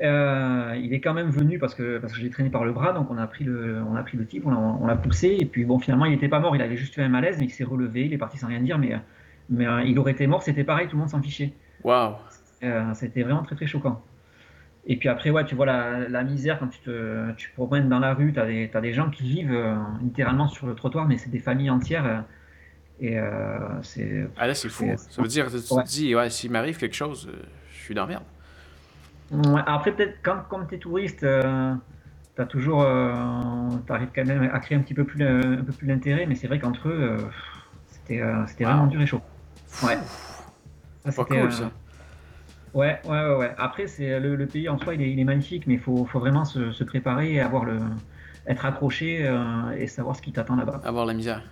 Euh, 0.00 0.74
il 0.82 0.94
est 0.94 1.00
quand 1.00 1.12
même 1.12 1.30
venu 1.30 1.58
parce 1.58 1.74
que, 1.74 1.98
parce 1.98 2.12
que 2.12 2.18
je 2.18 2.24
l'ai 2.24 2.30
traîné 2.30 2.48
par 2.48 2.64
le 2.64 2.72
bras, 2.72 2.92
donc 2.92 3.10
on 3.10 3.18
a 3.18 3.26
pris 3.26 3.44
le, 3.44 3.82
on 3.88 3.94
a 3.94 4.02
pris 4.02 4.16
le 4.16 4.26
type, 4.26 4.46
on 4.46 4.86
l'a 4.86 4.96
poussé, 4.96 5.36
et 5.38 5.44
puis 5.44 5.64
bon, 5.64 5.78
finalement, 5.78 6.06
il 6.06 6.12
n'était 6.12 6.28
pas 6.28 6.40
mort, 6.40 6.56
il 6.56 6.62
avait 6.62 6.76
juste 6.76 6.94
fait 6.94 7.02
un 7.02 7.08
malaise, 7.08 7.36
mais 7.38 7.44
il 7.44 7.50
s'est 7.50 7.64
relevé, 7.64 8.06
il 8.06 8.12
est 8.12 8.18
parti 8.18 8.38
sans 8.38 8.48
rien 8.48 8.60
dire, 8.60 8.78
mais, 8.78 8.96
mais 9.50 9.66
il 9.86 9.98
aurait 9.98 10.12
été 10.12 10.26
mort, 10.26 10.42
c'était 10.42 10.64
pareil, 10.64 10.88
tout 10.88 10.96
le 10.96 11.00
monde 11.00 11.10
s'en 11.10 11.22
fichait. 11.22 11.52
Waouh! 11.84 12.14
c'était 12.94 13.22
vraiment 13.22 13.42
très 13.42 13.56
très 13.56 13.66
choquant. 13.66 14.00
Et 14.86 14.96
puis 14.96 15.08
après, 15.08 15.30
ouais, 15.30 15.44
tu 15.44 15.54
vois 15.54 15.66
la, 15.66 16.24
misère 16.24 16.58
quand 16.58 16.68
tu 16.68 16.80
te 16.80 17.32
tu 17.36 17.50
promènes 17.50 17.88
dans 17.88 18.00
la 18.00 18.14
rue, 18.14 18.32
tu 18.32 18.40
as, 18.40 18.44
as, 18.44 18.80
des 18.80 18.92
gens 18.92 19.10
qui 19.10 19.22
vivent 19.22 19.52
euh, 19.52 19.76
littéralement 20.02 20.48
sur 20.48 20.66
le 20.66 20.74
trottoir, 20.74 21.06
mais 21.06 21.18
c'est 21.18 21.30
des 21.30 21.38
familles 21.38 21.70
entières. 21.70 22.06
Euh, 22.06 22.20
et 23.00 23.18
euh, 23.18 23.58
c'est. 23.82 24.26
Ah 24.36 24.46
là, 24.46 24.54
c'est 24.54 24.68
fou. 24.68 24.86
Ça 24.96 25.22
veut 25.22 25.28
dire, 25.28 25.46
tu 25.46 25.60
te 25.60 25.86
dis, 25.86 26.14
ouais, 26.14 26.30
s'il 26.30 26.50
m'arrive 26.50 26.78
quelque 26.78 26.96
chose, 26.96 27.30
je 27.72 27.84
suis 27.84 27.94
dans 27.94 28.02
la 28.02 28.08
merde. 28.08 28.24
Après, 29.66 29.92
peut-être, 29.92 30.18
quand, 30.22 30.42
comme 30.48 30.66
tu 30.66 30.74
es 30.74 30.78
touriste, 30.78 31.20
tu 31.20 32.42
as 32.42 32.46
toujours. 32.46 32.86
tu 33.86 33.92
arrives 33.92 34.10
quand 34.14 34.26
même 34.26 34.50
à 34.52 34.58
créer 34.60 34.76
un 34.76 34.82
petit 34.82 34.94
peu 34.94 35.04
plus, 35.04 35.24
un 35.24 35.64
peu 35.64 35.72
plus 35.72 35.86
l'intérêt, 35.86 36.26
mais 36.26 36.34
c'est 36.34 36.46
vrai 36.46 36.58
qu'entre 36.58 36.88
eux, 36.88 37.16
c'était 37.86 38.22
c'était 38.46 38.64
vraiment 38.64 38.86
dur 38.86 39.00
et 39.00 39.06
chaud. 39.06 39.22
Ouais. 39.82 39.98
Ça, 41.04 41.12
Pas 41.12 41.24
cool, 41.24 41.52
ça. 41.52 41.70
Ouais, 42.74 43.00
ouais, 43.04 43.34
ouais, 43.34 43.54
Après, 43.58 43.86
c'est 43.86 44.18
le, 44.18 44.46
pays 44.46 44.68
en 44.68 44.78
soi, 44.78 44.94
il 44.94 45.18
est, 45.18 45.24
magnifique, 45.24 45.66
mais 45.66 45.74
il 45.74 45.80
faut, 45.80 46.04
vraiment 46.14 46.44
se, 46.44 46.84
préparer 46.84 47.34
et 47.34 47.40
avoir 47.40 47.64
le, 47.64 47.78
être 48.46 48.64
accroché 48.64 49.26
euh, 49.26 49.70
et 49.76 49.86
savoir 49.86 50.16
ce 50.16 50.22
qui 50.22 50.32
t'attend 50.32 50.56
là-bas. 50.56 50.80
Avoir 50.84 51.04
la 51.04 51.12
misère. 51.12 51.42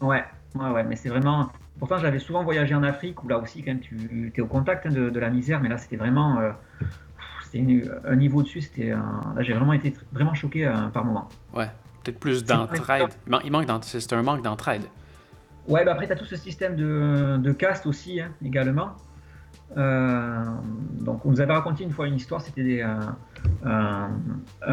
Ouais, 0.00 0.24
ouais, 0.56 0.70
ouais. 0.70 0.84
Mais 0.84 0.96
c'est 0.96 1.08
vraiment. 1.08 1.50
Pourtant, 1.80 1.96
j'avais 1.96 2.18
souvent 2.18 2.44
voyagé 2.44 2.74
en 2.74 2.82
Afrique 2.82 3.24
où 3.24 3.28
là 3.28 3.38
aussi, 3.38 3.62
quand 3.62 3.80
tu 3.80 4.30
es 4.36 4.40
au 4.42 4.46
contact 4.46 4.84
hein, 4.84 4.90
de, 4.90 5.18
la 5.18 5.30
misère, 5.30 5.60
mais 5.60 5.70
là, 5.70 5.78
c'était 5.78 5.96
vraiment. 5.96 6.38
Euh, 6.38 6.50
c'était 7.42 7.64
un 8.04 8.16
niveau 8.16 8.42
dessus. 8.42 8.60
C'était. 8.60 8.90
là, 8.90 9.38
j'ai 9.38 9.54
vraiment 9.54 9.72
été 9.72 9.94
vraiment 10.12 10.34
choqué 10.34 10.66
euh, 10.66 10.74
par 10.92 11.06
moment. 11.06 11.30
Ouais. 11.54 11.70
Peut-être 12.04 12.20
plus 12.20 12.44
d'entraide. 12.44 13.08
Il 13.44 13.50
manque 13.50 13.66
c'est 13.82 14.12
un 14.12 14.22
manque 14.22 14.42
d'entraide. 14.42 14.82
Ouais, 15.68 15.84
bah 15.84 15.92
après, 15.92 16.06
tu 16.06 16.12
as 16.12 16.16
tout 16.16 16.26
ce 16.26 16.36
système 16.36 16.76
de, 16.76 17.38
de 17.38 17.52
caste 17.52 17.86
aussi, 17.86 18.20
hein, 18.20 18.30
également. 18.44 18.90
Euh, 19.76 20.44
donc, 21.00 21.24
on 21.24 21.30
nous 21.30 21.40
avait 21.40 21.52
raconté 21.52 21.84
une 21.84 21.92
fois 21.92 22.06
une 22.08 22.16
histoire, 22.16 22.42
c'était 22.42 22.82
un, 22.82 24.10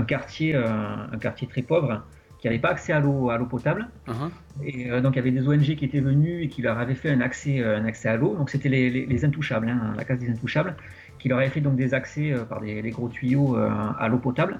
quartier, 0.07 0.55
un 0.55 1.17
quartier 1.19 1.47
très 1.47 1.61
pauvre 1.61 2.03
qui 2.39 2.47
n'avait 2.47 2.59
pas 2.59 2.69
accès 2.69 2.93
à 2.93 2.99
l'eau 2.99 3.29
à 3.29 3.37
l'eau 3.37 3.45
potable. 3.45 3.89
Uh-huh. 4.07 4.29
Et 4.63 5.01
donc 5.01 5.13
il 5.13 5.17
y 5.17 5.19
avait 5.19 5.31
des 5.31 5.47
ONG 5.47 5.75
qui 5.75 5.85
étaient 5.85 5.99
venus 5.99 6.45
et 6.45 6.47
qui 6.49 6.61
leur 6.61 6.77
avaient 6.77 6.95
fait 6.95 7.09
un 7.09 7.21
accès, 7.21 7.63
un 7.63 7.85
accès 7.85 8.09
à 8.09 8.17
l'eau. 8.17 8.35
Donc 8.35 8.49
c'était 8.49 8.69
les, 8.69 9.05
les, 9.05 9.25
intouchables, 9.25 9.69
hein, 9.69 9.93
la 9.95 10.03
case 10.03 10.19
des 10.19 10.29
intouchables, 10.29 10.75
qui 11.19 11.29
leur 11.29 11.39
avait 11.39 11.49
fait 11.49 11.61
donc 11.61 11.75
des 11.75 11.93
accès 11.93 12.33
par 12.47 12.61
des, 12.61 12.81
gros 12.91 13.09
tuyaux 13.09 13.55
à 13.55 14.07
l'eau 14.07 14.19
potable. 14.19 14.59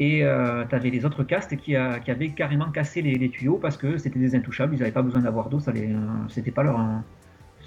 Et 0.00 0.24
tu 0.68 0.74
avais 0.74 0.90
les 0.90 1.04
autres 1.04 1.24
castes 1.24 1.56
qui, 1.56 1.74
qui 2.04 2.10
avaient 2.10 2.30
carrément 2.30 2.70
cassé 2.70 3.02
les, 3.02 3.28
tuyaux 3.30 3.58
parce 3.58 3.76
que 3.76 3.98
c'était 3.98 4.18
des 4.18 4.34
intouchables, 4.34 4.74
ils 4.74 4.78
n'avaient 4.78 4.92
pas 4.92 5.02
besoin 5.02 5.22
d'avoir 5.22 5.48
d'eau, 5.48 5.60
ça 5.60 5.72
c'était 6.28 6.50
pas 6.50 6.62
leur, 6.62 6.80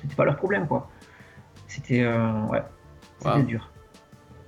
c'était 0.02 0.16
pas 0.16 0.26
leur 0.26 0.36
problème 0.36 0.68
quoi. 0.68 0.90
C'était 1.68 2.04
euh, 2.04 2.46
ouais, 2.48 2.64
c'était 3.20 3.44
dur. 3.44 3.70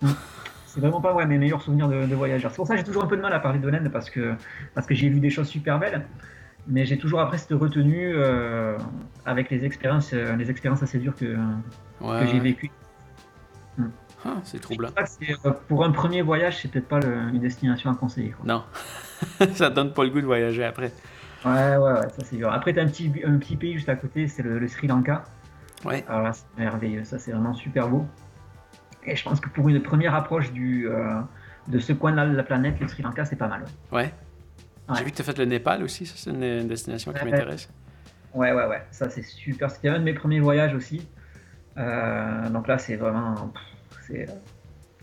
C'est 0.73 0.79
vraiment 0.79 1.01
pas 1.01 1.13
ouais, 1.13 1.27
mes 1.27 1.37
meilleurs 1.37 1.61
souvenirs 1.61 1.87
de, 1.87 2.07
de 2.07 2.15
voyageurs. 2.15 2.49
C'est 2.49 2.57
pour 2.57 2.65
ça 2.65 2.73
que 2.73 2.79
j'ai 2.79 2.85
toujours 2.85 3.03
un 3.03 3.07
peu 3.07 3.15
de 3.15 3.21
mal 3.21 3.31
à 3.31 3.39
parler 3.39 3.59
de 3.59 3.69
l'Inde 3.69 3.89
parce 3.93 4.09
que, 4.09 4.33
parce 4.73 4.87
que 4.87 4.95
j'ai 4.95 5.07
vu 5.07 5.19
des 5.19 5.29
choses 5.29 5.47
super 5.47 5.77
belles, 5.77 6.03
mais 6.65 6.87
j'ai 6.87 6.97
toujours 6.97 7.19
après 7.19 7.37
cette 7.37 7.51
retenue 7.51 8.11
euh, 8.15 8.75
avec 9.23 9.51
les 9.51 9.65
expériences, 9.65 10.13
euh, 10.13 10.35
les 10.35 10.49
expériences 10.49 10.81
assez 10.81 10.97
dures 10.97 11.15
que, 11.15 11.35
que 12.01 12.25
j'ai 12.25 12.39
vécues. 12.39 12.71
Ah, 14.25 14.37
c'est 14.43 14.59
troublant. 14.59 14.89
pour 15.67 15.85
un 15.85 15.91
premier 15.91 16.23
voyage, 16.23 16.59
c'est 16.61 16.71
peut-être 16.71 16.87
pas 16.87 17.01
une 17.05 17.39
destination 17.39 17.91
à 17.91 17.95
conseiller. 17.95 18.33
Non, 18.43 18.63
ça 19.53 19.69
donne 19.69 19.93
pas 19.93 20.03
le 20.03 20.09
goût 20.09 20.21
de 20.21 20.25
voyager 20.25 20.63
après. 20.63 20.91
Ouais, 21.45 21.51
ouais, 21.51 21.77
ouais, 21.77 22.09
ça 22.09 22.23
c'est 22.23 22.37
dur. 22.37 22.51
Après, 22.51 22.73
tu 22.73 22.79
as 22.79 22.83
un 22.83 22.87
petit, 22.87 23.11
un 23.23 23.37
petit 23.37 23.57
pays 23.57 23.73
juste 23.73 23.89
à 23.89 23.95
côté, 23.95 24.27
c'est 24.27 24.41
le, 24.41 24.67
Sri 24.67 24.87
Lanka. 24.87 25.23
Ouais. 25.85 26.03
Alors 26.07 26.23
là, 26.23 26.33
c'est 26.33 26.45
merveilleux, 26.57 27.03
ça 27.03 27.19
c'est 27.19 27.31
vraiment 27.31 27.53
super 27.53 27.89
beau. 27.89 28.07
Et 29.05 29.15
je 29.15 29.23
pense 29.23 29.39
que 29.39 29.49
pour 29.49 29.69
une 29.69 29.81
première 29.81 30.15
approche 30.15 30.51
du, 30.51 30.87
euh, 30.87 31.19
de 31.67 31.79
ce 31.79 31.93
coin-là 31.93 32.27
de 32.27 32.35
la 32.35 32.43
planète, 32.43 32.79
le 32.79 32.87
Sri 32.87 33.03
Lanka, 33.03 33.25
c'est 33.25 33.35
pas 33.35 33.47
mal. 33.47 33.65
Ouais. 33.91 34.13
J'ai 34.95 35.03
vu 35.03 35.11
que 35.11 35.15
tu 35.15 35.21
as 35.21 35.25
fait 35.25 35.37
le 35.37 35.45
Népal 35.45 35.81
aussi, 35.83 36.05
ça 36.05 36.15
c'est 36.17 36.29
une, 36.29 36.67
destination 36.67 37.13
qui 37.13 37.23
m'intéresse. 37.23 37.69
Ouais, 38.33 38.51
ouais, 38.51 38.65
ouais, 38.65 38.83
ça 38.91 39.09
c'est 39.09 39.21
super. 39.21 39.71
C'était 39.71 39.89
un 39.89 39.99
de 39.99 40.03
mes 40.03 40.13
premiers 40.13 40.39
voyages 40.39 40.73
aussi. 40.73 41.07
Euh, 41.77 42.49
donc 42.49 42.67
là, 42.67 42.77
c'est 42.77 42.95
vraiment. 42.95 43.53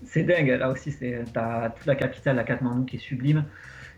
C'est 0.04 0.22
dingue, 0.22 0.48
là 0.48 0.70
aussi, 0.70 0.92
c'est 0.92 1.24
t'as 1.32 1.70
toute 1.70 1.86
la 1.86 1.94
capitale, 1.94 2.36
la 2.36 2.44
Katmandou, 2.44 2.84
qui 2.84 2.96
est 2.96 3.00
sublime. 3.00 3.44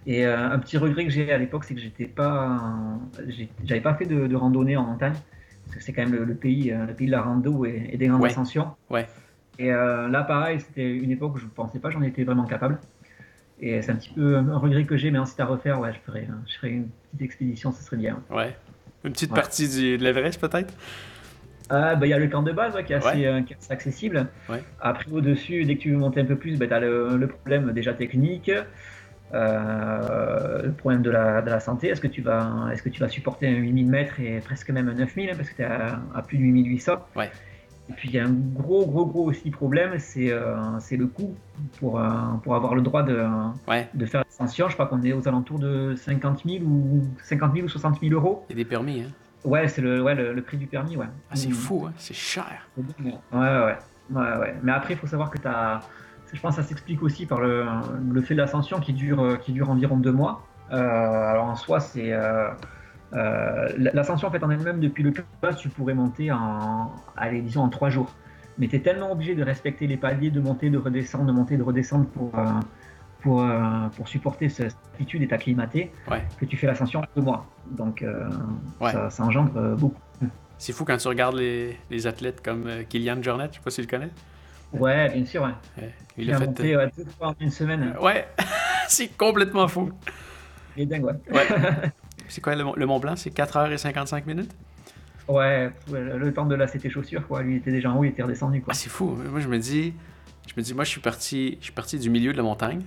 Et 0.06 0.26
euh, 0.26 0.50
un 0.50 0.58
petit 0.58 0.76
regret 0.78 1.04
que 1.04 1.10
j'ai 1.10 1.32
à 1.32 1.38
l'époque, 1.38 1.64
c'est 1.64 1.74
que 1.74 1.80
j'étais 1.80 2.06
pas, 2.06 2.60
j'avais 3.64 3.80
pas 3.80 3.94
fait 3.94 4.06
de, 4.06 4.34
randonnée 4.34 4.76
en 4.76 4.82
montagne, 4.82 5.14
parce 5.64 5.76
que 5.76 5.82
c'est 5.82 5.92
quand 5.92 6.02
même 6.02 6.24
le, 6.24 6.34
pays, 6.34 6.72
euh, 6.72 6.86
le 6.86 6.94
pays 6.94 7.06
de 7.06 7.12
la 7.12 7.22
rando 7.22 7.64
et, 7.64 7.96
des 7.96 8.08
grandes 8.08 8.24
ascensions. 8.24 8.72
Ouais. 8.90 9.06
Et 9.58 9.72
euh, 9.72 10.08
là, 10.08 10.22
pareil, 10.22 10.60
c'était 10.60 10.96
une 10.96 11.10
époque 11.10 11.34
où 11.34 11.38
je 11.38 11.46
pensais 11.46 11.78
pas 11.78 11.90
j'en 11.90 12.02
étais 12.02 12.24
vraiment 12.24 12.44
capable. 12.44 12.78
Et 13.60 13.80
c'est 13.80 13.92
un 13.92 13.96
petit 13.96 14.10
peu 14.10 14.36
un 14.36 14.58
regret 14.58 14.84
que 14.84 14.96
j'ai, 14.96 15.10
mais 15.10 15.18
ensuite 15.18 15.38
à 15.38 15.44
refaire, 15.44 15.78
ouais, 15.78 15.92
je 15.92 15.98
ferais, 16.00 16.26
je 16.48 16.56
ferais 16.56 16.70
une 16.70 16.88
petite 17.12 17.22
expédition, 17.22 17.70
ce 17.70 17.82
serait 17.82 17.96
bien. 17.96 18.20
Ouais. 18.28 18.56
Une 19.04 19.12
petite 19.12 19.32
partie 19.32 19.68
du, 19.68 19.98
de 19.98 20.02
l'Everest, 20.02 20.40
peut-être? 20.40 20.74
Ah, 21.70 21.94
bah, 21.94 22.06
il 22.06 22.10
y 22.10 22.12
a 22.12 22.18
le 22.18 22.28
camp 22.28 22.42
de 22.42 22.52
base 22.52 22.74
qui, 22.84 22.92
est 22.92 22.96
assez, 22.96 23.26
accessible. 23.70 24.26
Après, 24.80 25.10
au-dessus, 25.10 25.64
dès 25.64 25.76
que 25.76 25.80
tu 25.82 25.90
veux 25.90 25.96
monter 25.96 26.20
un 26.20 26.24
peu 26.24 26.36
plus, 26.36 26.58
bah, 26.58 26.66
tu 26.66 26.74
as 26.74 26.80
le, 26.80 27.26
problème 27.26 27.72
déjà 27.72 27.94
technique. 27.94 28.50
Euh, 29.34 30.62
le 30.62 30.72
problème 30.72 31.00
de 31.02 31.10
la, 31.10 31.40
de 31.40 31.48
la 31.48 31.60
santé, 31.60 31.88
est-ce 31.88 32.00
que, 32.00 32.08
tu 32.08 32.20
vas, 32.20 32.68
est-ce 32.72 32.82
que 32.82 32.90
tu 32.90 33.00
vas 33.00 33.08
supporter 33.08 33.46
un 33.48 33.56
8000 33.56 33.86
mètres 33.86 34.20
et 34.20 34.40
presque 34.40 34.68
même 34.70 34.88
un 34.88 34.94
9000 34.94 35.30
hein, 35.30 35.32
parce 35.36 35.48
que 35.48 35.56
tu 35.56 35.62
es 35.62 35.64
à, 35.64 36.22
plus 36.26 36.36
de 36.36 36.42
8800 36.42 36.92
ouais. 37.16 37.30
Et 37.88 37.92
puis 37.94 38.08
il 38.08 38.14
y 38.14 38.18
a 38.18 38.24
un 38.24 38.32
gros, 38.32 38.86
gros, 38.86 39.06
gros 39.06 39.24
aussi 39.24 39.50
problème, 39.50 39.98
c'est, 39.98 40.30
euh, 40.30 40.54
le 40.90 41.06
coût 41.06 41.34
pour, 41.78 41.98
euh, 41.98 42.08
pour 42.42 42.54
avoir 42.54 42.74
le 42.74 42.82
droit 42.82 43.02
de, 43.02 43.26
de 43.94 44.06
faire 44.06 44.22
l'ascension. 44.24 44.68
Je 44.68 44.74
crois 44.74 44.86
qu'on 44.86 45.02
est 45.02 45.12
aux 45.12 45.26
alentours 45.26 45.58
de 45.58 45.94
50 45.96 46.44
000 46.46 46.64
ou, 46.64 47.04
50 47.22 47.54
000 47.54 47.66
ou 47.66 47.68
60 47.68 48.00
000 48.00 48.14
euros. 48.14 48.46
Et 48.50 48.54
des 48.54 48.64
permis, 48.64 49.02
hein 49.02 49.10
Ouais, 49.44 49.66
c'est 49.66 49.82
le, 49.82 50.00
ouais, 50.00 50.14
le, 50.14 50.40
prix 50.42 50.56
du 50.56 50.68
permis, 50.68 50.96
ouais. 50.96 51.06
Ah, 51.28 51.34
c'est 51.34 51.50
fou, 51.50 51.86
hein 51.86 51.92
c'est 51.96 52.14
cher. 52.14 52.68
Ouais, 52.76 52.84
ouais, 53.32 53.76
ouais, 54.10 54.36
ouais. 54.38 54.54
Mais 54.62 54.70
après, 54.70 54.94
il 54.94 54.96
faut 54.96 55.08
savoir 55.08 55.30
que 55.30 55.38
tu 55.38 55.48
as 55.48 55.80
je 56.32 56.40
pense 56.40 56.56
que 56.56 56.62
ça 56.62 56.68
s'explique 56.68 57.02
aussi 57.02 57.26
par 57.26 57.40
le, 57.40 57.66
fait 58.22 58.34
de 58.34 58.40
l'ascension 58.40 58.80
qui 58.80 58.94
dure, 58.94 59.38
qui 59.40 59.52
dure 59.52 59.70
environ 59.70 59.96
deux 59.96 60.12
mois. 60.12 60.46
Euh, 60.72 60.76
alors 60.76 61.46
en 61.46 61.56
soi, 61.56 61.80
c'est 61.80 62.12
euh, 62.12 62.48
euh, 62.48 62.50
l'ascension 63.12 64.28
en 64.28 64.30
fait 64.30 64.42
en 64.42 64.50
elle-même 64.50 64.80
depuis 64.80 65.02
le 65.02 65.12
bas, 65.40 65.54
tu 65.54 65.68
pourrais 65.68 65.94
monter 65.94 66.32
en, 66.32 66.92
allez, 67.16 67.40
disons 67.40 67.62
en 67.62 67.68
trois 67.68 67.90
jours. 67.90 68.12
Mais 68.58 68.68
tu 68.68 68.76
es 68.76 68.80
tellement 68.80 69.12
obligé 69.12 69.34
de 69.34 69.42
respecter 69.42 69.86
les 69.86 69.96
paliers, 69.96 70.30
de 70.30 70.40
monter, 70.40 70.70
de 70.70 70.78
redescendre, 70.78 71.24
de 71.24 71.32
monter, 71.32 71.56
de 71.56 71.62
redescendre 71.62 72.06
pour, 72.06 72.32
pour, 73.20 73.46
pour 73.96 74.08
supporter 74.08 74.48
cette 74.50 74.76
attitude 74.94 75.22
et 75.22 75.28
t'acclimater 75.28 75.90
que 76.38 76.44
tu 76.44 76.56
fais 76.56 76.66
l'ascension 76.66 77.00
en 77.00 77.04
deux 77.16 77.22
mois. 77.22 77.46
Donc 77.70 78.04
ça, 78.80 79.08
engendre 79.20 79.76
beaucoup. 79.76 80.00
C'est 80.58 80.72
fou 80.72 80.84
quand 80.84 80.96
tu 80.96 81.08
regardes 81.08 81.36
les, 81.36 81.76
les 81.90 82.06
athlètes 82.06 82.42
comme 82.42 82.68
Kylian 82.88 83.22
Jornet, 83.22 83.48
je 83.50 83.56
sais 83.56 83.62
pas 83.64 83.70
si 83.70 83.76
tu 83.76 83.82
le 83.82 83.88
connais. 83.88 84.10
Ouais, 84.72 85.10
bien 85.10 85.24
sûr, 85.24 85.42
ouais. 85.42 85.90
Il 86.16 86.32
a 86.32 86.38
fait 86.38 86.46
monté, 86.46 86.74
euh, 86.74 86.88
deux 86.96 87.04
fois 87.04 87.28
en 87.28 87.34
une 87.40 87.50
semaine. 87.50 87.94
Ouais, 88.00 88.26
c'est 88.88 89.08
complètement 89.16 89.68
fou. 89.68 89.90
Il 90.76 90.84
est 90.84 90.86
dingue, 90.86 91.04
ouais. 91.04 91.14
c'est 92.32 92.40
quoi 92.40 92.54
le, 92.54 92.86
Mont 92.86 92.98
Blanc? 92.98 93.16
C'est 93.16 93.34
4h55 93.34 94.26
minutes? 94.26 94.50
Ouais, 95.28 95.70
le 95.90 96.32
temps 96.32 96.46
de 96.46 96.54
lasser 96.54 96.78
tes 96.78 96.90
chaussures, 96.90 97.26
quoi. 97.26 97.42
Lui, 97.42 97.54
il 97.54 97.56
était 97.58 97.70
déjà 97.70 97.90
en 97.90 97.98
haut, 97.98 98.04
il 98.04 98.08
était 98.08 98.22
redescendu, 98.22 98.60
quoi. 98.60 98.72
Ah, 98.72 98.74
c'est 98.74 98.88
fou. 98.88 99.16
Moi, 99.30 99.40
je 99.40 99.48
me 99.48 99.58
dis, 99.58 99.94
je 100.46 100.54
me 100.56 100.62
dis, 100.62 100.74
moi, 100.74 100.84
je 100.84 100.90
suis 100.90 101.00
parti, 101.00 101.58
je 101.60 101.64
suis 101.64 101.72
parti 101.72 101.98
du 101.98 102.10
milieu 102.10 102.32
de 102.32 102.36
la 102.36 102.42
montagne. 102.42 102.82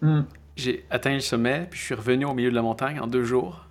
Hmm. 0.00 0.22
J'ai 0.56 0.86
atteint 0.90 1.12
le 1.12 1.20
sommet, 1.20 1.66
puis 1.70 1.78
je 1.78 1.84
suis 1.84 1.94
revenu 1.94 2.24
au 2.24 2.34
milieu 2.34 2.50
de 2.50 2.54
la 2.54 2.62
montagne 2.62 3.00
en 3.00 3.06
deux 3.06 3.24
jours. 3.24 3.66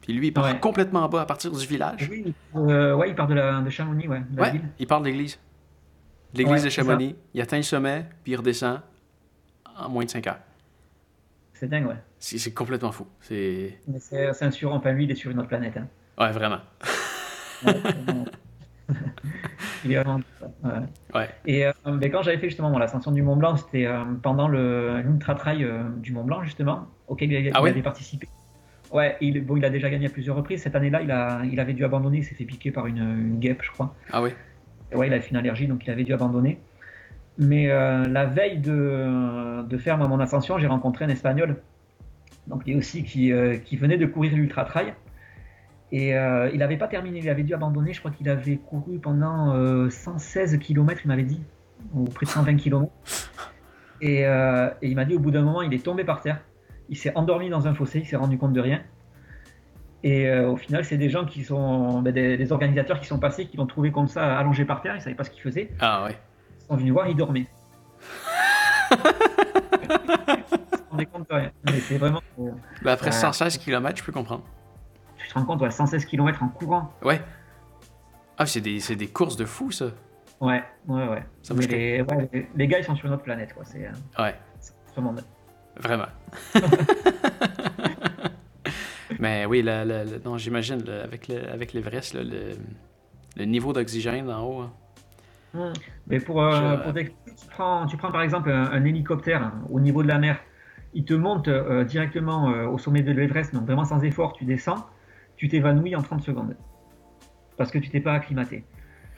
Puis 0.00 0.12
lui, 0.14 0.28
il 0.28 0.32
part 0.32 0.58
complètement 0.60 1.04
en 1.04 1.08
bas 1.08 1.20
à 1.20 1.26
partir 1.26 1.52
du 1.52 1.66
village. 1.66 2.08
Oui, 2.10 2.32
euh, 2.56 2.94
ouais, 2.94 3.10
il 3.10 3.14
part 3.14 3.26
de, 3.26 3.34
la, 3.34 3.60
de 3.60 3.70
Chamonix, 3.70 4.08
ouais. 4.08 4.22
ouais, 4.36 4.60
il 4.78 4.86
part 4.86 5.00
de 5.00 5.06
l'église 5.06 5.38
l'église 6.34 6.64
de 6.64 6.70
Chamonix. 6.70 7.14
Il 7.34 7.40
atteint 7.40 7.56
le 7.56 7.62
sommet, 7.62 8.06
puis 8.22 8.32
il 8.32 8.36
redescend 8.36 8.80
en 9.76 9.88
moins 9.88 10.04
de 10.04 10.10
5 10.10 10.26
heures. 10.26 10.40
C'est 11.58 11.68
dingue, 11.68 11.86
ouais. 11.88 11.96
C'est 12.20 12.54
complètement 12.54 12.92
fou. 12.92 13.08
C'est 13.20 13.80
un 14.40 14.50
sur... 14.52 14.72
Enfin, 14.72 14.92
lui, 14.92 15.04
il 15.04 15.10
est 15.10 15.16
sur 15.16 15.32
une 15.32 15.40
autre 15.40 15.48
planète. 15.48 15.76
Hein. 15.76 15.88
Ouais, 16.16 16.30
vraiment. 16.30 16.58
il 19.84 19.90
est 19.90 19.96
vraiment... 19.96 20.20
Ouais. 21.12 21.28
Et 21.46 21.66
euh, 21.66 21.72
quand 21.84 22.22
j'avais 22.22 22.38
fait 22.38 22.48
justement 22.48 22.78
l'ascension 22.78 23.10
du 23.10 23.22
Mont 23.22 23.34
Blanc, 23.34 23.56
c'était 23.56 23.86
euh, 23.86 24.04
pendant 24.22 24.46
l'ultra-trail 24.46 25.64
euh, 25.64 25.82
du 25.96 26.12
Mont 26.12 26.22
Blanc, 26.22 26.44
justement, 26.44 26.86
auquel 27.08 27.32
il, 27.32 27.50
ah 27.52 27.58
avait 27.58 27.82
participé. 27.82 28.28
Ouais, 28.92 29.16
il, 29.20 29.44
bon, 29.44 29.56
il 29.56 29.64
a 29.64 29.70
déjà 29.70 29.90
gagné 29.90 30.06
à 30.06 30.10
plusieurs 30.10 30.36
reprises. 30.36 30.62
Cette 30.62 30.76
année-là, 30.76 31.02
il, 31.02 31.10
a, 31.10 31.42
il 31.44 31.58
avait 31.58 31.74
dû 31.74 31.84
abandonner, 31.84 32.18
il 32.18 32.24
s'est 32.24 32.36
fait 32.36 32.44
piquer 32.44 32.70
par 32.70 32.86
une, 32.86 32.98
une 32.98 33.40
guêpe, 33.40 33.62
je 33.62 33.72
crois. 33.72 33.96
Ah 34.12 34.22
oui? 34.22 34.30
Ouais, 34.94 35.08
il 35.08 35.12
a 35.12 35.20
fait 35.20 35.30
une 35.30 35.36
allergie, 35.36 35.66
donc 35.66 35.84
il 35.84 35.90
avait 35.90 36.04
dû 36.04 36.12
abandonner. 36.12 36.60
Mais 37.38 37.70
euh, 37.70 38.04
la 38.08 38.26
veille 38.26 38.58
de, 38.58 39.62
de, 39.62 39.78
faire 39.78 39.96
mon 39.96 40.18
ascension, 40.18 40.58
j'ai 40.58 40.66
rencontré 40.66 41.04
un 41.04 41.08
Espagnol, 41.08 41.62
donc 42.48 42.66
lui 42.66 42.74
aussi 42.74 43.04
qui, 43.04 43.32
euh, 43.32 43.56
venait 43.74 43.96
de 43.96 44.06
courir 44.06 44.34
l'ultra 44.34 44.64
trail. 44.64 44.92
Et 45.92 46.16
euh, 46.16 46.50
il 46.52 46.58
n'avait 46.58 46.76
pas 46.76 46.88
terminé, 46.88 47.20
il 47.20 47.28
avait 47.28 47.44
dû 47.44 47.54
abandonner. 47.54 47.92
Je 47.92 48.00
crois 48.00 48.10
qu'il 48.10 48.28
avait 48.28 48.56
couru 48.56 48.98
pendant 48.98 49.88
116 49.88 50.58
km, 50.58 51.00
il 51.04 51.08
m'avait 51.08 51.22
dit, 51.22 51.40
ou 51.94 52.04
près 52.04 52.26
de 52.26 52.30
120 52.30 52.56
km. 52.56 52.90
Et, 54.00 54.24
il 54.82 54.96
m'a 54.96 55.04
dit 55.04 55.14
au 55.14 55.20
bout 55.20 55.30
d'un 55.30 55.42
moment, 55.42 55.62
il 55.62 55.72
est 55.72 55.84
tombé 55.84 56.02
par 56.02 56.20
terre. 56.20 56.40
Il 56.90 56.96
s'est 56.96 57.12
endormi 57.14 57.48
dans 57.48 57.68
un 57.68 57.74
fossé, 57.74 58.00
il 58.00 58.06
s'est 58.06 58.16
rendu 58.16 58.36
compte 58.36 58.52
de 58.52 58.60
rien. 58.60 58.82
Et 60.02 60.30
au 60.30 60.56
final, 60.56 60.84
c'est 60.84 60.98
des 60.98 61.08
gens 61.08 61.24
qui 61.24 61.44
sont 61.44 62.02
ben, 62.02 62.12
des, 62.12 62.52
organisateurs 62.52 63.00
qui 63.00 63.06
sont 63.06 63.18
passés, 63.18 63.46
qui 63.46 63.56
l'ont 63.56 63.66
trouvé 63.66 63.92
comme 63.92 64.08
ça, 64.08 64.36
allongé 64.36 64.64
par 64.64 64.82
terre, 64.82 64.96
ils 64.96 65.00
savaient 65.00 65.16
pas 65.16 65.24
ce 65.24 65.30
qu'il 65.30 65.42
faisait. 65.42 65.70
Ah 65.80 66.04
ouais. 66.04 66.16
Ils 66.68 66.72
sont 66.72 66.76
venus 66.76 66.92
voir, 66.92 67.08
il 67.08 67.16
dormait. 67.16 67.46
On 70.90 70.98
est 70.98 71.06
compte 71.06 71.28
de 71.30 71.34
rien. 71.34 71.50
Mais 71.64 71.80
c'est 71.80 71.96
vraiment. 71.96 72.20
bah 72.82 72.92
après 72.92 73.10
116 73.10 73.56
km, 73.56 73.98
je 73.98 74.04
peux 74.04 74.12
comprendre. 74.12 74.44
Tu 75.16 75.28
te 75.28 75.34
rends 75.34 75.44
compte, 75.44 75.62
ouais, 75.62 75.70
116 75.70 76.04
km 76.04 76.42
en 76.42 76.48
courant. 76.48 76.92
Ouais. 77.02 77.22
Ah, 78.36 78.44
c'est 78.46 78.60
des, 78.60 78.80
des, 78.96 79.08
courses 79.08 79.36
de 79.36 79.46
fou, 79.46 79.72
ça. 79.72 79.86
Ouais, 80.40 80.62
ouais, 80.86 81.08
ouais. 81.08 81.24
Ça 81.42 81.54
les, 81.54 82.02
ouais 82.02 82.46
les, 82.54 82.68
gars, 82.68 82.78
ils 82.78 82.84
sont 82.84 82.94
sur 82.94 83.06
une 83.06 83.14
autre 83.14 83.24
planète, 83.24 83.54
quoi. 83.54 83.64
C'est, 83.64 83.86
euh, 83.86 84.22
ouais. 84.22 84.36
C'est 84.60 85.00
monde. 85.00 85.24
Vraiment. 85.76 86.06
Mais 89.18 89.46
oui, 89.46 89.64
non, 90.24 90.36
j'imagine, 90.36 90.88
avec, 90.88 91.30
avec 91.30 91.72
l'Everest, 91.72 92.14
le, 92.14 92.56
le, 93.36 93.44
niveau 93.44 93.72
d'oxygène 93.72 94.30
en 94.30 94.44
haut. 94.44 94.60
Hein. 94.60 94.72
Hmm. 95.54 95.72
Mais 96.06 96.20
pour, 96.20 96.42
euh, 96.42 96.76
tu, 96.94 97.46
prends, 97.50 97.86
tu 97.86 97.96
prends 97.96 98.12
par 98.12 98.22
exemple 98.22 98.50
un, 98.50 98.84
hélicoptère 98.84 99.42
hein, 99.42 99.62
au 99.70 99.80
niveau 99.80 100.02
de 100.02 100.08
la 100.08 100.18
mer, 100.18 100.38
il 100.94 101.04
te 101.04 101.14
monte 101.14 101.48
euh, 101.48 101.84
directement 101.84 102.50
euh, 102.50 102.66
au 102.66 102.78
sommet 102.78 103.02
de 103.02 103.12
l'Everest, 103.12 103.54
donc 103.54 103.64
vraiment 103.64 103.84
sans 103.84 104.02
effort, 104.04 104.34
tu 104.34 104.44
descends, 104.44 104.86
tu 105.36 105.48
t'évanouis 105.48 105.96
en 105.96 106.02
30 106.02 106.22
secondes. 106.22 106.56
Parce 107.56 107.70
que 107.70 107.78
tu 107.78 107.88
t'es 107.88 108.00
pas 108.00 108.12
acclimaté. 108.12 108.64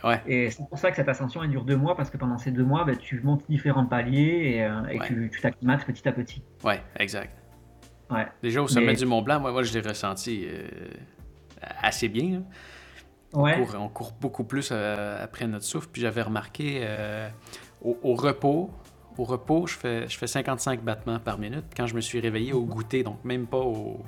Ouais. 0.03 0.23
Et 0.27 0.51
c'est 0.51 0.67
pour 0.67 0.79
ça 0.79 0.91
que 0.91 0.97
cette 0.97 1.09
ascension 1.09 1.43
elle 1.43 1.51
dure 1.51 1.65
deux 1.65 1.77
mois, 1.77 1.97
parce 1.97 2.11
que 2.11 2.17
pendant 2.17 2.39
ces 2.39 2.53
deux 2.53 2.65
mois, 2.65 2.85
ben, 2.85 2.97
tu 2.97 3.21
montes 3.21 3.45
différents 3.51 3.85
paliers 3.85 4.65
et, 4.91 4.95
et 4.95 4.99
tu 5.31 5.41
t'acclimates 5.43 5.85
petit 5.85 6.09
à 6.09 6.13
petit. 6.13 6.43
Ouais, 6.65 6.81
exact. 6.99 7.41
Ouais. 8.11 8.27
Déjà 8.43 8.63
au 8.63 8.69
sommet 8.69 8.95
du 8.95 9.07
Mont 9.07 9.23
Blanc, 9.23 9.41
moi, 9.41 9.53
moi 9.53 9.63
je 9.63 9.73
l'ai 9.73 9.87
ressenti 9.87 10.47
euh, 10.49 10.67
assez 11.81 12.09
bien. 12.09 12.43
Ouais. 13.33 13.65
On, 13.79 13.89
court, 13.89 14.13
beaucoup 14.21 14.45
plus 14.45 14.71
euh, 14.73 15.23
après 15.23 15.47
notre 15.47 15.65
souffle. 15.65 15.89
Puis 15.93 16.03
j'avais 16.03 16.23
remarqué 16.23 16.81
euh, 16.83 17.29
au, 17.83 18.15
repos, 18.15 18.71
au 19.17 19.25
repos, 19.25 19.67
je 19.67 19.77
fais, 19.77 20.09
je 20.09 20.19
fais 20.19 20.27
55 20.27 20.83
battements 20.83 21.19
par 21.19 21.39
minute. 21.39 21.67
Quand 21.77 21.87
je 21.87 21.95
me 21.95 22.01
suis 22.01 22.21
réveillé 22.21 22.53
au 22.53 22.65
goûter, 22.65 23.03
donc 23.03 23.25
même 23.25 23.47
pas 23.47 23.59
au, 23.59 24.03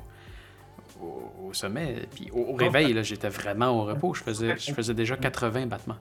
au, 1.01 1.53
sommet. 1.53 2.07
Puis 2.15 2.31
au, 2.33 2.55
réveil, 2.55 2.93
là, 2.93 3.03
j'étais 3.03 3.29
vraiment 3.29 3.71
au 3.71 3.85
repos. 3.85 4.15
Je 4.15 4.23
faisais, 4.23 4.57
je 4.57 4.73
faisais 4.73 4.95
déjà 4.95 5.17
80 5.17 5.67
battements. 5.67 5.99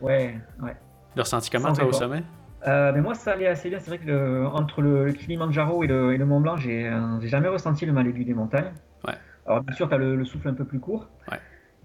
Ouais, 0.00 0.38
ouais. 0.62 0.76
Le 1.16 1.22
ressenti 1.22 1.50
comment, 1.50 1.72
toi, 1.72 1.84
au 1.84 1.92
sommet? 1.92 2.22
Euh, 2.66 2.92
mais 2.94 3.00
moi, 3.00 3.14
ça 3.14 3.32
allait 3.32 3.46
assez 3.46 3.68
bien. 3.68 3.78
C'est 3.80 3.90
vrai 3.90 3.98
que 3.98 4.46
entre 4.46 4.80
le, 4.82 5.12
Kilimanjaro 5.12 5.82
et 5.82 5.86
le, 5.86 6.24
Mont 6.24 6.40
Blanc, 6.40 6.56
j'ai 6.56 6.90
jamais 7.22 7.48
ressenti 7.48 7.84
le 7.84 7.92
mal 7.92 8.06
aigu 8.06 8.24
des 8.24 8.34
montagnes. 8.34 8.72
Ouais. 9.06 9.14
Alors, 9.46 9.62
bien 9.62 9.74
sûr, 9.74 9.88
tu 9.88 9.94
as 9.94 9.98
le, 9.98 10.24
souffle 10.24 10.48
un 10.48 10.54
peu 10.54 10.64
plus 10.64 10.80
court. 10.80 11.08
Ouais. 11.30 11.38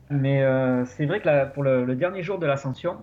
Mais 0.09 0.43
euh, 0.43 0.85
c'est 0.85 1.05
vrai 1.05 1.19
que 1.19 1.53
pour 1.53 1.63
le, 1.63 1.95
dernier 1.95 2.21
jour 2.21 2.37
de 2.37 2.45
l'ascension, 2.45 2.97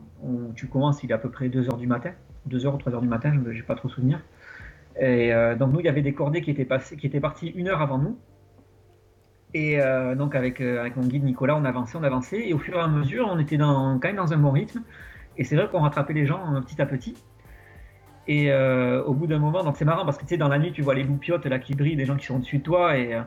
tu 0.54 0.68
commences, 0.68 1.02
il 1.02 1.10
est 1.10 1.14
à 1.14 1.18
peu 1.18 1.30
près 1.30 1.48
2h 1.48 1.76
du 1.76 1.86
matin. 1.86 2.12
2h 2.48 2.66
ou 2.66 2.78
3h 2.78 3.00
du 3.00 3.08
matin, 3.08 3.32
je 3.32 3.50
n'ai 3.50 3.62
pas 3.62 3.74
trop 3.74 3.88
souvenir. 3.88 4.20
Et 5.00 5.32
donc, 5.58 5.72
nous, 5.72 5.80
il 5.80 5.86
y 5.86 5.88
avait 5.88 6.02
des 6.02 6.12
cordées 6.12 6.42
qui 6.42 6.50
étaient, 6.50 6.64
passées, 6.64 6.96
qui 6.96 7.06
étaient 7.06 7.20
parties 7.20 7.48
une 7.48 7.68
heure 7.68 7.80
avant 7.80 7.98
nous. 7.98 8.18
Et 9.54 9.78
donc, 10.16 10.34
avec, 10.34 10.60
mon 10.60 11.06
guide 11.06 11.24
Nicolas, 11.24 11.56
on 11.56 11.64
avançait, 11.64 11.96
on 11.96 12.04
avançait. 12.04 12.48
Et 12.48 12.52
au 12.52 12.58
fur 12.58 12.76
et 12.76 12.80
à 12.80 12.88
mesure, 12.88 13.28
on 13.30 13.38
était 13.38 13.58
quand 13.58 13.98
même 14.02 14.16
dans 14.16 14.32
un 14.32 14.38
bon 14.38 14.50
rythme. 14.50 14.82
Et 15.38 15.44
c'est 15.44 15.56
vrai 15.56 15.68
qu'on 15.68 15.80
rattrapait 15.80 16.12
les 16.12 16.26
gens 16.26 16.60
petit 16.62 16.80
à 16.80 16.86
petit. 16.86 17.16
Et 18.28 18.52
euh, 18.52 19.02
au 19.02 19.14
bout 19.14 19.26
d'un 19.26 19.38
moment, 19.38 19.64
donc 19.64 19.76
c'est 19.76 19.84
marrant 19.84 20.04
parce 20.04 20.16
que 20.16 20.22
tu 20.22 20.28
sais, 20.28 20.36
dans 20.36 20.48
la 20.48 20.58
nuit, 20.58 20.72
tu 20.72 20.82
vois 20.82 20.94
les 20.94 21.02
loupiotes 21.02 21.46
là 21.46 21.58
qui 21.58 21.74
brillent, 21.74 21.96
des 21.96 22.04
gens 22.04 22.16
qui 22.16 22.26
sont 22.26 22.36
au-dessus 22.36 22.58
de 22.58 22.62
toi, 22.62 22.96
et 22.96 23.14
euh, 23.14 23.22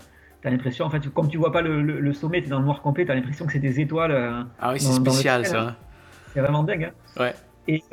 tu 0.46 0.50
as 0.50 0.52
l'impression, 0.52 0.86
en 0.86 0.92
fait, 0.92 1.10
comme 1.10 1.28
tu 1.28 1.40
vois 1.40 1.52
pas 1.52 1.64
le, 1.64 2.14
sommet, 2.14 2.40
tu 2.40 2.48
es 2.48 2.50
dans 2.52 2.60
le 2.60 2.66
noir 2.66 2.84
complet, 2.84 3.04
tu 3.04 3.12
as 3.12 3.16
l'impression 3.16 3.48
que 3.48 3.52
c'est 3.52 3.60
des 3.60 3.80
étoiles. 3.80 4.12
Euh, 4.12 4.44
ah 4.60 4.74
oui, 4.74 4.80
c'est 4.80 4.94
spécial 4.94 5.44
ça. 5.46 5.76
C'est 6.34 6.40
vraiment 6.40 6.62
dingue. 6.62 6.92
Hein. 6.92 7.22
Ouais. 7.22 7.34
Et, 7.68 7.84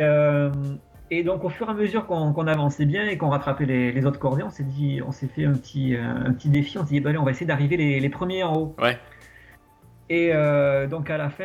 Et 1.11 1.25
donc, 1.25 1.45
au 1.45 1.49
fur 1.49 1.69
et 1.69 1.71
à 1.71 1.75
mesure 1.75 2.07
qu'on 2.07 2.47
avançait 2.47 2.85
bien 2.85 3.07
et 3.07 3.17
qu'on 3.17 3.31
rattrapait 3.31 3.65
les, 3.65 4.05
autres 4.05 4.19
cordées, 4.19 4.43
on 4.43 4.51
s'est 4.51 4.65
dit, 4.65 5.01
on 5.07 5.13
s'est 5.13 5.29
fait 5.29 5.47
un 5.47 5.55
petit, 5.55 5.97
un 5.97 6.33
petit 6.33 6.51
défi. 6.51 6.77
On 6.79 6.85
s'est 6.85 6.93
dit, 6.93 7.01
bah, 7.01 7.11
allez, 7.11 7.19
on 7.19 7.25
va 7.25 7.31
essayer 7.31 7.47
d'arriver 7.47 7.79
les, 7.79 8.09
premiers 8.11 8.43
en 8.43 8.55
haut. 8.55 8.77
Ouais. 8.79 8.99
Et 10.11 10.33
donc, 10.91 11.09
à 11.09 11.17
la 11.17 11.31
fin, 11.31 11.45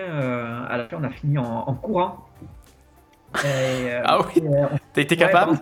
à 0.70 0.78
la 0.78 0.90
fin 0.90 0.98
on 1.00 1.04
a 1.06 1.10
fini 1.10 1.38
en, 1.38 1.74
courant. 1.76 2.28
ah 3.34 4.20
oui 4.20 4.44
T'as 4.92 5.02
été 5.02 5.16
capable 5.16 5.58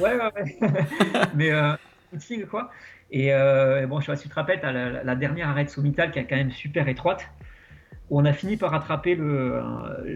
Ouais, 0.00 0.16
ouais, 0.16 0.30
ouais. 0.36 0.58
Mais, 1.36 1.52
quoi. 2.50 2.70
Et 3.10 3.32
euh, 3.32 3.86
bon, 3.86 4.00
je 4.00 4.06
sais 4.06 4.12
pas 4.12 4.16
si 4.16 4.24
tu 4.24 4.28
te 4.28 4.34
rappelles, 4.34 4.60
la, 4.62 5.02
la, 5.02 5.14
dernière 5.14 5.48
arrêt 5.48 5.64
de 5.64 5.70
Somital 5.70 6.10
qui 6.10 6.18
est 6.18 6.26
quand 6.26 6.36
même 6.36 6.50
super 6.50 6.88
étroite, 6.88 7.26
où 8.10 8.20
on 8.20 8.24
a 8.24 8.32
fini 8.32 8.56
par 8.56 8.70
rattraper 8.70 9.14
le, 9.14 9.60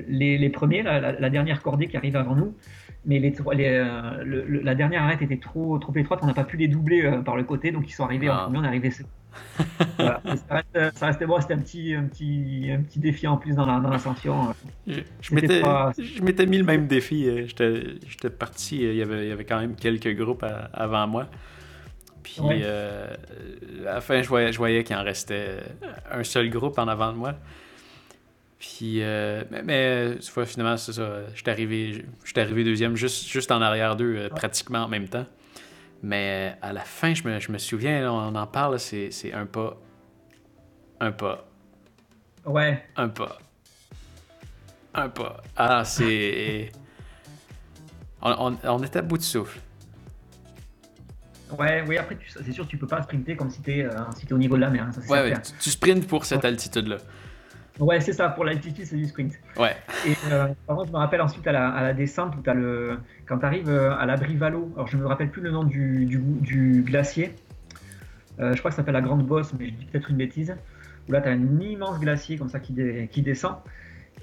les, 0.08 0.36
les 0.36 0.50
premiers, 0.50 0.82
la, 0.82 1.30
dernière 1.30 1.62
cordée 1.62 1.88
qui 1.88 1.96
arrive 1.96 2.16
avant 2.16 2.36
nous. 2.36 2.54
Mais 3.04 3.18
les, 3.18 3.34
les, 3.54 3.66
euh, 3.66 4.60
la 4.62 4.74
dernière 4.76 5.02
arrête 5.02 5.22
était 5.22 5.38
trop, 5.38 5.76
trop 5.78 5.92
étroite, 5.96 6.20
on 6.22 6.26
n'a 6.26 6.34
pas 6.34 6.44
pu 6.44 6.56
les 6.56 6.68
doubler 6.68 7.04
euh, 7.04 7.20
par 7.20 7.36
le 7.36 7.42
côté, 7.42 7.72
donc 7.72 7.88
ils 7.88 7.92
sont 7.92 8.04
arrivés 8.04 8.30
en 8.30 8.34
ah. 8.34 8.42
premier, 8.44 8.58
on 8.58 8.64
est 8.64 8.68
arrivé. 8.68 8.90
voilà. 9.96 10.22
ça, 10.94 11.06
restait 11.06 11.26
bon, 11.26 11.40
c'était 11.40 11.54
un 11.54 11.58
petit, 11.58 11.94
un, 11.94 12.04
petit, 12.04 12.70
un 12.70 12.82
petit 12.82 13.00
défi 13.00 13.26
en 13.26 13.38
plus 13.38 13.56
dans 13.56 13.66
l'ascension. 13.66 14.54
je, 14.86 15.00
je 15.20 16.22
m'étais 16.22 16.46
mis 16.46 16.58
le 16.58 16.64
même 16.64 16.86
défi. 16.86 17.26
J'étais 17.48 18.30
parti, 18.30 18.82
il 18.82 18.94
y, 18.94 19.02
avait, 19.02 19.24
il 19.24 19.28
y 19.30 19.32
avait 19.32 19.44
quand 19.44 19.58
même 19.58 19.74
quelques 19.74 20.14
groupes 20.14 20.44
avant 20.72 21.08
moi. 21.08 21.26
Puis 22.22 22.40
euh, 22.40 23.14
à 23.86 23.94
la 23.94 24.00
fin, 24.00 24.22
je 24.22 24.28
voyais, 24.28 24.52
je 24.52 24.58
voyais 24.58 24.84
qu'il 24.84 24.96
en 24.96 25.02
restait 25.02 25.58
un 26.10 26.24
seul 26.24 26.48
groupe 26.50 26.78
en 26.78 26.88
avant 26.88 27.12
de 27.12 27.18
moi. 27.18 27.34
Puis, 28.62 29.02
euh, 29.02 29.42
mais, 29.50 29.62
mais 29.64 30.16
finalement, 30.46 30.76
c'est 30.76 30.92
ça. 30.92 31.22
J'étais 31.34 31.50
arrivé, 31.50 32.04
arrivé 32.36 32.62
deuxième, 32.62 32.94
juste, 32.94 33.26
juste 33.28 33.50
en 33.50 33.60
arrière 33.60 33.96
d'eux, 33.96 34.14
euh, 34.16 34.28
pratiquement 34.28 34.84
en 34.84 34.88
même 34.88 35.08
temps. 35.08 35.26
Mais 36.00 36.56
à 36.62 36.72
la 36.72 36.82
fin, 36.82 37.12
je 37.12 37.26
me, 37.26 37.40
je 37.40 37.50
me 37.50 37.58
souviens, 37.58 38.08
on 38.12 38.36
en 38.36 38.46
parle, 38.46 38.78
c'est 38.78 39.32
un 39.32 39.46
pas, 39.46 39.76
un 41.00 41.10
pas. 41.10 41.48
Ouais. 42.46 42.84
Un 42.94 43.08
pas. 43.08 43.38
Un 44.94 45.08
pas. 45.08 45.42
Ah, 45.56 45.84
c'est. 45.84 46.70
on, 48.22 48.52
on, 48.52 48.58
on 48.62 48.82
était 48.84 49.00
à 49.00 49.02
bout 49.02 49.18
de 49.18 49.22
souffle. 49.22 49.58
Ouais, 51.58 51.84
oui, 51.86 51.98
après, 51.98 52.16
c'est 52.26 52.52
sûr, 52.52 52.66
tu 52.66 52.76
peux 52.76 52.86
pas 52.86 53.02
sprinter 53.02 53.36
comme 53.36 53.50
si 53.50 53.60
tu 53.62 53.72
es, 53.72 53.84
euh, 53.84 53.90
au 54.30 54.38
niveau 54.38 54.56
de 54.56 54.60
la 54.60 54.70
mer. 54.70 54.86
Hein, 54.88 55.00
ouais, 55.08 55.30
ouais 55.30 55.34
tu, 55.60 55.70
sprintes 55.70 56.06
pour 56.06 56.24
cette 56.24 56.44
altitude-là. 56.44 56.98
Ouais, 57.78 58.00
c'est 58.00 58.12
ça, 58.12 58.28
pour 58.28 58.44
l'altitude, 58.44 58.84
c'est 58.84 58.96
du 58.96 59.06
sprint. 59.06 59.32
Ouais. 59.56 59.76
Et 60.06 60.14
euh, 60.30 60.48
par 60.66 60.76
contre, 60.76 60.88
je 60.88 60.92
me 60.92 60.98
rappelle 60.98 61.22
ensuite 61.22 61.46
à 61.46 61.52
la, 61.52 61.68
à 61.68 61.82
la 61.82 61.94
descente, 61.94 62.34
où 62.36 62.50
as 62.50 62.54
le, 62.54 62.98
quand 63.26 63.38
tu 63.38 63.46
arrives 63.46 63.68
euh, 63.68 63.96
à 63.96 64.06
l'abri 64.06 64.36
Valo, 64.36 64.70
alors 64.74 64.88
je 64.88 64.96
me 64.96 65.06
rappelle 65.06 65.30
plus 65.30 65.42
le 65.42 65.50
nom 65.50 65.64
du, 65.64 66.04
du, 66.04 66.18
du 66.18 66.82
glacier, 66.82 67.34
je 68.38 68.58
crois 68.58 68.70
que 68.70 68.74
ça 68.74 68.78
s'appelle 68.78 68.94
la 68.94 69.02
Grande 69.02 69.24
Bosse, 69.24 69.52
mais 69.58 69.66
je 69.66 69.72
dis 69.72 69.84
peut-être 69.84 70.10
une 70.10 70.16
bêtise, 70.16 70.56
où 71.08 71.12
là 71.12 71.20
tu 71.20 71.28
as 71.28 71.32
un 71.32 71.60
immense 71.60 72.00
glacier 72.00 72.36
comme 72.36 72.48
ça 72.48 72.60
qui, 72.60 72.74
qui 73.10 73.22
descend. 73.22 73.54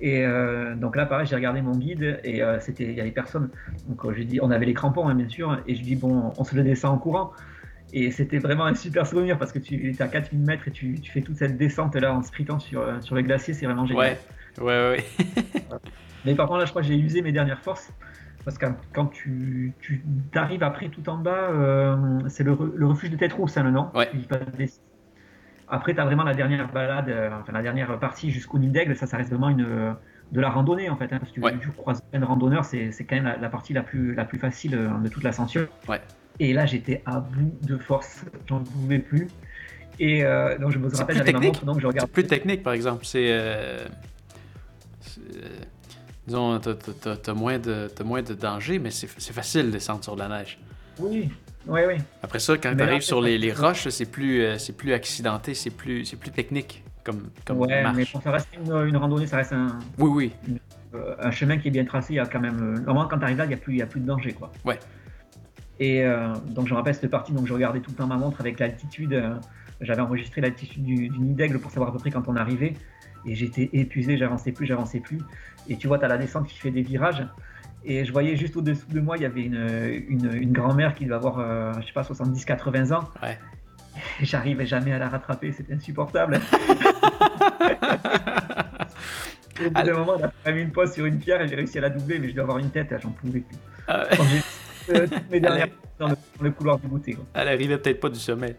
Et 0.02 0.26
euh, 0.26 0.76
donc 0.76 0.96
là, 0.96 1.06
pareil, 1.06 1.28
j'ai 1.28 1.36
regardé 1.36 1.62
mon 1.62 1.76
guide 1.76 2.20
et 2.24 2.42
euh, 2.42 2.60
c'était, 2.60 2.86
il 2.86 2.94
y 2.94 3.02
avait 3.02 3.12
personne. 3.12 3.50
Donc 3.88 4.06
euh, 4.06 4.14
j'ai 4.16 4.24
dit, 4.24 4.40
on 4.42 4.52
avait 4.52 4.66
les 4.66 4.74
crampons, 4.74 5.08
hein, 5.08 5.16
bien 5.16 5.28
sûr, 5.28 5.62
et 5.68 5.76
je 5.76 5.82
dis 5.82 5.96
bon, 5.96 6.34
on 6.38 6.44
se 6.44 6.56
le 6.56 6.64
descend 6.64 6.96
en 6.96 6.98
courant. 6.98 7.32
Et 7.92 8.12
c'était 8.12 8.38
vraiment 8.38 8.66
un 8.66 8.76
super 8.76 9.08
souvenir 9.08 9.38
parce 9.40 9.52
que 9.52 9.60
tu 9.60 9.90
es 9.90 10.02
à 10.02 10.08
4000 10.08 10.42
mètres 10.42 10.68
et 10.68 10.72
tu, 10.72 11.00
tu, 11.02 11.12
fais 11.12 11.22
toute 11.22 11.38
cette 11.38 11.58
descente 11.58 11.96
là 11.96 12.14
en 12.14 12.22
sprintant 12.22 12.60
sur, 12.60 12.86
sur 13.02 13.16
le 13.16 13.24
glacier, 13.24 13.54
c'est 13.56 13.66
vraiment 13.66 13.88
génial. 13.88 14.18
Ouais, 14.60 14.64
ouais, 14.64 14.90
ouais. 14.90 15.06
Mais 16.26 16.36
par 16.36 16.48
contre, 16.48 16.60
là, 16.60 16.66
je 16.66 16.70
crois 16.70 16.84
que 16.84 16.88
j'ai 16.88 16.98
usé 16.98 17.22
mes 17.22 17.32
dernières 17.32 17.62
forces. 17.62 17.92
Parce 18.46 18.58
que 18.58 18.68
quand 18.94 19.08
tu, 19.08 19.74
tu 19.82 20.04
arrives 20.34 20.64
après 20.64 20.90
tout 20.90 21.08
en 21.10 21.18
bas, 21.18 21.50
c'est 22.30 22.44
le, 22.44 22.58
le, 22.76 22.88
refuge 22.88 23.10
de 23.10 23.18
tête 23.18 23.34
rousse, 23.34 23.58
hein, 23.58 23.64
le 23.64 23.72
nom. 23.72 23.90
Ouais. 23.94 24.10
Après, 25.70 25.94
tu 25.94 26.00
as 26.00 26.06
vraiment 26.06 26.24
la 26.24 26.34
dernière 26.34 26.72
balade, 26.72 27.10
euh, 27.10 27.30
enfin 27.40 27.54
la 27.54 27.62
dernière 27.62 28.00
partie 28.00 28.32
jusqu'au 28.32 28.58
nid 28.58 28.70
d'aigle, 28.70 28.96
ça, 28.96 29.06
ça 29.06 29.18
reste 29.18 29.30
vraiment 29.30 29.50
une, 29.50 29.66
euh, 29.66 29.92
de 30.32 30.42
la 30.42 30.50
randonnée 30.50 30.90
en 30.90 30.98
fait. 30.98 31.14
Hein, 31.14 31.20
parce 31.20 31.32
que 31.32 31.40
tu, 31.60 31.70
croises 31.70 32.02
plein 32.02 32.20
de 32.20 32.26
randonneurs, 32.26 32.66
c'est 32.66 32.92
quand 33.08 33.16
même 33.16 33.32
la, 33.40 33.50
partie 33.50 33.74
la 33.74 33.84
plus, 33.84 34.16
la 34.16 34.26
plus 34.26 34.40
facile 34.40 34.74
euh, 34.76 34.90
de 34.98 35.10
toute 35.10 35.24
l'ascension. 35.24 35.68
Ouais. 35.88 36.02
Et 36.40 36.54
là, 36.54 36.66
j'étais 36.66 37.04
à 37.06 37.20
bout 37.20 37.54
de 37.62 37.78
force, 37.78 38.26
j'en 38.48 38.64
pouvais 38.64 39.00
plus. 39.00 39.28
Et 40.00 40.24
donc, 40.62 40.72
je 40.72 40.80
me 40.80 40.88
rappelle, 40.88 41.18
j'avais 41.18 41.34
ma 41.34 41.40
montre, 41.42 41.66
donc 41.66 41.82
je 41.82 41.88
regarde. 41.88 42.08
C'est 42.08 42.14
plus 42.14 42.26
technique, 42.26 42.64
par 42.64 42.72
exemple. 42.72 43.04
C'est. 43.04 43.38
disons, 46.26 46.58
t'as 46.60 47.34
moins, 47.34 47.60
de, 47.60 47.90
moins 48.06 48.22
de 48.22 48.34
danger, 48.34 48.80
mais 48.80 48.92
c'est 48.92 49.34
facile 49.34 49.66
de 49.66 49.72
descendre 49.72 50.02
sur 50.02 50.16
la 50.16 50.30
neige. 50.30 50.58
Oui, 50.98 51.30
oui, 51.68 51.82
oui. 51.88 51.96
Après 52.24 52.40
ça, 52.40 52.58
quand 52.58 52.76
tu 52.76 52.82
arrives 52.82 53.02
sur 53.02 53.22
les, 53.22 53.38
les 53.38 53.54
roches, 53.54 53.88
c'est 53.90 54.10
plus, 54.10 54.42
euh, 54.42 54.58
c'est 54.58 54.76
plus 54.76 54.94
accidenté, 54.94 55.54
c'est 55.54 55.70
plus, 55.70 56.06
c'est 56.06 56.18
plus 56.18 56.32
technique 56.32 56.84
comme, 57.04 57.30
comme 57.46 57.60
ouais, 57.60 57.84
mais 57.94 58.06
quand 58.06 58.22
ça 58.22 58.32
reste 58.32 58.50
une, 58.54 58.72
une, 58.88 58.98
randonnée, 58.98 59.28
ça 59.28 59.38
reste 59.38 59.54
un, 59.54 59.80
oui, 59.98 60.10
oui. 60.10 60.60
Euh, 60.96 61.16
un 61.20 61.32
chemin 61.32 61.58
qui 61.58 61.68
est 61.68 61.72
bien 61.72 61.86
tracé. 61.86 62.14
Il 62.14 62.16
y 62.18 62.20
a 62.20 62.26
quand 62.26 62.40
même. 62.40 62.58
Euh, 62.62 62.80
normalement, 62.80 63.08
quand 63.08 63.18
tu 63.18 63.24
arrives 63.24 63.38
là, 63.38 63.46
il 63.46 63.50
n'y 63.50 63.54
a, 63.54 63.58
plus, 63.58 63.82
a 63.82 63.86
plus 63.86 64.00
de 64.00 64.06
danger. 64.06 64.34
Quoi. 64.34 64.52
Ouais. 64.66 64.80
Et 65.82 66.04
donc, 66.48 66.68
je 66.68 66.74
me 66.74 66.76
rappelle 66.76 66.94
cette 66.94 67.10
partie, 67.10 67.32
donc 67.32 67.48
je 67.48 67.54
regardais 67.54 67.80
tout 67.80 67.92
le 67.92 67.96
temps 67.96 68.08
ma 68.08 68.18
montre 68.18 68.42
avec 68.42 68.60
l'altitude. 68.60 69.24
J'avais 69.80 70.02
enregistré 70.02 70.42
l'altitude 70.42 70.84
du, 70.84 71.08
du 71.08 71.20
nid 71.20 71.36
d'aigle 71.36 71.58
pour 71.58 71.72
savoir 71.72 71.92
à 71.92 71.94
peu 71.94 72.00
près 72.00 72.12
quand 72.12 72.28
on 72.28 72.36
arrivait. 72.36 72.74
Et 73.26 73.34
j'étais 73.34 73.70
épuisé, 73.72 74.18
j'avançais 74.18 74.52
plus, 74.52 74.66
j'avançais 74.66 75.00
plus. 75.00 75.20
Et 75.70 75.78
tu 75.78 75.88
vois, 75.88 75.98
tu 75.98 76.04
as 76.04 76.10
la 76.10 76.18
descente 76.18 76.48
qui 76.48 76.58
fait 76.58 76.72
des 76.72 76.82
virages. 76.82 77.26
Et 77.86 78.04
je 78.04 78.12
voyais 78.12 78.36
juste 78.36 78.58
au-dessous 78.58 78.88
de 78.90 79.00
moi, 79.00 79.18
il 79.18 79.24
y 79.24 79.26
avait 79.26 79.44
une, 79.44 80.08
une, 80.10 80.52
grand-mère 80.52 80.94
qui 80.96 81.06
devait 81.06 81.16
avoir, 81.16 81.40
euh, 81.40 81.72
je 81.80 81.88
sais 81.88 81.94
pas, 81.94 82.02
70-80 82.02 82.94
ans. 82.94 83.10
Ouais. 83.24 83.40
J'arrivais 84.22 84.66
jamais 84.66 84.92
à 84.92 85.00
la 85.00 85.08
rattraper, 85.10 85.52
c'était 85.52 85.74
insupportable. 85.74 86.40
au 89.66 89.70
bout 89.70 89.82
d'un 89.82 89.94
moment, 89.94 90.18
elle 90.44 90.52
a 90.52 90.56
mis 90.56 90.62
une 90.62 90.72
pause 90.72 90.94
sur 90.94 91.06
une 91.06 91.20
pierre 91.20 91.42
et 91.42 91.48
j'ai 91.48 91.56
réussi 91.56 91.78
à 91.78 91.82
la 91.82 91.90
doubler, 91.90 92.20
mais 92.20 92.30
je 92.30 92.34
dois 92.34 92.44
avoir 92.44 92.58
une 92.58 92.70
tête, 92.70 92.94
j'en 93.02 93.12
pouvais 93.12 93.40
plus. 93.40 93.58
Ah 93.88 94.04
j'ai 94.88 94.96
euh, 94.96 95.08
mes 95.32 95.40
dernières 95.40 95.68
dans, 95.98 96.10
le, 96.42 96.52
couloir 96.52 96.80
du 96.80 96.88
goûter. 96.88 97.18
Elle 97.34 97.48
arrivait 97.48 97.78
peut-être 97.78 98.00
pas 98.00 98.10
du 98.10 98.20
sommet. 98.20 98.56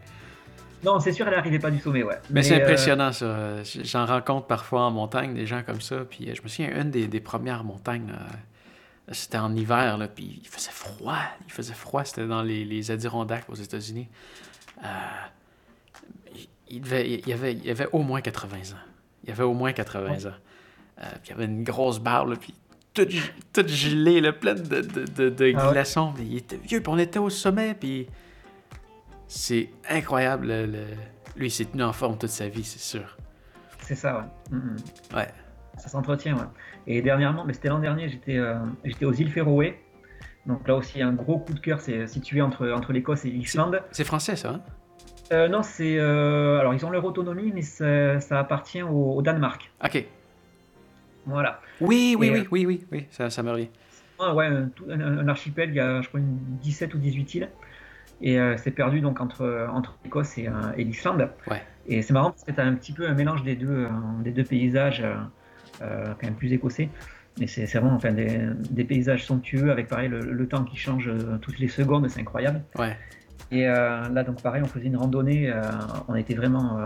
Non, 0.82 0.98
c'est 0.98 1.12
sûr, 1.12 1.28
elle 1.28 1.34
n'arrivait 1.34 1.58
pas 1.58 1.70
du 1.70 1.78
sommet, 1.78 2.02
ouais. 2.02 2.16
Mais, 2.30 2.42
c'est 2.42 2.58
euh, 2.58 2.64
impressionnant, 2.64 3.12
ça. 3.12 3.62
J'en 3.84 4.06
rencontre 4.06 4.46
parfois 4.46 4.82
en 4.82 4.90
montagne 4.90 5.34
des 5.34 5.44
gens 5.46 5.62
comme 5.62 5.82
ça. 5.82 6.04
Puis 6.08 6.34
je 6.34 6.42
me 6.42 6.48
souviens, 6.48 6.80
une 6.80 6.90
des, 6.90 7.06
des 7.06 7.20
premières 7.20 7.64
montagnes, 7.64 8.14
c'était 9.12 9.38
en 9.38 9.54
hiver, 9.54 9.98
là, 9.98 10.08
puis 10.08 10.40
il 10.42 10.48
faisait 10.48 10.70
froid. 10.70 11.18
Il 11.46 11.52
faisait 11.52 11.74
froid, 11.74 12.04
c'était 12.04 12.26
dans 12.26 12.42
les, 12.42 12.64
les, 12.64 12.90
Adirondacks 12.90 13.48
aux 13.48 13.54
États-Unis. 13.54 14.08
Euh, 14.84 14.86
il, 16.70 16.86
il, 16.86 17.32
avait, 17.32 17.54
il 17.54 17.70
avait 17.70 17.88
au 17.92 18.02
moins 18.02 18.20
80 18.20 18.56
ans. 18.74 18.80
Il 19.24 19.30
avait 19.30 19.42
au 19.42 19.54
moins 19.54 19.72
80 19.72 20.28
ans. 20.28 20.34
Euh, 21.00 21.04
puis 21.22 21.26
il 21.26 21.30
y 21.30 21.32
avait 21.32 21.46
une 21.46 21.64
grosse 21.64 21.98
barre, 21.98 22.26
là, 22.26 22.36
puis 22.36 22.54
tout, 22.94 23.06
tout 23.52 23.66
gelé, 23.66 24.20
là, 24.20 24.32
plein 24.32 24.54
de, 24.54 24.80
de, 24.80 25.28
de, 25.28 25.54
ah 25.56 25.72
glaçons. 25.72 26.14
Il 26.18 26.36
était 26.36 26.56
vieux, 26.56 26.80
puis 26.80 26.92
on 26.92 26.98
était 26.98 27.18
au 27.18 27.30
sommet, 27.30 27.74
puis 27.74 28.06
c'est 29.26 29.70
incroyable. 29.88 30.48
Le, 30.48 30.66
Lui, 31.36 31.48
il 31.48 31.50
s'est 31.50 31.64
tenu 31.64 31.82
en 31.82 31.92
forme 31.92 32.18
toute 32.18 32.30
sa 32.30 32.48
vie, 32.48 32.64
c'est 32.64 32.80
sûr. 32.80 33.16
C'est 33.82 33.94
ça, 33.94 34.30
ouais. 34.52 34.58
Ouais. 35.16 35.28
Ça 35.78 35.88
s'entretient, 35.88 36.36
ouais. 36.36 36.44
Et 36.92 37.02
dernièrement, 37.02 37.44
mais 37.44 37.52
c'était 37.52 37.68
l'an 37.68 37.78
dernier, 37.78 38.08
j'étais 38.08 38.36
euh, 38.36 38.56
j'étais 38.84 39.04
aux 39.04 39.12
îles 39.12 39.30
Féroé. 39.30 39.78
Donc 40.46 40.66
là 40.66 40.74
aussi, 40.74 41.00
un 41.00 41.12
gros 41.12 41.38
coup 41.38 41.54
de 41.54 41.60
cœur, 41.60 41.80
c'est 41.80 42.08
situé 42.08 42.42
entre, 42.42 42.68
entre 42.68 42.92
l'Écosse 42.92 43.24
et 43.24 43.30
l'Islande. 43.30 43.80
C'est 43.92 44.02
français, 44.02 44.34
ça 44.34 44.54
hein? 44.54 44.60
Euh, 45.30 45.46
Non, 45.46 45.62
c'est. 45.62 45.98
Euh, 45.98 46.58
alors, 46.58 46.74
ils 46.74 46.84
ont 46.84 46.90
leur 46.90 47.04
autonomie, 47.04 47.52
mais 47.54 47.62
ça, 47.62 48.40
appartient 48.40 48.82
au, 48.82 49.22
Danemark. 49.22 49.70
Ok. 49.84 50.04
Voilà. 51.26 51.60
Oui, 51.80 52.16
oui, 52.18 52.30
oui, 52.32 52.48
oui, 52.50 52.66
oui, 52.66 52.86
oui, 52.90 53.06
ça, 53.10 53.30
ça 53.30 53.44
me 53.44 53.52
rit. 53.52 53.70
Ouais, 54.18 54.48
un, 54.90 55.28
archipel, 55.28 55.68
il 55.70 55.76
y 55.76 55.80
a, 55.80 56.02
je 56.02 56.08
crois, 56.08 56.18
une 56.18 56.38
17 56.60 56.92
ou 56.94 56.98
18 56.98 57.34
îles. 57.36 57.48
Et 58.20 58.36
c'est 58.56 58.72
perdu 58.72 59.00
donc 59.00 59.20
entre, 59.20 59.68
entre 59.72 59.96
l'Écosse 60.02 60.36
et, 60.38 60.48
et 60.76 60.82
l'Islande. 60.82 61.30
Ouais. 61.46 61.62
Et 61.86 62.02
c'est 62.02 62.12
marrant 62.12 62.32
parce 62.32 62.42
que 62.42 62.50
tu 62.50 62.60
as 62.60 62.64
un 62.64 62.74
petit 62.74 62.92
peu 62.92 63.06
un 63.06 63.14
mélange 63.14 63.44
des 63.44 63.54
deux, 63.54 63.86
des 64.24 64.32
deux 64.32 64.44
paysages. 64.44 65.04
Euh, 65.82 66.12
quand 66.20 66.26
même 66.26 66.34
plus 66.34 66.52
écossais. 66.52 66.90
Mais 67.38 67.46
c'est 67.46 67.64
vraiment 67.64 67.94
enfin, 67.94 68.12
des, 68.12 68.38
des, 68.70 68.84
paysages 68.84 69.24
somptueux 69.24 69.70
avec 69.70 69.88
pareil 69.88 70.08
le, 70.10 70.46
temps 70.46 70.64
qui 70.64 70.76
change 70.76 71.08
euh, 71.08 71.38
toutes 71.40 71.58
les 71.58 71.68
secondes, 71.68 72.06
c'est 72.10 72.20
incroyable. 72.20 72.60
Ouais. 72.78 72.94
Et 73.50 73.66
euh, 73.66 74.06
là, 74.10 74.22
donc 74.22 74.42
pareil, 74.42 74.62
on 74.62 74.68
faisait 74.68 74.86
une 74.86 74.96
randonnée, 74.96 75.50
on 76.08 76.14
était 76.16 76.34
vraiment 76.34 76.78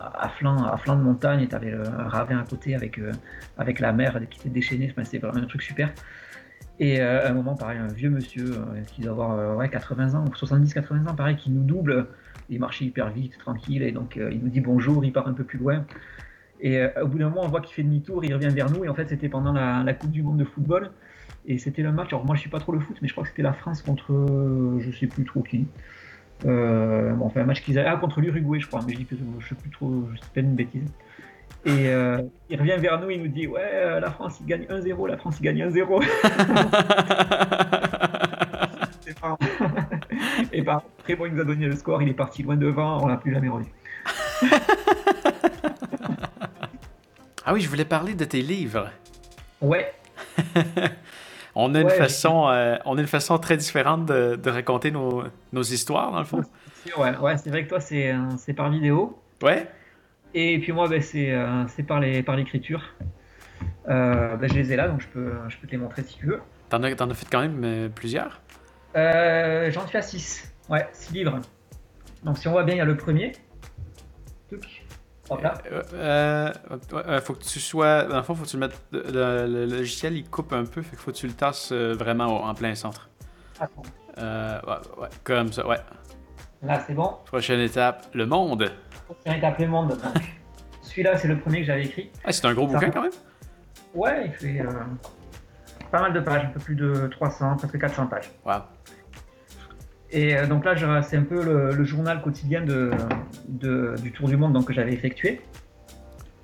à, 0.00 0.28
flanc, 0.30 0.64
à 0.64 0.76
flanc 0.78 0.96
de 0.96 1.02
montagne, 1.02 1.42
et 1.42 1.48
tu 1.48 1.54
avais 1.54 1.74
un 1.74 2.08
ravin 2.08 2.38
à 2.38 2.44
côté 2.44 2.74
avec, 2.74 2.98
avec 3.58 3.80
la 3.80 3.92
mer 3.92 4.18
qui 4.30 4.40
était 4.40 4.48
déchaînée, 4.48 4.92
c'était 5.04 5.18
vraiment 5.18 5.44
un 5.44 5.46
truc 5.46 5.62
super. 5.62 5.92
Et 6.80 7.00
à 7.00 7.28
un 7.28 7.34
moment, 7.34 7.54
pareil, 7.54 7.78
un 7.78 7.86
vieux 7.86 8.10
monsieur 8.10 8.56
qui 8.86 9.02
doit 9.02 9.12
avoir 9.12 9.56
ouais, 9.56 9.68
80 9.68 10.14
ans, 10.14 10.24
70-80 10.24 11.08
ans, 11.08 11.14
pareil, 11.14 11.36
qui 11.36 11.50
nous 11.50 11.62
double, 11.62 12.08
il 12.48 12.58
marchait 12.58 12.86
hyper 12.86 13.10
vite, 13.10 13.38
tranquille, 13.38 13.82
et 13.82 13.92
donc 13.92 14.16
il 14.16 14.40
nous 14.42 14.50
dit 14.50 14.60
bonjour, 14.60 15.04
il 15.04 15.12
part 15.12 15.28
un 15.28 15.34
peu 15.34 15.44
plus 15.44 15.58
loin. 15.58 15.84
Et 16.60 16.78
euh, 16.78 16.88
au 17.02 17.06
bout 17.06 17.18
d'un 17.18 17.28
moment, 17.28 17.42
on 17.44 17.48
voit 17.48 17.60
qu'il 17.60 17.74
fait 17.74 17.82
demi-tour, 17.82 18.24
il 18.24 18.34
revient 18.34 18.48
vers 18.48 18.70
nous. 18.70 18.84
Et 18.84 18.88
en 18.88 18.94
fait, 18.94 19.08
c'était 19.08 19.28
pendant 19.28 19.52
la, 19.52 19.94
Coupe 19.94 20.10
du 20.10 20.22
Monde 20.22 20.38
de 20.38 20.44
football. 20.44 20.90
Et 21.46 21.58
c'était 21.58 21.82
le 21.82 21.92
match. 21.92 22.08
Alors 22.08 22.24
moi, 22.24 22.34
je 22.34 22.40
suis 22.40 22.50
pas 22.50 22.58
trop 22.58 22.72
le 22.72 22.80
foot, 22.80 22.96
mais 23.02 23.08
je 23.08 23.12
crois 23.12 23.24
que 23.24 23.30
c'était 23.30 23.42
la 23.42 23.52
France 23.52 23.82
contre, 23.82 24.12
euh, 24.12 24.80
je 24.80 24.90
sais 24.90 25.06
plus 25.06 25.24
trop 25.24 25.42
qui. 25.42 25.66
Euh, 26.44 27.12
bon, 27.12 27.26
enfin, 27.26 27.40
un 27.42 27.44
match 27.44 27.62
qu'ils 27.62 27.78
avaient 27.78 27.88
ah, 27.88 27.96
contre 27.96 28.20
l'Uruguay, 28.20 28.60
je 28.60 28.66
crois. 28.66 28.80
Mais 28.86 28.92
je 28.92 28.98
dis 28.98 29.06
je 29.38 29.48
sais 29.48 29.54
plus 29.54 29.70
trop, 29.70 30.08
je 30.12 30.18
sais 30.18 30.26
pas 30.34 30.40
une 30.40 30.54
bêtise. 30.54 30.90
Et 31.64 31.88
euh, 31.88 32.22
il 32.48 32.58
revient 32.58 32.76
vers 32.78 33.00
nous, 33.00 33.10
il 33.10 33.22
nous 33.22 33.28
dit 33.28 33.46
Ouais, 33.46 33.60
euh, 33.62 34.00
la 34.00 34.10
France, 34.10 34.38
il 34.40 34.46
gagne 34.46 34.64
1-0, 34.64 35.08
la 35.08 35.16
France, 35.16 35.38
il 35.40 35.42
gagne 35.42 35.64
1-0. 35.68 36.02
C'est 39.00 39.20
marrant. 39.20 39.38
Et 40.52 40.62
par 40.62 40.84
après, 40.98 41.16
bon, 41.16 41.26
il 41.26 41.34
nous 41.34 41.40
a 41.40 41.44
donné 41.44 41.66
le 41.66 41.74
score, 41.76 42.02
il 42.02 42.08
est 42.08 42.14
parti 42.14 42.42
loin 42.42 42.56
devant, 42.56 43.02
on 43.02 43.06
l'a 43.06 43.16
plus 43.16 43.32
jamais 43.32 43.48
revu. 43.48 43.66
Ah 47.46 47.54
oui, 47.54 47.60
je 47.60 47.68
voulais 47.68 47.84
parler 47.84 48.14
de 48.14 48.24
tes 48.24 48.42
livres. 48.42 48.90
Ouais, 49.60 49.94
On 51.54 51.74
a, 51.74 51.80
une 51.80 51.86
Ouais, 51.86 51.96
façon, 51.96 52.48
euh, 52.48 52.76
on 52.84 52.98
a 52.98 53.00
une 53.00 53.06
façon 53.06 53.38
très 53.38 53.56
différente 53.56 54.04
de, 54.04 54.36
de 54.36 54.50
raconter 54.50 54.90
nos, 54.90 55.22
nos 55.52 55.62
histoires, 55.62 56.12
dans 56.12 56.18
le 56.18 56.24
fond. 56.26 56.42
ouais, 56.98 57.16
ouais 57.16 57.38
c'est 57.38 57.48
vrai 57.48 57.64
que 57.64 57.70
toi, 57.70 57.80
c'est 57.80 58.12
euh, 58.12 58.18
c'est 58.36 58.52
par 58.52 58.68
vidéo. 58.70 59.18
Ouais? 59.42 59.66
Et 60.34 60.58
puis 60.58 60.72
moi, 60.72 60.86
ben, 60.88 61.00
c'est 61.00 61.32
euh, 61.32 61.66
c'est 61.68 61.84
par 61.84 62.00
les- 62.00 62.22
par 62.22 62.36
l'écriture. 62.36 62.82
Euh, 63.88 64.36
ben, 64.36 64.50
je 64.50 64.54
les 64.54 64.72
ai 64.72 64.76
là, 64.76 64.88
donc 64.88 65.00
je 65.00 65.08
peux, 65.08 65.32
je 65.48 65.56
peux 65.56 65.66
te 65.66 65.72
les 65.72 65.78
montrer 65.78 66.02
si 66.02 66.18
tu 66.18 66.26
veux. 66.26 66.42
T'en 66.68 66.82
as, 66.82 66.94
t'en 66.94 67.08
as 67.08 67.14
fait 67.14 67.26
quand 67.30 67.40
même 67.40 67.90
plusieurs? 67.94 68.40
J'en 68.94 69.86
suis 69.86 69.96
à 69.96 70.02
6. 70.02 70.52
Ouais, 70.68 70.86
6 70.92 71.14
livres. 71.14 71.40
Donc 72.22 72.36
si 72.38 72.48
on 72.48 72.50
voit 72.50 72.64
bien, 72.64 72.74
il 72.74 72.78
y 72.78 72.82
a 72.82 72.84
le 72.84 72.96
premier. 72.96 73.32
Touc. 74.50 74.84
Euh, 75.30 76.52
euh, 76.92 77.20
faut 77.20 77.34
que 77.34 77.42
tu 77.42 77.60
sois. 77.60 78.04
Dans 78.04 78.16
le 78.16 78.22
fond, 78.22 78.34
faut 78.34 78.44
que 78.44 78.48
tu 78.48 78.56
le 78.56 78.60
mettes. 78.60 78.80
Le, 78.92 79.66
logiciel, 79.66 80.16
il 80.16 80.28
coupe 80.28 80.52
un 80.52 80.64
peu, 80.64 80.82
fait 80.82 80.90
qu'il 80.90 80.98
faut 80.98 81.10
que 81.10 81.16
tu 81.16 81.26
le 81.26 81.32
tasses 81.32 81.70
euh, 81.72 81.94
vraiment 81.94 82.44
en 82.44 82.54
plein 82.54 82.74
centre. 82.74 83.08
Attends. 83.58 83.82
Euh, 84.18 84.60
ouais, 84.62 85.02
ouais, 85.02 85.08
comme 85.24 85.52
ça, 85.52 85.66
ouais. 85.66 85.78
Là, 86.62 86.82
c'est 86.86 86.94
bon? 86.94 87.16
Prochaine 87.26 87.60
étape, 87.60 88.06
le 88.14 88.26
monde. 88.26 88.70
Un 89.26 89.34
étape 89.34 89.58
le 89.58 89.68
monde. 89.68 89.98
Celui-là, 90.82 91.18
c'est 91.18 91.28
le 91.28 91.38
premier 91.38 91.60
que 91.60 91.66
j'avais 91.66 91.84
écrit. 91.84 92.10
Ah, 92.24 92.32
c'est 92.32 92.44
un 92.46 92.54
gros 92.54 92.66
bouquin 92.66 92.90
quand 92.90 93.02
même? 93.02 93.12
Ouais, 93.94 94.26
il 94.26 94.32
fait 94.32 94.62
pas 95.90 96.00
mal 96.00 96.12
de 96.12 96.20
pages, 96.20 96.44
un 96.44 96.48
peu 96.48 96.60
plus 96.60 96.74
de 96.74 97.08
300, 97.10 97.56
presque 97.56 97.78
400 97.78 98.06
pages. 98.06 98.30
Wow. 98.44 98.62
Et 100.10 100.36
euh, 100.36 100.46
donc 100.46 100.64
là, 100.64 101.02
c'est 101.02 101.16
un 101.16 101.22
peu 101.22 101.42
le, 101.44 101.72
le 101.74 101.84
journal 101.84 102.22
quotidien 102.22 102.62
de, 102.62 102.90
de- 103.48 103.94
du 104.02 104.12
tour 104.12 104.28
du 104.28 104.36
monde 104.36 104.52
donc, 104.52 104.66
que 104.66 104.72
j'avais 104.72 104.92
effectué. 104.92 105.40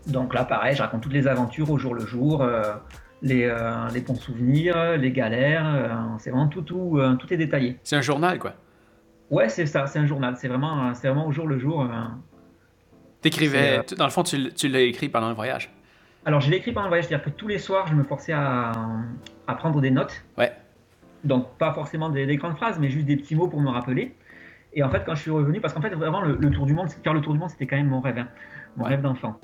Donc 0.09 0.35
là, 0.35 0.45
pareil, 0.45 0.75
je 0.75 0.83
raconte 0.83 1.03
toutes 1.03 1.13
les 1.13 1.29
aventures 1.29 1.71
au 1.71 1.79
jour 1.79 1.95
le 1.95 2.05
jour, 2.05 2.43
euh, 2.43 2.75
les, 3.23 3.45
euh, 3.45 3.87
les 3.95 4.01
bons 4.01 4.17
souvenirs, 4.17 4.97
les 4.99 5.13
galères. 5.13 5.65
euh, 5.75 5.89
c'est 6.19 6.31
vraiment 6.31 6.49
tout, 6.49 6.63
tout, 6.63 7.01
tout 7.21 7.33
est 7.33 7.37
détaillé. 7.37 7.79
C'est 7.85 7.97
un 7.97 8.01
journal, 8.03 8.39
quoi. 8.41 8.55
Ouais, 9.31 9.49
c'est 9.49 9.67
ça, 9.67 9.87
c'est 9.87 10.01
un 10.01 10.07
journal. 10.07 10.35
C'est 10.37 10.49
vraiment, 10.49 10.93
c'est 10.95 11.07
vraiment 11.09 11.27
au 11.27 11.33
jour 11.33 11.47
le 11.47 11.59
jour. 11.59 11.89
T'écrivais. 13.21 13.81
Dans 13.97 14.05
le 14.05 14.11
fond, 14.11 14.25
tu, 14.25 14.69
l'as 14.69 14.81
écrit 14.81 15.09
pendant 15.09 15.29
le 15.29 15.35
voyage. 15.35 15.71
Alors, 16.25 16.41
je 16.41 16.51
l'ai 16.51 16.57
écrit 16.59 16.73
pendant 16.73 16.87
le 16.87 16.91
voyage, 16.91 17.07
c'est-à-dire 17.07 17.25
que 17.25 17.31
tous 17.31 17.49
les 17.49 17.59
soirs, 17.59 17.87
je 17.87 17.95
me 17.95 18.03
forçais 18.05 18.33
à, 18.33 18.73
à 19.47 19.55
prendre 19.55 19.81
des 19.81 19.91
notes. 19.91 20.25
Ouais. 20.37 20.53
Donc, 21.25 21.57
pas 21.59 21.73
forcément 21.73 22.09
des, 22.09 22.27
des 22.27 22.37
grandes 22.37 22.57
phrases, 22.57 22.79
mais 22.81 22.89
juste 22.91 23.07
des 23.07 23.17
petits 23.17 23.37
mots 23.37 23.49
pour 23.49 23.61
me 23.61 23.69
rappeler. 23.71 24.15
Et 24.73 24.83
en 24.83 24.91
fait, 24.91 25.03
quand 25.05 25.15
je 25.15 25.21
suis 25.23 25.31
revenu, 25.31 25.61
parce 25.61 25.75
qu'en 25.75 25.81
fait, 25.81 25.91
vraiment, 25.91 26.21
le, 26.23 26.37
le 26.37 26.51
tour 26.51 26.67
du 26.67 26.75
monde, 26.75 26.89
faire 26.91 27.15
le 27.15 27.21
tour 27.21 27.33
du 27.33 27.39
monde, 27.39 27.51
c'était 27.51 27.67
quand 27.67 27.77
même 27.77 27.89
mon 27.89 28.01
rêve, 28.01 28.19
hein, 28.19 28.29
mon 28.77 28.85
rêve 28.85 29.03
d'enfant. 29.03 29.39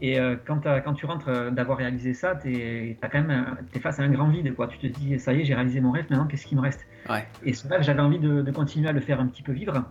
Et 0.00 0.20
euh, 0.20 0.36
quand, 0.44 0.60
quand 0.84 0.92
tu 0.92 1.06
rentres 1.06 1.28
euh, 1.28 1.50
d'avoir 1.50 1.78
réalisé 1.78 2.12
ça, 2.14 2.34
t'es 2.34 2.98
as 3.00 3.08
quand 3.08 3.20
même, 3.22 3.30
un- 3.30 3.56
t'es 3.72 3.80
face 3.80 3.98
à 3.98 4.02
un 4.02 4.10
grand 4.10 4.28
vide, 4.28 4.54
quoi. 4.54 4.66
Tu 4.68 4.78
te 4.78 4.86
dis, 4.86 5.18
ça 5.18 5.32
y 5.32 5.40
est, 5.40 5.44
j'ai 5.44 5.54
réalisé 5.54 5.80
mon 5.80 5.92
rêve, 5.92 6.06
maintenant, 6.10 6.26
qu'est-ce 6.26 6.46
qui 6.46 6.54
me 6.56 6.60
reste? 6.60 6.86
Ouais. 7.08 7.26
Et 7.44 7.54
ce 7.54 7.66
rêve, 7.66 7.82
j'avais 7.82 8.00
envie 8.02 8.18
de, 8.18 8.42
de 8.42 8.50
continuer 8.50 8.88
à 8.88 8.92
le 8.92 9.00
faire 9.00 9.20
un 9.20 9.26
petit 9.26 9.42
peu 9.42 9.52
vivre. 9.52 9.84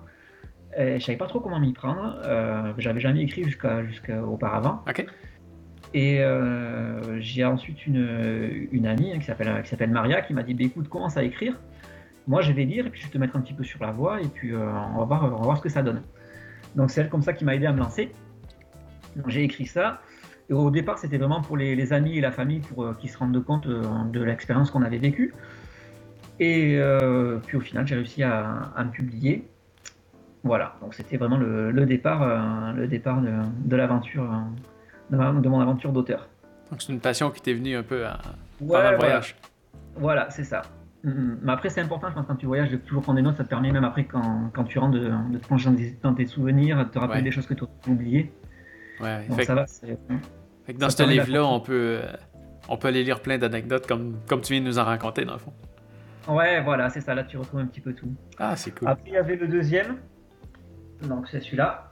Et 0.77 0.99
je 0.99 1.05
savais 1.05 1.17
pas 1.17 1.27
trop 1.27 1.39
comment 1.39 1.59
m'y 1.59 1.73
prendre. 1.73 2.19
Euh, 2.25 2.73
j'avais 2.77 2.99
jamais 2.99 3.21
écrit 3.21 3.43
jusqu'à 3.43 3.83
jusqu'à 3.85 4.23
auparavant. 4.23 4.83
Et 5.93 6.21
euh, 6.21 7.19
j'ai 7.19 7.45
ensuite 7.45 7.85
une, 7.85 8.85
amie 8.85 9.13
hein, 9.13 9.19
qui 9.19 9.25
s'appelle 9.25 9.91
Maria 9.91 10.21
qui 10.21 10.33
m'a 10.33 10.41
dit 10.41 10.53
bah, 10.53 10.63
écoute 10.63 10.89
commence 10.89 11.17
à 11.17 11.23
écrire. 11.23 11.59
Moi 12.27 12.41
je 12.41 12.51
vais 12.51 12.65
lire 12.65 12.87
et 12.87 12.89
puis 12.89 13.01
je 13.01 13.07
vais 13.07 13.11
te 13.11 13.17
mettre 13.17 13.35
un 13.35 13.41
petit 13.41 13.53
peu 13.53 13.63
sur 13.63 13.83
la 13.83 13.91
voie 13.91 14.21
et 14.21 14.27
puis 14.27 14.53
euh, 14.53 14.71
on, 14.95 14.99
va 14.99 15.05
voir, 15.05 15.25
on 15.25 15.37
va 15.37 15.43
voir 15.43 15.57
ce 15.57 15.61
que 15.61 15.69
ça 15.69 15.83
donne. 15.83 16.01
Donc 16.75 16.89
c'est 16.89 17.01
elle 17.01 17.09
comme 17.09 17.21
ça 17.21 17.33
qui 17.33 17.45
m'a 17.45 17.55
aidé 17.55 17.67
à 17.67 17.73
me 17.73 17.79
lancer. 17.79 18.11
Donc 19.15 19.29
j'ai 19.29 19.43
écrit 19.43 19.67
ça. 19.67 20.01
Et 20.49 20.53
au 20.53 20.71
départ 20.71 20.97
c'était 20.97 21.17
vraiment 21.17 21.41
pour 21.41 21.57
les, 21.57 21.93
amis 21.93 22.17
et 22.17 22.21
la 22.21 22.31
famille 22.31 22.59
pour 22.59 22.83
euh, 22.83 22.93
qu'ils 22.99 23.11
se 23.11 23.17
rendent 23.17 23.43
compte 23.43 23.67
de 23.67 24.23
l'expérience 24.23 24.71
qu'on 24.71 24.81
avait 24.81 24.97
vécue. 24.97 25.33
Et 26.39 26.79
puis 27.45 27.57
au 27.57 27.61
final 27.61 27.85
j'ai 27.85 27.95
réussi 27.95 28.23
à, 28.23 28.73
me 28.79 28.89
publier. 28.89 29.47
Voilà. 30.43 30.75
Donc 30.81 30.95
c'était 30.95 31.17
vraiment 31.17 31.37
le, 31.37 31.69
le 31.69 31.85
départ 31.85 32.73
le 32.73 32.87
départ 32.87 33.21
de, 33.21 33.31
de 33.63 33.75
l'aventure 33.75 34.23
euh, 34.23 34.39
de, 35.09 35.17
ma- 35.17 35.31
de 35.33 35.49
mon 35.49 35.59
aventure 35.59 35.91
d'auteur 35.91 36.27
Donc, 36.71 36.81
c'est 36.81 36.91
une 36.93 36.99
passion 36.99 37.29
qui 37.31 37.41
t'est 37.41 37.53
venue 37.53 37.75
un 37.75 37.83
peu 37.83 38.05
à- 38.05 38.19
Ouais, 38.61 38.77
pendant 38.79 38.91
le 38.91 38.97
voyage. 38.97 39.35
Voilà, 39.95 40.29
c'est 40.29 40.43
ça. 40.43 40.61
Mhm. 41.03 41.39
Mais 41.41 41.51
après, 41.51 41.69
c'est 41.69 41.81
important, 41.81 42.07
je 42.09 42.13
pense, 42.13 42.25
quand 42.27 42.35
tu 42.35 42.45
voyages, 42.45 42.71
de 42.71 42.77
toujours 42.77 43.03
prendre 43.03 43.17
des 43.17 43.23
notes. 43.23 43.35
Ça 43.37 43.43
te 43.43 43.49
permet, 43.49 43.71
même 43.71 43.83
après, 43.83 44.05
quand, 44.05 44.49
quand 44.53 44.63
tu 44.63 44.79
rentres, 44.79 44.97
de, 44.97 45.11
de 45.31 45.37
te 45.37 45.45
plonger 45.47 45.97
dans, 46.01 46.13
tes 46.13 46.25
souvenirs, 46.25 46.77
de 46.77 46.83
te 46.85 46.97
rappeler 46.97 47.17
Ouais. 47.17 47.23
des 47.23 47.31
choses 47.31 47.45
que 47.45 47.53
tu 47.53 47.63
as 47.65 47.89
oubliées. 47.89 48.31
Ouais. 49.01 49.25
Donc 49.27 49.37
Fait, 49.37 49.45
ça 49.45 49.55
va. 49.55 49.65
fait 49.67 50.73
que 50.73 50.77
dans 50.79 50.89
ça 50.89 51.03
ce 51.03 51.09
livre-là, 51.09 51.45
on 51.45 51.59
peut, 51.59 51.99
euh, 52.01 52.11
on 52.69 52.77
peut 52.77 52.87
aller 52.87 53.03
lire 53.03 53.19
plein 53.21 53.37
d'anecdotes 53.37 53.85
comme, 53.85 54.15
comme 54.29 54.39
tu 54.41 54.53
viens 54.53 54.61
de 54.61 54.67
nous 54.67 54.79
en 54.79 54.85
raconter, 54.85 55.25
dans 55.25 55.33
le 55.33 55.39
fond. 55.39 55.51
Ouais, 56.29 56.61
voilà, 56.63 56.89
c'est 56.89 57.01
ça. 57.01 57.13
Là, 57.13 57.23
tu 57.25 57.37
retrouves 57.37 57.59
un 57.59 57.65
petit 57.65 57.81
peu 57.81 57.91
tout. 57.93 58.07
Ah, 58.39 58.55
c'est 58.55 58.71
cool. 58.71 58.87
Après, 58.87 59.03
il 59.09 59.13
y 59.13 59.17
avait 59.17 59.35
le 59.35 59.47
deuxième. 59.49 59.97
Donc, 61.03 61.27
c'est 61.27 61.41
celui-là. 61.41 61.91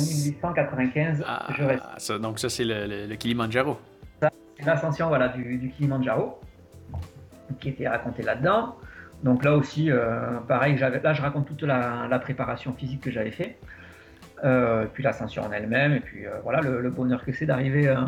Touc. 0.00 0.08
1895. 0.08 1.24
Ah, 1.26 1.48
Je 1.56 1.62
reste. 1.64 1.82
ça, 1.98 2.18
donc, 2.18 2.38
ça, 2.38 2.48
c'est 2.48 2.64
le, 2.64 2.86
le- 2.86 3.06
le 3.06 3.14
Kilimanjaro. 3.16 3.78
C'est 4.20 4.66
l'ascension 4.66 5.08
voilà, 5.08 5.28
du, 5.28 5.56
du 5.58 5.70
Kilimanjaro 5.70 6.38
qui 7.60 7.68
était 7.70 7.88
raconté 7.88 8.22
là-dedans. 8.22 8.76
Donc 9.24 9.44
là 9.44 9.56
aussi, 9.56 9.90
euh, 9.90 10.38
pareil, 10.48 10.76
là 10.78 11.12
je 11.12 11.22
raconte 11.22 11.46
toute 11.46 11.62
la, 11.62 12.06
la 12.10 12.18
préparation 12.18 12.72
physique 12.74 13.00
que 13.02 13.10
j'avais 13.10 13.30
fait, 13.30 13.56
Euh, 14.44 14.86
puis 14.92 15.02
l'ascension 15.04 15.42
en 15.44 15.52
elle-même, 15.52 15.92
et 15.92 16.00
puis 16.00 16.26
euh, 16.26 16.40
voilà 16.42 16.60
le, 16.60 16.80
le 16.80 16.90
bonheur 16.90 17.24
que 17.24 17.30
c'est 17.32 17.46
d'arriver 17.46 17.86
à 17.88 18.00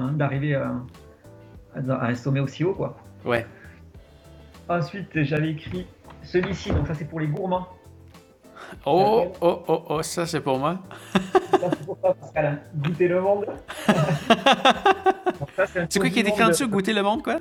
un 1.76 2.14
sommet 2.16 2.40
aussi 2.40 2.64
haut. 2.64 2.74
Quoi. 2.74 2.96
Ouais. 3.24 3.46
Ensuite, 4.68 5.22
j'avais 5.22 5.50
écrit 5.50 5.86
celui-ci, 6.22 6.70
donc 6.72 6.86
ça 6.88 6.94
c'est 6.94 7.04
pour 7.08 7.20
les 7.20 7.28
gourmands. 7.28 7.68
Oh, 8.86 9.32
oh, 9.40 9.62
oh, 9.68 9.84
oh, 9.88 10.02
ça, 10.02 10.26
c'est 10.26 10.40
pour 10.40 10.58
moi. 10.58 10.78
Ça, 11.12 11.70
c'est 11.70 11.86
pour 11.86 11.98
toi, 11.98 12.14
Pascal, 12.14 12.46
hein. 12.46 12.58
goûter 12.76 13.08
le 13.08 13.20
monde. 13.20 13.46
C'est 15.88 15.98
quoi 15.98 16.08
qui 16.10 16.20
est 16.20 16.28
écrit 16.28 16.44
en 16.44 16.48
dessous? 16.48 16.68
Goûter 16.68 16.92
le 16.92 17.02
monde, 17.02 17.22
quoi? 17.22 17.36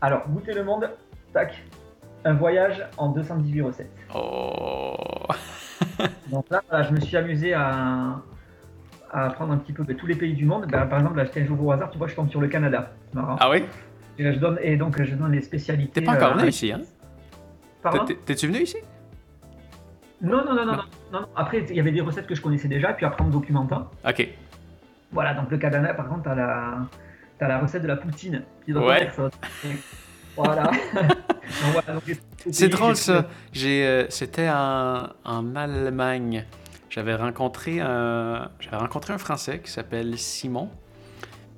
Alors, 0.00 0.28
goûter 0.28 0.52
le 0.52 0.64
monde, 0.64 0.90
tac, 1.32 1.62
un 2.24 2.34
voyage 2.34 2.84
en 2.96 3.08
218 3.10 3.62
recettes. 3.62 3.90
Oh. 4.14 4.94
Donc 6.30 6.46
là, 6.50 6.62
voilà, 6.68 6.84
je 6.84 6.92
me 6.92 7.00
suis 7.00 7.16
amusé 7.16 7.54
à, 7.54 8.20
à 9.10 9.30
prendre 9.30 9.52
un 9.52 9.58
petit 9.58 9.72
peu 9.72 9.84
de 9.84 9.92
tous 9.92 10.06
les 10.06 10.14
pays 10.14 10.34
du 10.34 10.44
monde. 10.44 10.66
Ben, 10.68 10.86
par 10.86 10.98
exemple, 10.98 11.18
là, 11.18 11.24
j'étais 11.24 11.42
un 11.42 11.46
jour 11.46 11.64
au 11.64 11.72
hasard, 11.72 11.90
tu 11.90 11.98
vois, 11.98 12.08
je 12.08 12.14
tombe 12.14 12.30
sur 12.30 12.40
le 12.40 12.48
Canada. 12.48 12.92
C'est 13.08 13.14
marrant. 13.14 13.36
Ah 13.40 13.50
oui? 13.50 13.64
Et, 14.18 14.24
là, 14.24 14.32
je 14.32 14.38
donne, 14.38 14.58
et 14.62 14.76
donc, 14.76 15.00
je 15.02 15.14
donne 15.14 15.32
les 15.32 15.42
spécialités. 15.42 16.00
T'es 16.00 16.06
pas 16.06 16.14
encore 16.14 16.32
euh, 16.32 16.38
venu 16.38 16.48
ici, 16.48 16.72
hein? 16.72 16.80
T'es-tu 18.26 18.46
venu 18.46 18.58
ici? 18.58 18.76
Non, 20.22 20.44
non, 20.44 20.54
non, 20.54 20.54
non, 20.54 20.64
non, 20.64 20.76
non, 21.12 21.20
non. 21.20 21.26
Après, 21.36 21.64
il 21.68 21.76
y 21.76 21.80
avait 21.80 21.92
des 21.92 22.00
recettes 22.00 22.26
que 22.26 22.34
je 22.34 22.40
connaissais 22.40 22.68
déjà, 22.68 22.92
puis 22.92 23.04
après, 23.04 23.22
en 23.24 23.28
documentant. 23.28 23.90
Ok. 24.08 24.28
Voilà, 25.10 25.34
donc 25.34 25.50
le 25.50 25.58
Canada, 25.58 25.92
par 25.94 26.08
contre, 26.08 26.22
t'as 26.22 26.34
la, 26.34 26.88
t'as 27.38 27.48
la 27.48 27.58
recette 27.58 27.82
de 27.82 27.88
la 27.88 27.96
poutine. 27.96 28.42
qui 28.64 28.72
doit 28.72 28.86
Ouais. 28.86 29.08
Et 29.64 29.68
Voilà. 30.36 30.62
Donc, 30.62 31.72
voilà, 31.72 31.92
donc, 31.92 32.06
les- 32.06 32.14
les 32.46 32.52
C'est 32.52 32.68
drôle 32.68 32.90
j'ai- 32.96 33.02
ça. 33.02 33.28
J'ai, 33.52 33.86
euh, 33.86 34.06
c'était 34.08 34.48
en, 34.48 35.08
en 35.24 35.54
Allemagne. 35.56 36.46
J'avais 36.88 37.14
rencontré 37.14 37.80
un, 37.80 38.50
j'avais 38.60 38.76
rencontré 38.78 39.12
un 39.12 39.18
Français 39.18 39.60
qui 39.60 39.70
s'appelle 39.70 40.16
Simon. 40.18 40.70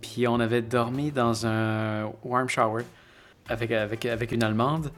Puis 0.01 0.27
on 0.27 0.41
avait 0.41 0.63
dormi 0.63 1.13
dans 1.13 1.47
un 1.47 2.11
warm 2.25 2.49
shower 2.49 2.83
avec, 3.49 3.71
avec, 3.71 4.05
avec 4.07 4.33
une 4.33 4.43
Allemande. 4.43 4.91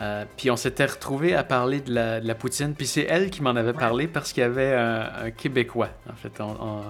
Euh, 0.00 0.24
puis 0.36 0.50
on 0.50 0.56
s'était 0.56 0.86
retrouvé 0.86 1.34
à 1.34 1.44
parler 1.44 1.80
de 1.80 1.92
la, 1.92 2.20
de 2.20 2.26
la 2.26 2.34
poutine. 2.34 2.74
Puis 2.74 2.86
c'est 2.86 3.06
elle 3.08 3.28
qui 3.30 3.42
m'en 3.42 3.50
avait 3.50 3.74
parlé 3.74 4.08
parce 4.08 4.32
qu'il 4.32 4.42
y 4.42 4.46
avait 4.46 4.72
un, 4.74 5.10
un 5.26 5.30
Québécois. 5.30 5.90
En 6.10 6.14
fait, 6.16 6.40
on, 6.40 6.56
on, 6.60 6.80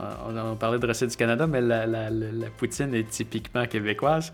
on- 0.00 0.52
on 0.52 0.56
parlait 0.56 0.78
de 0.78 0.86
recettes 0.86 1.10
du 1.10 1.16
Canada, 1.16 1.46
mais 1.46 1.60
la, 1.60 1.86
la- 1.86 2.08
la- 2.10 2.32
la 2.32 2.46
poutine 2.56 2.94
est 2.94 3.08
typiquement 3.08 3.66
québécoise. 3.66 4.32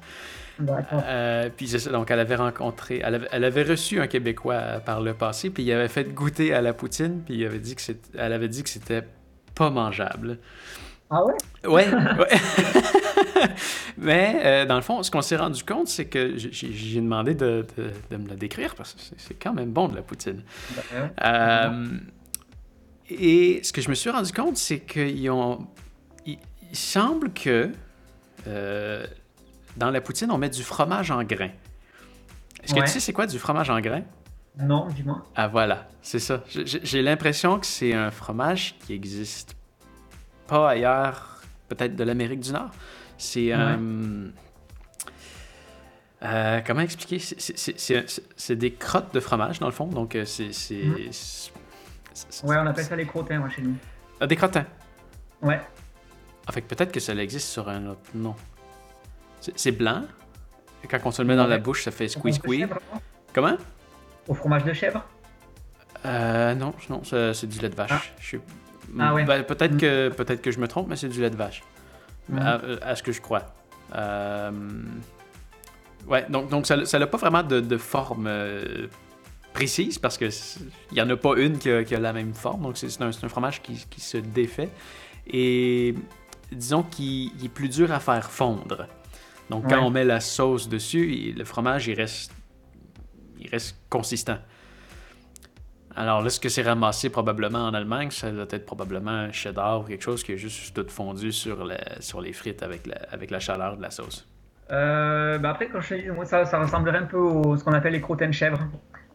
Euh, 0.93 1.51
puis 1.57 1.73
donc 1.93 2.11
elle 2.11 2.19
avait 2.21 2.35
rencontré, 2.37 3.01
elle 3.05 3.15
avait, 3.17 3.29
elle 3.31 3.45
avait 3.45 3.63
reçu 3.63 4.01
un 4.01 4.07
Québécois 4.09 4.81
par 4.85 5.01
le 5.01 5.15
passé, 5.15 5.51
puis 5.51 5.63
il 5.63 5.73
avait 5.73 5.87
fait 5.89 6.05
goûter 6.13 6.53
à 6.53 6.61
la 6.61 6.73
poutine, 6.73 7.23
puis 7.25 7.35
il 7.37 7.47
avait 7.47 7.61
dit 7.61 7.77
que 7.77 7.83
elle 8.17 8.33
avait 8.33 8.49
dit 8.49 8.63
que 8.65 8.69
c'était 8.69 9.03
pas 9.55 9.71
mangeable. 9.71 10.39
Ah 11.11 11.25
ouais? 11.25 11.35
Ouais, 11.67 11.87
ouais. 12.19 13.49
Mais 13.99 14.41
euh, 14.45 14.67
dans 14.67 14.77
le 14.77 14.83
fond, 14.83 15.03
ce 15.03 15.11
qu'on 15.11 15.23
s'est 15.23 15.37
rendu 15.37 15.63
compte, 15.65 15.89
c'est 15.89 16.07
que 16.07 16.37
j'ai- 16.37 17.01
demandé 17.01 17.35
de, 17.35 17.67
de- 17.77 17.91
de 18.11 18.17
me 18.17 18.29
le 18.29 18.37
décrire 18.37 18.75
parce 18.75 18.95
que 18.95 19.01
c'est- 19.17 19.35
quand 19.35 19.53
même 19.55 19.71
bon 19.71 19.89
de 19.89 19.97
la 19.97 20.03
poutine. 20.03 20.43
Euh, 21.25 21.87
et 23.11 23.61
ce 23.63 23.73
que 23.73 23.81
je 23.81 23.89
me 23.89 23.95
suis 23.95 24.11
rendu 24.11 24.33
compte, 24.33 24.57
c'est 24.57 24.81
qu'ils 24.81 25.31
ont. 25.31 25.67
Il, 26.27 26.39
il 26.71 26.77
semble 26.77 27.33
que 27.33 27.71
euh, 28.47 29.07
dans 29.77 29.91
la 29.91 30.01
poutine, 30.01 30.31
on 30.31 30.39
met 30.39 30.51
du 30.51 30.63
fromage 30.63 31.11
en 31.11 31.23
grains. 31.25 31.51
Est-ce 32.63 32.75
que 32.75 32.81
tu 32.81 32.89
sais 32.89 33.01
c'est 33.01 33.13
quoi 33.15 33.27
du 33.27 33.39
fromage 33.39 33.71
en 33.71 33.81
grains? 33.81 34.03
Non, 34.59 34.89
dis-moi. 34.89 35.25
Ah 35.37 35.47
voilà, 35.49 35.89
c'est 36.03 36.19
ça. 36.19 36.43
J'ai 36.49 37.01
l'impression 37.01 37.59
que 37.61 37.67
c'est 37.67 37.95
un 37.95 38.11
fromage 38.11 38.75
qui 38.85 38.93
existe 38.93 39.55
pas 40.49 40.71
ailleurs, 40.71 41.41
peut-être 41.69 41.95
de 41.95 42.03
l'Amérique 42.05 42.41
du 42.41 42.53
Nord. 42.53 42.71
C'est 43.17 43.53
euh, 43.53 44.29
euh, 46.23 46.61
comment 46.67 46.81
expliquer? 46.81 47.19
C'est- 47.21 48.57
des 48.57 48.73
crottes 48.73 49.15
de 49.15 49.21
fromage 49.21 49.61
dans 49.61 49.67
le 49.67 49.73
fond, 49.73 49.87
donc 49.87 50.17
euh, 50.17 50.25
c'est 50.25 50.53
c'est- 50.53 51.53
Ouais, 52.43 52.57
on 52.57 52.67
appelle 52.67 52.85
ça 52.85 52.97
les 52.97 53.07
crottins, 53.07 53.39
moi, 53.39 53.49
chez 53.49 53.63
nous. 53.63 53.77
Ah, 54.21 54.27
des 54.27 54.35
crottins? 54.35 54.67
Ouais. 55.41 55.61
En 56.49 56.53
fait, 56.53 56.63
peut-être 56.63 56.91
que 56.91 56.99
ça 56.99 57.15
existe 57.15 57.49
sur 57.49 57.69
un 57.69 57.87
autre 57.87 58.01
nom. 58.15 58.35
C'est 59.55 59.71
blanc. 59.71 60.03
Et 60.83 60.89
quand 60.89 60.99
on 61.05 61.11
se 61.13 61.23
le 61.23 61.29
met 61.29 61.37
dans 61.37 61.47
la 61.47 61.59
bouche, 61.59 61.85
ça 61.85 61.93
fait 61.93 62.07
Au 62.07 62.09
squeeze 62.09 62.39
fromage 62.39 62.39
de 62.39 62.43
squeeze. 62.43 62.59
chèvre, 62.61 62.81
non? 62.93 63.01
Comment? 63.35 63.57
Au 64.27 64.35
fromage 64.35 64.65
de 64.65 64.73
chèvre? 64.73 65.05
Euh, 66.05 66.55
non, 66.57 66.75
non, 66.91 67.03
c'est 67.05 67.47
du 67.47 67.59
lait 67.61 67.69
de 67.69 67.75
vache. 67.77 67.91
Ah. 67.93 68.01
Je 68.19 68.27
suis- 68.27 68.41
Ah 68.99 69.15
ouais. 69.15 69.25
Ben, 69.25 69.43
peut-être 69.45 69.75
Mm. 69.75 69.79
que 69.79 70.09
peut-être 70.11 70.41
que 70.43 70.51
je 70.51 70.59
me 70.61 70.69
trompe, 70.69 70.89
mais 70.89 70.97
c'est 70.97 71.09
du 71.09 71.21
lait 71.21 71.31
de 71.31 71.37
vache. 71.37 71.63
Mm. 72.29 72.39
À, 72.39 72.61
à 72.83 72.97
ce 72.97 73.03
que 73.03 73.13
je 73.13 73.21
crois. 73.21 73.43
Euh, 73.95 74.51
Ouais, 76.07 76.25
donc, 76.31 76.49
donc 76.49 76.67
ça 76.67 76.77
n'a 76.99 77.07
pas 77.07 77.19
vraiment 77.19 77.43
de, 77.43 77.61
de 77.61 77.77
forme 77.77 78.27
euh, 78.29 78.87
précise 79.53 79.99
parce 79.99 80.17
que 80.17 80.31
c'est- 80.31 80.61
il 80.91 80.95
n'y 80.95 81.03
en 81.03 81.11
a 81.11 81.17
pas 81.17 81.37
une 81.37 81.59
qui 81.59 81.71
a, 81.71 81.85
qui 81.85 81.95
a 81.95 82.01
la 82.01 82.13
même 82.15 82.33
forme. 82.33 82.63
Donc 82.63 82.79
c'est 82.79 83.03
un, 83.03 83.09
un 83.09 83.29
fromage 83.29 83.61
qui, 83.61 83.85
qui 83.91 84.01
se 84.01 84.17
défait. 84.17 84.71
Et 85.27 85.95
disons 86.51 86.83
qu'il 86.83 87.33
il 87.39 87.45
est 87.47 87.49
plus 87.51 87.69
dur 87.69 87.93
à 87.93 88.01
faire 88.01 88.31
fondre. 88.31 88.87
Donc 89.51 89.65
quand 89.69 89.77
Ouais. 89.81 89.83
on 89.85 89.91
met 89.91 90.05
la 90.05 90.21
sauce 90.21 90.69
dessus, 90.69 91.13
il- 91.13 91.37
le 91.37 91.45
fromage 91.45 91.89
il 91.89 91.95
reste, 91.95 92.33
il 93.39 93.49
reste 93.51 93.77
consistant. 93.91 94.39
Alors 96.01 96.23
là, 96.23 96.31
ce 96.31 96.39
que 96.39 96.49
c'est 96.49 96.63
ramassé 96.63 97.11
probablement 97.11 97.65
en 97.67 97.75
Allemagne, 97.75 98.11
ça 98.13 98.31
doit 98.31 98.47
être 98.51 98.65
probablement 98.67 99.11
un 99.11 99.33
cheddar 99.33 99.81
ou 99.81 99.85
quelque 99.85 100.03
chose 100.05 100.23
qui 100.23 100.33
est 100.33 100.37
juste 100.39 100.73
tout 100.75 100.87
fondu 100.89 101.33
sur, 101.33 101.65
la- 101.65 102.01
sur 102.01 102.21
les 102.21 102.33
frites 102.33 102.63
avec 102.63 102.87
la, 102.87 102.95
avec 103.11 103.31
la 103.33 103.41
chaleur 103.41 103.77
de 103.77 103.83
la 103.83 103.91
sauce. 103.91 104.29
Euh, 104.71 105.39
bah 105.39 105.51
après, 105.51 105.67
quand 105.69 105.81
je 105.81 106.11
moi, 106.13 106.25
ça, 106.25 106.45
ça 106.45 106.61
ressemblerait 106.61 106.99
un 106.99 107.07
peu 107.07 107.17
au 107.17 107.57
ce 107.57 107.65
qu'on 107.65 107.73
appelle 107.73 107.95
les 107.95 108.01
crottins 108.01 108.29
de 108.29 108.33
chèvre. 108.33 108.61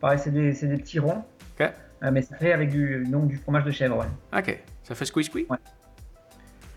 Pareil, 0.01 0.19
c'est 0.19 0.31
des, 0.31 0.51
des 0.51 0.77
petits 0.77 0.99
ronds. 0.99 1.23
Ok. 1.59 1.61
Euh, 2.03 2.09
mais 2.11 2.21
c'est 2.21 2.35
fait 2.37 2.51
avec 2.51 2.69
du, 2.69 3.05
donc, 3.07 3.27
du 3.27 3.37
fromage 3.37 3.63
de 3.63 3.71
chèvre, 3.71 3.97
ouais. 3.99 4.37
Ok, 4.37 4.61
ça 4.83 4.93
fait 4.93 5.05
squeeze 5.05 5.27
squeeze? 5.27 5.45
Ouais. 5.49 5.57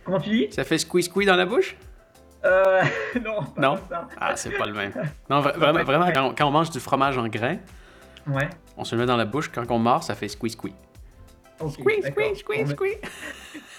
Comment 0.04 0.20
tu 0.20 0.30
dis? 0.30 0.46
Ça 0.52 0.62
fait 0.62 0.78
squeeze 0.78 1.06
squeeze 1.06 1.26
dans 1.26 1.34
la 1.36 1.46
bouche? 1.46 1.76
euh, 2.44 2.82
Non, 3.24 3.42
pas 3.42 3.60
Non? 3.60 3.76
ça. 3.88 4.06
Ah, 4.20 4.36
c'est 4.36 4.50
pas 4.56 4.66
le 4.66 4.72
même. 4.72 4.92
Non, 5.28 5.40
vra- 5.40 5.56
vraiment, 5.58 5.82
vraiment 5.82 6.12
quand, 6.12 6.26
on, 6.28 6.34
quand 6.34 6.46
on 6.46 6.52
mange 6.52 6.70
du 6.70 6.78
fromage 6.78 7.18
en 7.18 7.26
grains, 7.26 7.56
Ouais. 8.28 8.48
on 8.76 8.84
se 8.84 8.94
le 8.94 9.00
met 9.02 9.06
dans 9.06 9.16
la 9.16 9.24
bouche, 9.24 9.50
quand 9.52 9.64
on 9.70 9.78
mord, 9.78 10.02
ça 10.02 10.14
fait 10.14 10.28
squeeze 10.28 10.52
squeeze. 10.52 10.74
ok, 11.60 11.72
Squeeze 11.72 12.06
squeeze 12.06 12.38
squeeze 12.38 12.70
squeeze. 12.70 12.96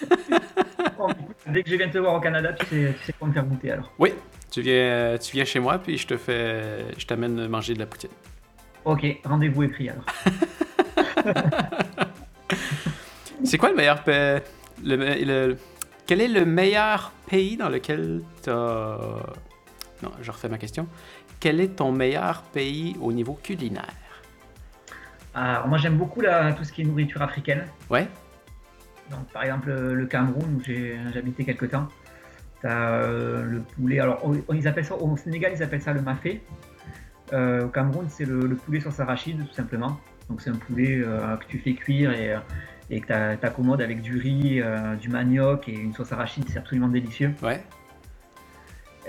écoute, 0.00 1.16
dès 1.48 1.62
que 1.62 1.70
je 1.70 1.76
viens 1.76 1.88
te 1.88 1.98
voir 1.98 2.14
au 2.14 2.20
Canada, 2.20 2.52
tu 2.52 2.66
sais, 2.66 2.94
tu 2.98 3.04
sais 3.06 3.12
quoi 3.12 3.28
me 3.28 3.32
faire 3.32 3.44
goûter 3.44 3.72
alors. 3.72 3.92
Oui, 3.98 4.12
tu 4.50 4.62
viens, 4.62 5.16
tu 5.18 5.32
viens 5.32 5.44
chez 5.44 5.60
moi, 5.60 5.78
puis 5.78 5.98
je 5.98 6.06
te 6.06 6.16
fais, 6.16 6.86
je 6.96 7.06
t'amène 7.06 7.46
manger 7.48 7.74
de 7.74 7.80
la 7.80 7.86
poutine. 7.86 8.10
Ok, 8.84 9.04
rendez-vous 9.24 9.64
écrit 9.64 9.90
alors. 9.90 10.04
C'est 13.44 13.58
quoi 13.58 13.70
le 13.70 13.76
meilleur 13.76 14.02
pays... 14.02 14.40
Le, 14.84 15.56
quel 16.06 16.20
est 16.20 16.28
le 16.28 16.44
meilleur 16.44 17.12
pays 17.28 17.56
dans 17.56 17.68
lequel 17.68 18.22
tu 18.42 18.50
Non, 18.50 20.10
je 20.22 20.30
refais 20.30 20.48
ma 20.48 20.58
question. 20.58 20.86
Quel 21.40 21.60
est 21.60 21.76
ton 21.76 21.92
meilleur 21.92 22.42
pays 22.42 22.96
au 23.00 23.12
niveau 23.12 23.38
culinaire? 23.42 23.92
Alors, 25.38 25.68
moi, 25.68 25.78
j'aime 25.78 25.96
beaucoup 25.96 26.20
la, 26.20 26.52
tout 26.52 26.64
ce 26.64 26.72
qui 26.72 26.82
est 26.82 26.84
nourriture 26.84 27.22
africaine. 27.22 27.64
Ouais? 27.90 28.08
Donc, 29.10 29.26
par 29.32 29.44
exemple, 29.44 29.70
le 29.70 30.06
Cameroun, 30.06 30.56
où 30.56 30.60
j'ai 30.64 30.98
j'ai 31.12 31.18
habité 31.18 31.44
quelque 31.44 31.66
temps. 31.66 31.88
Euh, 32.64 33.44
le 33.44 33.60
poulet. 33.60 34.00
Alors, 34.00 34.20
on- 34.24 34.52
ils 34.54 34.66
appellent 34.66 34.84
ça, 34.84 34.96
au 34.96 35.16
Sénégal, 35.16 35.52
ils 35.54 35.62
appellent 35.62 35.82
ça 35.82 35.92
le 35.92 36.02
mafé. 36.02 36.42
Euh, 37.32 37.66
au 37.66 37.68
Cameroun, 37.68 38.06
c'est 38.08 38.24
le, 38.24 38.46
le 38.46 38.56
poulet 38.56 38.80
sauce 38.80 38.98
arachide, 38.98 39.46
tout 39.46 39.54
simplement. 39.54 40.00
Donc, 40.28 40.40
c'est 40.40 40.50
un 40.50 40.56
poulet 40.56 41.00
euh, 41.04 41.36
que 41.36 41.44
tu 41.46 41.58
fais 41.58 41.74
cuire 41.74 42.12
et, 42.12 42.34
euh, 42.34 42.38
et 42.90 43.00
que 43.00 43.06
tu 43.36 43.46
accommodes 43.46 43.80
avec 43.80 44.02
du 44.02 44.18
riz, 44.18 44.60
euh, 44.60 44.96
du 44.96 45.08
manioc 45.08 45.68
et 45.68 45.72
une 45.74 45.94
sauce 45.94 46.10
arachide. 46.10 46.46
C'est 46.48 46.58
absolument 46.58 46.88
délicieux. 46.88 47.32
Ouais? 47.42 47.62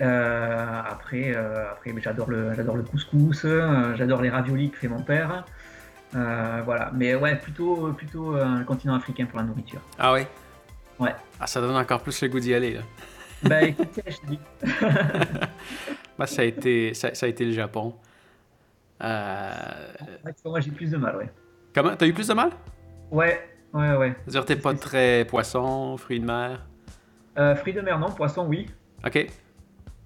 Euh, 0.01 0.81
après, 0.89 1.33
euh, 1.35 1.71
après 1.71 1.93
j'adore 2.01 2.29
le, 2.29 2.83
couscous, 2.89 3.43
euh, 3.43 3.95
j'adore 3.95 4.21
les 4.21 4.29
raviolis 4.29 4.69
que 4.69 4.77
fait 4.77 4.87
mon 4.87 5.01
père. 5.01 5.43
Euh, 6.15 6.61
voilà, 6.65 6.91
mais 6.93 7.13
ouais, 7.15 7.35
plutôt, 7.37 7.93
plutôt 7.93 8.35
euh, 8.35 8.59
le 8.59 8.65
continent 8.65 8.95
africain 8.95 9.25
pour 9.25 9.37
la 9.39 9.45
nourriture. 9.45 9.81
Ah 9.97 10.13
oui? 10.13 10.21
Ouais. 10.99 11.13
Ah, 11.39 11.45
ça 11.47 11.61
donne 11.61 11.75
encore 11.75 12.01
plus 12.01 12.19
le 12.21 12.27
goût 12.29 12.39
d'y 12.39 12.53
aller, 12.53 12.73
là. 12.75 12.81
Bah 13.43 13.61
écoutez, 13.63 14.03
je 14.07 14.17
dis. 14.27 14.39
Moi, 16.17 16.27
ça 16.27 16.41
a 16.41 16.45
été, 16.45 16.93
ça, 16.93 17.13
ça 17.15 17.25
a 17.25 17.29
été 17.29 17.45
le 17.45 17.53
Japon. 17.53 17.95
Euh, 19.01 19.51
Ouais, 20.25 20.33
moi 20.43 20.59
j'ai 20.59 20.71
plus 20.71 20.91
de 20.91 20.97
mal, 20.97 21.15
ouais. 21.15 21.29
comment? 21.73 21.95
T'as 21.95 22.05
eu 22.05 22.11
plus 22.13 22.27
de 22.27 22.33
mal? 22.33 22.49
Ouais, 23.11 23.39
ouais, 23.73 23.95
ouais. 23.95 24.13
C'est-à-dire, 24.25 24.43
t'es 24.45 24.55
pas 24.57 24.73
très 24.73 25.23
poisson, 25.25 25.95
fruits 25.95 26.19
de 26.19 26.25
mer? 26.25 26.65
Euh, 27.37 27.55
fruits 27.55 27.71
de 27.73 27.79
mer, 27.79 27.97
non, 27.97 28.11
poisson, 28.11 28.45
oui. 28.45 28.67
OK. 29.05 29.25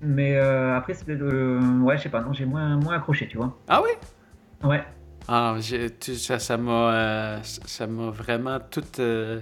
Mais 0.02 0.36
euh, 0.36 0.76
après, 0.78 0.94
c'est 0.94 1.06
peut-être. 1.06 1.24
euh, 1.24 1.80
ouais, 1.80 1.98
je 1.98 2.04
sais 2.04 2.10
pas, 2.10 2.22
non, 2.22 2.34
j'ai 2.34 2.46
moins, 2.46 2.76
moins 2.78 2.98
accroché, 2.98 3.28
tu 3.28 3.38
vois. 3.38 3.58
Ah 3.68 3.82
oui? 3.82 3.90
Ouais. 4.64 4.84
Ah, 5.28 5.56
tu- 6.00 6.16
ça 6.16 6.38
ça 6.40 6.58
m'a 6.58 6.94
euh, 6.94 7.40
ça 7.44 7.88
m'a 7.88 8.10
vraiment 8.10 8.60
tout. 8.60 8.84
euh, 9.00 9.40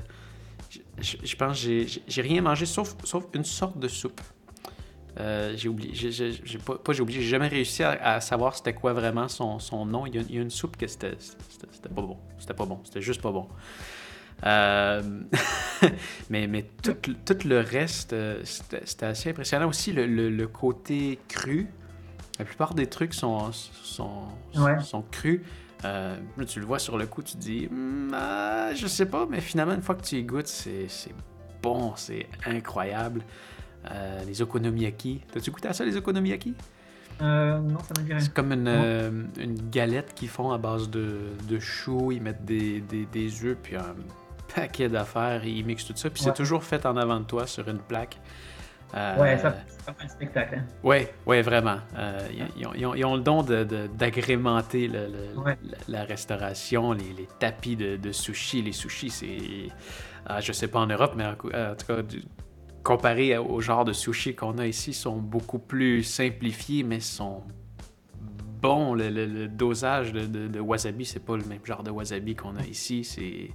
je, 0.99 1.35
pense 1.35 1.59
que 1.63 1.85
j'ai- 2.07 2.21
rien 2.21 2.41
mangé 2.41 2.65
sauf, 2.67 2.95
sauf 3.03 3.25
une 3.33 3.43
sorte 3.43 3.79
de 3.79 3.87
soupe. 3.87 4.21
Euh, 5.19 5.53
j'ai 5.57 5.67
oublié, 5.67 5.91
j'ai- 5.93 6.57
pas, 6.59 6.77
pas 6.77 6.93
j'ai 6.93 7.01
oublié, 7.01 7.19
j'ai 7.21 7.27
jamais 7.29 7.47
réussi 7.49 7.83
à, 7.83 7.91
à 8.15 8.21
savoir 8.21 8.55
c'était 8.55 8.73
quoi 8.73 8.93
vraiment 8.93 9.27
son, 9.27 9.59
son 9.59 9.85
nom. 9.85 10.05
Il 10.05 10.15
y, 10.15 10.19
a, 10.19 10.21
il 10.21 10.35
y 10.35 10.37
a 10.37 10.41
une 10.41 10.49
soupe 10.51 10.77
que 10.77 10.87
c'était 10.87 11.17
pas 11.93 12.01
bon. 12.01 12.17
C'était 12.39 12.53
pas 12.53 12.65
bon, 12.65 12.79
c'était 12.85 13.01
juste 13.01 13.21
pas 13.21 13.31
bon. 13.31 13.47
Euh, 14.45 15.01
mais 16.29 16.47
mais 16.47 16.63
tout, 16.81 16.95
tout 17.25 17.47
le 17.47 17.59
reste, 17.59 18.15
c'était 18.45 19.05
assez 19.05 19.29
impressionnant. 19.31 19.67
Aussi, 19.67 19.91
le, 19.91 20.05
le- 20.05 20.29
le 20.29 20.47
côté 20.47 21.19
cru. 21.27 21.67
La 22.39 22.45
plupart 22.45 22.73
des 22.73 22.87
trucs 22.87 23.13
sont, 23.13 23.51
sont, 23.51 24.23
Ouais. 24.55 24.79
sont 24.79 25.03
crus. 25.11 25.41
Euh, 25.85 26.15
là, 26.37 26.45
tu 26.45 26.59
le 26.59 26.65
vois 26.65 26.79
sur 26.79 26.97
le 26.97 27.07
coup, 27.07 27.23
tu 27.23 27.33
te 27.33 27.37
dis, 27.37 27.67
Hmm, 27.71 28.11
ah, 28.13 28.69
je 28.75 28.87
sais 28.87 29.05
pas, 29.07 29.25
mais 29.29 29.41
finalement, 29.41 29.73
une 29.73 29.81
fois 29.81 29.95
que 29.95 30.03
tu 30.03 30.15
y 30.17 30.23
goûtes, 30.23 30.47
c'est 30.47 30.87
c'est 30.87 31.13
bon, 31.61 31.93
c'est 31.95 32.27
incroyable. 32.45 33.21
Euh, 33.89 34.23
les 34.25 34.41
okonomiyaki. 34.43 35.21
T'as-tu 35.31 35.49
goûté 35.49 35.67
à 35.69 35.73
ça, 35.73 35.83
les 35.83 35.97
okonomiyaki? 35.97 36.53
Euh, 37.21 37.59
non, 37.59 37.79
ça 37.79 37.99
me 37.99 38.05
dit 38.05 38.11
rien. 38.11 38.19
C'est 38.19 38.33
comme 38.33 38.51
une, 38.51 38.67
euh, 38.67 39.23
une 39.39 39.69
galette 39.69 40.13
qu'ils 40.13 40.29
font 40.29 40.51
à 40.51 40.57
base 40.57 40.89
de, 40.89 41.17
de 41.47 41.59
choux, 41.59 42.11
ils 42.11 42.21
mettent 42.21 42.45
des, 42.45 42.81
des, 42.81 43.05
des 43.05 43.43
œufs, 43.45 43.57
puis 43.61 43.75
un 43.75 43.95
paquet 44.55 44.87
d'affaires, 44.89 45.45
ils 45.45 45.65
mixent 45.65 45.85
tout 45.85 45.93
ça, 45.95 46.09
puis 46.09 46.21
c'est 46.23 46.33
toujours 46.33 46.63
fait 46.63 46.85
en 46.85 46.97
avant 46.97 47.19
de 47.19 47.25
toi 47.25 47.47
sur 47.47 47.67
une 47.69 47.79
plaque. 47.79 48.19
Euh, 48.93 49.21
Ouais, 49.21 49.37
ça, 49.37 49.55
c'est 49.67 49.85
pas 49.85 49.91
mal 49.97 50.03
le 50.03 50.09
spectacle. 50.09 50.55
Hein. 50.59 50.65
Ouais, 50.83 51.13
ouais, 51.25 51.41
vraiment. 51.41 51.77
Euh, 51.97 52.27
ils, 52.31 52.45
ils 52.61 52.67
ont, 52.67 52.73
ils 52.75 52.85
ont- 52.85 52.95
ils 52.95 53.05
ont 53.05 53.15
le 53.15 53.21
don 53.21 53.41
de- 53.41 53.63
de- 53.63 53.87
d'agrémenter 53.87 54.89
Ouais. 54.89 55.57
la, 55.87 55.99
la 55.99 56.03
restauration, 56.03 56.91
les, 56.91 57.13
les 57.17 57.27
tapis 57.39 57.75
de, 57.75 57.95
de 57.95 58.11
sushi. 58.11 58.61
Les 58.61 58.73
sushis, 58.73 59.09
c'est. 59.09 59.37
ah, 60.25 60.41
je 60.41 60.51
sais 60.51 60.67
pas 60.67 60.79
en 60.79 60.87
Europe, 60.87 61.13
mais 61.15 61.25
en, 61.25 61.31
en 61.31 61.75
tout 61.75 61.85
cas, 61.87 62.01
du- 62.01 62.23
comparé 62.83 63.37
au 63.37 63.61
genre 63.61 63.85
de 63.85 63.93
sushi 63.93 64.35
qu'on 64.35 64.57
a 64.57 64.67
ici, 64.67 64.91
sont 64.93 65.17
beaucoup 65.17 65.59
plus 65.59 66.03
simplifiés, 66.03 66.83
mais 66.83 66.99
sont 66.99 67.43
bons. 68.61 68.93
Le, 68.93 69.09
le- 69.09 69.25
le 69.25 69.47
dosage 69.47 70.11
de 70.13 70.59
wasabi, 70.59 71.05
c'est 71.05 71.19
pas 71.23 71.37
le 71.37 71.45
même 71.45 71.65
genre 71.65 71.83
de 71.83 71.91
wasabi 71.91 72.35
qu'on 72.35 72.55
a 72.57 72.63
ici. 72.63 73.03
C'est. 73.03 73.51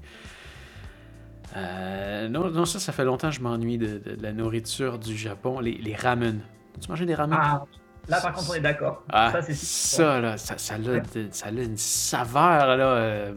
Euh, 1.57 2.29
non, 2.29 2.51
non, 2.51 2.65
ça, 2.65 2.79
ça 2.79 2.93
fait 2.93 3.05
longtemps 3.05 3.29
que 3.31 3.35
je 3.37 3.41
m'ennuie 3.41 3.79
de, 3.79 3.99
de- 3.99 4.17
de 4.17 4.23
la 4.23 4.33
nourriture 4.33 4.99
du 4.99 5.17
Japon. 5.17 5.61
Les, 5.61 5.73
les 5.79 5.95
ramen. 5.95 6.41
Tu 6.81 6.89
manges 6.91 7.01
des 7.07 7.15
ramen? 7.15 7.39
Ah, 7.41 7.65
là 8.09 8.21
par 8.21 8.33
contre, 8.33 8.51
on 8.51 8.55
est 8.55 8.61
d'accord. 8.61 9.03
Ah, 9.11 9.31
ça, 9.33 9.43
c'est 9.43 9.55
ça, 9.55 10.21
là, 10.21 10.37
ça, 10.37 10.59
ça, 10.59 10.75
a, 10.75 10.79
de- 10.79 11.01
ça 11.31 11.47
a 11.47 11.51
une 11.51 11.77
saveur, 11.77 12.77
là. 12.77 12.85
euh, 12.85 13.33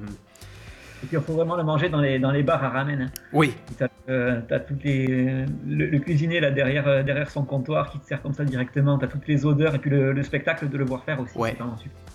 Et 1.03 1.07
puis 1.07 1.15
il 1.18 1.22
faut 1.22 1.34
vraiment 1.34 1.56
le 1.56 1.64
manger 1.64 1.88
dans 1.88 2.02
les, 2.02 2.19
dans 2.19 2.31
les 2.31 2.44
bars 2.44 2.61
à 2.64 2.69
ramen. 2.69 3.02
hein. 3.03 3.11
Oui, 3.31 3.56
Tu 3.77 3.84
as, 4.14 4.60
toutes 4.60 4.84
les, 4.84 5.07
le, 5.07 5.86
le 5.86 5.99
cuisinier 5.99 6.41
là 6.41 6.52
derrière, 6.52 6.88
euh, 6.88 7.03
derrière 7.03 7.30
son 7.30 7.44
comptoir 7.45 7.90
qui 7.90 7.99
te 7.99 8.06
sert 8.07 8.22
comme 8.22 8.34
ça 8.34 8.44
directement. 8.44 8.98
Tu 8.98 9.06
as 9.06 9.07
toutes 9.07 9.27
les 9.27 9.45
odeurs 9.45 9.76
et 9.76 9.80
puis 9.80 9.91
le, 9.91 10.11
le 10.11 10.23
spectacle 10.23 10.68
de 10.68 10.77
le 10.77 10.84
voir 10.84 11.03
faire 11.06 11.19
aussi. 11.22 11.38
Ouais. 11.38 11.56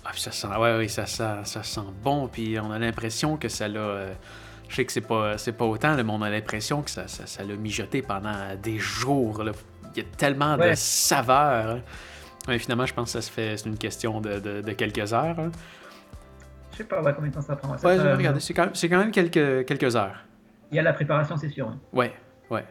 Ah, 0.05 0.09
puis 0.11 0.21
ça 0.21 0.31
sent, 0.31 0.47
ouais, 0.47 0.77
ouais, 0.77 0.87
ça 0.87 1.07
sent, 1.07 1.23
ça 1.45 1.63
sent 1.63 1.81
bon, 2.03 2.27
puis 2.27 2.59
on 2.59 2.69
a 2.69 2.77
l'impression 2.77 3.37
que 3.37 3.47
ça 3.49 3.67
l'a. 3.67 4.09
Euh, 4.65 4.69
je 4.69 4.75
sais 4.75 4.85
que 4.85 4.91
c'est 4.91 5.01
pas, 5.01 5.37
c'est 5.37 5.51
pas 5.53 5.65
autant, 5.65 5.95
là, 5.95 6.03
mais 6.03 6.11
on 6.11 6.21
a 6.21 6.29
l'impression 6.29 6.81
que 6.81 6.89
ça, 6.89 7.07
ça, 7.07 7.25
ça 7.27 7.43
l'a 7.43 7.55
mijoté 7.55 8.01
pendant 8.01 8.55
des 8.61 8.77
jours. 8.77 9.43
là. 9.43 9.51
Il 9.95 10.03
y 10.03 10.05
a 10.05 10.09
tellement 10.17 10.57
de 10.57 10.73
saveurs. 10.75 11.75
hein. 11.77 11.81
Mais 12.47 12.59
finalement, 12.59 12.85
je 12.85 12.93
pense 12.93 13.05
que 13.05 13.11
ça 13.11 13.21
se 13.21 13.31
fait, 13.31 13.57
c'est 13.57 13.67
une 13.69 13.77
question 13.77 14.21
de, 14.21 14.39
de- 14.39 14.61
de 14.61 14.71
quelques 14.73 15.13
heures. 15.13 15.39
hein. 15.39 15.51
Je 16.71 16.77
sais 16.77 16.83
pas 16.83 17.01
ouais, 17.01 17.13
combien 17.15 17.29
de 17.29 17.35
temps 17.35 17.41
ça 17.41 17.55
prend. 17.55 17.77
Ça, 17.77 17.87
Ouais, 17.87 18.13
regardez, 18.13 18.39
c'est 18.41 18.53
quand 18.53 18.65
même, 18.65 18.75
c'est 18.75 18.89
quand 18.89 18.97
même 18.99 19.11
quelques, 19.11 19.65
quelques 19.65 19.95
heures. 19.95 20.17
Il 20.71 20.75
y 20.75 20.79
a 20.79 20.83
la 20.83 20.93
préparation, 20.93 21.37
c'est 21.37 21.49
sûr. 21.49 21.67
hein. 21.69 21.79
Ouais, 21.93 22.13
ouais. 22.49 22.65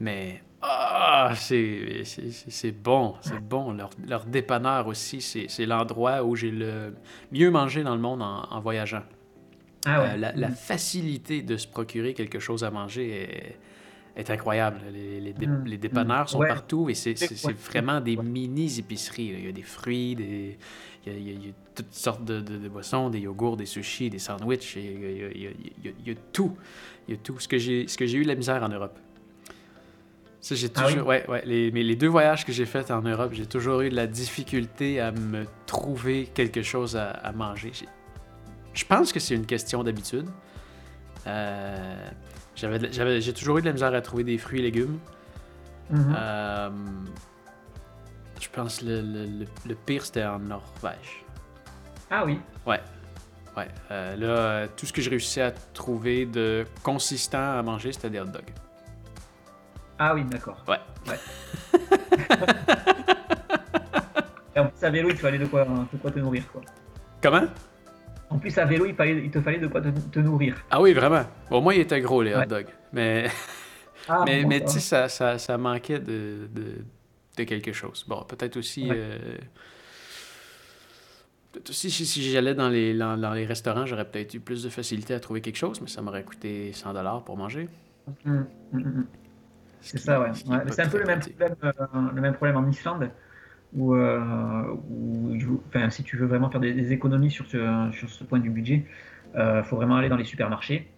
Mais 0.00 0.40
ah, 0.62 1.32
c'est, 1.34 2.02
c'est, 2.04 2.30
c'est- 2.30 2.50
c'est 2.50 2.70
bon, 2.72 3.16
c'est 3.20 3.40
bon. 3.40 3.72
Leur, 3.72 3.90
leur 4.06 4.24
dépanneur 4.24 4.86
aussi, 4.86 5.20
c'est, 5.20 5.46
c'est 5.48 5.66
l'endroit 5.66 6.22
où 6.22 6.36
j'ai 6.36 6.50
le 6.52 6.94
mieux 7.32 7.50
mangé 7.50 7.82
dans 7.82 7.94
le 7.96 8.00
monde 8.00 8.22
en, 8.22 8.44
en 8.48 8.60
voyageant. 8.60 9.02
Ah 9.86 10.02
ouais. 10.02 10.08
Euh, 10.10 10.16
la, 10.16 10.32
la 10.32 10.50
facilité 10.50 11.42
de 11.42 11.56
se 11.56 11.66
procurer 11.66 12.14
quelque 12.14 12.38
chose 12.38 12.64
à 12.64 12.70
manger 12.70 13.10
est, 13.22 13.56
est 14.20 14.30
incroyable. 14.30 14.80
Les, 14.92 15.20
les 15.20 15.32
dé- 15.32 15.46
Mm. 15.46 15.64
les 15.66 15.78
dépanneurs 15.78 16.28
sont 16.28 16.38
Ouais. 16.40 16.48
partout 16.48 16.90
et 16.90 16.94
c'est, 16.94 17.14
vraiment 17.70 18.00
des 18.00 18.16
mini-épiceries. 18.16 19.34
Il 19.38 19.46
y 19.46 19.48
a 19.48 19.52
des 19.52 19.62
fruits, 19.62 20.16
des, 20.16 20.58
il, 21.06 21.12
y 21.12 21.14
a, 21.14 21.18
il 21.18 21.26
y 21.26 21.30
a- 21.30 21.32
il 21.34 21.46
y 21.46 21.50
a 21.50 21.52
toutes 21.74 21.94
sortes 21.94 22.24
de, 22.24 22.40
de- 22.40 22.58
de 22.58 22.68
boissons, 22.68 23.08
des 23.10 23.20
yogourts, 23.20 23.56
des 23.56 23.66
sushis, 23.66 24.10
des 24.10 24.18
sandwichs. 24.18 24.74
Il 24.76 24.82
y 24.82 25.46
a, 25.46 25.50
il 26.04 26.12
y 26.12 26.16
tout. 26.32 26.56
Il 27.06 27.14
y 27.14 27.16
a 27.16 27.20
tout. 27.20 27.38
Ce 27.38 27.46
que 27.48 27.56
j'ai, 27.58 27.84
eu 27.84 28.22
de 28.24 28.28
la 28.28 28.34
misère 28.34 28.62
en 28.62 28.68
Europe. 28.68 28.98
Ça, 30.40 30.54
j'ai 30.54 30.68
Ah 30.76 30.84
oui? 30.86 30.92
toujours, 30.92 31.08
ouais, 31.08 31.24
ouais, 31.28 31.42
les, 31.46 31.70
mais 31.72 31.82
les 31.82 31.96
deux 31.96 32.06
voyages 32.06 32.44
que 32.46 32.52
j'ai 32.52 32.64
faits 32.66 32.90
en 32.92 33.02
Europe, 33.02 33.32
j'ai 33.32 33.46
toujours 33.46 33.80
eu 33.80 33.90
de 33.90 33.96
la 33.96 34.06
difficulté 34.06 35.00
à 35.00 35.10
me 35.10 35.46
trouver 35.66 36.28
quelque 36.32 36.62
chose 36.62 36.96
à, 36.96 37.10
à 37.10 37.32
manger. 37.32 37.70
J'ai- 37.72 37.86
Je 38.74 38.84
pense 38.84 39.12
que 39.12 39.20
c'est 39.20 39.34
une 39.34 39.46
question 39.46 39.82
d'habitude. 39.82 40.28
Euh, 41.26 42.08
j'avais, 42.54 43.20
j'ai 43.20 43.32
toujours 43.32 43.58
eu 43.58 43.60
de 43.60 43.66
la 43.66 43.72
misère 43.72 43.92
à 43.94 44.00
trouver 44.00 44.24
des 44.24 44.38
fruits 44.38 44.60
et 44.60 44.62
légumes. 44.62 44.98
Mhm. 45.90 46.14
Euh, 46.16 46.70
je 48.40 48.48
pense 48.50 48.78
que 48.80 48.84
le, 48.86 49.00
le, 49.00 49.26
le- 49.26 49.46
le 49.66 49.74
pire, 49.74 50.04
c'était 50.04 50.24
en 50.24 50.38
Norvège. 50.38 51.24
Ah 52.10 52.24
oui. 52.24 52.40
Ouais. 52.66 52.80
Ouais. 53.56 53.68
Euh, 53.90 54.16
là, 54.16 54.68
tout 54.68 54.86
ce 54.86 54.92
que 54.92 55.00
j'ai 55.02 55.10
réussi 55.10 55.40
à 55.40 55.50
trouver 55.50 56.24
de 56.26 56.64
consistant 56.82 57.58
à 57.58 57.62
manger, 57.62 57.92
c'était 57.92 58.10
des 58.10 58.20
hot 58.20 58.26
dogs. 58.26 58.52
Ah 59.98 60.14
oui, 60.14 60.24
d'accord. 60.24 60.64
Ouais. 60.68 60.78
Et 64.54 64.60
en 64.60 64.66
plus, 64.68 64.84
à 64.84 64.90
vélo, 64.90 65.08
il 65.10 65.16
fallait 65.16 65.38
de 65.38 65.46
quoi, 65.46 65.64
de 65.64 65.98
quoi 65.98 66.10
te 66.10 66.18
nourrir. 66.18 66.44
Quoi. 66.52 66.60
Comment? 67.22 67.46
En 68.30 68.38
plus, 68.38 68.56
à 68.58 68.64
vélo, 68.66 68.86
il, 68.86 68.94
fallait, 68.94 69.24
il 69.24 69.30
te 69.30 69.40
fallait 69.40 69.58
de 69.58 69.66
quoi 69.68 69.80
te, 69.80 69.88
te 69.88 70.18
nourrir. 70.18 70.56
Ah 70.70 70.80
oui, 70.82 70.92
vraiment. 70.92 71.24
Bon, 71.50 71.60
moi, 71.62 71.74
il 71.74 71.80
était 71.80 72.00
gros, 72.00 72.22
les 72.22 72.34
hot 72.34 72.44
dogs. 72.44 72.68
Mais, 72.92 73.28
Ah, 74.08 74.22
mais, 74.26 74.42
bon, 74.42 74.48
mais 74.48 74.60
tu 74.64 74.72
sais, 74.72 74.80
ça, 74.80 75.08
ça, 75.08 75.38
ça 75.38 75.58
manquait 75.58 76.00
de, 76.00 76.48
de, 76.52 76.84
de 77.36 77.44
quelque 77.44 77.72
chose. 77.72 78.04
Bon, 78.08 78.24
peut-être 78.24 78.56
aussi... 78.56 78.90
Ouais. 78.90 78.96
euh, 78.96 79.38
si, 81.70 81.90
si 81.90 82.30
j'allais 82.30 82.54
dans 82.54 82.68
les, 82.68 82.96
dans, 82.96 83.16
dans 83.16 83.32
les 83.32 83.46
restaurants, 83.46 83.86
j'aurais 83.86 84.08
peut-être 84.08 84.34
eu 84.34 84.40
plus 84.40 84.62
de 84.62 84.68
facilité 84.68 85.14
à 85.14 85.20
trouver 85.20 85.40
quelque 85.40 85.56
chose, 85.56 85.80
mais 85.80 85.88
ça 85.88 86.02
m'aurait 86.02 86.24
coûté 86.24 86.72
100$ 86.72 87.24
pour 87.24 87.36
manger. 87.36 87.68
Mhm, 88.24 88.46
mhm. 88.72 89.06
Ce 89.80 89.90
C'est 89.92 89.98
ça, 89.98 90.20
ouais. 90.20 90.32
C'est 90.34 90.82
un 90.82 90.88
peu 90.88 90.98
le 90.98 91.04
même, 91.06 91.20
problème, 91.20 91.56
euh, 91.64 91.72
le 92.14 92.20
même 92.20 92.34
problème 92.34 92.56
en 92.56 92.68
Islande, 92.68 93.10
où, 93.76 93.94
euh, 93.94 94.64
où 94.90 95.36
enfin, 95.68 95.90
si 95.90 96.02
tu 96.02 96.16
veux 96.16 96.26
vraiment 96.26 96.50
faire 96.50 96.60
des, 96.60 96.72
des 96.72 96.92
économies 96.92 97.30
sur 97.30 97.46
ce, 97.46 97.90
sur 97.92 98.08
ce 98.08 98.24
point 98.24 98.38
du 98.38 98.50
budget, 98.50 98.84
il 99.34 99.62
faut 99.64 99.76
vraiment 99.76 99.96
aller 99.96 100.08
dans 100.08 100.16
les 100.16 100.24
supermarchés 100.24 100.88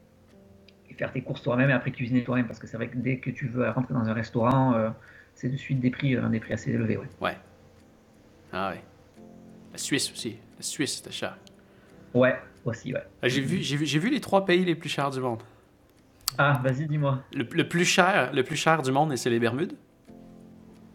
et 0.89 0.95
faire 0.95 1.13
tes 1.13 1.21
courses 1.21 1.43
toi-même 1.43 1.69
et 1.71 1.73
après 1.73 1.91
cuisiner 1.91 2.23
toi-même, 2.25 2.47
parce 2.47 2.59
que 2.59 2.67
c'est 2.67 2.77
vrai 2.77 2.89
que 2.89 2.97
dès 2.97 3.19
que 3.19 3.31
tu 3.31 3.49
veux 3.49 3.69
rentrer 3.71 3.93
dans 3.95 4.09
un 4.09 4.13
restaurant, 4.13 4.75
euh, 4.75 4.91
c'est 5.35 5.49
de 5.49 5.57
suite 5.57 5.81
des 5.81 5.91
prix, 5.91 6.17
euh, 6.17 6.29
des 6.29 6.41
prix 6.41 6.53
assez 6.53 6.71
élevés. 6.71 6.97
Ouais. 6.97 7.07
Ouais. 7.21 7.37
Ah 8.53 8.71
ouais. 8.71 8.81
La 9.73 9.79
Suisse 9.79 10.11
aussi. 10.11 10.37
La 10.57 10.63
Suisse, 10.63 10.97
c'était 10.97 11.13
cher. 11.13 11.37
Ouais, 12.15 12.37
aussi, 12.65 12.93
ouais. 12.93 13.03
Ah, 13.23 13.29
J'ai 13.29 13.41
vu, 13.41 13.59
j'ai 13.63 13.77
vu, 13.77 13.87
j'ai 13.87 13.99
vu 13.99 14.11
les 14.11 14.21
trois 14.21 14.45
pays 14.45 14.65
les 14.65 14.75
plus 14.75 14.89
chers 14.89 15.11
du 15.11 15.21
monde. 15.21 15.43
Ah, 16.39 16.61
vas-y, 16.63 16.87
dis-moi. 16.87 17.23
Le, 17.35 17.45
le 17.53 17.69
plus 17.69 17.85
cher, 17.85 18.33
le 18.33 18.43
plus 18.43 18.57
cher 18.57 18.83
du 18.83 18.91
monde, 18.93 19.15
c'est 19.17 19.31
les 19.31 19.39
Bermudes. 19.41 19.75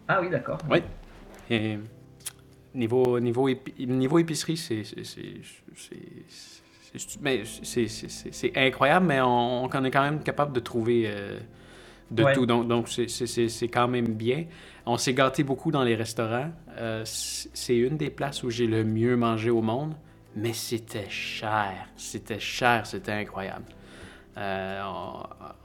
Ah 0.07 0.19
oui, 0.21 0.29
d'accord. 0.29 0.57
Oui. 0.69 0.79
Et 1.49 1.77
niveau, 2.73 3.19
niveau, 3.19 3.47
épi- 3.49 3.85
niveau 3.87 4.19
épicerie, 4.19 4.57
c'est. 4.57 4.83
incroyable, 8.55 9.05
mais 9.05 9.21
on, 9.21 9.65
on 9.65 9.83
est 9.83 9.91
quand 9.91 10.01
même 10.01 10.21
capable 10.23 10.53
de 10.53 10.59
trouver 10.59 11.03
euh, 11.07 11.39
de 12.11 12.23
Ouais. 12.23 12.33
tout. 12.33 12.45
Donc, 12.45 12.67
donc 12.67 12.87
c'est- 12.89 13.67
quand 13.67 13.87
même 13.87 14.07
bien. 14.13 14.45
On 14.85 14.97
s'est 14.97 15.13
gâté 15.13 15.43
beaucoup 15.43 15.71
dans 15.71 15.83
les 15.83 15.95
restaurants. 15.95 16.51
Euh, 16.77 17.01
c'est 17.05 17.77
une 17.77 17.97
des 17.97 18.09
places 18.09 18.43
où 18.43 18.49
j'ai 18.49 18.67
le 18.67 18.83
mieux 18.83 19.15
mangé 19.17 19.49
au 19.49 19.61
monde, 19.61 19.93
mais 20.35 20.53
c'était 20.53 21.09
cher. 21.09 21.73
C'était 21.95 22.39
cher, 22.39 22.85
c'était 22.85 23.11
incroyable. 23.13 23.65
Euh, 24.37 24.81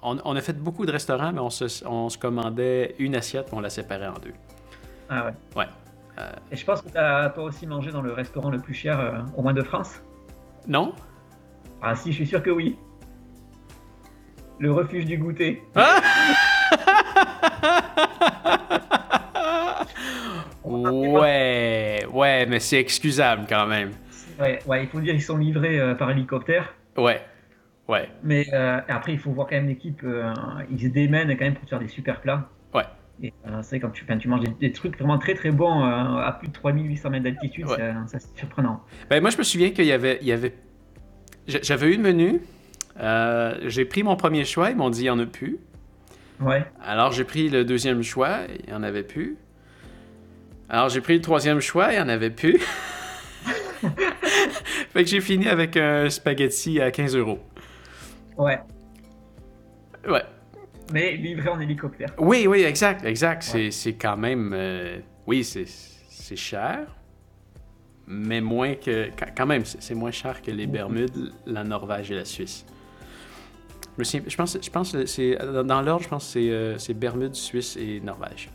on, 0.02 0.36
a 0.36 0.40
fait 0.40 0.56
beaucoup 0.56 0.86
de 0.86 0.92
restaurants, 0.92 1.32
mais 1.32 1.40
on 1.40 1.50
se, 1.50 1.84
on 1.86 2.08
se 2.08 2.16
commandait 2.16 2.94
une 3.00 3.16
assiette, 3.16 3.48
on 3.52 3.60
la 3.60 3.68
séparait 3.68 4.06
en 4.06 4.14
deux. 4.14 4.32
Ah 5.10 5.26
ouais. 5.26 5.32
Ouais. 5.56 5.66
Et 6.52 6.56
je 6.56 6.64
pense 6.64 6.82
que 6.82 6.88
tu 6.90 6.96
as 6.98 7.30
toi 7.34 7.44
aussi 7.44 7.66
mangé 7.66 7.90
dans 7.92 8.02
le 8.02 8.12
restaurant 8.12 8.50
le 8.50 8.58
plus 8.58 8.74
cher 8.74 8.98
euh, 9.00 9.18
au 9.36 9.42
moins 9.42 9.54
de 9.54 9.62
France. 9.62 10.02
Non? 10.68 10.94
Ah 11.82 11.94
si, 11.96 12.10
je 12.12 12.16
suis 12.16 12.26
sûr 12.26 12.42
que 12.42 12.50
oui. 12.50 12.76
Le 14.58 14.70
refuge 14.72 15.06
du 15.06 15.16
goûter. 15.18 15.62
Ouais, 20.64 22.06
ouais, 22.12 22.46
mais 22.46 22.60
c'est 22.60 22.78
excusable 22.78 23.46
quand 23.48 23.66
même. 23.66 23.90
Ouais, 24.38 24.58
ouais, 24.66 24.84
il 24.84 24.88
faut 24.88 25.00
dire 25.00 25.14
ils 25.14 25.22
sont 25.22 25.36
livrés 25.36 25.80
euh, 25.80 25.94
par 25.94 26.10
hélicoptère. 26.10 26.74
Ouais, 26.96 27.20
ouais, 27.88 28.08
Mais 28.22 28.46
euh, 28.52 28.80
après, 28.88 29.12
il 29.12 29.18
faut 29.18 29.30
voir 29.32 29.46
quand 29.48 29.56
même 29.56 29.68
l'équipe. 29.68 30.00
euh, 30.04 30.32
ils 30.70 30.80
se 30.80 30.86
démènent 30.88 31.30
quand 31.36 31.44
même 31.44 31.54
pour 31.54 31.64
te 31.64 31.70
faire 31.70 31.78
des 31.78 31.88
super 31.88 32.20
plats. 32.20 32.48
Et 33.22 33.32
euh, 33.46 33.58
c'est 33.62 33.78
vrai, 33.78 33.80
quand 33.80 33.90
tu, 34.18 34.28
manges 34.28 34.40
des, 34.40 34.50
des 34.68 34.72
trucs 34.72 34.96
vraiment 34.96 35.18
très 35.18 35.34
très 35.34 35.50
bons 35.50 35.82
euh, 35.84 36.16
à 36.24 36.32
plus 36.38 36.48
de 36.48 36.52
3800 36.52 37.10
mètres 37.10 37.24
d'altitude, 37.24 37.66
Ouais. 37.66 37.76
c'est- 37.76 38.18
ça, 38.18 38.18
c'est 38.18 38.38
surprenant. 38.38 38.82
Ben, 39.10 39.20
moi, 39.20 39.30
je 39.30 39.36
me 39.38 39.42
souviens 39.42 39.70
qu'il 39.70 39.84
y 39.84 39.92
avait. 39.92 40.18
Il 40.22 40.26
y 40.28 40.32
avait... 40.32 40.54
j'a- 41.46 41.60
J'avais 41.62 41.88
eu 41.92 41.96
le 41.96 42.02
menu. 42.02 42.40
euh, 42.98 43.58
j'ai 43.66 43.84
pris 43.84 44.02
mon 44.02 44.16
premier 44.16 44.44
choix, 44.44 44.70
ils 44.70 44.76
m'ont 44.76 44.90
dit 44.90 45.00
il 45.00 45.04
n'y 45.04 45.10
en 45.10 45.18
a 45.18 45.26
plus. 45.26 45.58
Ouais. 46.40 46.64
Alors 46.82 47.12
j'ai 47.12 47.24
pris 47.24 47.48
le 47.50 47.64
deuxième 47.64 48.02
choix, 48.02 48.38
il 48.58 48.66
n'y 48.70 48.72
en 48.74 48.82
avait 48.82 49.02
plus. 49.02 49.36
Alors 50.70 50.88
j'ai 50.88 51.00
pris 51.02 51.14
le 51.16 51.20
troisième 51.20 51.60
choix, 51.60 51.92
il 51.92 51.96
n'y 51.96 52.00
en 52.02 52.08
avait 52.08 52.30
plus. 52.30 52.58
fait 54.92 55.04
que 55.04 55.08
j'ai 55.08 55.20
fini 55.20 55.48
avec 55.48 55.76
un 55.76 56.08
spaghetti 56.10 56.80
à 56.80 56.90
15 56.90 57.16
euros. 57.16 57.38
Ouais. 58.36 58.58
Ouais. 60.08 60.22
Mais 60.92 61.16
livré 61.16 61.48
en 61.48 61.60
hélicoptère. 61.60 62.12
Oui, 62.18 62.46
oui, 62.48 62.62
exact, 62.62 63.04
exact. 63.04 63.42
C'est- 63.42 63.70
C'est 63.70 63.94
quand 63.94 64.16
même. 64.16 64.52
euh, 64.54 64.98
oui, 65.26 65.44
c'est 65.44 66.36
cher, 66.36 66.86
mais 68.06 68.40
moins 68.40 68.74
que. 68.74 69.08
quand- 69.36 69.46
même, 69.46 69.64
c'est 69.64 69.94
moins 69.94 70.10
cher 70.10 70.42
que 70.42 70.50
les 70.50 70.66
Bermudes, 70.66 71.32
la 71.46 71.64
Norvège 71.64 72.10
et 72.10 72.14
la 72.16 72.24
Suisse. 72.24 72.64
Je, 73.96 73.98
me 73.98 74.04
souviens- 74.04 74.28
je 74.28 74.36
pense, 74.36 74.58
je 74.62 74.70
pense 74.70 75.04
c'est 75.06 75.36
dans 75.64 75.82
l'ordre, 75.82 76.04
je 76.04 76.08
pense 76.08 76.32
que 76.34 76.76
c'est 76.78 76.92
euh, 76.92 76.94
Bermudes, 76.94 77.34
Suisse 77.34 77.76
et 77.76 78.00
Norvège. 78.00 78.50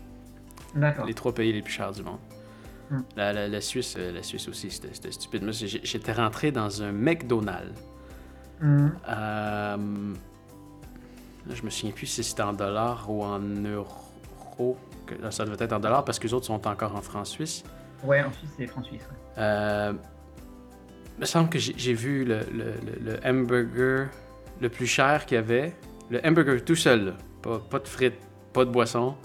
D'accord. 0.74 1.06
Les 1.06 1.14
trois 1.14 1.34
pays 1.34 1.52
les 1.53 1.62
plus 1.62 1.74
chers 1.74 1.91
du 1.91 2.02
monde. 2.03 2.20
Hmm. 2.90 3.02
La, 3.16 3.34
la- 3.34 3.48
la 3.48 3.62
Suisse, 3.62 3.95
euh, 3.98 4.12
la 4.12 4.24
Suisse 4.24 4.48
aussi, 4.48 4.70
c'était 4.72 5.12
stupide. 5.12 5.49
J'étais 5.52 6.14
rentré 6.14 6.52
dans 6.52 6.82
un 6.82 6.91
McDonald's. 6.91 7.80
Euh, 8.64 8.88
là, 9.07 9.78
je 11.49 11.61
me 11.63 11.69
souviens 11.69 11.91
plus 11.93 12.07
si 12.07 12.23
c'était 12.23 12.41
en 12.43 12.53
dollars 12.53 13.09
ou 13.09 13.23
en 13.23 13.39
euros. 13.39 14.77
Là, 15.22 15.30
ça 15.31 15.45
devait 15.45 15.63
être 15.63 15.73
en 15.73 15.80
dollars 15.80 16.03
parce 16.05 16.17
que 16.17 16.27
les 16.27 16.34
autres 16.34 16.45
sont 16.47 16.65
encore 16.67 16.95
en 16.95 17.01
francs 17.01 17.27
suisses. 17.27 17.63
Ouais, 18.03 18.22
en 18.23 18.31
Suisse, 18.31 18.49
c'est 18.57 18.67
France-Suisse. 18.67 19.01
ouais. 19.01 19.17
Euh, 19.38 19.93
il 21.17 21.22
me 21.22 21.26
semble 21.26 21.49
que 21.49 21.59
j'ai 21.59 21.93
vu 21.93 22.26
le, 22.26 22.39
le- 22.51 22.73
le- 22.85 23.11
le 23.13 23.19
hamburger 23.26 24.09
le 24.61 24.69
plus 24.69 24.88
cher 24.88 25.26
qu'il 25.26 25.35
y 25.35 25.38
avait. 25.38 25.73
Le 26.09 26.19
hamburger 26.26 26.63
tout 26.63 26.76
seul. 26.76 27.13
Pas, 27.41 27.59
pas 27.59 27.80
de 27.80 27.88
frites, 27.88 28.19
pas 28.53 28.65
de 28.65 28.69
boisson. 28.72 29.15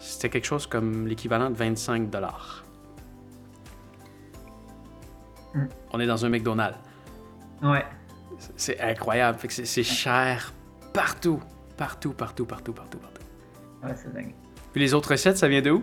C'était 0.00 0.28
quelque 0.30 0.44
chose 0.46 0.66
comme 0.66 1.06
l'équivalent 1.06 1.50
de 1.50 1.54
25 1.56 2.10
dollars. 2.10 2.64
Hmm. 5.54 5.66
On 5.92 6.00
est 6.00 6.06
dans 6.06 6.24
un 6.24 6.28
McDonald's. 6.28 6.78
Ouais. 7.62 7.84
C'est 8.56 8.78
incroyable. 8.80 9.38
C'est 9.48 9.82
cher 9.82 10.52
partout. 10.92 11.40
Partout, 11.78 12.12
partout, 12.12 12.44
partout, 12.44 12.72
partout, 12.74 12.98
partout. 12.98 13.22
Ouais, 13.84 13.92
c'est 13.94 14.12
dingue. 14.12 14.34
Puis 14.72 14.80
les 14.82 14.92
autres 14.94 15.12
recettes, 15.12 15.38
ça 15.38 15.48
vient 15.48 15.62
de 15.62 15.70
où? 15.70 15.82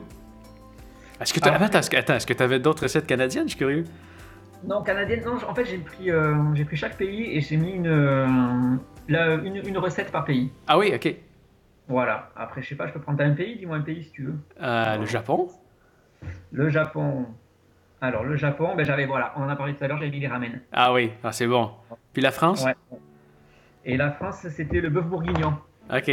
Est-ce 1.19 1.34
que 1.34 1.39
tu 1.39 1.47
Ah. 1.49 1.53
attends, 1.55 1.80
que- 1.80 1.95
attends, 1.95 2.15
est-ce 2.15 2.27
que 2.27 2.34
tu 2.34 2.43
avais 2.43 2.59
d'autres 2.59 2.84
recettes 2.84 3.07
canadiennes? 3.07 3.45
Je 3.45 3.51
suis 3.51 3.57
curieux. 3.57 3.85
Non, 4.65 4.84
canadienne, 4.84 5.23
non, 5.26 5.38
en 5.47 5.55
fait 5.55 5.65
j'ai 5.65 5.77
pris, 5.77 6.11
euh, 6.11 6.35
j'ai 6.53 6.65
pris 6.65 6.76
chaque 6.76 6.97
pays 6.97 7.38
et 7.38 7.41
j'ai 7.41 7.55
mis 7.55 7.72
une, 7.72 7.88
euh, 7.88 8.76
la- 9.07 9.35
une, 9.35 9.55
une 9.65 9.77
recette 9.77 10.11
par 10.11 10.26
pays. 10.26 10.51
Ah 10.67 10.77
oui, 10.77 10.91
ok. 10.93 11.15
Voilà. 11.88 12.30
Après, 12.35 12.61
je 12.61 12.69
sais 12.69 12.76
pas, 12.76 12.88
je 12.88 12.93
peux 12.93 12.99
prendre 12.99 13.23
un 13.23 13.31
pays, 13.31 13.55
dis-moi 13.57 13.77
un 13.77 13.81
pays 13.81 14.03
si 14.03 14.11
tu 14.11 14.23
veux. 14.23 14.35
Euh, 14.61 14.97
le 14.97 15.05
Japon? 15.05 15.47
Le 16.51 16.69
Japon. 16.69 17.27
Alors, 18.01 18.23
le 18.23 18.35
Japon, 18.35 18.76
ben 18.76 18.85
j'avais, 18.85 19.05
voilà, 19.05 19.34
on 19.38 19.43
en 19.43 19.49
a 19.49 19.55
parlé 19.55 19.73
tout 19.76 19.84
à 19.84 19.88
l'heure, 19.88 19.97
j'avais 19.99 20.11
mis 20.11 20.19
les 20.19 20.27
ramen. 20.27 20.59
Ah 20.73 20.91
oui, 20.91 21.11
ah, 21.23 21.31
c'est 21.31 21.47
bon. 21.47 21.72
Puis 22.11 22.22
la 22.22 22.31
France? 22.31 22.65
Ouais. 22.65 22.76
Et 23.85 23.95
la 23.97 24.11
France, 24.11 24.45
c'était 24.49 24.81
le 24.81 24.89
bœuf 24.89 25.05
bourguignon. 25.05 25.53
Ok. 25.94 26.12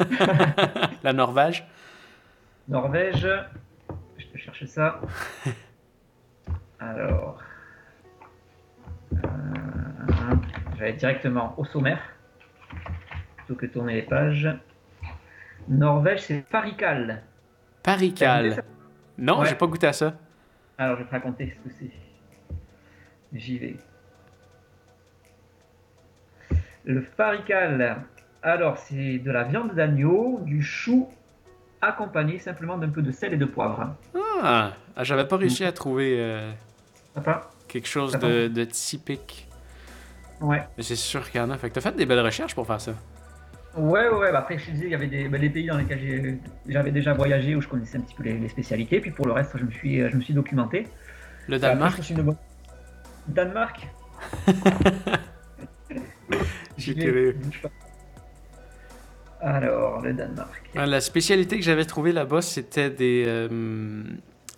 la 1.02 1.12
Norvège? 1.12 1.64
Norvège, 2.68 3.26
je 4.18 4.26
peux 4.26 4.38
chercher 4.38 4.66
ça. 4.66 5.00
Alors, 6.80 7.38
euh, 9.14 9.16
je 10.74 10.78
vais 10.78 10.88
aller 10.88 10.96
directement 10.96 11.54
au 11.58 11.64
sommaire 11.64 12.00
plutôt 13.36 13.54
que 13.56 13.66
tourner 13.66 13.94
les 13.94 14.02
pages. 14.02 14.48
Norvège, 15.68 16.20
c'est 16.22 16.42
Parical. 16.48 17.22
Parical. 17.82 18.62
Non, 19.16 19.40
Ouais. 19.40 19.46
j'ai 19.48 19.54
pas 19.54 19.66
goûté 19.66 19.86
à 19.86 19.92
ça. 19.92 20.14
Alors, 20.76 20.96
je 20.96 21.02
vais 21.02 21.08
te 21.08 21.12
raconter 21.12 21.50
ce 21.50 21.68
que 21.68 21.74
c'est. 21.78 21.90
J'y 23.32 23.58
vais. 23.58 23.76
Le 26.88 27.02
Parical, 27.02 27.98
alors 28.42 28.78
c'est 28.78 29.18
de 29.18 29.30
la 29.30 29.44
viande 29.44 29.74
d'agneau, 29.74 30.40
du 30.44 30.62
chou, 30.62 31.06
accompagné 31.82 32.38
simplement 32.38 32.78
d'un 32.78 32.88
peu 32.88 33.02
de 33.02 33.12
sel 33.12 33.34
et 33.34 33.36
de 33.36 33.44
poivre. 33.44 33.94
Ah, 34.42 34.72
ah, 34.96 35.04
j'avais 35.04 35.26
pas 35.28 35.36
réussi 35.36 35.64
à 35.66 35.72
trouver 35.72 36.16
euh, 36.18 36.50
quelque 37.68 37.86
chose 37.86 38.12
de, 38.18 38.48
de 38.48 38.64
typique. 38.64 39.46
Ouais. 40.40 40.62
Mais 40.78 40.82
c'est 40.82 40.96
sûr 40.96 41.30
qu'il 41.30 41.38
y 41.38 41.44
en 41.44 41.50
a. 41.50 41.58
Fait 41.58 41.68
que 41.68 41.74
t'as 41.74 41.82
fait 41.82 41.94
des 41.94 42.06
belles 42.06 42.24
recherches 42.24 42.54
pour 42.54 42.66
faire 42.66 42.80
ça. 42.80 42.92
Ouais, 43.76 44.08
ouais, 44.08 44.16
ouais, 44.16 44.32
bah 44.32 44.38
après 44.38 44.56
je 44.56 44.70
disais, 44.70 44.86
il 44.86 44.90
y 44.90 44.94
avait 44.94 45.08
des, 45.08 45.28
bah, 45.28 45.36
des 45.36 45.50
pays 45.50 45.66
dans 45.66 45.76
lesquels 45.76 46.38
j'avais 46.66 46.90
déjà 46.90 47.12
voyagé 47.12 47.54
où 47.54 47.60
je 47.60 47.68
connaissais 47.68 47.98
un 47.98 48.00
petit 48.00 48.14
peu 48.14 48.22
les, 48.22 48.38
les 48.38 48.48
spécialités, 48.48 48.98
puis 49.00 49.10
pour 49.10 49.26
le 49.26 49.32
reste, 49.32 49.58
je 49.58 49.64
me 49.64 49.70
suis, 49.70 50.08
je 50.08 50.16
me 50.16 50.22
suis 50.22 50.32
documenté. 50.32 50.88
Le 51.48 51.56
Après, 51.56 51.68
Danemark, 51.68 51.92
je 51.92 51.98
me 51.98 52.02
suis 52.02 52.14
de- 52.14 52.34
Danemark? 53.26 53.86
Alors, 59.40 60.00
le 60.00 60.12
Danemark. 60.12 60.70
Ah, 60.76 60.86
La 60.86 61.00
spécialité 61.00 61.56
que 61.58 61.62
j'avais 61.64 61.84
trouvée 61.84 62.12
là-bas, 62.12 62.42
c'était 62.42 62.90
des, 62.90 63.24
euh, 63.26 64.02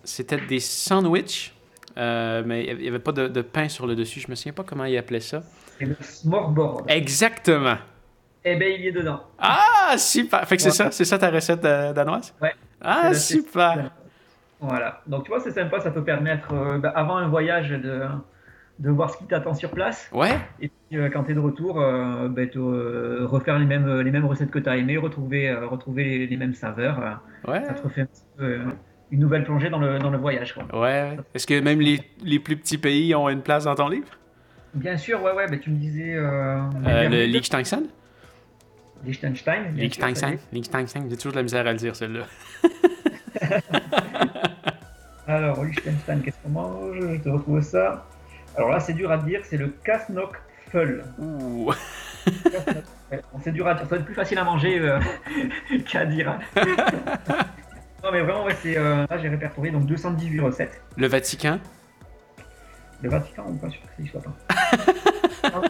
c'était 0.03 0.37
des 0.37 0.59
sandwichs. 0.59 1.53
Euh, 1.97 2.41
mais 2.45 2.65
il 2.65 2.77
n'y 2.77 2.87
avait 2.87 2.99
pas 2.99 3.11
de, 3.11 3.27
de 3.27 3.41
pain 3.41 3.67
sur 3.67 3.85
le 3.85 3.95
dessus. 3.95 4.21
Je 4.21 4.29
me 4.29 4.35
souviens 4.35 4.53
pas 4.53 4.63
comment 4.63 4.85
ils 4.85 4.97
appelaient 4.97 5.19
ça. 5.19 5.43
C'est 5.77 5.85
le 5.85 5.95
smorboard. 5.99 6.89
Exactement. 6.89 7.77
Eh 8.43 8.55
ben, 8.55 8.73
il 8.73 8.81
y 8.81 8.87
est 8.87 8.91
dedans. 8.91 9.21
Ah, 9.37 9.95
super. 9.97 10.47
Fait 10.47 10.55
que 10.55 10.63
c'est 10.63 10.71
ça, 10.71 10.89
c'est 10.89 11.05
ça 11.05 11.19
ta 11.19 11.29
recette 11.29 11.63
euh, 11.65 11.93
danoise? 11.93 12.33
Ouais. 12.41 12.55
Ah, 12.81 13.13
super. 13.13 13.91
Voilà. 14.59 15.01
Donc, 15.05 15.25
tu 15.25 15.29
vois, 15.29 15.41
c'est 15.41 15.51
sympa, 15.51 15.79
ça 15.79 15.91
peut 15.91 16.03
permettre, 16.03 16.53
euh, 16.53 16.77
bah, 16.79 16.93
avant 16.95 17.17
un 17.17 17.27
voyage, 17.27 17.69
de, 17.69 18.03
de 18.79 18.89
voir 18.89 19.11
ce 19.11 19.17
qui 19.17 19.25
t'attend 19.25 19.53
sur 19.53 19.69
place. 19.71 20.09
Ouais. 20.11 20.39
Et 20.59 20.71
quand 21.13 21.23
tu 21.23 21.31
es 21.31 21.33
de 21.33 21.39
retour, 21.39 21.79
euh, 21.81 22.27
bah, 22.27 22.45
te, 22.47 22.59
euh, 22.59 23.25
refaire 23.25 23.57
les 23.59 23.65
mêmes, 23.65 24.01
les 24.01 24.11
mêmes 24.11 24.25
recettes 24.25 24.51
que 24.51 24.59
tu 24.59 24.69
as 24.69 24.77
aimées, 24.77 24.97
retrouver, 24.97 25.49
euh, 25.49 25.65
retrouver 25.67 26.03
les, 26.03 26.27
les 26.27 26.37
mêmes 26.37 26.53
saveurs. 26.53 26.99
euh, 26.99 27.51
Ouais. 27.51 27.63
ça 27.65 27.73
te 27.73 27.81
refait 27.83 28.01
un 28.01 28.05
petit 28.05 28.23
peu, 28.37 28.43
euh, 28.43 28.59
une 29.11 29.19
nouvelle 29.19 29.43
plongée 29.43 29.69
dans 29.69 29.79
le, 29.79 29.99
dans 29.99 30.09
le 30.09 30.17
voyage. 30.17 30.53
Quoi. 30.53 30.79
Ouais. 30.81 31.17
Est-ce 31.33 31.47
que 31.47 31.59
même 31.59 31.81
les, 31.81 31.99
les 32.23 32.39
plus 32.39 32.55
petits 32.57 32.77
pays 32.77 33.13
ont 33.15 33.29
une 33.29 33.41
place 33.41 33.63
dans 33.65 33.75
ton 33.75 33.89
livre? 33.89 34.07
Bien 34.73 34.95
sûr, 34.97 35.21
ouais, 35.23 35.33
ouais, 35.33 35.47
bah, 35.49 35.57
tu 35.57 35.69
me 35.69 35.75
disais. 35.77 36.13
Euh, 36.15 36.59
Euh, 36.87 37.09
le 37.09 37.25
Liechtenstein? 37.25 37.83
Liechtenstein. 39.05 39.73
Liechtenstein? 39.75 40.37
Liechtenstein. 40.53 41.07
J'ai 41.09 41.15
toujours 41.17 41.31
de 41.31 41.37
la 41.37 41.43
misère 41.43 41.65
à 41.67 41.71
le 41.71 41.77
dire, 41.77 41.95
celle-là. 41.95 42.25
Alors, 45.27 45.63
Liechtenstein, 45.63 46.21
qu'est-ce 46.21 46.37
qu'on 46.43 46.49
mange? 46.49 46.97
Je 46.99 47.15
te 47.21 47.29
retrouve 47.29 47.61
ça. 47.61 48.05
Alors 48.57 48.69
là, 48.69 48.79
c'est 48.79 48.93
dur 48.93 49.11
à 49.11 49.17
dire, 49.17 49.41
c'est 49.43 49.57
le 49.57 49.73
Kasnok 49.83 50.35
Ouh. 51.19 51.71
C'est 53.43 53.51
dur 53.51 53.67
à 53.67 53.73
dire, 53.73 53.83
ça 53.83 53.89
va 53.89 53.97
être 53.97 54.05
plus 54.05 54.13
facile 54.13 54.37
à 54.37 54.43
manger 54.43 54.79
euh, 54.79 54.99
qu'à 55.87 56.05
dire. 56.05 56.39
non, 58.03 58.11
mais 58.11 58.21
vraiment, 58.21 58.45
ouais, 58.45 58.55
c'est. 58.61 58.77
euh, 58.77 59.05
là, 59.09 59.17
j'ai 59.17 59.27
répertorié 59.27 59.71
donc 59.71 59.85
218 59.85 60.39
recettes. 60.39 60.81
Le 60.95 61.07
Vatican? 61.07 61.59
Le 63.01 63.09
Vatican, 63.09 63.45
on 63.47 63.55
pas 63.55 63.69
sûr 63.69 63.81
que 63.81 63.87
ça 63.87 63.93
y 64.03 64.07
soit 64.07 64.21
pas. 64.21 65.61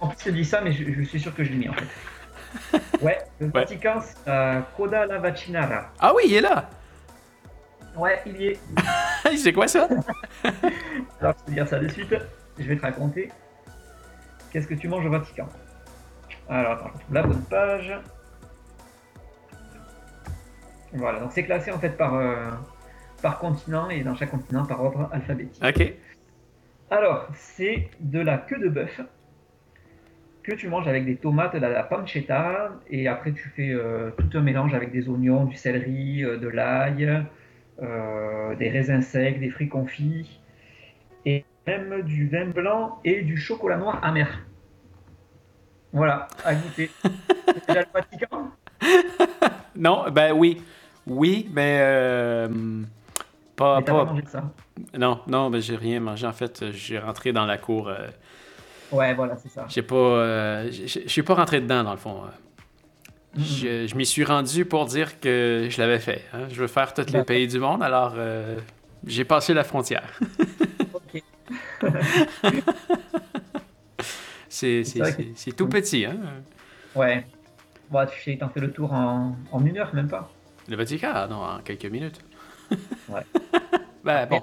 En 0.00 0.08
plus, 0.08 0.24
je 0.26 0.30
dis 0.30 0.44
ça, 0.44 0.60
mais 0.60 0.72
je, 0.72 0.92
je 0.92 1.02
suis 1.02 1.20
sûr 1.20 1.34
que 1.34 1.42
je 1.44 1.50
l'ai 1.52 1.56
mis 1.58 1.68
en 1.68 1.72
fait. 1.74 2.80
Ouais, 3.00 3.18
le 3.40 3.46
Ouais. 3.46 3.52
Vatican, 3.54 4.00
c'est 4.02 4.28
euh, 4.28 4.60
Coda 4.76 5.06
la 5.06 5.18
Vacinara. 5.18 5.90
Ah 6.00 6.12
oui, 6.14 6.24
il 6.26 6.34
est 6.34 6.40
là! 6.40 6.68
Ouais, 7.96 8.20
il 8.26 8.36
y 8.40 8.46
est. 8.48 8.58
c'est 9.36 9.52
quoi 9.52 9.68
ça? 9.68 9.88
Alors, 9.90 10.04
je 10.42 11.28
vais 11.28 11.32
te 11.46 11.50
dire 11.52 11.68
ça 11.68 11.78
de 11.78 11.88
suite. 11.88 12.14
Je 12.58 12.64
vais 12.64 12.76
te 12.76 12.82
raconter. 12.82 13.30
Qu'est-ce 14.54 14.68
que 14.68 14.74
tu 14.74 14.86
manges 14.86 15.04
au 15.04 15.10
Vatican? 15.10 15.48
Alors, 16.48 16.74
attends, 16.74 16.86
je 16.86 16.92
retrouve 16.92 17.14
la 17.14 17.22
bonne 17.24 17.44
page. 17.50 17.92
Voilà, 20.92 21.18
donc 21.18 21.32
c'est 21.32 21.42
classé 21.42 21.72
en 21.72 21.80
fait 21.80 21.96
par, 21.96 22.14
euh, 22.14 22.50
par 23.20 23.40
continent 23.40 23.90
et 23.90 24.04
dans 24.04 24.14
chaque 24.14 24.30
continent 24.30 24.64
par 24.64 24.80
ordre 24.80 25.08
alphabétique. 25.10 25.60
Ok. 25.60 25.94
Alors, 26.88 27.26
c'est 27.34 27.88
de 27.98 28.20
la 28.20 28.38
queue 28.38 28.60
de 28.60 28.68
bœuf 28.68 29.00
que 30.44 30.54
tu 30.54 30.68
manges 30.68 30.86
avec 30.86 31.04
des 31.04 31.16
tomates, 31.16 31.54
de 31.54 31.58
la, 31.58 31.82
pancetta, 31.82 32.78
et 32.88 33.08
après 33.08 33.32
tu 33.32 33.48
fais 33.48 33.70
euh, 33.70 34.12
tout 34.12 34.38
un 34.38 34.40
mélange 34.40 34.72
avec 34.72 34.92
des 34.92 35.08
oignons, 35.08 35.46
du 35.46 35.56
céleri, 35.56 36.22
euh, 36.22 36.36
de 36.36 36.46
l'ail, 36.46 37.24
des 37.80 38.68
raisins 38.68 39.02
secs, 39.02 39.40
des 39.40 39.50
fruits 39.50 39.68
confits, 39.68 40.40
et 41.26 41.44
même 41.66 42.02
du 42.02 42.28
vin 42.28 42.46
blanc 42.46 42.98
et 43.04 43.22
du 43.22 43.36
chocolat 43.36 43.76
noir 43.76 43.98
amer. 44.02 44.28
Voilà, 45.92 46.26
à 46.44 46.54
goûter. 46.54 46.90
Déjà 47.68 47.80
le 47.80 47.86
Vatican? 47.92 48.50
Non, 49.76 50.04
ben 50.10 50.32
oui. 50.32 50.62
Oui, 51.06 51.48
mais 51.52 51.78
euh, 51.80 52.48
pas, 53.56 53.78
Mais 53.78 53.84
t'as 53.84 53.92
pas 53.92 54.04
pas, 54.04 54.12
mangé 54.12 54.22
ça. 54.26 54.44
Non, 54.96 55.20
non, 55.26 55.50
mais 55.50 55.60
j'ai 55.60 55.74
rien 55.76 55.98
mangé. 55.98 56.26
En 56.28 56.32
fait, 56.32 56.70
j'ai 56.70 56.98
rentré 56.98 57.32
dans 57.32 57.44
la 57.44 57.58
cour. 57.58 57.88
euh, 57.88 58.06
Ouais, 58.92 59.14
voilà, 59.14 59.36
c'est 59.36 59.48
ça. 59.48 59.66
j'ai 59.68 59.82
pas. 59.82 59.96
euh, 59.96 60.70
je 60.70 61.08
suis 61.08 61.22
pas 61.24 61.34
rentré 61.34 61.60
dedans, 61.60 61.82
dans 61.82 61.90
le 61.92 61.98
fond. 61.98 62.22
Je, 63.36 63.88
je 63.88 63.94
m'y 63.96 64.06
suis 64.06 64.22
rendu 64.22 64.64
pour 64.64 64.84
dire 64.86 65.18
que 65.18 65.66
je 65.68 65.80
l'avais 65.80 65.98
fait. 65.98 66.22
hein. 66.32 66.46
Je 66.50 66.60
veux 66.60 66.68
faire 66.68 66.94
tous 66.94 67.12
les 67.12 67.24
pays 67.24 67.48
du 67.48 67.58
monde, 67.58 67.82
alors 67.82 68.14
j'ai 69.06 69.24
passé 69.24 69.54
la 69.54 69.64
frontière. 69.64 70.08
C'est 74.48 75.52
tout 75.56 75.68
petit, 75.68 76.04
hein? 76.06 76.16
Ouais. 76.94 77.26
Bon, 77.90 78.06
tu 78.06 78.38
t'en 78.38 78.48
fais 78.48 78.60
le 78.60 78.70
tour 78.72 78.92
en, 78.92 79.36
en 79.52 79.64
une 79.66 79.76
heure, 79.78 79.94
même 79.94 80.08
pas. 80.08 80.30
Le 80.68 80.76
Vatican, 80.76 81.10
ah 81.14 81.26
non, 81.28 81.36
en 81.42 81.58
quelques 81.60 81.84
minutes. 81.86 82.20
Ouais. 83.08 83.20
ben 84.04 84.26
bon. 84.26 84.40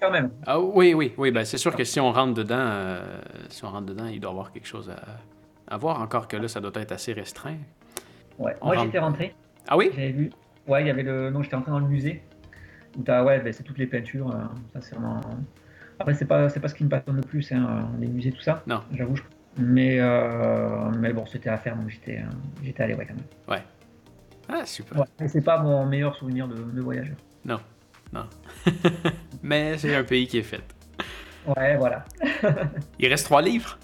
Quand 0.00 0.10
même. 0.10 0.30
Ah 0.46 0.58
oui, 0.58 0.94
oui, 0.94 1.12
oui, 1.16 1.30
ben 1.30 1.44
c'est 1.44 1.58
sûr 1.58 1.76
que 1.76 1.84
si 1.84 2.00
on 2.00 2.10
rentre 2.10 2.34
dedans, 2.34 2.56
euh, 2.58 3.20
si 3.48 3.64
on 3.64 3.70
rentre 3.70 3.86
dedans, 3.86 4.06
il 4.06 4.18
doit 4.18 4.30
y 4.30 4.34
avoir 4.34 4.50
quelque 4.50 4.66
chose 4.66 4.90
à, 4.90 5.00
à 5.72 5.76
voir. 5.76 6.00
Encore 6.00 6.26
que 6.26 6.36
là, 6.36 6.48
ça 6.48 6.60
doit 6.60 6.72
être 6.74 6.90
assez 6.90 7.12
restreint. 7.12 7.58
Ouais. 8.38 8.56
On 8.60 8.66
Moi, 8.66 8.74
rentre. 8.74 8.86
j'étais 8.86 8.98
rentré. 8.98 9.34
Ah 9.68 9.76
oui? 9.76 9.90
J'avais 9.94 10.10
vu. 10.10 10.32
Ouais, 10.66 10.82
il 10.82 10.88
y 10.88 10.90
avait 10.90 11.04
le. 11.04 11.30
Non, 11.30 11.42
j'étais 11.44 11.54
rentré 11.54 11.70
dans 11.70 11.78
le 11.78 11.86
musée. 11.86 12.20
Où 12.98 13.02
t'as, 13.02 13.22
ouais, 13.22 13.38
ben, 13.40 13.52
c'est 13.52 13.62
toutes 13.62 13.78
les 13.78 13.86
peintures. 13.86 14.34
euh, 14.34 14.40
ça, 14.72 14.80
c'est 14.80 14.96
vraiment. 14.96 15.20
Après, 16.02 16.14
c'est 16.14 16.24
pas, 16.26 16.48
c'est 16.48 16.60
pas 16.60 16.68
ce 16.68 16.74
qui 16.74 16.84
me 16.84 16.88
passionne 16.88 17.16
le 17.16 17.22
plus, 17.22 17.50
hein, 17.52 17.88
les 18.00 18.06
musées, 18.08 18.32
tout 18.32 18.40
ça. 18.42 18.62
Non. 18.66 18.80
J'avoue. 18.92 19.16
je- 19.16 19.22
Mais, 19.58 19.98
euh, 20.00 20.90
mais 20.98 21.12
bon, 21.12 21.26
c'était 21.26 21.50
à 21.50 21.58
faire, 21.58 21.76
donc 21.76 21.88
j'étais, 21.90 22.18
euh, 22.18 22.30
j'étais 22.62 22.82
allé, 22.82 22.94
ouais, 22.94 23.06
quand 23.06 23.14
même. 23.14 23.62
Ah, 24.48 24.66
super. 24.66 24.98
Ouais. 24.98 25.06
Mais 25.20 25.28
c'est 25.28 25.40
pas 25.42 25.58
mon 25.62 25.86
meilleur 25.86 26.14
souvenir 26.16 26.48
de, 26.48 26.56
de 26.56 26.80
voyageur. 26.80 27.14
Non, 27.44 27.60
non. 28.12 28.24
Mais 29.42 29.78
c'est 29.78 29.94
un 29.94 30.04
pays 30.04 30.26
qui 30.26 30.38
est 30.38 30.42
fait. 30.42 30.60
Ouais, 31.56 31.76
voilà. 31.76 32.04
Il 32.98 33.08
reste 33.08 33.24
trois 33.26 33.40
livres? 33.42 33.78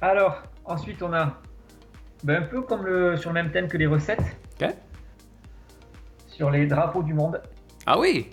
Alors, 0.00 0.42
ensuite, 0.64 1.02
on 1.02 1.12
a. 1.12 1.40
ben, 2.24 2.42
un 2.42 2.46
peu 2.46 2.60
comme 2.62 2.84
le, 2.84 3.16
sur 3.16 3.30
le 3.30 3.34
même 3.34 3.50
thème 3.50 3.68
que 3.68 3.76
les 3.78 3.86
recettes. 3.86 4.22
Ok. 4.60 4.68
Sur 6.28 6.50
les 6.50 6.66
drapeaux 6.66 7.02
du 7.02 7.14
monde. 7.14 7.40
Ah 7.86 7.98
oui? 7.98 8.30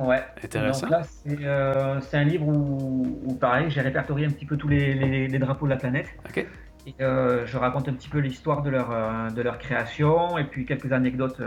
Ouais. 0.00 0.22
Intéressant. 0.42 0.82
Donc 0.82 0.90
là, 0.90 1.02
c'est 1.04 1.38
euh, 1.44 2.00
c'est 2.00 2.16
un 2.16 2.24
livre 2.24 2.48
où, 2.48 3.20
où, 3.24 3.34
pareil, 3.34 3.70
j'ai 3.70 3.80
répertorié 3.80 4.26
un 4.26 4.30
petit 4.30 4.46
peu 4.46 4.56
tous 4.56 4.68
les, 4.68 4.94
les- 4.94 5.28
les 5.28 5.38
drapeaux 5.38 5.66
de 5.66 5.70
la 5.70 5.76
planète. 5.76 6.08
OK. 6.28 6.46
Et 6.86 6.94
euh, 7.02 7.44
je 7.46 7.58
raconte 7.58 7.88
un 7.88 7.92
petit 7.92 8.08
peu 8.08 8.18
l'histoire 8.20 8.62
de 8.62 8.70
leur, 8.70 8.90
euh, 8.90 9.28
de 9.28 9.42
leur 9.42 9.58
création 9.58 10.38
et 10.38 10.44
puis 10.44 10.64
quelques 10.64 10.90
anecdotes, 10.92 11.40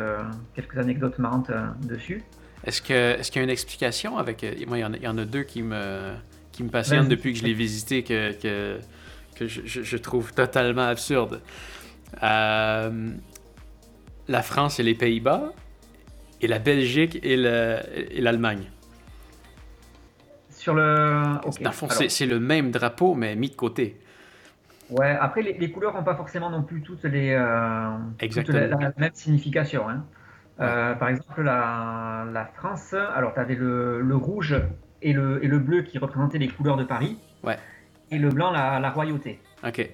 quelques 0.54 0.78
anecdotes 0.78 1.18
marrantes 1.18 1.50
dessus. 1.82 2.22
Est-ce 2.66 2.82
que 2.82 3.20
est-ce 3.20 3.32
qu'il 3.32 3.40
y 3.40 3.42
a 3.42 3.44
une 3.44 3.50
explication 3.50 4.18
avec. 4.18 4.46
Moi, 4.68 4.78
il 4.78 4.82
y, 4.82 4.86
en 4.86 4.94
a, 4.94 4.98
il 4.98 5.04
y 5.04 5.08
en 5.08 5.18
a 5.18 5.26
deux 5.26 5.44
qui 5.44 5.64
me, 5.64 6.14
qui 6.52 6.64
me 6.64 6.70
passionnent 6.70 7.08
depuis 7.10 7.34
que 7.34 7.40
je 7.40 7.44
l'ai 7.46 7.54
visité 7.54 8.04
que, 8.04 8.32
que, 8.40 8.80
que 9.36 9.48
je, 9.48 9.62
je- 9.66 9.98
trouve 9.98 10.34
totalement 10.34 10.88
absurde. 10.88 11.42
La 12.22 12.92
France 14.42 14.80
et 14.80 14.84
les 14.84 14.96
Pays-Bas, 14.96 15.52
et 16.44 16.48
la 16.48 16.60
Belgique 16.60 17.20
et 17.24 17.38
le- 17.38 17.80
et 18.12 18.22
l'Allemagne. 18.22 18.70
Sur 20.50 20.74
le. 20.76 21.36
ok. 21.46 21.62
Dans 21.62 21.70
le 21.72 21.76
fond, 21.76 21.88
Alors, 21.88 22.04
c'est 22.10 22.26
le 22.26 22.40
même 22.40 22.72
drapeau, 22.72 23.16
mais 23.16 23.36
mis 23.36 23.50
de 23.50 23.56
côté. 23.56 24.00
Ouais, 24.90 25.18
après, 25.20 25.42
les, 25.42 25.54
les 25.54 25.72
couleurs 25.72 25.94
n'ont 25.94 26.04
pas 26.04 26.16
forcément 26.16 26.50
non 26.50 26.62
plus 26.64 26.82
toutes 26.82 27.04
les 27.06 27.32
euh, 27.32 27.90
toutes 28.12 28.24
Exactement. 28.24 28.60
la, 28.60 28.68
la 28.68 28.94
même 28.98 29.12
signification. 29.14 29.90
hein. 29.90 30.06
Euh, 30.60 30.94
par 30.94 31.10
exemple, 31.10 31.42
la, 31.42 32.26
la 32.32 32.46
France, 32.46 32.94
alors 32.94 33.34
tu 33.34 33.40
avais 33.40 33.56
le, 33.56 34.02
le 34.02 34.16
rouge 34.16 34.56
et 35.02 35.12
le, 35.12 35.44
et 35.44 35.48
le 35.48 35.58
bleu 35.58 35.82
qui 35.82 35.98
représentaient 35.98 36.38
les 36.38 36.48
couleurs 36.48 36.78
de 36.78 36.84
Paris. 36.84 37.18
Ouais. 37.44 37.58
Et 38.12 38.20
le 38.20 38.30
blanc, 38.30 38.52
la, 38.52 38.80
la 38.80 38.90
royauté. 38.92 39.40
OK. 39.68 39.90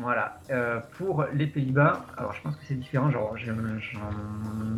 Voilà. 0.00 0.38
Euh, 0.50 0.80
pour 0.98 1.24
les 1.34 1.46
Pays-Bas, 1.46 2.04
alors 2.16 2.32
je 2.32 2.40
pense 2.42 2.56
que 2.56 2.64
c'est 2.64 2.74
différent, 2.74 3.10
genre 3.10 3.36
je 3.36 3.50
ne 3.50 3.56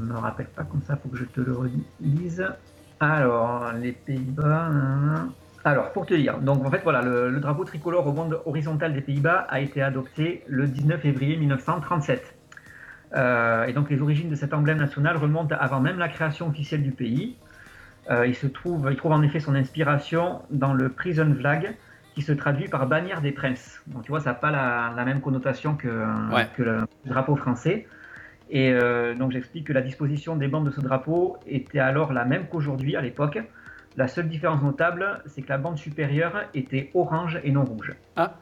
me 0.06 0.16
rappelle 0.16 0.46
pas 0.46 0.64
comme 0.64 0.82
ça, 0.82 0.96
faut 0.96 1.08
que 1.08 1.16
je 1.16 1.24
te 1.24 1.40
le 1.40 1.52
relise. 1.52 2.44
Alors, 2.98 3.72
les 3.72 3.92
Pays-Bas. 3.92 4.68
nanana. 4.70 5.28
Alors, 5.64 5.92
pour 5.92 6.06
te 6.06 6.14
dire, 6.14 6.38
donc 6.38 6.64
en 6.66 6.70
fait, 6.70 6.80
voilà, 6.82 7.02
le, 7.02 7.30
le 7.30 7.40
drapeau 7.40 7.64
tricolore 7.64 8.06
au 8.06 8.12
monde 8.12 8.40
horizontal 8.46 8.92
des 8.94 9.00
Pays-Bas 9.00 9.46
a 9.48 9.60
été 9.60 9.80
adopté 9.80 10.42
le 10.48 10.66
19 10.66 11.00
février 11.00 11.36
1937. 11.36 12.34
Euh, 13.14 13.64
et 13.64 13.72
donc, 13.72 13.90
les 13.90 14.00
origines 14.00 14.28
de 14.28 14.34
cet 14.34 14.54
emblème 14.54 14.78
national 14.78 15.16
remontent 15.16 15.54
avant 15.58 15.80
même 15.80 15.98
la 15.98 16.08
création 16.08 16.48
officielle 16.48 16.82
du 16.82 16.92
pays. 16.92 17.36
Euh, 18.10 18.26
il 18.26 18.34
se 18.34 18.46
trouve, 18.48 18.88
il 18.90 18.96
trouve 18.96 19.12
en 19.12 19.22
effet 19.22 19.38
son 19.38 19.54
inspiration 19.54 20.42
dans 20.50 20.74
le 20.74 20.88
Prison 20.88 21.32
Flag, 21.38 21.76
qui 22.14 22.22
se 22.22 22.32
traduit 22.32 22.68
par 22.68 22.86
bannière 22.86 23.20
des 23.20 23.32
princes. 23.32 23.82
Donc 23.86 24.04
tu 24.04 24.10
vois, 24.10 24.20
ça 24.20 24.30
n'a 24.30 24.34
pas 24.34 24.50
la, 24.50 24.92
la 24.96 25.04
même 25.04 25.20
connotation 25.20 25.74
que, 25.76 25.88
Ouais. 26.34 26.46
que 26.56 26.62
le 26.62 26.80
drapeau 27.06 27.36
français. 27.36 27.86
Et 28.50 28.70
euh, 28.72 29.14
donc 29.14 29.32
j'explique 29.32 29.66
que 29.68 29.72
la 29.72 29.80
disposition 29.80 30.36
des 30.36 30.48
bandes 30.48 30.66
de 30.66 30.70
ce 30.70 30.80
drapeau 30.80 31.38
était 31.46 31.78
alors 31.78 32.12
la 32.12 32.24
même 32.24 32.46
qu'aujourd'hui 32.48 32.96
à 32.96 33.00
l'époque. 33.00 33.38
La 33.96 34.08
seule 34.08 34.28
différence 34.28 34.62
notable, 34.62 35.22
c'est 35.26 35.42
que 35.42 35.48
la 35.48 35.58
bande 35.58 35.78
supérieure 35.78 36.44
était 36.54 36.90
orange 36.94 37.40
et 37.44 37.50
non 37.50 37.64
rouge. 37.64 37.92
Ah. 38.16 38.34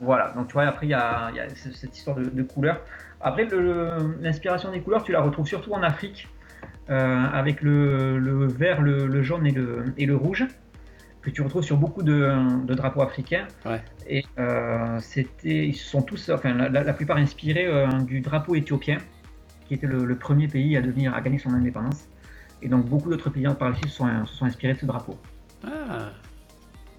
Voilà, 0.00 0.30
donc 0.34 0.48
tu 0.48 0.54
vois, 0.54 0.64
après 0.64 0.86
il 0.86 0.90
y 0.90 0.94
a, 0.94 1.30
y 1.30 1.40
cette 1.56 1.96
histoire 1.96 2.16
de, 2.16 2.24
de 2.24 2.42
couleurs. 2.42 2.80
Après, 3.20 3.46
l'inspiration 4.20 4.70
des 4.70 4.80
couleurs, 4.80 5.02
tu 5.04 5.12
la 5.12 5.20
retrouves 5.20 5.46
surtout 5.46 5.72
en 5.72 5.82
Afrique, 5.82 6.26
euh, 6.88 7.24
avec 7.34 7.60
le, 7.60 8.18
le 8.18 8.46
vert, 8.46 8.80
le, 8.80 9.06
le 9.06 9.22
jaune 9.22 9.46
et 9.46 9.50
le, 9.50 9.84
et 9.98 10.06
le 10.06 10.16
rouge, 10.16 10.46
que 11.22 11.30
tu 11.30 11.42
retrouves 11.42 11.62
sur 11.62 11.76
beaucoup 11.76 12.02
de, 12.02 12.64
de 12.64 12.74
drapeaux 12.74 13.02
africains. 13.02 13.46
Ouais. 13.66 13.82
Et 14.08 14.24
euh, 14.38 14.98
c'était, 15.00 15.66
ils 15.68 15.76
sont 15.76 16.02
tous, 16.02 16.30
enfin 16.30 16.54
la, 16.54 16.68
la 16.82 16.92
plupart 16.92 17.18
inspirés 17.18 17.66
euh, 17.66 17.86
du 18.00 18.20
drapeau 18.20 18.54
éthiopien, 18.54 18.98
qui 19.66 19.74
était 19.74 19.86
le, 19.86 20.04
le 20.04 20.16
premier 20.16 20.48
pays 20.48 20.76
à 20.76 20.80
devenir, 20.80 21.14
à 21.14 21.20
gagner 21.20 21.38
son 21.38 21.50
indépendance. 21.50 22.04
Et 22.62 22.68
donc 22.68 22.86
beaucoup 22.86 23.10
d'autres 23.10 23.30
pays 23.30 23.46
par 23.58 23.70
la 23.70 23.76
suite 23.76 23.88
se 23.88 23.96
sont, 23.96 24.44
inspirés 24.44 24.74
de 24.74 24.78
ce 24.78 24.86
drapeau. 24.86 25.18
Ah. 25.64 26.10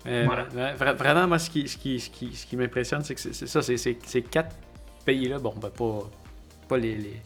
Euh, 0.07 0.26
Voilà. 0.26 0.93
vraiment, 0.93 1.27
moi, 1.27 1.38
ce 1.38 1.49
qui, 1.49 1.68
ce 1.68 1.77
qui, 1.77 1.99
ce 1.99 2.10
qui, 2.10 2.35
ce 2.35 2.45
qui 2.48 2.57
m'impressionne, 2.57 3.03
c'est 3.03 3.14
que 3.14 3.22
c'est 3.22 3.34
ça, 3.48 3.61
c'est 3.61 3.77
c'est- 3.77 4.03
ces 4.06 4.23
quatre 4.23 4.56
pays-là, 5.06 5.38
bon, 5.38 5.53
ben, 5.61 5.69
pas, 5.69 6.10
pas 6.68 6.77
les, 6.77 6.95
les, 6.95 7.22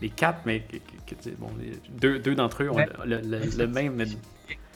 les 0.00 0.08
quatre, 0.08 0.40
mais 0.46 0.64
bon, 1.38 1.48
les- 1.60 1.78
deux, 1.90 2.18
deux 2.18 2.34
d'entre 2.34 2.62
eux 2.62 2.70
ont 2.70 2.76
Ouais. 2.76 2.88
le, 3.04 3.16
le- 3.16 3.38
le- 3.40 3.58
le 3.58 3.66
même. 3.66 4.02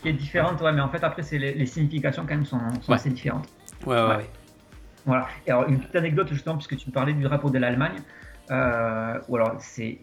Qui 0.02 0.08
est 0.10 0.12
différente, 0.12 0.60
ouais, 0.60 0.72
mais 0.72 0.80
en 0.80 0.88
fait 0.88 1.02
après 1.02 1.22
c'est 1.22 1.38
les, 1.38 1.54
les 1.54 1.66
significations 1.66 2.22
quand 2.22 2.34
même 2.34 2.44
sont, 2.44 2.58
sont 2.82 2.90
Ouais. 2.92 2.96
assez 2.96 3.10
différentes. 3.10 3.48
Ouais, 3.86 3.96
ouais, 3.96 4.16
Ouais. 4.16 4.30
Voilà. 5.06 5.26
Et 5.46 5.50
alors, 5.50 5.66
une 5.68 5.78
petite 5.78 5.96
anecdote, 5.96 6.28
justement, 6.28 6.56
puisque 6.56 6.76
tu 6.76 6.88
me 6.88 6.92
parlais 6.92 7.14
du 7.14 7.22
drapeau 7.22 7.48
de 7.48 7.56
l'Allemagne, 7.58 7.96
euh, 8.50 9.18
ou 9.28 9.36
alors, 9.36 9.54
c'est, 9.58 9.98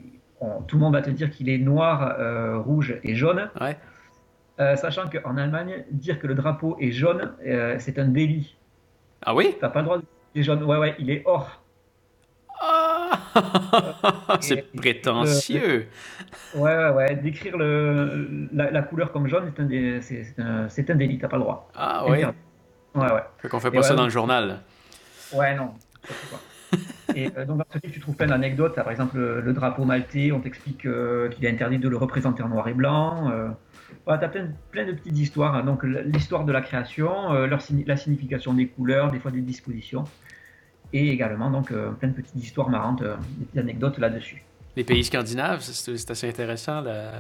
tout 0.68 0.78
le 0.78 0.82
monde 0.82 0.94
va 0.94 1.02
te 1.04 1.12
dire 1.12 1.30
qu'il 1.30 1.48
est 1.50 1.60
noir, 1.60 2.16
euh, 2.18 2.58
rouge 2.58 2.98
et 3.04 3.14
jaune, 3.16 3.50
Ouais. 3.62 3.78
Euh, 4.62 4.76
sachant 4.78 5.04
qu'en 5.10 5.36
Allemagne, 5.38 5.84
dire 5.92 6.18
que 6.18 6.26
le 6.28 6.34
drapeau 6.34 6.78
est 6.80 6.92
jaune, 6.92 7.34
euh, 7.46 7.76
c'est 7.78 8.00
un 8.00 8.06
délit. 8.08 8.56
Ah 9.22 9.36
oui? 9.36 9.54
T'as 9.60 9.68
pas 9.70 9.80
le 9.80 9.86
droit 9.86 9.98
de 9.98 10.04
dire 10.34 10.44
jaune. 10.46 10.64
Ouais, 10.64 10.78
ouais, 10.78 10.96
il 10.98 11.10
est 11.12 11.22
or. 11.26 11.62
Ah! 13.36 14.38
c'est 14.42 14.72
prétentieux! 14.76 15.88
Ouais, 16.56 16.76
ouais, 16.76 16.90
ouais. 16.90 17.16
Décrire 17.16 17.58
le, 17.58 18.48
la, 18.54 18.72
la 18.72 18.82
couleur 18.82 19.12
comme 19.12 19.28
jaune, 19.28 19.52
c'est 19.56 19.62
un, 19.62 19.66
dé- 19.66 20.98
délit, 20.98 21.18
t'as 21.20 21.28
pas 21.28 21.38
le 21.38 21.44
droit. 21.44 21.70
Ah 21.76 22.06
oui? 22.08 22.18
Interdit. 22.18 22.38
Ouais, 22.96 23.12
ouais. 23.12 23.24
Fait 23.40 23.50
qu'on 23.50 23.60
fait 23.60 23.72
pas 23.72 23.84
ça 23.84 23.96
dans 23.96 24.06
le 24.06 24.10
journal. 24.10 24.60
Ouais, 25.34 25.56
non. 25.56 25.74
Et 27.16 27.30
euh, 27.38 27.46
donc 27.46 27.60
dans 27.60 27.66
ce 27.72 27.80
livre, 27.80 27.94
tu 27.94 28.00
trouves 28.00 28.16
plein 28.16 28.28
d'anecdotes. 28.28 28.76
Par 28.76 28.90
exemple, 28.92 29.18
le, 29.18 29.42
le 29.42 29.54
drapeau 29.54 29.86
maltais, 29.86 30.32
on 30.32 30.40
t'explique 30.40 30.86
euh, 30.86 31.30
qu'il 31.30 31.46
est 31.46 31.50
interdit 31.50 31.78
de 31.80 31.88
le 31.88 31.98
représenter 31.98 32.44
en 32.44 32.50
noir 32.50 32.68
et 32.68 32.74
blanc. 32.74 33.30
Euh, 33.32 33.50
voilà, 34.06 34.20
t'as 34.20 34.28
plein, 34.28 34.50
plein 34.72 34.86
de 34.86 34.92
petites 34.94 35.18
histoires. 35.18 35.56
hein. 35.56 35.64
Donc 35.64 35.84
l'histoire 35.84 36.44
de 36.46 36.52
la 36.52 36.62
création, 36.62 37.34
euh, 37.34 37.48
leur 37.48 37.60
la 37.86 37.98
signification 37.98 38.54
des 38.54 38.68
couleurs, 38.68 39.12
des 39.12 39.20
fois 39.20 39.32
des 39.32 39.42
dispositions. 39.42 40.04
Et 40.96 41.10
également 41.10 41.50
donc 41.52 41.72
euh, 41.72 41.92
plein 41.92 42.08
de 42.08 42.14
petites 42.14 42.36
histoires 42.42 42.70
marrantes, 42.70 43.02
euh, 43.02 43.18
des 43.38 43.46
petites 43.46 43.60
anecdotes 43.60 43.98
là-dessus. 43.98 44.42
Les 44.78 44.86
pays 44.86 45.04
scandinaves, 45.04 45.60
c'est 45.60 46.10
assez 46.10 46.30
intéressant. 46.30 46.80
La, 46.82 47.12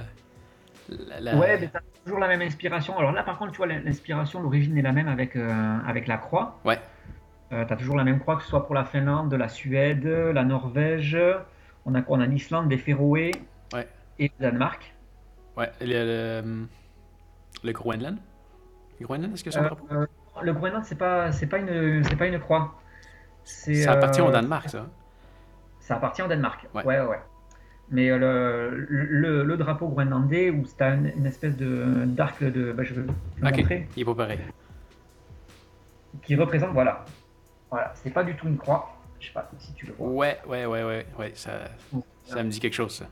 la- 0.88 1.20
la- 1.20 1.36
Ouais, 1.38 1.58
mais 1.60 1.70
toujours 2.06 2.20
la 2.20 2.30
même 2.30 2.42
inspiration. 2.42 2.98
Alors 2.98 3.12
là, 3.12 3.24
par 3.24 3.38
contre, 3.38 3.52
tu 3.52 3.58
vois, 3.58 3.68
l'inspiration, 3.68 4.42
l'origine 4.42 4.78
est 4.78 4.82
la 4.82 4.94
même 4.94 5.10
avec, 5.10 5.36
euh, 5.36 5.78
avec 5.86 6.08
la 6.08 6.18
croix. 6.18 6.58
Ouais. 6.64 6.80
Euh, 7.52 7.66
t'as 7.68 7.76
toujours 7.76 7.98
la 7.98 8.06
même 8.06 8.20
croix, 8.20 8.38
que 8.38 8.44
ce 8.44 8.50
soit 8.50 8.66
pour 8.66 8.76
la 8.76 8.86
Finlande, 8.86 9.34
la 9.34 9.50
Suède, 9.50 10.06
la 10.06 10.44
Norvège. 10.46 11.18
On 11.86 11.94
a 11.96 12.02
quoi? 12.02 12.18
On 12.18 12.22
a 12.22 12.26
l'Islande, 12.28 12.70
les 12.72 12.78
Féroé 12.78 13.32
Ouais. 13.74 13.88
et 14.20 14.32
le 14.40 14.46
Danemark. 14.46 14.94
Ouais, 15.58 15.70
le, 15.82 16.42
le, 16.42 16.68
le 17.64 17.72
Groenland? 17.74 18.18
Le 19.02 19.06
Groenland, 19.06 19.34
est-ce 19.34 19.44
que 19.44 19.52
c'est 19.52 19.60
Euh, 19.60 19.70
euh, 19.92 20.06
le 20.44 20.54
Groenland, 20.54 20.84
c'est 20.86 20.98
pas, 20.98 21.32
c'est 21.34 21.48
pas 21.48 21.58
une, 21.58 22.04
c'est 22.06 22.16
pas 22.16 22.28
une 22.28 22.40
croix. 22.40 22.74
Ça 23.46 23.94
appartient 23.94 24.22
euh, 24.22 24.26
au 24.26 24.32
Danemark, 24.32 24.68
ça. 24.70 24.88
Ça 25.80 25.96
appartient 25.96 26.22
au 26.22 26.28
Danemark. 26.28 26.68
Ouais. 26.74 26.84
Ouais. 26.84 27.20
Mais 27.90 28.10
euh, 28.10 28.18
le, 28.18 29.04
le, 29.04 29.44
le 29.44 29.58
drapeau 29.58 29.88
groenlandais, 29.88 30.50
où 30.50 30.66
c'est 30.66 30.82
une, 30.82 31.14
une 31.16 31.26
espèce 31.28 31.56
de 31.56 32.04
d'arc 32.06 32.44
de, 32.44 32.72
bah, 32.74 32.84
je 32.84 32.96
vais 32.96 33.04
le 33.04 33.48
Ok, 33.48 33.58
montrer. 33.58 33.88
il 33.96 34.04
pas 34.06 34.16
pareil. 34.16 34.40
qui 36.24 36.36
représente, 36.36 36.72
voilà. 36.72 37.06
Voilà, 37.70 37.92
c'est 37.96 38.10
pas 38.10 38.24
du 38.24 38.36
tout 38.36 38.48
une 38.48 38.58
croix. 38.58 38.92
Je 39.20 39.28
sais 39.28 39.34
pas 39.34 39.50
si 39.60 39.74
tu 39.74 39.86
le 39.86 39.94
vois. 39.94 40.08
Ouais, 40.08 40.40
ouais, 40.48 40.66
ouais, 40.66 40.84
ouais, 40.84 41.06
ouais, 41.20 41.32
ça, 41.36 41.52
ça 42.24 42.44
me 42.44 42.50
dit 42.50 42.60
quelque 42.60 42.74
chose, 42.74 42.96
ça. 42.96 43.06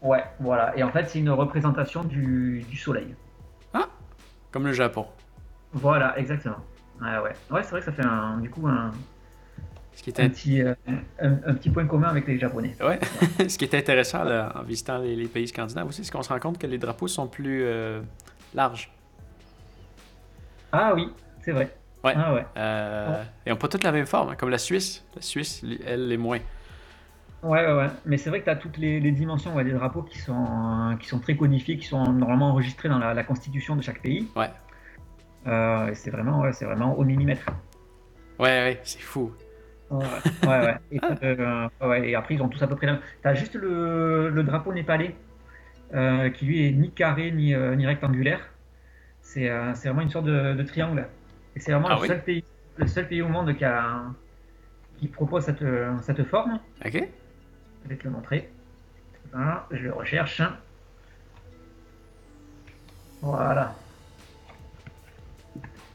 Ouais, 0.00 0.24
voilà. 0.40 0.76
Et 0.76 0.82
en 0.82 0.90
fait, 0.90 1.08
c'est 1.08 1.18
une 1.20 1.30
représentation 1.30 2.02
du, 2.04 2.64
du 2.68 2.76
soleil. 2.76 3.14
Comme 4.50 4.66
le 4.66 4.72
Japon. 4.74 5.06
Voilà, 5.72 6.18
exactement. 6.18 6.58
Ouais, 7.00 7.16
ouais. 7.18 7.32
Ouais, 7.50 7.62
c'est 7.62 7.70
vrai 7.70 7.80
que 7.80 7.86
ça 7.86 7.92
fait 7.92 8.04
un, 8.04 8.36
du 8.38 8.50
coup 8.50 8.66
un, 8.68 8.90
Ce 9.94 10.02
qui 10.02 10.10
est, 10.10 10.20
un 10.20 10.28
petit, 10.30 10.62
euh, 10.62 10.74
un, 11.20 11.32
un 11.46 11.54
petit 11.54 11.70
point 11.70 11.86
commun 11.86 12.08
avec 12.08 12.26
les 12.26 12.38
Japonais. 12.38 12.74
ouais. 12.82 12.98
Ce 13.48 13.58
qui 13.58 13.64
est 13.64 13.74
intéressant 13.74 14.24
là, 14.24 14.52
en 14.56 14.62
visitant 14.62 14.98
les, 14.98 15.14
les 15.14 15.28
pays 15.28 15.46
scandinaves 15.46 15.86
aussi, 15.88 16.04
c'est 16.04 16.10
qu'on 16.10 16.22
se 16.22 16.30
rend 16.30 16.38
compte 16.40 16.58
que 16.58 16.66
les 16.66 16.78
drapeaux 16.78 17.08
sont 17.08 17.26
plus 17.28 17.62
euh, 17.62 18.00
larges. 18.54 18.90
Ah 20.72 20.92
oui, 20.94 21.08
c'est 21.42 21.52
vrai. 21.52 21.74
Ouais. 22.02 22.14
Ah 22.16 22.34
ouais. 22.34 22.44
Euh, 22.56 23.22
Ils 23.46 23.50
n'ont 23.50 23.56
pas 23.56 23.68
toutes 23.68 23.84
la 23.84 23.92
même 23.92 24.06
forme, 24.06 24.30
hein, 24.30 24.34
comme 24.36 24.48
la 24.50 24.58
Suisse. 24.58 25.04
La 25.14 25.22
Suisse, 25.22 25.62
elle, 25.86 26.08
les 26.08 26.16
moins. 26.16 26.38
Ouais, 27.42 27.66
ouais, 27.66 27.72
ouais. 27.74 27.88
Mais 28.06 28.16
c'est 28.16 28.30
vrai 28.30 28.40
que 28.40 28.44
tu 28.44 28.50
as 28.50 28.56
toutes 28.56 28.78
les, 28.78 28.98
les 28.98 29.12
dimensions 29.12 29.54
ouais, 29.54 29.64
des 29.64 29.72
drapeaux 29.72 30.02
qui 30.02 30.18
sont, 30.18 30.96
qui 31.00 31.06
sont 31.08 31.18
très 31.20 31.36
codifiés, 31.36 31.76
qui 31.76 31.86
sont 31.86 32.12
normalement 32.12 32.50
enregistrés 32.50 32.88
dans 32.88 32.98
la, 32.98 33.14
la 33.14 33.24
constitution 33.24 33.76
de 33.76 33.82
chaque 33.82 34.00
pays. 34.00 34.28
Ouais. 34.34 34.50
Euh, 35.46 35.88
et 35.88 35.94
c'est 35.94 36.10
vraiment, 36.10 36.40
ouais, 36.40 36.50
vraiment 36.62 36.96
au 36.98 37.04
millimètre. 37.04 37.46
Ouais, 38.38 38.48
ouais, 38.48 38.80
c'est 38.84 39.00
fou. 39.00 39.32
Ouais. 39.92 40.76
Et, 40.90 41.00
euh, 41.22 41.68
ouais, 41.82 42.10
et 42.10 42.14
après, 42.14 42.34
ils 42.34 42.42
ont 42.42 42.48
tous 42.48 42.62
à 42.62 42.66
peu 42.66 42.76
près 42.76 42.86
la 42.86 42.92
même. 42.94 43.02
T'as 43.22 43.34
juste 43.34 43.54
le, 43.54 44.30
le 44.30 44.42
drapeau 44.42 44.72
népalais, 44.72 45.14
euh, 45.94 46.30
qui 46.30 46.46
lui 46.46 46.66
est 46.66 46.72
ni 46.72 46.90
carré 46.90 47.30
ni, 47.30 47.54
euh, 47.54 47.74
ni 47.76 47.86
rectangulaire. 47.86 48.40
C'est 49.22 49.48
euh, 49.50 49.74
c'est 49.74 49.88
vraiment 49.88 50.02
une 50.02 50.10
sorte 50.10 50.26
de, 50.26 50.54
de 50.54 50.62
triangle. 50.62 51.06
Et 51.56 51.60
c'est 51.60 51.72
vraiment 51.72 51.88
Ah 51.88 51.94
le, 51.96 52.00
oui? 52.00 52.08
seul 52.08 52.22
pays, 52.22 52.44
le 52.76 52.86
seul 52.86 53.08
pays 53.08 53.22
au 53.22 53.28
monde 53.28 53.54
qui, 53.56 53.64
a, 53.64 54.02
qui 54.98 55.08
propose 55.08 55.44
cette, 55.44 55.64
cette 56.02 56.24
forme. 56.24 56.58
OK? 56.84 57.08
Je 57.84 57.88
vais 57.88 57.96
te 57.96 58.04
le 58.04 58.10
montrer. 58.10 58.50
Voilà, 59.32 59.66
je 59.70 59.82
le 59.84 59.92
recherche. 59.92 60.42
Voilà. 63.20 63.74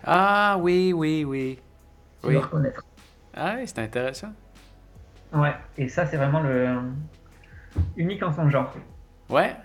Ah 0.03 0.57
oui, 0.60 0.94
oui, 0.94 1.26
oui. 1.26 1.60
Tu 2.22 2.28
Oui. 2.28 2.34
dois 2.34 2.44
reconnaître. 2.44 2.82
Ah 3.38 3.56
oui, 3.58 3.64
c'est 3.68 3.80
intéressant. 3.80 4.34
Ouais, 5.34 5.54
et 5.78 5.90
ça, 5.90 6.06
c'est 6.06 6.18
vraiment 6.18 6.42
le 6.42 6.80
unique 7.96 8.24
en 8.24 8.34
son 8.34 8.50
genre. 8.50 8.74
Ouais. 9.30 9.56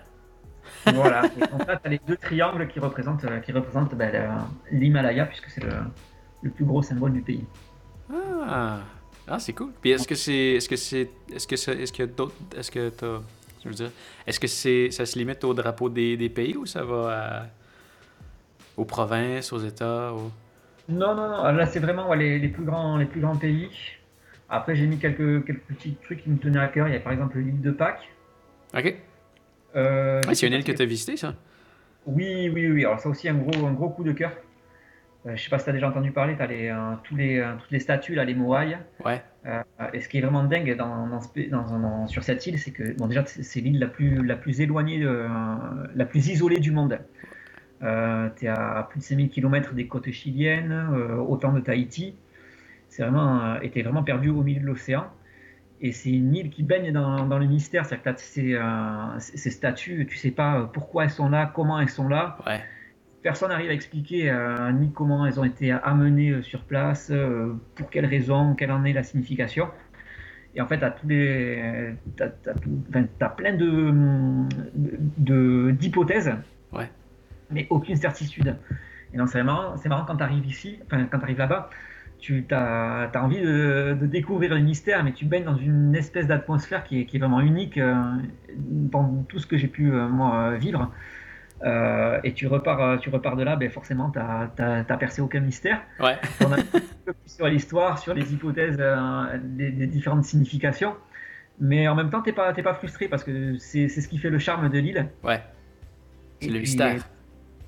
Voilà. 0.85 1.23
Et 1.37 1.39
donc 1.39 1.65
là, 1.67 1.77
tu 1.77 1.87
as 1.87 1.89
les 1.89 1.99
deux 2.05 2.17
triangles 2.17 2.67
qui 2.67 2.79
représentent, 2.79 3.23
euh, 3.25 3.39
qui 3.39 3.51
représentent 3.51 3.95
ben, 3.95 4.45
l'Himalaya, 4.71 5.25
puisque 5.25 5.49
c'est 5.49 5.63
le, 5.63 5.71
le 6.41 6.49
plus 6.51 6.65
gros 6.65 6.81
symbole 6.81 7.13
du 7.13 7.21
pays. 7.21 7.45
Ah, 8.45 8.79
ah 9.27 9.39
c'est 9.39 9.53
cool. 9.53 9.71
Puis 9.81 9.91
est-ce 9.91 10.07
que 10.07 10.15
c'est, 10.15 10.55
est-ce 10.55 10.67
que 10.69 10.75
c'est, 10.75 11.09
est-ce 11.33 11.47
que 11.47 11.55
c'est, 11.55 11.73
est-ce 11.79 11.93
que 11.93 12.03
d'autres, 12.03 12.35
est-ce 12.57 12.69
que 12.71 12.89
t'as, 12.89 13.21
je 13.63 13.69
veux 13.69 13.75
dire, 13.75 13.91
est-ce 14.27 14.39
que 14.39 14.47
c'est, 14.47 14.91
ça 14.91 15.05
se 15.05 15.17
limite 15.17 15.43
au 15.43 15.53
drapeau 15.53 15.89
des, 15.89 16.17
des 16.17 16.29
pays 16.29 16.55
ou 16.57 16.65
ça 16.65 16.83
va 16.83 17.41
à- 17.41 17.45
aux 18.75 18.85
provinces, 18.85 19.53
aux 19.53 19.59
États, 19.59 20.13
aux... 20.13 20.31
Non, 20.89 21.15
non, 21.15 21.29
non. 21.29 21.43
Là, 21.51 21.65
c'est 21.65 21.79
vraiment 21.79 22.09
ouais, 22.09 22.17
les, 22.17 22.39
les 22.39 22.49
plus 22.49 22.63
grands, 22.63 22.97
les 22.97 23.05
plus 23.05 23.21
grands 23.21 23.37
pays. 23.37 23.69
Après, 24.49 24.75
j'ai 24.75 24.85
mis 24.85 24.97
quelques, 24.97 25.45
quelques 25.45 25.61
petits 25.61 25.95
trucs 26.03 26.23
qui 26.23 26.29
me 26.29 26.37
tenaient 26.37 26.59
à 26.59 26.67
cœur. 26.67 26.87
Il 26.87 26.93
y 26.93 26.97
a 26.97 26.99
par 26.99 27.13
exemple 27.13 27.39
l'île 27.39 27.61
de 27.61 27.71
Pâques. 27.71 28.09
Ok. 28.75 28.95
Euh, 29.75 30.21
Ouais, 30.27 30.35
c'est 30.35 30.47
une 30.47 30.53
île 30.53 30.63
que 30.63 30.71
tu 30.71 30.81
as 30.81 30.85
visitée, 30.85 31.17
ça? 31.17 31.35
Oui, 32.05 32.49
oui, 32.53 32.67
oui. 32.67 32.85
Alors 32.85 32.99
ça 32.99 33.09
aussi, 33.09 33.29
un 33.29 33.35
gros, 33.35 33.65
un 33.65 33.71
gros 33.71 33.89
coup 33.89 34.03
de 34.03 34.11
cœur. 34.11 34.31
Euh, 35.25 35.37
je 35.37 35.43
sais 35.43 35.49
pas 35.49 35.57
si 35.57 35.63
tu 35.63 35.69
as 35.69 35.73
déjà 35.73 35.87
entendu 35.87 36.11
parler, 36.11 36.35
tu 36.35 36.41
as 36.41 36.47
les, 36.47 36.67
euh, 36.67 36.75
tous 37.05 37.15
les, 37.15 37.39
euh, 37.39 37.53
toutes 37.57 37.71
les 37.71 37.79
statues, 37.79 38.13
là, 38.13 38.25
les 38.25 38.35
Moai. 38.35 38.77
Ouais. 39.05 39.23
Et 39.93 40.01
ce 40.01 40.09
qui 40.09 40.17
est 40.17 40.21
vraiment 40.21 40.43
dingue 40.43 40.75
dans, 40.75 41.07
dans 41.07 42.07
sur 42.07 42.23
cette 42.23 42.45
île, 42.45 42.59
c'est 42.59 42.71
que 42.71 42.95
bon, 42.97 43.07
déjà, 43.07 43.23
c'est 43.25 43.61
l'île 43.61 43.79
la 43.79 43.87
plus, 43.87 44.23
la 44.25 44.35
plus 44.35 44.61
éloignée, 44.61 45.03
la 45.95 46.05
plus 46.05 46.27
isolée 46.27 46.59
du 46.59 46.71
monde. 46.71 46.99
Tu 48.37 48.45
es 48.45 48.47
à 48.47 48.87
plus 48.89 48.99
de 48.99 49.03
5000 49.03 49.29
km 49.29 49.73
des 49.73 49.87
côtes 49.87 50.09
chiliennes, 50.11 50.71
euh, 50.71 51.17
autant 51.17 51.51
de 51.53 51.59
Tahiti. 51.59 52.15
C'est 52.89 53.03
vraiment, 53.03 53.43
euh, 53.55 53.81
vraiment 53.83 54.03
perdu 54.03 54.29
au 54.29 54.43
milieu 54.43 54.61
de 54.61 54.65
l'océan. 54.65 55.05
Et 55.81 55.91
c'est 55.91 56.11
une 56.11 56.33
île 56.35 56.49
qui 56.49 56.63
baigne 56.63 56.91
dans, 56.93 57.25
dans 57.25 57.39
le 57.39 57.45
mystère. 57.47 57.85
C'est-à-dire 57.85 58.15
que 58.15 58.21
ces, 58.21 58.53
euh, 58.53 59.19
ces 59.19 59.37
ces 59.37 59.49
statues, 59.51 60.05
tu 60.09 60.17
sais 60.17 60.31
pas 60.31 60.59
euh, 60.59 60.63
pourquoi 60.65 61.03
elles 61.03 61.09
sont 61.09 61.29
là, 61.29 61.51
comment 61.53 61.79
elles 61.79 61.89
sont 61.89 62.07
là 62.07 62.37
Ouais. 62.45 62.61
personne 63.21 63.49
n'arrive 63.49 63.69
à 63.69 63.73
expliquer 63.73 64.29
euh, 64.29 64.71
ni 64.71 64.91
comment 64.93 65.25
elles 65.25 65.39
ont 65.39 65.43
été 65.43 65.71
amenées 65.71 66.29
euh, 66.31 66.41
sur 66.41 66.61
place, 66.63 67.09
euh, 67.11 67.53
pour 67.75 67.89
quelles 67.89 68.05
raisons, 68.05 68.55
quelle 68.55 68.71
en 68.71 68.85
est 68.85 68.93
la 68.93 69.03
signification. 69.03 69.67
Et 70.55 70.61
en 70.61 70.67
fait, 70.67 70.77
tu 70.77 70.85
as, 70.85 70.91
tous 70.91 71.07
les, 71.07 71.95
plein 73.35 73.53
de, 73.55 73.91
de, 75.17 75.71
d'hypothèses, 75.71 76.31
Ouais. 76.71 76.89
Mais 77.53 77.67
aucune 77.69 77.95
certitude. 77.95 78.55
Et 79.13 79.17
donc, 79.17 79.29
c'est 79.29 79.43
marrant, 79.43 79.77
c'est 79.77 79.89
marrant 79.89 80.05
quand 80.05 80.17
tu 80.17 80.23
arrives 80.23 80.45
ici, 80.45 80.79
enfin, 80.85 81.05
quand 81.09 81.19
tu 81.19 81.23
arrives 81.23 81.37
là-bas, 81.37 81.69
tu 82.23 82.45
as, 82.51 83.11
envie 83.15 83.41
de, 83.41 83.97
de 83.99 84.05
découvrir 84.05 84.53
le 84.53 84.61
mystère, 84.61 85.03
mais 85.03 85.11
tu 85.11 85.25
baignes 85.25 85.43
dans 85.43 85.57
une 85.57 85.93
espèce 85.93 86.25
d'atmosphère 86.25 86.85
qui 86.85 87.01
est, 87.01 87.05
qui 87.05 87.17
est 87.17 87.19
vraiment 87.19 87.41
unique 87.41 87.77
euh, 87.77 87.95
dans 88.55 89.25
tout 89.27 89.39
ce 89.39 89.45
que 89.45 89.57
j'ai 89.57 89.67
pu, 89.67 89.91
euh, 89.91 90.07
moi, 90.07 90.51
euh, 90.51 90.57
vivre. 90.57 90.89
Euh, 91.65 92.19
et 92.23 92.33
tu 92.33 92.47
repars, 92.47 92.99
tu 92.99 93.09
repars 93.09 93.35
de 93.35 93.43
là, 93.43 93.55
ben 93.55 93.69
forcément, 93.69 94.09
tu 94.09 94.19
n'as 94.19 94.97
percé 94.97 95.21
aucun 95.21 95.41
mystère. 95.41 95.81
Ouais. 95.99 96.17
On 96.45 96.51
a 96.51 96.59
un 96.59 96.63
peu 97.05 97.13
plus 97.13 97.35
sur 97.35 97.47
l'histoire, 97.47 97.99
sur 97.99 98.13
les 98.13 98.33
hypothèses, 98.33 98.81
des, 99.43 99.71
des 99.71 99.87
différentes 99.87 100.23
significations. 100.23 100.95
Mais 101.59 101.87
en 101.87 101.95
même 101.95 102.09
temps, 102.09 102.21
tu 102.21 102.29
n'es 102.29 102.35
pas, 102.35 102.51
t'es 102.53 102.63
pas 102.63 102.73
frustré 102.73 103.07
parce 103.07 103.23
que 103.23 103.57
c'est 103.57 103.87
ce 103.87 104.07
qui 104.07 104.17
fait 104.17 104.29
le 104.29 104.39
charme 104.39 104.69
de 104.69 104.79
l'île. 104.79 105.07
Ouais. 105.23 105.41
C'est 106.39 106.49
le 106.49 106.59
mystère. 106.59 107.07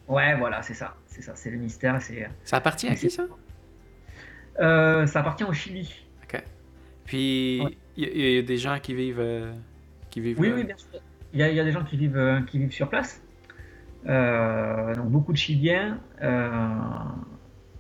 Ouais, 0.08 0.36
voilà, 0.38 0.62
c'est 0.62 0.74
ça. 0.74 0.96
C'est 1.08 1.22
ça, 1.22 1.36
c'est 1.36 1.50
le 1.50 1.58
mystère. 1.58 2.02
C'est, 2.02 2.30
Ça 2.44 2.58
appartient 2.58 2.88
à 2.88 2.96
qui, 2.96 3.10
ça? 3.10 3.24
euh, 4.60 5.06
ça 5.08 5.20
appartient 5.22 5.44
au 5.44 5.54
Chili. 5.54 5.94
OK. 6.24 6.42
Puis, 7.06 7.58
il 7.58 7.64
Ouais. 7.64 7.78
y, 7.98 8.06
a- 8.06 8.10
il 8.14 8.36
y 8.36 8.38
a 8.40 8.42
des 8.42 8.58
gens 8.58 8.80
qui 8.80 8.94
vivent... 8.94 9.20
euh, 9.20 9.54
qui 10.10 10.22
vivent 10.22 10.40
Oui, 10.40 10.52
oui, 10.54 10.64
bien 10.64 10.78
sûr. 10.78 11.00
Il 11.34 11.40
y 11.40 11.44
a, 11.44 11.50
il 11.50 11.56
y 11.56 11.60
a 11.60 11.64
des 11.64 11.72
gens 11.72 11.84
qui 11.84 11.98
vivent, 11.98 12.18
euh, 12.18 12.42
qui 12.42 12.60
vivent 12.60 12.72
sur 12.72 12.90
place. 12.90 13.22
Euh, 14.08 14.94
donc 14.96 15.10
beaucoup 15.10 15.32
de 15.34 15.38
Chiliens. 15.38 16.00
euh, 16.22 16.70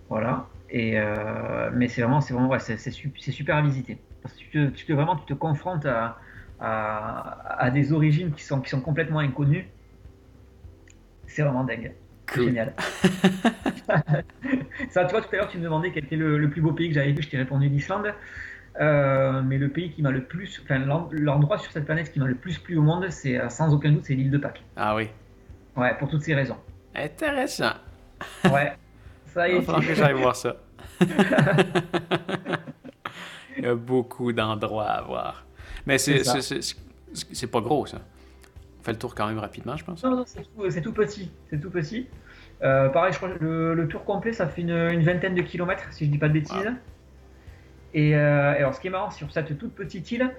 voilà. 0.09 0.47
Et, 0.69 0.99
euh, 0.99 1.69
mais 1.73 1.87
c'est 1.87 2.01
vraiment, 2.01 2.21
c'est 2.21 2.33
vraiment, 2.33 2.49
ouais, 2.49 2.59
c'est, 2.59 2.77
c'est 2.77 2.91
su- 2.91 3.13
c'est 3.19 3.31
super 3.31 3.55
à 3.57 3.61
visiter. 3.61 3.97
Parce 4.23 4.33
que 4.35 4.39
tu 4.39 4.49
te, 4.49 4.67
tu 4.75 4.85
te- 4.85 4.93
vraiment, 4.93 5.15
tu 5.15 5.25
te 5.25 5.33
confrontes 5.33 5.85
à, 5.85 6.17
à, 6.59 7.55
à 7.63 7.69
des 7.69 7.93
origines 7.93 8.31
qui 8.33 8.43
sont, 8.43 8.59
qui 8.61 8.69
sont 8.69 8.81
complètement 8.81 9.19
inconnues. 9.19 9.67
C'est 11.27 11.43
vraiment 11.43 11.63
dingue. 11.63 11.93
Cool. 12.33 12.45
génial. 12.45 12.73
Ça, 14.89 15.05
toi, 15.05 15.21
tout 15.21 15.29
à 15.33 15.37
l'heure, 15.37 15.47
tu 15.47 15.57
me 15.57 15.63
demandais 15.63 15.91
quel 15.91 16.05
était 16.05 16.15
le, 16.15 16.37
le 16.37 16.49
plus 16.49 16.61
beau 16.61 16.71
pays 16.73 16.89
que 16.89 16.95
j'avais 16.95 17.11
vu. 17.11 17.21
Je 17.21 17.29
t'ai 17.29 17.37
répondu 17.37 17.69
l'Islande. 17.69 18.13
Euh, 18.81 19.41
mais 19.41 19.57
le 19.57 19.69
pays 19.69 19.91
qui 19.91 20.01
m'a 20.01 20.11
le 20.11 20.23
plus, 20.25 20.59
enfin 20.63 20.79
l'en- 20.79 21.07
l'endroit 21.11 21.57
sur 21.57 21.71
cette 21.71 21.85
planète 21.85 22.11
qui 22.11 22.19
m'a 22.19 22.25
le 22.27 22.35
plus 22.35 22.57
plu 22.57 22.77
au 22.77 22.81
monde, 22.81 23.07
c'est 23.09 23.39
euh, 23.39 23.47
sans 23.47 23.73
aucun 23.73 23.91
doute, 23.91 24.03
c'est 24.03 24.15
l'île 24.15 24.31
de 24.31 24.37
Pâques. 24.37 24.63
Ah 24.75 24.95
oui. 24.95 25.07
Ouais, 25.77 25.95
pour 25.97 26.09
toutes 26.09 26.23
ces 26.23 26.35
raisons. 26.35 26.57
Intéressant. 26.93 27.71
Ouais, 28.51 28.73
ça 29.27 29.47
y 29.47 29.51
Il 29.53 29.57
est. 29.57 29.61
falloir 29.65 29.85
que 29.85 29.93
j'aille 29.93 30.13
voir 30.13 30.35
ça. 30.35 30.57
Il 33.57 33.63
y 33.63 33.67
a 33.67 33.75
beaucoup 33.75 34.33
d'endroits 34.33 34.87
à 34.89 35.01
voir. 35.01 35.45
Mais 35.85 35.97
c'est 35.97 37.47
pas 37.47 37.61
gros, 37.61 37.85
ça. 37.85 38.01
Fait 38.85 38.91
le 38.91 38.99
tour 38.99 39.15
quand 39.15 39.25
même 39.25 39.39
rapidement, 39.39 39.75
je 39.75 39.83
pense. 39.83 40.03
Non, 40.03 40.11
non, 40.11 40.25
c'est 40.27 40.43
tout, 40.83 40.93
petit. 40.93 41.31
C'est 41.49 41.59
tout 41.59 41.71
petit. 41.71 42.07
Euh, 42.61 42.87
pareil, 42.89 43.11
je 43.13 43.17
crois 43.17 43.29
que 43.29 43.43
le, 43.43 43.73
le 43.73 43.87
tour 43.87 44.05
complet, 44.05 44.31
ça 44.31 44.45
fait 44.45 44.61
une, 44.61 44.69
une 44.69 45.01
vingtaine 45.01 45.33
de 45.33 45.41
kilomètres, 45.41 45.91
si 45.91 46.05
je 46.05 46.11
dis 46.11 46.19
pas 46.19 46.27
de 46.27 46.33
bêtises. 46.33 46.67
Wow. 46.67 46.73
Et, 47.95 48.15
euh, 48.15 48.53
et 48.53 48.57
alors, 48.57 48.75
ce 48.75 48.79
qui 48.79 48.85
est 48.85 48.91
marrant, 48.91 49.09
sur 49.09 49.31
cette 49.31 49.57
toute 49.57 49.73
petite 49.73 50.11
île, 50.11 50.29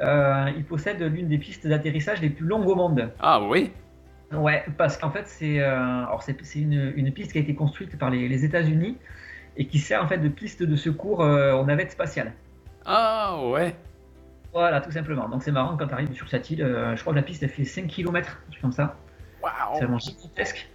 euh, 0.00 0.50
il 0.56 0.64
possède 0.64 1.02
l'une 1.02 1.28
des 1.28 1.36
pistes 1.36 1.66
d'atterrissage 1.66 2.22
les 2.22 2.30
plus 2.30 2.46
longues 2.46 2.68
au 2.68 2.74
monde. 2.74 3.10
Ah 3.20 3.42
oui? 3.42 3.70
Ouais, 4.32 4.64
parce 4.78 4.96
qu'en 4.96 5.10
fait, 5.10 5.26
c'est 5.26 5.56
une, 6.58 6.94
une 6.96 7.12
piste 7.12 7.32
qui 7.32 7.38
a 7.38 7.42
été 7.42 7.54
construite 7.54 7.98
par 7.98 8.08
les, 8.08 8.28
les 8.28 8.46
États-Unis 8.46 8.96
et 9.58 9.66
qui 9.66 9.78
sert 9.78 10.02
en 10.02 10.08
fait 10.08 10.16
de 10.16 10.28
piste 10.30 10.62
de 10.62 10.74
secours 10.74 11.18
aux 11.18 11.64
navettes 11.66 11.90
spatiales. 11.90 12.32
Ah 12.86 13.38
ouais. 13.44 13.76
Voilà, 14.52 14.80
tout 14.80 14.90
simplement. 14.90 15.28
Donc 15.28 15.42
c'est 15.42 15.52
marrant 15.52 15.76
quand 15.76 15.86
tu 15.86 15.94
arrives 15.94 16.12
sur 16.12 16.28
cette 16.28 16.50
île, 16.50 16.62
euh, 16.62 16.96
je 16.96 17.00
crois 17.02 17.12
que 17.12 17.18
la 17.18 17.22
piste 17.22 17.42
elle 17.42 17.50
fait 17.50 17.64
5 17.64 17.86
km, 17.86 18.38
un 18.46 18.50
truc 18.50 18.60
comme 18.62 18.72
ça. 18.72 18.96
C'est 19.42 19.46
Wow! 19.46 19.78
vraiment 19.78 19.98
gigantesque. 19.98 20.68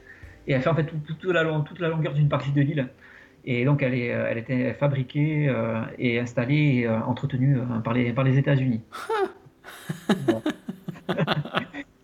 Et 0.48 0.54
elle 0.54 0.62
fait 0.62 0.70
en 0.70 0.76
fait 0.76 0.86
tout- 0.86 0.98
tout- 1.06 1.16
toute, 1.16 1.34
la, 1.34 1.44
long- 1.44 1.62
toute 1.62 1.80
la 1.80 1.90
longueur 1.90 2.14
d'une 2.14 2.30
partie 2.30 2.52
de 2.52 2.62
l'île. 2.62 2.88
Et 3.44 3.64
donc 3.66 3.84
elle, 3.84 3.94
est, 3.94 4.14
euh, 4.14 4.28
elle 4.30 4.38
était 4.38 4.74
fabriquée 4.74 5.48
euh, 5.50 5.82
et 6.00 6.20
installée 6.20 6.80
et 6.82 6.88
euh, 6.88 7.00
entretenue 7.02 7.58
par 7.84 7.94
les, 7.94 8.12
par 8.14 8.24
les 8.24 8.38
États-Unis. 8.38 8.82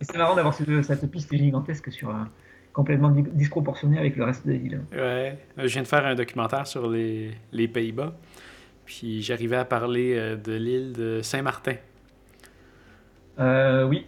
C'est 0.00 0.16
marrant 0.18 0.34
d'avoir 0.34 0.54
ce- 0.54 0.82
cette 0.82 1.10
piste 1.10 1.34
gigantesque 1.34 1.90
sur 1.92 2.14
complètement 2.72 3.08
di- 3.10 3.22
disproportionnée 3.32 3.98
avec 3.98 4.16
le 4.16 4.24
reste 4.24 4.46
de 4.46 4.52
l'île. 4.52 4.80
Ouais. 4.92 5.36
Je 5.56 5.66
viens 5.66 5.82
de 5.82 5.86
faire 5.86 6.04
un 6.06 6.14
documentaire 6.14 6.66
sur 6.66 6.88
les, 6.90 7.32
les 7.52 7.68
Pays-Bas. 7.68 8.14
Puis 8.84 9.22
j'arrivais 9.22 9.56
à 9.56 9.64
parler 9.64 10.14
euh, 10.16 10.36
de 10.36 10.52
l'île 10.52 10.92
de 10.92 11.20
Saint-Martin. 11.22 11.74
Euh, 13.38 13.84
oui, 13.86 14.06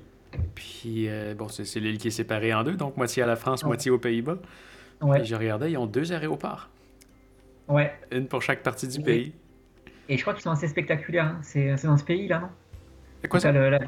Puis, 0.55 1.09
euh, 1.09 1.35
bon, 1.35 1.49
c'est, 1.49 1.65
l'île 1.81 1.99
qui 1.99 2.09
est 2.09 2.13
séparée 2.13 2.53
en 2.53 2.63
deux, 2.65 2.75
donc 2.77 2.97
moitié 2.97 3.23
à 3.23 3.27
la 3.27 3.37
France, 3.37 3.63
Ouais. 3.63 3.69
moitié 3.69 3.91
aux 3.91 3.99
Pays-Bas. 3.99 4.39
ouais, 5.01 5.21
Et 5.21 5.25
je 5.25 5.35
regardais, 5.35 5.73
ils 5.73 5.77
ont 5.79 5.87
deux 5.87 6.13
aéroports. 6.13 6.69
ouais. 7.69 7.93
Une 8.13 8.27
pour 8.27 8.43
chaque 8.43 8.63
partie 8.63 8.89
du 8.89 9.01
pays. 9.01 9.33
Et 10.09 10.17
je 10.19 10.23
crois 10.23 10.35
qu'ils 10.35 10.43
sont 10.43 10.51
assez 10.51 10.69
spectaculaires. 10.69 11.25
hein. 11.27 11.39
C'est 11.43 11.75
dans 11.85 11.97
ce 11.97 12.05
pays 12.05 12.29
là, 12.29 12.41
non? 12.41 12.49
C'est 13.23 13.29
quoi 13.29 13.41
ça? 13.41 13.53
le- 13.53 13.71
la 13.71 13.79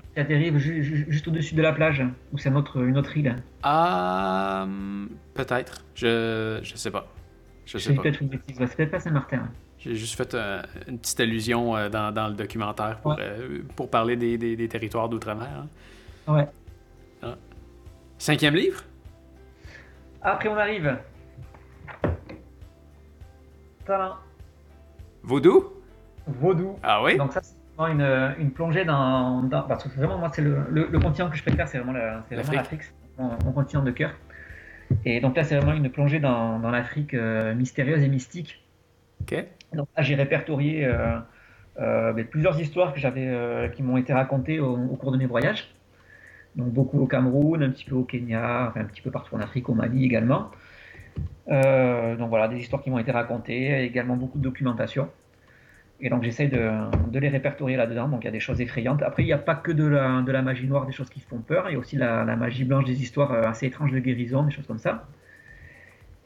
ju- 0.59 0.83
ju- 0.83 1.07
juste 1.11 1.29
au-dessus 1.29 1.55
de 1.55 1.61
la 1.61 1.73
plage, 1.73 2.03
ou 2.33 2.39
c'est 2.39 2.49
une 2.49 2.57
autre, 2.57 2.79
une 2.83 2.97
autre 2.97 3.15
île? 3.19 3.37
Ah, 3.63 4.63
hum, 4.65 5.11
peut-être. 5.35 5.85
Je, 5.95 6.59
je 6.63 6.75
sais 6.77 6.91
pas. 6.91 7.13
Je 7.67 7.77
sais 7.77 7.93
pas. 7.95 8.03
peut-être 8.03 8.23
une 8.23 8.29
bêtise. 8.29 8.57
C'est 8.57 8.77
peut-être 8.77 8.91
pas 8.93 9.01
Saint-Martin. 9.01 9.39
hein. 9.39 9.51
J'ai 9.87 9.95
juste 9.95 10.17
fait 10.17 10.35
euh, 10.35 10.61
une 10.89 10.99
petite 10.99 11.21
allusion 11.21 11.77
euh, 11.77 11.89
dans, 11.89 12.13
dans 12.13 12.27
le 12.29 12.35
documentaire 12.35 12.99
pour, 13.01 13.13
Ouais. 13.13 13.19
euh, 13.21 13.61
pour 13.77 13.89
parler 13.89 14.17
des, 14.17 14.37
des- 14.37 14.57
des 14.57 14.69
territoires 14.69 15.09
d'outre-mer. 15.09 15.49
hein. 16.29 16.33
Ouais. 16.33 16.47
Cinquième 18.19 18.55
livre? 18.55 18.83
Après, 20.23 20.49
on 20.49 20.57
arrive. 20.57 20.97
Tadam. 23.85 24.15
Vaudou? 25.23 25.73
Vaudou. 26.27 26.79
Ah 26.83 27.03
oui? 27.03 27.17
Donc 27.17 27.33
ça, 27.33 27.41
c'est 27.43 27.55
vraiment 27.77 27.93
une, 27.95 28.35
une 28.43 28.51
plongée 28.51 28.85
dans, 28.85 29.43
dans- 29.43 29.63
Parce 29.63 29.85
que 29.85 29.89
vraiment, 29.97 30.19
moi, 30.19 30.31
c'est 30.35 30.43
le, 30.43 30.65
le, 30.71 30.89
le 30.91 30.99
continent 30.99 31.29
que 31.31 31.37
je 31.37 31.43
préfère, 31.43 31.69
c'est 31.69 31.79
vraiment 31.79 31.93
la- 31.93 32.25
L'Afrique. 32.31 32.83
C'est 32.83 33.23
mon, 33.23 33.31
mon 33.45 33.53
continent 33.53 33.83
de 33.83 33.91
cœur. 33.91 34.13
Et 35.05 35.21
donc 35.21 35.37
là, 35.37 35.45
c'est 35.45 35.57
vraiment 35.57 35.73
une 35.75 35.91
plongée 35.91 36.19
dans, 36.21 36.59
dans 36.59 36.71
l'Afrique 36.71 37.15
euh, 37.15 37.55
mystérieuse 37.55 38.03
et 38.03 38.09
mystique. 38.09 38.65
OK. 39.23 39.45
Donc 39.73 39.89
j'ai 39.99 40.15
répertorié 40.15 40.85
euh, 40.85 41.19
euh, 41.81 42.13
ben, 42.13 42.25
plusieurs 42.25 42.59
histoires 42.61 42.93
que 42.93 43.01
j'avais, 43.01 43.27
euh, 43.27 43.69
qui 43.69 43.83
m'ont 43.83 43.97
été 43.97 44.13
racontées 44.13 44.61
au, 44.61 44.77
cours 44.97 45.13
de 45.13 45.19
mes 45.19 45.27
voyages. 45.27 45.69
Donc 46.55 46.73
beaucoup 46.73 47.01
au 47.01 47.07
Cameroun, 47.07 47.63
un 47.63 47.71
petit 47.71 47.85
peu 47.85 47.95
au 47.95 48.05
Kenya, 48.05 48.73
un 48.75 48.85
petit 48.85 49.03
peu 49.03 49.11
partout 49.11 49.35
en 49.35 49.41
Afrique, 49.41 49.69
au 49.69 49.75
Mali 49.75 50.05
également. 50.05 50.51
Donc 51.49 52.29
voilà, 52.29 52.49
des 52.49 52.59
histoires 52.59 52.83
qui 52.83 52.91
m'ont 52.91 52.99
été 52.99 53.11
racontées, 53.11 53.83
également 53.83 54.17
beaucoup 54.17 54.39
de 54.39 54.43
documentation. 54.43 55.09
Et 56.01 56.11
donc 56.11 56.23
j'essaie 56.23 56.49
de, 56.49 57.19
les 57.19 57.29
répertorier 57.29 57.77
là-dedans. 57.77 58.09
Donc 58.09 58.23
il 58.23 58.27
y 58.27 58.29
a 58.29 58.33
des 58.33 58.41
choses 58.41 58.61
effrayantes. 58.61 59.03
Après, 59.03 59.23
il 59.23 59.27
n'y 59.27 59.33
a 59.35 59.39
pas 59.39 59.55
que 59.55 59.71
de 59.71 59.85
la, 59.85 60.23
la, 60.27 60.43
magie 60.43 60.67
noire, 60.67 60.87
des 60.87 60.93
choses 60.93 61.11
qui 61.11 61.21
font 61.21 61.39
peur. 61.39 61.69
Il 61.69 61.75
y 61.75 61.77
a 61.77 61.79
aussi 61.79 61.97
la, 61.97 62.25
magie 62.37 62.65
blanche, 62.65 62.85
des 62.87 63.03
histoires 63.03 63.33
assez 63.33 63.67
étranges 63.67 63.93
de 63.93 63.99
guérison, 63.99 64.43
des 64.43 64.51
choses 64.51 64.67
comme 64.67 64.79
ça. 64.79 65.07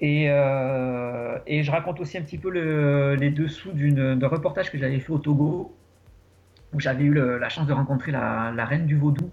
Et, 0.01 0.27
euh, 0.31 1.39
et 1.47 1.63
je 1.63 1.71
raconte 1.71 2.01
aussi 2.01 2.17
un 2.17 2.23
petit 2.23 2.39
peu 2.39 2.51
les 2.51 3.31
dessous 3.31 3.73
d'un 3.73 4.29
reportage 4.29 4.71
que 4.71 4.79
j'avais 4.79 4.99
fait 4.99 5.13
au 5.13 5.19
Togo, 5.19 5.75
où 6.73 6.81
j'avais 6.81 7.05
eu 7.05 7.13
la 7.15 7.49
chance 7.49 7.67
de 7.67 7.73
rencontrer 7.73 8.13
la, 8.13 8.65
reine 8.65 8.87
du 8.87 8.97
vaudou 8.97 9.31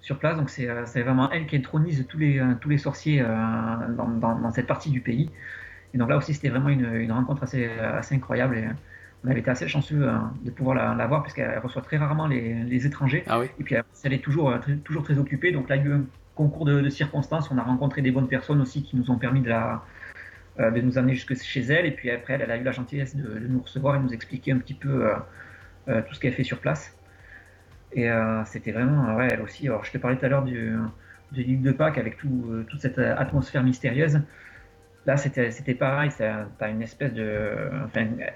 sur 0.00 0.18
place. 0.18 0.36
Donc 0.36 0.48
c'est 0.50 1.02
vraiment 1.02 1.30
elle 1.30 1.46
qui 1.46 1.56
intronise 1.56 2.06
tous 2.08 2.18
les, 2.18 2.42
tous 2.60 2.70
les 2.70 2.78
sorciers 2.78 3.22
dans, 3.22 4.08
dans, 4.08 4.50
cette 4.50 4.66
partie 4.66 4.90
du 4.90 5.00
pays. 5.00 5.30
Et 5.92 5.98
donc 5.98 6.08
là 6.08 6.16
aussi, 6.16 6.32
c'était 6.34 6.48
vraiment 6.48 6.70
une, 6.70 6.94
une, 6.94 7.12
rencontre 7.12 7.42
assez, 7.42 7.66
assez 7.66 8.14
incroyable. 8.14 8.56
Et, 8.56 8.64
on 9.24 9.30
avait 9.30 9.40
été 9.40 9.50
assez 9.50 9.68
chanceux 9.68 10.08
euh, 10.08 10.16
de 10.44 10.50
pouvoir 10.50 10.96
la, 10.96 11.06
voir 11.06 11.22
puisqu'elle 11.22 11.58
reçoit 11.58 11.82
très 11.82 11.96
rarement 11.96 12.26
les, 12.26 12.86
étrangers. 12.86 13.24
Ah 13.28 13.40
et 13.42 13.64
puis 13.64 13.74
elle 14.04 14.12
est 14.12 14.22
toujours, 14.22 14.50
euh, 14.50 14.58
très, 14.58 14.76
toujours 14.76 15.02
très 15.02 15.18
occupée. 15.18 15.52
Donc 15.52 15.68
là, 15.68 15.76
il 15.76 15.82
y 15.82 15.86
a 15.86 15.88
eu 15.88 15.94
un 15.94 16.04
concours 16.34 16.64
de, 16.64 16.88
circonstances. 16.88 17.50
On 17.50 17.58
a 17.58 17.62
rencontré 17.62 18.02
des 18.02 18.10
bonnes 18.10 18.28
personnes 18.28 18.60
aussi 18.60 18.82
qui 18.82 18.96
nous 18.96 19.10
ont 19.10 19.18
permis 19.18 19.40
de, 19.40 19.48
la, 19.48 19.72
euh, 19.72 19.76
de 20.58 20.80
nous 20.80 20.98
amener 20.98 21.14
jusque 21.14 21.36
chez 21.36 21.60
elle. 21.62 21.86
Et 21.86 21.92
puis 21.92 22.10
après, 22.10 22.34
elle, 22.34 22.50
a 22.50 22.56
eu 22.56 22.62
la 22.62 22.72
gentillesse 22.72 23.16
de, 23.16 23.38
nous 23.38 23.60
recevoir 23.60 23.96
et 23.96 24.00
nous 24.00 24.12
expliquer 24.12 24.52
un 24.52 24.58
petit 24.58 24.74
peu 24.74 25.08
tout 25.86 26.14
ce 26.14 26.20
qu'elle 26.20 26.34
fait 26.34 26.44
sur 26.44 26.58
place. 26.58 26.96
Et 27.92 28.08
c'était 28.44 28.72
vraiment, 28.72 29.14
ouais, 29.16 29.28
elle 29.30 29.40
aussi. 29.40 29.68
Alors, 29.68 29.84
je 29.84 29.92
te 29.92 29.98
parlais 29.98 30.16
tout 30.16 30.26
à 30.26 30.28
l'heure 30.28 30.44
du, 30.44 30.76
livre 31.32 31.62
de 31.62 31.72
Pâques 31.72 31.98
avec 31.98 32.16
tout, 32.16 32.64
toute 32.68 32.80
cette 32.80 32.98
atmosphère 32.98 33.62
mystérieuse. 33.62 34.20
Là, 35.08 35.16
c'était 35.16 35.74
pareil, 35.74 36.10
t'as 36.18 36.68
une 36.68 36.82
espèce 36.82 37.14
de. 37.14 37.70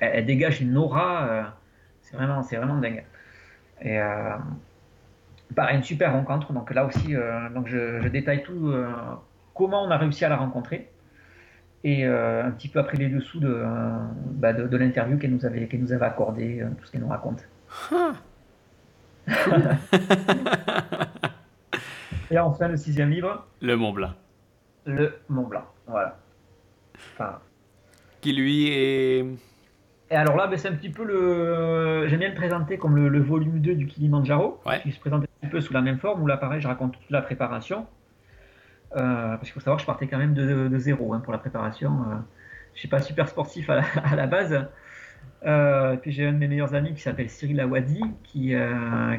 Elle, 0.01 0.25
dégage 0.25 0.63
une 0.63 0.75
aura, 0.79 1.29
euh, 1.29 1.43
c'est 2.01 2.17
vraiment, 2.17 2.41
vraiment 2.41 2.79
dingue. 2.79 3.05
Et 3.83 4.01
euh, 4.01 4.37
pareil, 5.55 5.77
une 5.77 5.83
super 5.83 6.13
rencontre. 6.13 6.51
Donc 6.55 6.73
là 6.73 6.87
aussi, 6.87 7.15
euh, 7.15 7.51
donc 7.51 7.69
je, 7.69 8.09
détaille 8.09 8.43
tout, 8.43 8.73
comment 9.55 9.85
on 9.85 9.91
a 9.91 9.99
réussi 9.99 10.25
à 10.25 10.31
la 10.31 10.37
rencontrer. 10.37 10.89
Et 11.85 12.05
un 12.05 12.51
petit 12.53 12.69
peu 12.69 12.79
après 12.79 12.97
les 12.97 13.09
dessous 13.09 13.41
de, 13.41 13.65
bah, 14.35 14.53
de, 14.53 14.77
l'interview 14.77 15.19
qu'elle 15.19 15.33
nous, 15.33 15.45
avait, 15.45 15.69
nous 15.73 15.93
avait 15.93 16.07
accordé, 16.07 16.65
tout 16.79 16.87
ce 16.87 16.93
qu'elle 16.93 17.01
nous 17.01 17.09
raconte. 17.09 17.49
Et 22.31 22.39
enfin, 22.39 22.69
le 22.69 22.77
sixième 22.77 23.11
livre. 23.11 23.47
Le 23.61 23.77
Mont 23.77 23.93
Blanc. 23.93 24.13
Le 24.87 25.19
Mont 25.29 25.47
Blanc, 25.47 25.65
voilà. 25.87 26.19
Qui 28.21 28.33
lui 28.33 28.69
est. 28.69 29.25
Et 30.11 30.15
alors 30.15 30.37
là, 30.37 30.47
ben, 30.47 30.59
c'est 30.59 30.69
un 30.69 30.75
petit 30.75 30.91
peu 30.91 31.05
le. 31.05 32.07
J'aime 32.09 32.21
bien 32.21 32.29
le 32.29 32.35
présenter 32.35 32.79
comme 32.79 32.97
le, 32.97 33.21
volume 33.21 33.61
2 33.61 33.75
du 33.75 33.87
Kilimanjaro, 33.87 34.61
qui 34.83 34.93
se 34.93 35.01
présente 35.01 35.25
un 35.25 35.27
petit 35.41 35.51
peu 35.51 35.61
sous 35.61 35.73
la 35.73 35.81
même 35.81 35.99
forme, 35.99 36.23
où 36.23 36.27
là, 36.27 36.37
pareil, 36.37 36.61
je 36.61 36.69
raconte 36.69 36.93
toute 36.93 37.11
la 37.11 37.23
préparation. 37.23 37.87
Euh, 38.97 39.37
parce 39.37 39.43
qu'il 39.43 39.53
faut 39.53 39.61
savoir 39.61 39.77
que 39.77 39.83
je 39.83 39.87
partais 39.87 40.07
quand 40.07 40.19
même 40.19 40.35
de, 40.35 40.79
zéro 40.79 41.15
hein, 41.15 41.21
pour 41.21 41.33
la 41.33 41.39
préparation. 41.39 41.91
Euh, 41.91 42.17
je 42.75 42.81
suis 42.81 42.89
pas 42.89 43.01
super 43.01 43.29
sportif 43.29 43.71
à 43.71 44.17
la, 44.17 44.27
base. 44.27 44.67
Euh, 45.45 45.97
puis 45.97 46.13
j'ai 46.13 46.27
un 46.27 46.33
de 46.33 46.39
mes 46.39 46.49
meilleurs 46.49 46.75
amis 46.75 46.95
qui 46.95 47.01
s'appelle 47.01 47.29
Cyril 47.31 47.61
Awadi, 47.61 48.03
qui, 48.25 48.55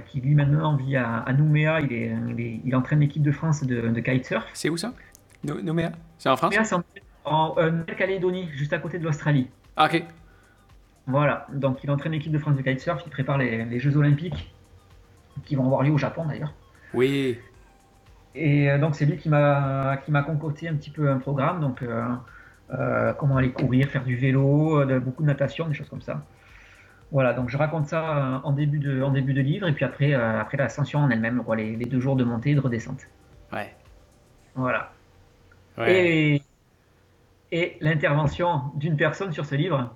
qui 0.08 0.22
lui 0.22 0.36
maintenant 0.36 0.76
vit 0.76 0.98
à, 0.98 1.26
Nouméa. 1.34 1.82
Il, 1.82 1.94
est, 1.94 2.62
il, 2.66 2.76
entraîne 2.76 3.00
l'équipe 3.00 3.24
de 3.24 3.32
France 3.32 3.64
de, 3.64 3.90
de 3.90 4.00
kitesurf. 4.00 4.46
C'est 4.54 4.70
où 4.70 4.78
ça? 4.78 4.94
Nouméa? 5.44 5.92
C'est 6.18 6.30
en 6.30 6.38
France? 6.38 6.56
En 7.26 7.56
euh, 7.58 7.72
Nouvelle-Calédonie, 7.72 8.50
juste 8.54 8.74
à 8.74 8.80
côté 8.80 9.00
de 9.00 9.04
l'Australie. 9.04 9.48
Ah, 9.76 9.86
ok. 9.86 10.04
Voilà, 11.08 11.48
donc 11.52 11.84
il 11.84 11.92
entraîne 11.92 12.14
l'équipe 12.14 12.32
de 12.32 12.38
France 12.38 12.56
de 12.56 12.62
kitesurf, 12.62 13.02
il 13.06 13.10
prépare 13.10 13.38
les, 13.38 13.80
Jeux 13.80 13.98
Olympiques, 13.98 14.54
qui 15.46 15.56
vont 15.56 15.66
avoir 15.66 15.84
lieu 15.84 15.92
au 15.92 15.98
Japon 15.98 16.26
d'ailleurs. 16.26 16.54
Oui. 16.94 17.38
Et 18.36 18.70
euh, 18.70 18.80
donc 18.80 18.96
c'est 18.96 19.06
lui 19.06 19.18
qui 19.18 19.30
m'a 19.30 19.98
qui 20.04 20.12
m'a 20.12 20.24
concocté 20.24 20.68
un 20.68 20.76
petit 20.76 20.90
peu 20.90 21.10
un 21.10 21.18
programme, 21.18 21.60
donc 21.60 21.84
euh, 21.84 23.14
comment 23.14 23.38
aller 23.38 23.52
courir, 23.52 23.88
faire 23.88 24.04
du 24.04 24.16
vélo, 24.16 24.84
de, 24.86 25.00
beaucoup 25.00 25.22
de 25.22 25.28
natation, 25.28 25.68
des 25.68 25.74
choses 25.74 25.90
comme 25.90 26.02
ça. 26.02 26.24
Voilà, 27.12 27.34
donc 27.34 27.50
je 27.50 27.58
raconte 27.58 27.88
ça 27.88 28.42
en 28.44 28.54
début 28.54 28.80
de, 28.80 29.04
en 29.04 29.12
début 29.12 29.34
de 29.34 29.42
livre, 29.42 29.68
et 29.68 29.74
puis 29.74 29.86
après, 29.86 30.14
après 30.16 30.58
l'ascension 30.58 31.00
en 31.00 31.12
elle-même, 31.12 31.44
les, 31.56 31.76
les, 31.76 31.86
deux 31.86 32.00
jours 32.00 32.16
de 32.16 32.24
montée 32.24 32.52
et 32.52 32.56
de 32.56 32.60
redescente. 32.60 33.02
Ouais. 33.52 33.72
Voilà. 34.56 34.92
Ouais. 35.78 35.94
Et 35.94 36.42
et 37.54 37.78
l'intervention 37.82 38.64
d'une 38.74 38.98
personne 38.98 39.32
sur 39.32 39.46
ce 39.46 39.54
livre. 39.54 39.96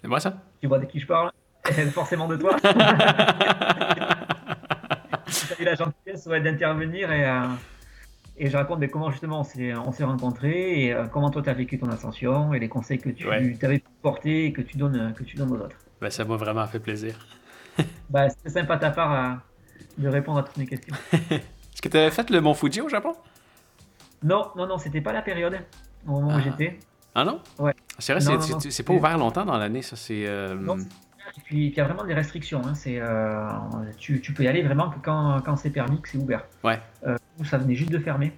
C'est 0.00 0.08
moi 0.08 0.18
ça? 0.18 0.38
Tu 0.60 0.66
vois 0.66 0.78
de 0.78 0.86
qui 0.86 0.98
je 0.98 1.06
parle? 1.06 1.30
Forcément 1.92 2.26
de 2.26 2.36
toi. 2.36 2.56
eu 5.60 5.64
la 5.64 5.74
gentillesse 5.74 6.26
d'intervenir 6.26 7.10
et, 7.12 7.28
euh, 7.28 7.46
et 8.36 8.48
je 8.50 8.56
raconte 8.56 8.86
comment 8.90 9.10
justement 9.10 9.40
on 9.40 9.92
s'est, 9.92 10.04
rencontrés 10.04 10.84
et 10.84 10.92
euh, 10.92 11.06
comment 11.06 11.30
toi 11.30 11.42
tu 11.42 11.50
as 11.50 11.54
vécu 11.54 11.78
ton 11.78 11.88
ascension 11.90 12.54
et 12.54 12.58
les 12.58 12.68
conseils 12.68 12.98
que 12.98 13.10
tu 13.10 13.28
avais 13.30 13.82
portés 14.00 14.46
et 14.46 14.52
que 14.52 14.62
tu 14.62 14.76
donnes, 14.76 15.14
que 15.14 15.22
tu 15.22 15.36
donnes 15.36 15.52
aux 15.52 15.60
autres. 15.60 15.76
Ben, 16.00 16.10
ça 16.10 16.24
m'a 16.24 16.36
vraiment 16.36 16.66
fait 16.66 16.80
plaisir. 16.80 17.14
bah, 18.10 18.28
c'est 18.30 18.50
sympa 18.50 18.76
de 18.76 18.80
ta 18.80 18.90
part 18.90 19.12
euh, 19.12 19.34
de 19.98 20.08
répondre 20.08 20.38
à 20.38 20.42
toutes 20.42 20.56
mes 20.56 20.66
questions. 20.66 20.94
Est-ce 21.12 21.82
que 21.82 21.88
tu 21.88 21.96
avais 21.96 22.10
fait 22.10 22.28
le 22.30 22.40
Mont 22.40 22.54
Fuji 22.54 22.80
au 22.80 22.88
Japon? 22.88 23.14
Non, 24.22 24.50
non, 24.56 24.66
non, 24.66 24.78
c'était 24.78 25.00
pas 25.00 25.12
la 25.12 25.22
période 25.22 25.58
au 26.06 26.12
moment 26.12 26.28
où 26.28 26.38
ah. 26.38 26.40
j'étais. 26.40 26.78
Ah 27.14 27.24
non? 27.24 27.40
Ouais. 27.58 27.74
C'est 27.98 28.14
vrai, 28.14 28.38
c'est 28.70 28.82
pas 28.82 28.92
ouvert 28.92 29.18
longtemps 29.18 29.44
dans 29.44 29.58
l'année, 29.58 29.82
ça. 29.82 29.96
C'est. 29.96 30.26
Euh... 30.26 30.56
Non. 31.32 31.38
Et 31.38 31.44
puis, 31.44 31.66
il 31.68 31.74
y 31.74 31.80
a 31.80 31.84
vraiment 31.84 32.04
des 32.04 32.14
restrictions. 32.14 32.62
Hein. 32.64 32.74
C'est, 32.74 32.98
euh, 32.98 33.48
tu, 33.98 34.20
tu, 34.20 34.32
peux 34.32 34.42
y 34.42 34.48
aller 34.48 34.62
vraiment 34.62 34.90
que 34.90 34.98
quand, 35.02 35.40
quand 35.44 35.56
c'est 35.56 35.70
permis, 35.70 36.00
que 36.00 36.08
c'est 36.08 36.18
ouvert. 36.18 36.44
Ouais. 36.62 36.80
Euh, 37.06 37.16
ça 37.44 37.58
venait 37.58 37.74
juste 37.74 37.90
de 37.90 37.98
fermer. 37.98 38.32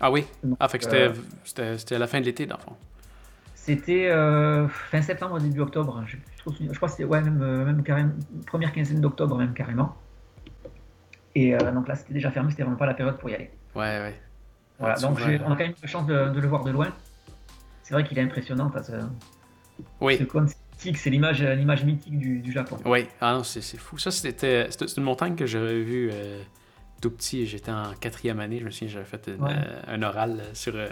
Ah 0.00 0.10
oui? 0.10 0.26
Ah, 0.58 0.68
fait 0.68 0.78
que 0.78 0.86
euh, 0.94 1.12
c'était 1.44 1.94
à 1.94 1.98
la 1.98 2.06
fin 2.06 2.20
de 2.20 2.24
l'été, 2.24 2.46
dans 2.46 2.56
le 2.56 2.62
fond. 2.62 2.76
C'était 3.54 4.10
fin 4.90 5.02
septembre, 5.02 5.38
début 5.38 5.60
octobre. 5.60 6.02
Je, 6.06 6.16
je 6.46 6.76
crois 6.76 6.88
que 6.88 6.92
c'était 6.92 7.04
ouais, 7.04 7.20
même, 7.20 7.64
même 7.64 7.82
carrément, 7.82 8.12
première 8.46 8.72
quinzaine 8.72 9.00
d'octobre, 9.00 9.36
même 9.36 9.52
carrément. 9.52 9.94
Et 11.34 11.54
donc 11.56 11.86
là, 11.86 11.94
c'était 11.94 12.14
déjà 12.14 12.30
fermé, 12.30 12.50
c'était 12.50 12.62
vraiment 12.62 12.78
pas 12.78 12.86
la 12.86 12.94
période 12.94 13.18
pour 13.18 13.28
y 13.28 13.34
aller. 13.34 13.50
Ouais, 13.74 14.00
ouais. 14.00 14.20
Voilà, 14.80 14.96
donc 14.96 15.18
on 15.20 15.26
a 15.26 15.38
quand 15.38 15.56
même 15.58 15.74
la 15.80 15.88
chance 15.88 16.06
de, 16.06 16.40
le 16.40 16.48
voir 16.48 16.64
de 16.64 16.70
loin. 16.70 16.88
C'est 17.82 17.92
vrai 17.92 18.02
qu'il 18.02 18.18
est 18.18 18.22
impressionnant 18.22 18.70
parce 18.70 18.88
que 18.88 18.96
oui. 20.00 20.16
c'est 20.16 20.24
l'image, 20.84 21.42
l'image 21.42 21.84
mythique 21.84 22.18
du, 22.18 22.52
Japon. 22.52 22.76
Oui, 22.84 23.06
ah 23.20 23.34
non, 23.34 23.44
c'est, 23.44 23.62
fou. 23.76 23.98
Ça, 23.98 24.10
c'était, 24.10 24.68
une 24.96 25.02
montagne 25.02 25.36
que 25.36 25.46
j'avais 25.46 25.80
vue 25.80 26.10
euh, 26.12 26.42
tout 27.00 27.10
petit. 27.10 27.46
J'étais 27.46 27.70
en 27.70 27.92
quatrième 28.00 28.40
année. 28.40 28.58
Je 28.58 28.64
me 28.64 28.70
souviens, 28.70 28.88
j'avais 28.88 29.04
fait 29.04 29.28
euh, 29.28 29.36
un 29.86 30.02
oral 30.02 30.42
sur, 30.52 30.74
euh, 30.76 30.88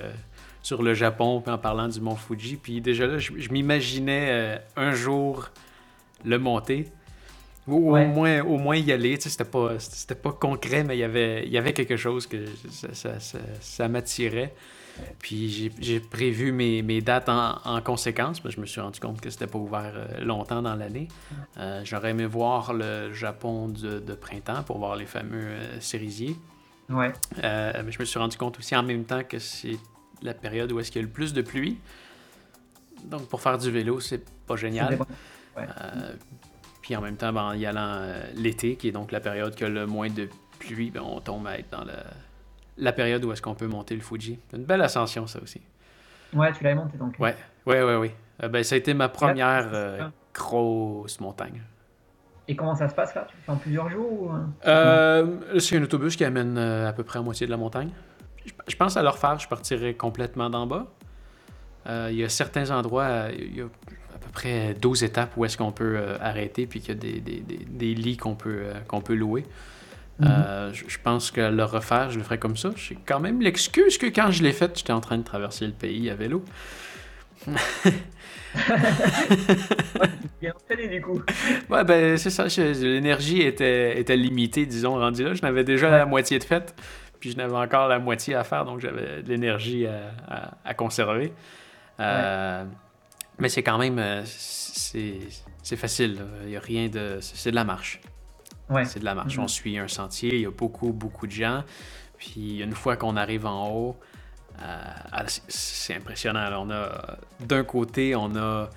sur 0.62 0.82
le 0.82 0.94
Japon 0.94 1.42
en 1.46 1.58
parlant 1.58 1.88
du 1.88 2.00
mont 2.00 2.16
Fuji. 2.16 2.56
Puis 2.56 2.80
déjà 2.80 3.06
là, 3.06 3.18
je, 3.18 3.32
m'imaginais 3.50 4.60
un 4.76 4.92
jour 4.92 5.50
le 6.24 6.38
monter. 6.38 6.86
Ou 7.66 7.94
au, 7.94 8.04
moins, 8.06 8.40
au 8.42 8.56
moins 8.56 8.76
y 8.76 8.92
aller. 8.92 9.20
C'était 9.20 9.44
pas, 9.44 9.78
c'était 9.78 10.14
pas 10.14 10.32
concret, 10.32 10.84
mais 10.84 10.96
y 10.96 11.00
il 11.00 11.52
y 11.52 11.58
avait 11.58 11.72
quelque 11.74 11.96
chose 11.96 12.26
que 12.26 12.46
ça, 12.70 13.18
ça, 13.20 13.38
ça, 13.60 13.88
m'attirait. 13.88 14.54
Puis 15.18 15.72
j'ai 15.80 16.00
prévu 16.00 16.52
mes, 16.52 16.82
mes 16.82 17.00
dates 17.00 17.28
en, 17.28 17.58
en, 17.64 17.80
conséquence, 17.80 18.44
mais 18.44 18.50
je 18.50 18.60
me 18.60 18.66
suis 18.66 18.80
rendu 18.80 19.00
compte 19.00 19.20
que 19.20 19.30
c'était 19.30 19.46
pas 19.46 19.58
ouvert 19.58 19.92
euh, 19.94 20.24
longtemps 20.24 20.62
dans 20.62 20.74
l'année. 20.74 21.08
Euh, 21.56 21.82
j'aurais 21.84 22.10
aimé 22.10 22.26
voir 22.26 22.72
le 22.72 23.12
Japon 23.12 23.68
de, 23.68 23.98
de, 23.98 24.14
printemps 24.14 24.62
pour 24.62 24.78
voir 24.78 24.96
les 24.96 25.06
fameux 25.06 25.46
euh, 25.48 25.80
cerisiers. 25.80 26.36
Ouais. 26.88 27.12
mais 27.42 27.92
je 27.92 27.98
me 27.98 28.04
suis 28.06 28.18
rendu 28.18 28.38
compte 28.38 28.58
aussi 28.58 28.74
en 28.74 28.82
même 28.82 29.04
temps 29.04 29.22
que 29.22 29.38
c'est 29.38 29.76
la 30.22 30.32
période 30.32 30.72
où 30.72 30.80
est-ce 30.80 30.90
qu'il 30.90 31.02
y 31.02 31.04
a 31.04 31.06
le 31.06 31.12
plus 31.12 31.34
de 31.34 31.42
pluie. 31.42 31.78
Donc 33.04 33.28
pour 33.28 33.42
faire 33.42 33.58
du 33.58 33.70
vélo, 33.70 34.00
c'est 34.00 34.24
pas 34.46 34.56
génial. 34.56 34.98
Ouais. 35.56 35.66
Puis 36.80 36.96
en 36.96 37.02
même 37.02 37.16
temps, 37.16 37.32
ben, 37.32 37.42
en 37.42 37.52
y 37.52 37.66
allant 37.66 38.10
l'été, 38.36 38.76
qui 38.76 38.88
est 38.88 38.92
donc 38.92 39.12
la 39.12 39.20
période 39.20 39.54
qui 39.54 39.64
a 39.64 39.68
le 39.68 39.86
moins 39.86 40.08
de 40.08 40.30
pluie, 40.58 40.90
ben, 40.90 41.02
on 41.02 41.20
tombe 41.20 41.46
à 41.46 41.58
être 41.58 41.70
dans 41.70 41.84
la 42.78 42.92
période 42.92 43.24
où 43.24 43.32
est-ce 43.32 43.42
qu'on 43.42 43.54
peut 43.54 43.66
monter 43.66 43.94
le 43.94 44.00
Fuji. 44.00 44.38
Une 44.54 44.64
belle 44.64 44.82
ascension, 44.82 45.26
ça 45.26 45.40
aussi. 45.42 45.60
Ouais, 46.34 46.52
tu 46.52 46.64
l'as 46.64 46.74
monté 46.74 46.98
donc. 46.98 47.16
Ouais, 47.18 47.36
ouais, 47.66 47.82
ouais, 47.82 47.96
ouais. 47.96 48.14
Euh, 48.42 48.48
ben, 48.48 48.62
ça 48.62 48.74
a 48.74 48.78
été 48.78 48.94
ma 48.94 49.08
première 49.08 49.68
euh, 49.72 50.08
grosse 50.34 51.20
montagne. 51.20 51.62
Et 52.46 52.56
comment 52.56 52.74
ça 52.74 52.88
se 52.88 52.94
passe 52.94 53.14
là? 53.14 53.26
Tu 53.28 53.36
le 53.36 53.42
fais 53.42 53.52
en 53.52 53.56
plusieurs 53.56 53.90
jours 53.90 54.34
C'est 54.62 55.76
un 55.76 55.82
autobus 55.82 56.16
qui 56.16 56.24
amène 56.24 56.56
à 56.56 56.92
peu 56.92 57.04
près 57.04 57.18
à 57.18 57.22
moitié 57.22 57.46
de 57.46 57.50
la 57.50 57.58
montagne. 57.58 57.90
Je, 58.66 58.76
pense 58.76 58.96
à 58.96 59.02
leur 59.02 59.18
faire, 59.18 59.38
je 59.38 59.48
partirais 59.48 59.92
complètement 59.92 60.48
d'en 60.48 60.66
bas. 60.66 60.86
Il 61.86 62.14
y 62.14 62.24
a 62.24 62.28
certains 62.28 62.70
endroits, 62.70 63.28
il 63.32 63.56
y 63.56 63.60
a 63.60 63.66
à 64.18 64.24
peu 64.24 64.30
près 64.32 64.74
12 64.74 65.04
étapes 65.04 65.36
où 65.36 65.44
est-ce 65.44 65.56
qu'on 65.56 65.70
peut 65.70 65.96
euh, 65.96 66.18
arrêter, 66.20 66.66
puis 66.66 66.80
qu'il 66.80 66.94
y 66.94 66.98
a 66.98 67.00
des, 67.00 67.20
des, 67.20 67.40
des, 67.40 67.94
lits 67.94 68.16
qu'on 68.16 68.34
peut, 68.34 68.62
euh, 68.62 68.80
qu'on 68.88 69.00
peut 69.00 69.14
louer. 69.14 69.44
Euh, 70.22 70.72
je, 70.72 70.98
pense 70.98 71.30
que 71.30 71.40
le 71.40 71.64
refaire, 71.64 72.10
je 72.10 72.18
le 72.18 72.24
ferais 72.24 72.38
comme 72.38 72.56
ça. 72.56 72.70
J'ai 72.76 72.98
quand 73.06 73.20
même 73.20 73.40
l'excuse 73.40 73.98
que 73.98 74.06
quand 74.06 74.30
je 74.30 74.42
l'ai 74.42 74.52
fait, 74.52 74.76
j'étais 74.76 74.92
en 74.92 75.00
train 75.00 75.16
de 75.16 75.22
traverser 75.22 75.66
le 75.66 75.72
pays 75.72 76.10
à 76.10 76.16
vélo. 76.16 76.44
bien 80.40 80.52
entraîné 80.54 80.88
du 80.88 81.00
coup. 81.00 81.22
Ouais, 81.70 81.84
ben 81.84 82.16
c'est 82.16 82.30
ça. 82.30 82.46
L'énergie 82.56 83.42
était, 83.42 84.00
était 84.00 84.16
limitée, 84.16 84.66
disons, 84.66 84.98
rendu 84.98 85.22
là. 85.22 85.34
Je 85.34 85.42
n'avais 85.42 85.62
déjà 85.62 85.88
la 85.88 86.04
moitié 86.04 86.40
de 86.40 86.44
faite, 86.44 86.74
puis 87.20 87.30
je 87.30 87.36
n'avais 87.36 87.56
encore 87.56 87.86
la 87.86 88.00
moitié 88.00 88.34
à 88.34 88.42
faire, 88.42 88.64
donc 88.64 88.80
j'avais 88.80 89.22
de 89.22 89.28
l'énergie 89.28 89.86
à, 89.86 90.58
à, 90.64 90.74
conserver. 90.74 91.32
Euh, 92.00 92.64
mais 93.38 93.48
c'est 93.48 93.62
quand 93.62 93.78
même. 93.78 94.00
Euh, 94.00 94.22
c'est 94.24 95.76
facile. 95.76 96.18
Il 96.42 96.48
n'y 96.48 96.56
a 96.56 96.60
rien 96.60 96.88
de. 96.88 97.18
C'est 97.20 97.50
de 97.50 97.56
la 97.56 97.64
marche. 97.64 98.00
C'est 98.84 99.00
de 99.00 99.04
la 99.04 99.14
marche. 99.14 99.36
Mm-hmm. 99.36 99.42
On 99.42 99.48
suit 99.48 99.78
un 99.78 99.88
sentier, 99.88 100.34
il 100.34 100.40
y 100.40 100.46
a 100.46 100.50
beaucoup, 100.50 100.92
beaucoup 100.92 101.26
de 101.26 101.32
gens. 101.32 101.64
Puis 102.18 102.60
une 102.60 102.74
fois 102.74 102.96
qu'on 102.96 103.16
arrive 103.16 103.46
en 103.46 103.70
haut, 103.70 103.96
euh, 104.62 105.24
c'est 105.26 105.94
impressionnant. 105.94 106.48
on 106.60 106.70
a 106.70 107.18
d'un 107.40 107.64
côté, 107.64 108.16
on 108.16 108.34
a 108.36 108.68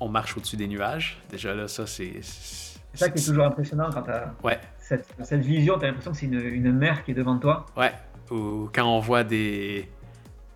on, 0.00 0.08
marche 0.08 0.36
au-dessus 0.36 0.56
des 0.56 0.68
nuages. 0.68 1.18
Déjà 1.30 1.54
là, 1.54 1.68
ça 1.68 1.86
c'est. 1.86 2.20
C'est 2.22 3.04
ça 3.04 3.10
qui 3.10 3.18
est 3.18 3.26
toujours 3.26 3.44
impressionnant 3.44 3.90
quand 3.92 4.02
tu 4.02 4.10
as 4.10 4.34
ouais. 4.42 4.58
cette, 4.78 5.06
cette, 5.22 5.42
vision, 5.42 5.78
tu 5.78 5.84
as 5.84 5.88
l'impression 5.88 6.12
que 6.12 6.16
c'est 6.16 6.26
une, 6.26 6.40
une, 6.40 6.72
mer 6.72 7.04
qui 7.04 7.10
est 7.10 7.14
devant 7.14 7.36
toi. 7.38 7.66
Ouais. 7.76 7.92
Ou 8.30 8.70
quand 8.72 8.84
on 8.86 9.00
voit 9.00 9.22
des, 9.22 9.86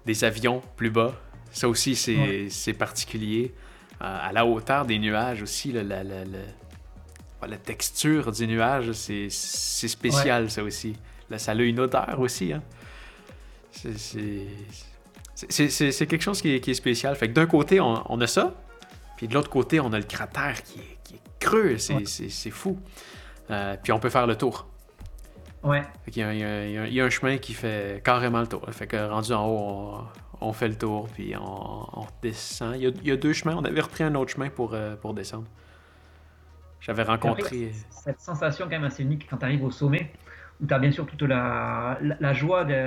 des 0.07 0.24
avions 0.24 0.62
plus 0.77 0.89
bas, 0.89 1.12
ça 1.52 1.69
aussi 1.69 1.94
c'est 1.94 2.73
particulier. 2.73 3.55
Euh, 4.02 4.28
à 4.28 4.32
la 4.32 4.47
hauteur 4.47 4.86
des 4.86 4.98
nuages 4.98 5.43
aussi, 5.43 5.73
la, 5.73 5.82
la, 5.82 6.02
la, 6.02 6.24
la, 7.46 7.56
texture 7.56 8.32
du 8.32 8.46
nuage, 8.46 8.92
c'est 8.92 9.28
spécial 9.30 10.50
ça 10.50 10.62
aussi. 10.62 10.96
Là, 11.30 11.38
ça 11.38 11.52
a 11.52 11.54
une 11.54 11.80
odeur 11.80 12.16
aussi. 12.18 12.52
Hein. 12.52 12.62
C'est 15.34 16.06
quelque 16.06 16.22
chose 16.22 16.42
qui 16.42 16.54
est, 16.54 16.60
qui 16.60 16.72
est, 16.72 16.74
spécial. 16.74 17.14
Fait 17.16 17.28
que 17.28 17.32
d'un 17.32 17.46
côté, 17.46 17.80
on, 17.80 18.02
on, 18.12 18.20
a 18.20 18.26
ça, 18.26 18.54
puis 19.16 19.28
de 19.28 19.34
l'autre 19.34 19.50
côté, 19.50 19.80
on 19.80 19.92
a 19.92 19.98
le 19.98 20.04
cratère 20.04 20.62
qui 20.62 20.80
est, 20.80 20.98
qui 21.04 21.14
est 21.14 21.20
creux. 21.38 21.78
C'est 21.78 22.50
fou. 22.50 22.78
Euh, 23.50 23.76
puis 23.82 23.92
on 23.92 23.98
peut 23.98 24.10
faire 24.10 24.26
le 24.26 24.36
tour. 24.36 24.66
Ouais. 25.62 25.82
Fait 26.04 26.12
il, 26.16 26.18
y 26.18 26.22
a, 26.22 26.86
il, 26.86 26.94
y 26.94 27.00
a, 27.00 27.04
un 27.04 27.10
chemin 27.10 27.38
qui 27.38 27.52
fait 27.52 28.02
carrément 28.04 28.40
le 28.40 28.46
tour. 28.46 28.62
Fait 28.70 28.86
que 28.86 29.08
rendu 29.08 29.32
en 29.32 29.46
haut, 29.46 29.98
on, 30.40 30.52
fait 30.52 30.68
le 30.68 30.76
tour, 30.76 31.08
puis 31.12 31.34
on, 31.36 32.06
descend. 32.22 32.76
Il 32.76 32.82
y, 32.82 32.86
a, 32.86 32.90
il 33.02 33.08
y, 33.08 33.10
a, 33.10 33.16
deux 33.16 33.32
chemins. 33.32 33.56
On 33.56 33.64
avait 33.64 33.80
repris 33.80 34.04
un 34.04 34.14
autre 34.14 34.32
chemin 34.32 34.48
pour, 34.48 34.74
euh, 34.74 34.96
pour 34.96 35.14
descendre. 35.14 35.46
J'avais 36.81 37.02
rencontré. 37.02 37.73
cette 37.90 38.20
sensation 38.20 38.65
quand 38.65 38.73
même 38.73 38.85
assez 38.85 39.02
unique 39.02 39.27
quand 39.28 39.39
tu 39.39 39.44
arrives 39.44 39.65
au 39.65 39.70
sommet 39.70 40.11
où 40.62 40.66
tu 40.66 40.74
as 40.74 40.78
bien 40.78 40.90
sûr 40.90 41.07
toute 41.07 41.23
la, 41.23 41.98
la, 42.01 42.32
joie 42.35 42.65
des, 42.65 42.86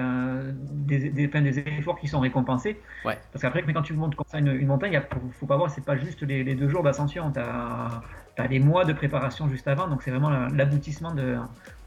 des, 0.51 1.27
des, 1.27 1.59
efforts 1.59 1.99
qui 1.99 2.07
sont 2.07 2.19
récompensés. 2.19 2.79
Ouais. 3.03 3.17
Parce 3.31 3.41
qu'après, 3.41 3.63
quand 3.63 3.81
tu 3.81 3.93
montes 3.93 4.15
comme 4.15 4.27
ça 4.27 4.37
une, 4.37 4.49
une 4.49 4.67
montagne, 4.67 4.93
il 4.93 5.33
faut 5.39 5.47
pas 5.47 5.57
voir, 5.57 5.71
c'est 5.71 5.83
pas 5.83 5.97
juste 5.97 6.21
les, 6.21 6.43
deux 6.55 6.69
jours 6.69 6.83
d'ascension. 6.83 7.31
Tu 7.31 7.39
as, 7.39 8.01
as, 8.37 8.47
les 8.47 8.59
mois 8.59 8.85
de 8.85 8.93
préparation 8.93 9.49
juste 9.49 9.67
avant. 9.67 9.87
Donc 9.87 10.03
c'est 10.03 10.11
vraiment 10.11 10.29
l'aboutissement 10.49 11.15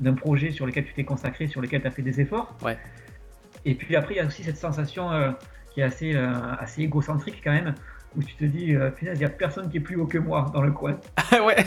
d'un 0.01 0.15
projet 0.15 0.51
sur 0.51 0.67
lequel 0.67 0.85
tu 0.85 0.93
t'es 0.93 1.05
consacré, 1.05 1.47
sur 1.47 1.61
lequel 1.61 1.83
tu 1.83 1.87
as 1.87 1.93
fait 1.93 2.03
des 2.03 2.21
efforts. 2.21 2.53
Ouais. 2.63 2.79
Et 3.65 3.75
puis 3.75 3.95
après, 3.97 4.15
il 4.15 4.17
y 4.19 4.21
a 4.21 4.27
aussi 4.27 4.43
cette 4.43 4.59
sensation 4.59 5.13
euh, 5.13 5.31
qui 5.73 5.81
est 5.81 5.85
assez, 5.85 6.15
euh, 6.15 6.33
assez 6.59 6.83
égocentrique 6.83 7.41
quand 7.43 7.53
même, 7.53 7.75
où 8.17 8.23
tu 8.23 8.35
te 8.35 8.45
dis, 8.45 8.75
euh, 8.75 8.91
il 9.03 9.13
n'y 9.13 9.25
a 9.25 9.29
personne 9.29 9.69
qui 9.69 9.77
est 9.79 9.81
plus 9.81 9.97
haut 9.97 10.07
que 10.07 10.19
moi 10.19 10.51
dans 10.53 10.63
le 10.63 10.73
coin. 10.73 10.99
ouais. 11.33 11.57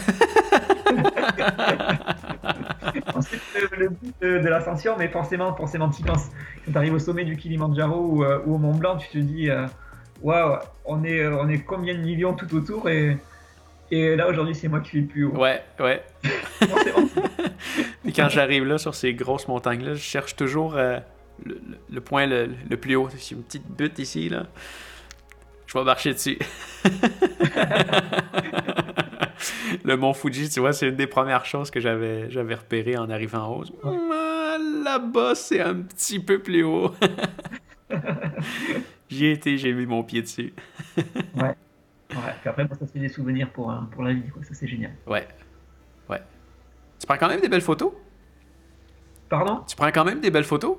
c'est 3.21 3.77
le 3.77 3.89
but 3.89 4.15
de, 4.21 4.47
l'ascension, 4.47 4.95
mais 4.97 5.07
forcément, 5.07 5.55
forcément, 5.55 5.89
tu 5.89 6.01
penses. 6.03 6.30
Quand 6.65 6.71
tu 6.71 6.77
arrives 6.77 6.93
au 6.93 6.99
sommet 6.99 7.26
du 7.26 7.35
Kilimanjaro 7.35 8.23
euh, 8.23 8.41
ou, 8.45 8.55
au 8.55 8.57
Mont 8.57 8.76
Blanc, 8.76 8.97
tu 8.97 9.09
te 9.09 9.17
dis, 9.17 9.49
euh, 9.49 9.65
waouh, 10.21 10.57
on, 10.85 11.03
est, 11.03 11.19
euh, 11.19 11.38
on 11.39 11.49
est 11.49 11.59
combien 11.59 11.93
de 11.93 11.99
millions 11.99 12.34
tout 12.34 12.53
autour 12.55 12.89
et, 12.89 13.17
et 13.91 14.15
là 14.15 14.27
aujourd'hui, 14.27 14.55
c'est 14.55 14.67
moi 14.67 14.81
qui 14.81 14.89
suis 14.89 15.01
le 15.01 15.07
plus 15.07 15.26
haut. 15.26 15.35
Ouais, 15.35 15.63
ouais. 15.80 16.03
Mais 18.05 18.11
quand 18.11 18.30
j'arrive 18.30 18.65
là 18.65 18.77
sur 18.77 18.95
ces 18.95 19.13
grosses 19.13 19.47
montagnes-là, 19.47 19.95
je 19.95 20.01
cherche 20.01 20.35
toujours 20.35 20.76
le, 20.76 22.01
point 22.01 22.26
le, 22.26 22.49
le, 22.69 22.77
plus 22.77 22.95
haut. 22.95 23.09
C'est 23.17 23.35
une 23.35 23.43
petite 23.43 23.67
butte 23.67 23.99
ici, 23.99 24.30
là. 24.30 24.45
Je 25.69 25.77
vais 25.77 25.83
marcher 25.83 26.13
dessus. 26.13 26.39
le 29.85 29.97
mont 29.97 30.13
Fuji, 30.13 30.49
tu 30.49 30.61
vois, 30.61 30.73
c'est 30.73 30.87
une 30.87 30.95
des 30.95 31.05
premières 31.05 31.45
choses 31.45 31.69
que 31.69 31.79
j'avais, 31.79 32.31
j'avais 32.31 32.55
repéré 32.55 32.97
en 32.97 33.07
arrivant 33.07 33.43
en 33.43 33.59
haut. 33.59 33.63
Ah, 33.83 34.57
là-bas, 34.83 35.35
c'est 35.35 35.61
un 35.61 35.75
petit 35.75 36.19
peu 36.19 36.39
plus 36.39 36.63
haut. 36.63 36.95
J'y 39.09 39.27
ai 39.27 39.33
été, 39.33 39.59
j'ai 39.59 39.71
mis 39.73 39.85
mon 39.85 40.01
pied 40.03 40.23
dessus. 40.23 40.55
ouais. 40.97 41.03
Ouais. 41.43 41.55
Puis 42.41 42.49
après, 42.49 42.67
ça 42.67 42.87
se 42.87 42.91
fait 42.91 42.97
des 42.97 43.09
souvenirs 43.09 43.51
pour, 43.51 43.71
pour 43.91 44.01
la 44.01 44.13
vie, 44.13 44.27
quoi. 44.29 44.43
Ça, 44.43 44.55
c'est 44.55 44.67
génial. 44.67 44.95
Ouais. 45.05 45.27
Ouais. 46.09 46.23
Tu 46.99 47.05
prends 47.05 47.17
quand 47.17 47.27
même 47.27 47.41
des 47.41 47.49
belles 47.49 47.61
photos? 47.61 47.93
Pardon? 49.29 49.63
Tu 49.67 49.75
prends 49.75 49.91
quand 49.91 50.05
même 50.05 50.19
des 50.19 50.31
belles 50.31 50.45
photos? 50.45 50.77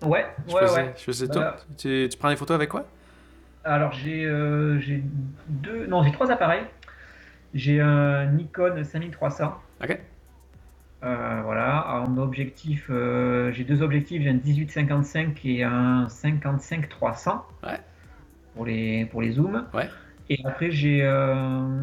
Ouais, 0.00 0.24
je 0.46 0.54
ouais, 0.54 0.70
ouais. 0.70 0.94
Je 0.96 1.02
faisais 1.02 1.28
tout. 1.28 1.40
Tu, 1.76 2.08
tu, 2.10 2.16
prends 2.16 2.30
des 2.30 2.36
photos 2.36 2.54
avec 2.54 2.70
quoi? 2.70 2.86
Alors, 3.64 3.92
j'ai, 3.92 4.24
euh, 4.24 4.78
j'ai 4.80 5.02
deux... 5.48 5.86
Non, 5.86 6.02
j'ai 6.02 6.12
trois 6.12 6.30
appareils. 6.30 6.64
J'ai 7.54 7.80
un 7.80 8.26
Nikon 8.26 8.82
5300. 8.84 9.54
Ok. 9.82 9.98
Euh, 11.04 11.40
voilà, 11.44 12.00
en 12.00 12.18
objectif, 12.18 12.86
euh, 12.90 13.52
j'ai 13.52 13.62
deux 13.62 13.82
objectifs, 13.82 14.20
j'ai 14.22 14.30
un 14.30 14.40
1855 14.44 15.44
et 15.44 15.62
un 15.62 16.06
55-300 16.08 17.40
ouais. 17.62 17.78
pour 18.54 18.66
les 18.66 19.04
pour 19.06 19.22
les 19.22 19.30
zooms. 19.30 19.64
Ouais. 19.72 19.88
Et 20.28 20.40
après 20.44 20.72
j'ai 20.72 21.08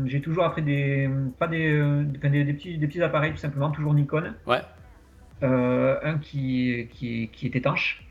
j'ai 0.03 0.19
toujours 0.19 0.43
après 0.43 0.61
des 0.61 1.10
pas 1.39 1.47
des, 1.47 2.03
des, 2.03 2.43
des, 2.43 2.53
petits 2.53 2.77
des 2.77 2.88
petits 2.88 3.02
appareils 3.02 3.31
tout 3.31 3.38
simplement, 3.38 3.72
toujours 3.72 3.93
Nikon. 3.93 4.34
Ouais. 4.45 4.60
un 5.41 6.18
qui, 6.18 6.89
qui, 6.91 7.30
qui 7.30 7.45
est 7.45 7.56
étanche, 7.56 8.06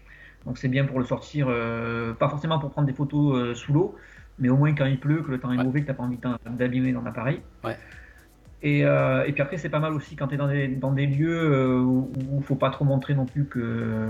donc 0.46 0.58
c'est 0.58 0.68
bien 0.68 0.84
pour 0.84 0.98
le 0.98 1.04
sortir, 1.04 1.46
pas 2.18 2.28
forcément 2.28 2.58
pour 2.58 2.70
prendre 2.70 2.86
des 2.86 2.92
photos 2.92 3.56
sous 3.56 3.72
l'eau, 3.72 3.96
mais 4.38 4.48
au 4.48 4.56
moins 4.56 4.74
quand 4.74 4.86
il 4.86 5.00
pleut, 5.00 5.22
que 5.22 5.30
le 5.30 5.40
temps 5.40 5.52
est 5.52 5.62
mauvais, 5.62 5.80
que 5.80 5.86
tu 5.86 5.92
n'as 5.92 5.96
pas 5.96 6.02
envie 6.02 6.18
d'abîmer 6.50 6.92
dans 6.92 7.02
l'appareil. 7.02 7.40
Ouais. 7.62 7.76
Et, 8.64 8.82
euh, 8.84 9.24
et, 9.26 9.32
puis 9.32 9.42
après, 9.42 9.58
c'est 9.58 9.68
pas 9.68 9.78
mal 9.78 9.92
aussi 9.92 10.16
quand 10.16 10.28
tu 10.28 10.34
es 10.34 10.38
dans 10.38 10.48
des, 10.48 10.68
dans 10.68 10.92
des 10.92 11.06
lieux 11.06 11.38
euh, 11.38 11.80
où 11.80 12.10
il 12.16 12.36
ne 12.36 12.42
faut 12.42 12.54
pas 12.54 12.70
trop 12.70 12.86
montrer 12.86 13.14
non 13.14 13.26
plus 13.26 13.44
que, 13.44 14.08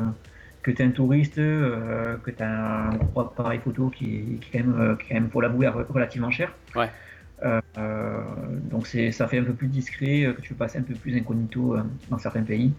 que 0.62 0.70
tu 0.70 0.81
es 0.81 0.85
un 0.85 0.90
touriste, 0.90 1.39
euh, 1.39 2.16
que 2.23 2.31
tu 2.31 2.40
as 2.40 2.86
un 2.86 2.90
gros 2.90 3.23
appareil 3.23 3.59
photo 3.59 3.90
qui, 3.90 4.39
qui, 4.40 4.51
quand 4.52 4.65
même, 4.65 4.97
qui 4.98 5.09
quand 5.09 5.15
même, 5.15 5.28
faut 5.28 5.40
l'avouer, 5.40 5.66
relativement 5.66 6.31
cher. 6.31 6.55
Ouais. 6.77 6.89
donc 8.70 8.86
ça 8.86 9.27
fait 9.27 9.39
un 9.39 9.44
peu 9.44 9.55
plus 9.55 9.66
discret, 9.66 10.32
que 10.36 10.40
tu 10.40 10.55
peux 10.55 10.59
passer 10.59 10.78
un 10.78 10.82
peu 10.82 10.94
plus 10.94 11.16
incognito 11.16 11.77
dans 12.09 12.19
certains 12.19 12.43
pays. 12.43 12.73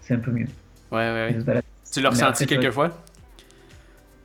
C'est 0.00 0.14
un 0.14 0.20
peu 0.20 0.30
mieux. 0.30 0.46
Ouais, 0.92 1.10
ouais, 1.10 1.34
ouais. 1.44 1.65
Tu 1.92 2.00
l'as 2.00 2.10
ressenti 2.10 2.46
quelquefois 2.46 2.90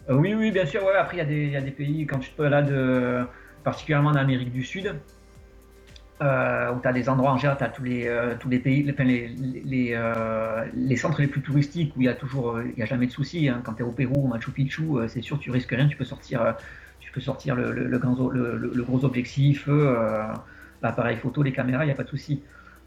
euh, 0.10 0.16
oui, 0.16 0.34
oui, 0.34 0.52
bien 0.52 0.66
sûr. 0.66 0.84
Ouais, 0.84 0.96
après, 0.96 1.18
il 1.18 1.50
y, 1.52 1.56
a 1.56 1.62
des 1.62 1.72
pays, 1.72 2.06
quand 2.06 2.20
tu 2.20 2.32
te 2.32 2.42
balades, 2.42 2.70
de, 2.70 3.24
particulièrement 3.64 4.10
en 4.10 4.16
Amérique 4.16 4.52
du 4.52 4.64
Sud, 4.64 4.96
euh, 6.22 6.72
où 6.74 6.80
tu 6.82 6.88
as 6.88 6.94
des 6.94 7.08
endroits 7.08 7.32
en 7.32 7.38
général, 7.38 7.58
tu 7.58 7.64
as 7.64 7.70
tous 7.70 7.84
les, 7.84 8.08
euh, 8.08 8.36
tous 8.40 8.50
les 8.50 8.60
pays, 8.60 8.84
les, 8.84 9.28
les, 9.66 9.98
les, 10.74 10.96
centres 10.96 11.22
les 11.22 11.28
plus 11.28 11.42
touristiques 11.42 11.94
où 11.96 12.02
il 12.02 12.06
y 12.06 12.10
a 12.10 12.14
toujours, 12.14 12.60
il 12.62 12.78
y 12.78 12.84
a 12.84 12.86
jamais 12.86 13.08
de 13.08 13.12
soucis. 13.12 13.48
Hein. 13.48 13.62
Quand 13.64 13.74
tu 13.74 13.84
es 13.84 13.86
au 13.86 13.92
Pérou, 13.92 14.26
au 14.26 14.28
Machu 14.28 14.52
Picchu, 14.52 14.84
c'est 15.08 15.22
sûr, 15.22 15.40
tu 15.40 15.52
risques 15.52 15.72
rien, 15.72 15.88
tu 15.88 15.98
peux 15.98 16.06
sortir, 16.06 16.56
tu 17.00 17.12
peux 17.12 17.22
sortir 17.22 17.56
le, 17.56 17.72
le, 17.72 17.88
le, 17.88 18.84
gros 18.84 19.06
objectif, 19.06 19.70
l'appareil 20.82 21.18
photo, 21.18 21.44
les 21.44 21.54
caméras, 21.54 21.84
il 21.84 21.88
n'y 21.88 21.94
a 21.94 21.96
pas 21.96 22.04
de 22.04 22.10
souci. 22.10 22.42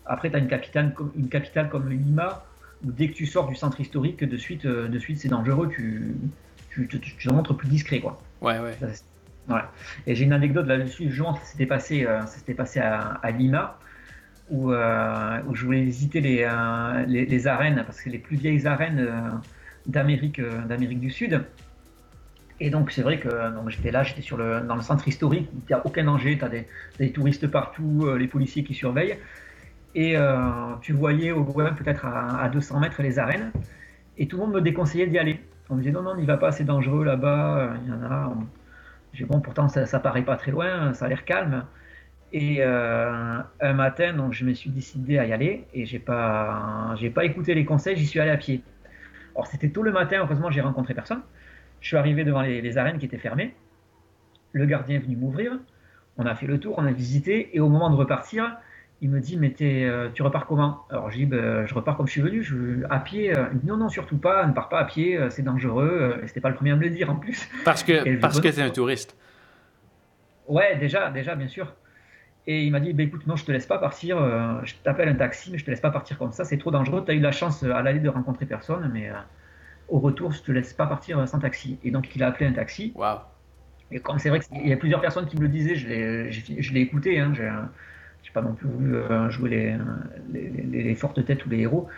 Après, 0.06 0.30
tu 0.30 0.36
as 0.36 0.40
une 0.40 0.48
capitale, 0.48 0.94
une 1.16 1.28
capitale 1.28 1.70
comme 1.70 1.88
Lima, 1.88 2.44
dès 2.82 3.08
que 3.08 3.14
tu 3.14 3.26
sors 3.26 3.46
du 3.46 3.54
centre 3.54 3.80
historique, 3.80 4.24
de 4.24 4.36
suite, 4.36 4.66
de 4.66 4.98
suite 4.98 5.18
c'est 5.18 5.28
dangereux. 5.28 5.68
Tu, 5.68 6.14
tu, 6.74 6.88
tu, 6.88 7.00
te 7.00 7.32
montres 7.32 7.56
plus 7.56 7.68
discret, 7.68 8.00
quoi. 8.00 8.20
Ouais, 8.40 8.58
ouais. 8.58 8.76
Voilà. 9.46 9.70
Et 10.06 10.14
j'ai 10.14 10.24
une 10.24 10.32
anecdote 10.32 10.66
là-dessus, 10.66 11.10
justement, 11.10 11.34
ça 11.34 11.44
s'était 11.44 11.66
passé, 11.66 12.04
euh, 12.04 12.20
ça 12.20 12.38
s'était 12.38 12.54
passé 12.54 12.80
à, 12.80 13.30
Lima, 13.30 13.78
où, 14.50 14.72
euh, 14.72 15.40
où, 15.46 15.54
je 15.54 15.64
voulais 15.64 15.82
visiter 15.82 16.20
les, 16.20 16.46
euh, 16.48 17.04
les, 17.06 17.26
les, 17.26 17.46
arènes, 17.46 17.82
parce 17.84 18.00
que 18.00 18.10
les 18.10 18.18
plus 18.18 18.36
vieilles 18.36 18.66
arènes 18.66 19.06
d'Amérique, 19.86 20.40
d'Amérique 20.66 21.00
du 21.00 21.10
Sud. 21.10 21.44
Et 22.60 22.70
donc, 22.70 22.90
c'est 22.92 23.02
vrai 23.02 23.18
que 23.18 23.28
j'étais 23.68 23.90
là, 23.90 24.02
j'étais 24.02 24.22
sur 24.22 24.36
le, 24.36 24.60
dans 24.60 24.76
le 24.76 24.82
centre 24.82 25.06
historique, 25.06 25.48
où 25.52 25.58
il 25.58 25.74
n'y 25.74 25.74
a 25.74 25.84
aucun 25.84 26.04
danger, 26.04 26.38
tu 26.38 26.44
as 26.44 26.48
des, 26.48 26.66
des, 26.98 27.12
touristes 27.12 27.46
partout, 27.48 28.08
les 28.16 28.28
policiers 28.28 28.64
qui 28.64 28.74
surveillent. 28.74 29.16
Et 29.94 30.16
tu 30.80 30.92
voyais 30.92 31.30
au 31.30 31.44
loin, 31.44 31.72
peut-être 31.72 32.04
à, 32.04 32.42
à 32.42 32.48
200 32.48 32.80
mètres, 32.80 33.02
les 33.02 33.18
arènes. 33.18 33.52
Et 34.18 34.26
tout 34.26 34.36
le 34.36 34.44
monde 34.44 34.54
me 34.54 34.60
déconseillait 34.60 35.06
d'y 35.06 35.18
aller. 35.18 35.40
On 35.70 35.76
me 35.76 35.80
disait 35.80 35.92
non, 35.92 36.02
non, 36.02 36.16
n'y 36.16 36.26
va 36.26 36.36
pas, 36.36 36.52
c'est 36.52 36.64
dangereux 36.64 37.04
là-bas, 37.04 37.74
il 37.84 37.90
y 37.90 37.92
en 37.92 38.02
a. 38.02 38.32
J'ai 39.12 39.24
bon, 39.24 39.40
pourtant 39.40 39.68
ça, 39.68 39.86
ça 39.86 40.00
paraît 40.00 40.22
pas 40.22 40.36
très 40.36 40.50
loin, 40.50 40.92
ça 40.92 41.06
a 41.06 41.08
l'air 41.08 41.24
calme. 41.24 41.64
Et 42.32 42.56
euh, 42.58 43.38
un 43.60 43.72
matin, 43.74 44.12
donc, 44.12 44.32
je 44.32 44.44
me 44.44 44.52
suis 44.54 44.68
décidé 44.68 45.18
à 45.18 45.24
y 45.24 45.32
aller 45.32 45.66
et 45.72 45.86
j'ai 45.86 46.00
pas, 46.00 46.94
j'ai 46.96 47.08
pas 47.08 47.24
écouté 47.24 47.54
les 47.54 47.64
conseils, 47.64 47.96
j'y 47.96 48.06
suis 48.06 48.18
allé 48.18 48.32
à 48.32 48.36
pied. 48.36 48.64
Alors 49.36 49.46
c'était 49.46 49.68
tôt 49.68 49.82
le 49.82 49.92
matin, 49.92 50.18
heureusement 50.18 50.50
j'ai 50.50 50.60
rencontré 50.60 50.94
personne. 50.94 51.22
Je 51.80 51.86
suis 51.86 51.96
arrivé 51.96 52.24
devant 52.24 52.42
les, 52.42 52.76
arènes 52.76 52.98
qui 52.98 53.06
étaient 53.06 53.18
fermées. 53.18 53.54
Le 54.52 54.66
gardien 54.66 54.96
est 54.96 55.00
venu 55.00 55.16
m'ouvrir. 55.16 55.52
On 56.18 56.26
a 56.26 56.34
fait 56.34 56.46
le 56.46 56.58
tour, 56.58 56.74
on 56.78 56.84
a 56.86 56.90
visité 56.90 57.56
et 57.56 57.60
au 57.60 57.68
moment 57.68 57.88
de 57.88 57.96
repartir, 57.96 58.56
il 59.00 59.10
me 59.10 59.20
dit 59.20 59.36
mais 59.36 59.54
euh, 59.60 60.08
tu 60.14 60.22
repars 60.22 60.46
comment? 60.46 60.86
Alors 60.90 61.10
je 61.10 61.16
dis 61.16 61.26
ben, 61.26 61.66
je 61.66 61.74
repars 61.74 61.96
comme 61.96 62.06
je 62.06 62.12
suis 62.12 62.22
venu, 62.22 62.42
je, 62.42 62.84
à 62.90 63.00
pied. 63.00 63.36
Euh, 63.36 63.46
il 63.52 63.56
me 63.56 63.60
dit 63.60 63.66
non 63.66 63.76
non 63.76 63.88
surtout 63.88 64.16
pas, 64.16 64.46
ne 64.46 64.52
pars 64.52 64.68
pas 64.68 64.78
à 64.78 64.84
pied, 64.84 65.18
c'est 65.30 65.42
dangereux. 65.42 66.20
C'était 66.26 66.40
pas 66.40 66.48
le 66.48 66.54
premier 66.54 66.72
à 66.72 66.76
me 66.76 66.82
le 66.82 66.90
dire 66.90 67.10
en 67.10 67.16
plus. 67.16 67.48
Parce 67.64 67.82
que 67.82 68.16
parce 68.20 68.40
que 68.40 68.48
es 68.48 68.60
un 68.60 68.70
touriste. 68.70 69.16
Ouais 70.48 70.76
déjà 70.76 71.10
déjà 71.10 71.34
bien 71.34 71.48
sûr. 71.48 71.74
Et 72.46 72.64
il 72.64 72.70
m'a 72.70 72.80
dit, 72.80 72.92
bah, 72.92 73.02
écoute, 73.02 73.26
non, 73.26 73.36
je 73.36 73.44
te 73.44 73.52
laisse 73.52 73.66
pas 73.66 73.78
partir, 73.78 74.18
euh, 74.18 74.60
je 74.64 74.74
t'appelle 74.82 75.08
un 75.08 75.14
taxi, 75.14 75.50
mais 75.50 75.58
je 75.58 75.64
te 75.64 75.70
laisse 75.70 75.80
pas 75.80 75.90
partir 75.90 76.18
comme 76.18 76.32
ça, 76.32 76.44
c'est 76.44 76.58
trop 76.58 76.70
dangereux. 76.70 77.02
Tu 77.04 77.12
as 77.12 77.14
eu 77.14 77.20
la 77.20 77.32
chance 77.32 77.62
euh, 77.62 77.72
à 77.72 77.82
l'aller 77.82 78.00
de 78.00 78.08
rencontrer 78.08 78.44
personne, 78.44 78.90
mais 78.92 79.08
euh, 79.08 79.14
au 79.88 79.98
retour, 79.98 80.32
je 80.32 80.42
te 80.42 80.52
laisse 80.52 80.74
pas 80.74 80.86
partir 80.86 81.26
sans 81.26 81.38
taxi. 81.38 81.78
Et 81.84 81.90
donc, 81.90 82.14
il 82.14 82.22
a 82.22 82.26
appelé 82.26 82.46
un 82.46 82.52
taxi. 82.52 82.92
Waouh. 82.94 83.20
Et 83.90 84.00
comme 84.00 84.18
c'est 84.18 84.28
vrai 84.28 84.40
qu'il 84.40 84.66
y 84.66 84.72
a 84.72 84.76
plusieurs 84.76 85.00
personnes 85.00 85.26
qui 85.26 85.36
me 85.36 85.42
le 85.42 85.48
disaient, 85.48 85.74
je 85.74 86.72
l'ai 86.72 86.80
écouté, 86.80 87.18
hein, 87.18 87.32
j'ai 88.24 88.32
pas 88.32 88.42
non 88.42 88.54
plus 88.54 88.66
voulu 88.66 88.96
jouer 89.28 89.50
les, 89.50 89.76
les, 90.32 90.82
les, 90.82 90.94
fortes 90.96 91.24
têtes 91.24 91.46
ou 91.46 91.50
les 91.50 91.60
héros. 91.60 91.88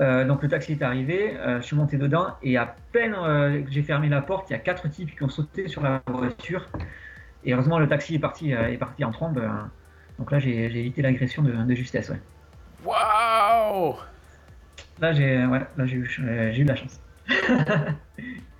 donc 0.00 0.42
le 0.42 0.48
taxi 0.48 0.72
est 0.72 0.82
arrivé, 0.82 1.36
je 1.58 1.62
suis 1.62 1.76
monté 1.76 1.98
dedans 1.98 2.34
et 2.42 2.56
à 2.56 2.74
peine 2.90 3.12
que 3.12 3.70
j'ai 3.70 3.82
fermé 3.82 4.08
la 4.08 4.22
porte, 4.22 4.50
il 4.50 4.54
y 4.54 4.56
a 4.56 4.58
quatre 4.58 4.88
types 4.88 5.14
qui 5.14 5.22
ont 5.22 5.28
sauté 5.28 5.68
sur 5.68 5.82
la 5.82 6.02
voiture 6.06 6.66
et 7.44 7.52
heureusement, 7.52 7.78
le 7.78 7.88
taxi 7.88 8.14
est 8.14 8.18
parti, 8.18 8.54
euh, 8.54 8.68
est 8.68 8.76
parti 8.76 9.04
en 9.04 9.10
trombe. 9.10 9.38
Euh, 9.38 9.48
donc 10.18 10.30
là, 10.30 10.38
j'ai 10.38 10.64
évité 10.64 11.02
l'agression 11.02 11.42
de, 11.42 11.52
de, 11.52 11.74
justesse. 11.74 12.10
Ouais. 12.10 12.20
Waouh 12.84 13.96
Là, 15.00 15.12
j'ai 15.12 15.44
ouais, 15.46 15.60
eu, 15.78 16.08
eu 16.20 16.64
de 16.64 16.68
la 16.68 16.76
chance. 16.76 17.00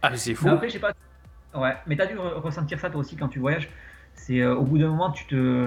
ah, 0.03 0.11
mais 0.11 0.17
c'est 0.17 0.35
fou. 0.35 0.49
après, 0.49 0.69
j'ai 0.69 0.79
pas. 0.79 0.93
Ouais, 1.55 1.77
mais 1.87 1.97
t'as 1.97 2.07
dû 2.07 2.17
ressentir 2.19 2.81
ça 2.81 2.89
toi 2.89 3.01
aussi 3.01 3.17
quand 3.17 3.29
tu 3.29 3.39
voyages. 3.39 3.69
C'est 4.15 4.41
euh, 4.41 4.55
au 4.55 4.63
bout 4.63 4.79
d'un 4.79 4.89
moment, 4.89 5.11
tu 5.11 5.27
te, 5.27 5.67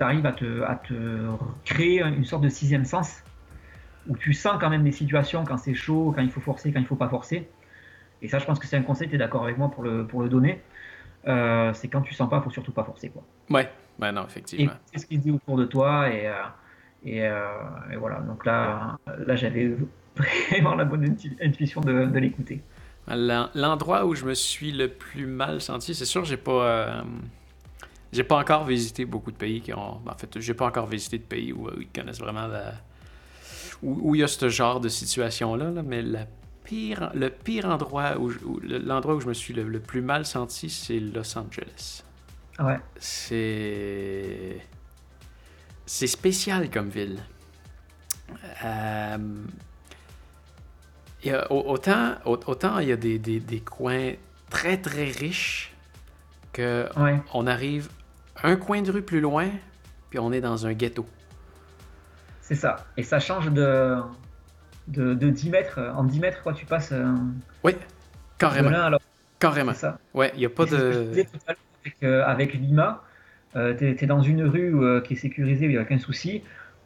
arrives 0.00 0.26
à 0.26 0.32
te, 0.32 0.62
à 0.62 0.76
te 0.76 1.28
créer 1.64 2.02
une 2.02 2.24
sorte 2.24 2.42
de 2.42 2.48
sixième 2.48 2.84
sens 2.84 3.22
où 4.08 4.16
tu 4.16 4.32
sens 4.32 4.56
quand 4.60 4.70
même 4.70 4.84
des 4.84 4.92
situations 4.92 5.44
quand 5.44 5.56
c'est 5.56 5.74
chaud, 5.74 6.12
quand 6.14 6.22
il 6.22 6.30
faut 6.30 6.40
forcer, 6.40 6.72
quand 6.72 6.80
il 6.80 6.86
faut 6.86 6.96
pas 6.96 7.08
forcer. 7.08 7.48
Et 8.22 8.28
ça, 8.28 8.38
je 8.38 8.46
pense 8.46 8.58
que 8.58 8.66
c'est 8.66 8.76
un 8.76 8.82
conseil, 8.82 9.08
tu 9.08 9.14
es 9.14 9.18
d'accord 9.18 9.44
avec 9.44 9.58
moi 9.58 9.70
pour 9.70 9.82
le, 9.82 10.06
pour 10.06 10.22
le 10.22 10.28
donner. 10.28 10.60
Euh, 11.26 11.72
c'est 11.74 11.88
quand 11.88 12.02
tu 12.02 12.14
sens 12.14 12.28
pas, 12.28 12.40
faut 12.40 12.50
surtout 12.50 12.72
pas 12.72 12.84
forcer. 12.84 13.10
Quoi. 13.10 13.22
Ouais, 13.50 14.12
non, 14.12 14.24
effectivement. 14.26 14.72
C'est 14.92 14.98
ce 14.98 15.06
qu'il 15.06 15.20
dit 15.20 15.30
autour 15.30 15.56
de 15.56 15.64
toi 15.64 16.10
et, 16.10 16.26
euh, 16.26 17.92
et, 17.92 17.96
voilà. 17.96 18.20
Donc 18.20 18.44
là, 18.44 18.98
là 19.26 19.36
j'avais 19.36 19.74
vraiment 20.50 20.74
la 20.74 20.84
bonne 20.84 21.16
intuition 21.42 21.80
de, 21.80 22.06
de 22.06 22.18
l'écouter. 22.18 22.62
L'endroit 23.08 24.06
où 24.06 24.14
je 24.14 24.24
me 24.24 24.34
suis 24.34 24.72
le 24.72 24.88
plus 24.88 25.26
mal 25.26 25.60
senti, 25.60 25.94
c'est 25.94 26.04
sûr, 26.04 26.24
j'ai 26.24 26.36
pas. 26.36 27.04
J'ai 28.14 28.24
pas 28.24 28.38
encore 28.38 28.64
visité 28.64 29.04
beaucoup 29.04 29.32
de 29.32 29.36
pays 29.36 29.60
qui 29.60 29.72
ont. 29.72 30.00
En 30.06 30.14
fait, 30.16 30.38
j'ai 30.38 30.54
pas 30.54 30.66
encore 30.66 30.86
visité 30.86 31.18
de 31.18 31.24
pays 31.24 31.52
où, 31.52 31.68
ils 31.78 31.88
connaissent 31.88 32.20
vraiment 32.20 32.46
la. 32.46 32.74
Où, 33.82 34.14
il 34.14 34.20
y 34.20 34.24
a 34.24 34.28
ce 34.28 34.48
genre 34.48 34.80
de 34.80 34.88
situation-là, 34.88 35.70
là, 35.70 35.82
mais 35.82 36.00
la 36.00 36.26
pire, 36.62 37.10
le 37.14 37.28
pire 37.28 37.66
endroit 37.66 38.16
où, 38.18 38.30
l'endroit 38.62 39.16
où 39.16 39.20
je 39.20 39.26
me 39.26 39.34
suis 39.34 39.52
le, 39.52 39.80
plus 39.80 40.00
mal 40.00 40.24
senti, 40.24 40.70
c'est 40.70 41.00
Los 41.00 41.36
Angeles. 41.36 42.04
Ouais. 42.60 42.78
C'est 42.98 44.60
c'est 45.86 46.06
spécial 46.06 46.70
comme 46.70 46.88
ville. 46.88 47.18
Euh... 48.64 49.18
Il 51.24 51.30
y 51.30 51.34
a, 51.34 51.50
autant, 51.50 52.16
autant 52.26 52.78
il 52.80 52.88
y 52.88 52.92
a 52.92 52.96
des, 52.96 53.18
des, 53.18 53.40
des, 53.40 53.60
coins 53.60 54.12
très 54.50 54.76
très 54.76 55.04
riches 55.04 55.72
que 56.52 56.86
on 57.32 57.46
arrive 57.46 57.88
un 58.44 58.56
coin 58.56 58.82
de 58.82 58.92
rue 58.92 59.02
plus 59.02 59.20
loin, 59.20 59.48
puis 60.10 60.18
on 60.20 60.30
est 60.30 60.40
dans 60.40 60.66
un 60.66 60.74
ghetto. 60.74 61.06
C'est 62.42 62.54
ça. 62.54 62.76
Et 62.96 63.02
ça 63.02 63.18
change 63.18 63.50
de, 63.50 63.96
de, 64.86 65.14
10 65.14 65.50
mètres. 65.50 65.80
En 65.96 66.04
10 66.04 66.20
mètres, 66.20 66.42
quoi, 66.42 66.52
tu 66.52 66.66
passes. 66.66 66.92
Euh, 66.92 67.06
oui, 67.64 67.74
carrément. 68.38 68.68
alors. 68.68 69.00
Carrément. 69.40 69.72
Ça. 69.72 69.98
Ouais, 70.12 70.30
il 70.34 70.40
n'y 70.40 70.46
a 70.46 70.50
pas 70.50 70.66
de. 70.66 71.10
avec, 71.10 71.96
euh, 72.02 72.22
avec, 72.24 72.54
Lima, 72.54 73.02
euh, 73.56 73.74
tu 73.76 74.04
es, 74.04 74.06
dans 74.06 74.20
une 74.20 74.44
rue 74.44 74.74
qui 75.04 75.14
est 75.14 75.16
sécurisée, 75.16 75.64
il 75.64 75.70
n'y 75.70 75.78
a 75.78 75.82
aucun 75.82 75.98
souci. 75.98 76.42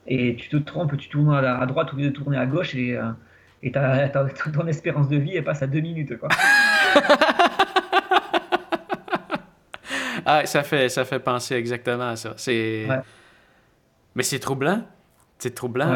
Et 0.06 0.36
tu 0.36 0.48
te 0.48 0.56
trompes, 0.56 0.96
tu 0.96 1.08
tournes 1.08 1.34
à, 1.34 1.66
droite 1.66 1.92
au 1.92 1.96
lieu 1.96 2.06
de 2.06 2.10
tourner 2.10 2.38
à 2.38 2.46
gauche 2.46 2.74
et, 2.74 2.98
et 3.62 3.72
ton 3.72 4.66
espérance 4.66 5.08
de 5.08 5.16
vie 5.18 5.36
elle 5.36 5.44
passe 5.44 5.62
à 5.62 5.66
2 5.66 5.80
minutes. 5.80 6.16
Quoi. 6.18 6.30
ah, 10.28 10.46
ça 10.46 10.62
fait, 10.62 10.88
ça 10.88 11.04
fait 11.04 11.18
penser 11.18 11.54
exactement 11.54 12.10
à 12.10 12.16
ça. 12.16 12.34
C'est... 12.36 12.86
Mais 14.14 14.22
c'est 14.22 14.38
troublant. 14.38 14.82
C'est 15.38 15.54
troublant 15.54 15.94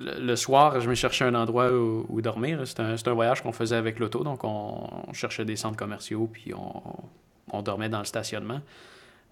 le 0.00 0.36
soir, 0.36 0.80
je 0.80 0.88
me 0.88 0.94
cherchais 0.94 1.24
un 1.24 1.34
endroit 1.34 1.70
où, 1.72 2.20
dormir. 2.20 2.66
C'était 2.66 2.82
un, 2.82 3.14
voyage 3.14 3.42
qu'on 3.42 3.52
faisait 3.52 3.76
avec 3.76 3.98
l'auto, 3.98 4.24
donc 4.24 4.44
on, 4.44 5.12
cherchait 5.12 5.44
des 5.44 5.56
centres 5.56 5.76
commerciaux, 5.76 6.28
puis 6.32 6.52
on, 6.54 7.62
dormait 7.62 7.88
dans 7.88 8.00
le 8.00 8.04
stationnement. 8.04 8.60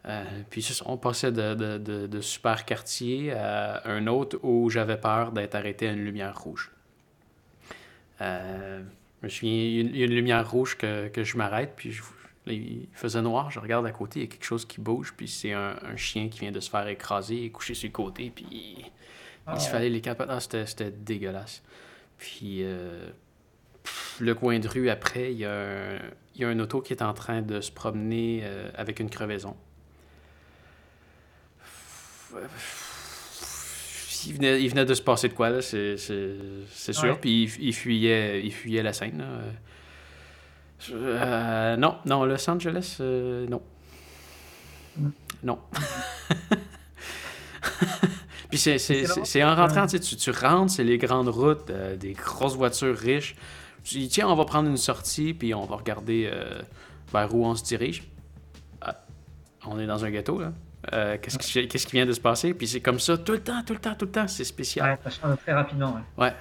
Euh, 0.06 0.22
puis 0.50 0.66
on 0.84 0.98
passait 0.98 1.32
de, 1.32 2.20
super 2.20 2.64
quartier 2.64 3.32
à 3.32 3.82
un 3.86 4.06
autre 4.06 4.38
où 4.42 4.70
j'avais 4.70 4.98
peur 4.98 5.32
d'être 5.32 5.54
arrêté 5.54 5.88
à 5.88 5.92
une 5.92 6.04
lumière 6.04 6.38
rouge. 6.38 6.70
Euh, 8.20 8.82
je 9.20 9.26
me 9.26 9.30
souviens, 9.30 9.52
il 9.52 9.96
y 9.96 10.02
a 10.02 10.06
une, 10.06 10.14
lumière 10.14 10.48
rouge 10.48 10.76
que, 10.76 11.10
je 11.16 11.36
m'arrête, 11.36 11.72
puis 11.76 11.98
il 12.46 12.88
faisait 12.92 13.22
noir, 13.22 13.50
je 13.50 13.58
regarde 13.58 13.86
à 13.86 13.90
côté, 13.90 14.20
il 14.20 14.22
y 14.24 14.26
a 14.26 14.28
quelque 14.28 14.44
chose 14.44 14.64
qui 14.64 14.80
bouge, 14.80 15.14
puis 15.16 15.28
c'est 15.28 15.52
un, 15.52 15.76
un, 15.82 15.96
chien 15.96 16.28
qui 16.28 16.40
vient 16.40 16.52
de 16.52 16.60
se 16.60 16.68
faire 16.68 16.86
écraser 16.88 17.44
et 17.44 17.50
coucher 17.50 17.74
sur 17.74 17.88
le 17.88 17.92
côté, 17.92 18.30
puis 18.34 18.84
il 19.52 19.60
se 19.60 19.68
fallait 19.68 19.90
les 19.90 20.00
capotes. 20.00 20.28
Ah, 20.30 20.40
c'était 20.40 20.90
dégueulasse. 20.90 21.62
Puis 22.18 22.62
euh, 22.62 23.08
le 24.20 24.34
coin 24.34 24.58
de 24.58 24.68
rue 24.68 24.88
après, 24.88 25.32
il 25.32 25.38
y, 25.38 25.44
a 25.44 25.52
un, 25.52 25.98
il 26.34 26.40
y 26.40 26.44
a 26.44 26.48
un 26.48 26.58
auto 26.60 26.80
qui 26.80 26.92
est 26.92 27.02
en 27.02 27.12
train 27.12 27.42
de 27.42 27.60
se 27.60 27.70
promener 27.70 28.40
euh, 28.44 28.70
avec 28.74 29.00
une 29.00 29.10
crevaison. 29.10 29.56
Il 34.26 34.34
venait, 34.34 34.62
il 34.62 34.70
venait 34.70 34.86
de 34.86 34.94
se 34.94 35.02
passer 35.02 35.28
de 35.28 35.34
quoi, 35.34 35.50
là, 35.50 35.60
c'est 35.60 35.96
sûr. 35.96 37.20
Puis 37.20 37.44
il, 37.60 37.74
fuyait, 37.74 38.44
il 38.44 38.52
fuyait 38.52 38.82
la 38.82 38.92
scène. 38.92 39.22
Euh, 40.92 41.76
non, 41.76 41.96
non, 42.04 42.24
Los 42.24 42.48
Angeles, 42.50 42.98
non. 43.00 43.62
Mm. 44.96 45.08
Non. 45.44 45.58
Puis 48.50 48.58
c'est 48.58 49.42
en 49.42 49.54
rentrant, 49.54 49.86
tu, 49.86 49.98
tu 49.98 50.30
rentres, 50.30 50.72
c'est 50.72 50.84
les 50.84 50.98
grandes 50.98 51.28
routes, 51.28 51.70
euh, 51.70 51.96
des 51.96 52.12
grosses 52.12 52.56
voitures 52.56 52.96
riches. 52.96 53.34
Tu 53.82 53.98
dis, 53.98 54.08
tiens, 54.08 54.28
on 54.28 54.36
va 54.36 54.44
prendre 54.44 54.68
une 54.68 54.76
sortie, 54.76 55.34
puis 55.34 55.54
on 55.54 55.64
va 55.64 55.76
regarder 55.76 56.30
euh, 56.32 56.62
vers 57.12 57.34
où 57.34 57.44
on 57.44 57.54
se 57.54 57.64
dirige. 57.64 58.04
Ah, 58.80 58.96
on 59.66 59.78
est 59.78 59.86
dans 59.86 60.04
un 60.04 60.10
gâteau, 60.10 60.40
là. 60.40 60.52
Euh, 60.92 61.16
qu'est-ce, 61.20 61.38
qui, 61.38 61.66
qu'est-ce 61.66 61.86
qui 61.86 61.92
vient 61.92 62.06
de 62.06 62.12
se 62.12 62.20
passer? 62.20 62.52
Puis 62.54 62.68
c'est 62.68 62.80
comme 62.80 63.00
ça 63.00 63.16
tout 63.16 63.32
le 63.32 63.40
temps, 63.40 63.62
tout 63.66 63.72
le 63.72 63.78
temps, 63.78 63.94
tout 63.94 64.04
le 64.04 64.10
temps. 64.10 64.28
C'est 64.28 64.44
spécial. 64.44 64.90
Ouais, 64.90 65.10
ça 65.10 65.20
change 65.20 65.38
très 65.38 65.52
rapidement. 65.52 65.96
Ouais. 66.16 66.26
ouais. 66.26 66.32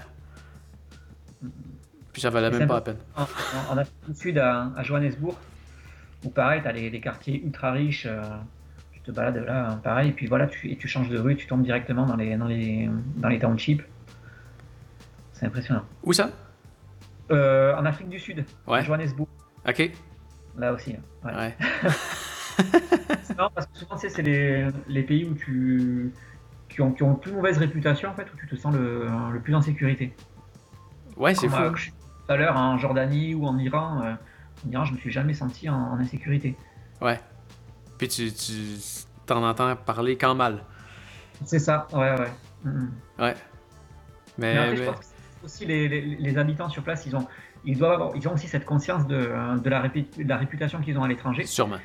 Puis 2.13 2.21
ça 2.21 2.29
valait 2.29 2.57
même 2.57 2.67
pas 2.67 2.75
la 2.75 2.81
peine. 2.81 2.97
En, 3.15 3.77
Afrique 3.77 3.95
du 4.07 4.15
Sud, 4.15 4.37
à, 4.37 4.71
Johannesburg, 4.83 5.35
où 6.23 6.29
pareil, 6.29 6.61
tu 6.61 6.67
as 6.67 6.71
les, 6.71 7.01
quartiers 7.01 7.43
ultra 7.43 7.71
riches 7.71 8.07
te 9.03 9.11
balades 9.11 9.45
là, 9.45 9.79
pareil, 9.83 10.09
et 10.09 10.13
puis 10.13 10.27
voilà, 10.27 10.47
tu, 10.47 10.71
et 10.71 10.77
tu 10.77 10.87
changes 10.87 11.09
de 11.09 11.19
rue, 11.19 11.35
tu 11.35 11.45
tombes 11.45 11.63
directement 11.63 12.05
dans 12.05 12.15
les, 12.15 12.35
dans 12.37 12.47
les, 12.47 12.89
dans 13.17 13.29
les 13.29 13.39
townships. 13.39 13.83
C'est 15.33 15.45
impressionnant. 15.45 15.83
Où 16.03 16.13
ça? 16.13 16.31
Euh, 17.31 17.75
En 17.75 17.85
Afrique 17.85 18.09
du 18.09 18.19
Sud, 18.19 18.45
ouais. 18.67 18.79
à 18.79 18.81
Johannesburg. 18.81 19.27
Ok. 19.67 19.91
Là 20.57 20.73
aussi. 20.73 20.95
Ouais. 21.23 21.33
ouais. 21.35 21.55
non, 23.37 23.49
parce 23.53 23.67
que 23.67 23.77
souvent, 23.77 23.97
c'est 23.97 24.21
les, 24.21 24.67
les, 24.87 25.03
pays 25.03 25.25
où 25.25 25.33
tu, 25.33 26.13
qui, 26.69 26.81
ont, 26.81 26.91
qui 26.91 27.03
ont 27.03 27.15
plus 27.15 27.31
mauvaise 27.31 27.57
réputation, 27.57 28.09
en 28.09 28.13
fait, 28.13 28.27
où 28.33 28.37
tu 28.37 28.47
te 28.47 28.55
sens 28.55 28.73
le, 28.73 29.07
le 29.31 29.39
plus 29.41 29.55
en 29.55 29.61
sécurité. 29.61 30.13
Ouais, 31.17 31.35
c'est 31.35 31.49
fou. 31.49 31.75
Tout 32.33 32.41
à 32.41 32.45
l'heure, 32.45 32.57
en 32.57 32.77
Jordanie 32.77 33.35
ou 33.35 33.45
en 33.45 33.57
Iran, 33.59 34.01
euh, 34.01 34.13
en 34.65 34.71
Iran, 34.71 34.85
je 34.85 34.93
me 34.93 34.97
suis 34.97 35.11
jamais 35.11 35.33
senti 35.33 35.69
en, 35.69 35.75
en 35.75 35.99
insécurité. 35.99 36.55
Ouais. 37.01 37.19
Puis 37.97 38.07
tu, 38.07 38.31
t'en 39.25 39.47
entends 39.47 39.75
parler 39.75 40.17
qu'en 40.17 40.33
mal. 40.33 40.63
C'est 41.45 41.59
ça, 41.59 41.87
ouais, 41.93 41.99
ouais. 42.19 42.31
Mm-hmm. 42.65 42.89
Ouais. 43.19 43.35
Mais, 44.37 44.57
après, 44.57 44.75
je 44.75 44.83
pense 44.83 44.95
que 44.95 45.45
aussi 45.45 45.65
les, 45.65 45.87
les, 45.87 46.37
habitants 46.37 46.69
sur 46.69 46.81
place, 46.81 47.05
ils 47.05 47.15
ont, 47.15 47.27
ils 47.65 47.77
doivent 47.77 47.93
avoir, 47.93 48.15
ils 48.15 48.27
ont 48.27 48.33
aussi 48.33 48.47
cette 48.47 48.65
conscience 48.65 49.05
de, 49.05 49.29
de, 49.59 49.69
la, 49.69 49.83
la, 50.25 50.37
réputation 50.37 50.81
qu'ils 50.81 50.97
ont 50.97 51.03
à 51.03 51.07
l'étranger. 51.07 51.45
Sûrement. 51.45 51.77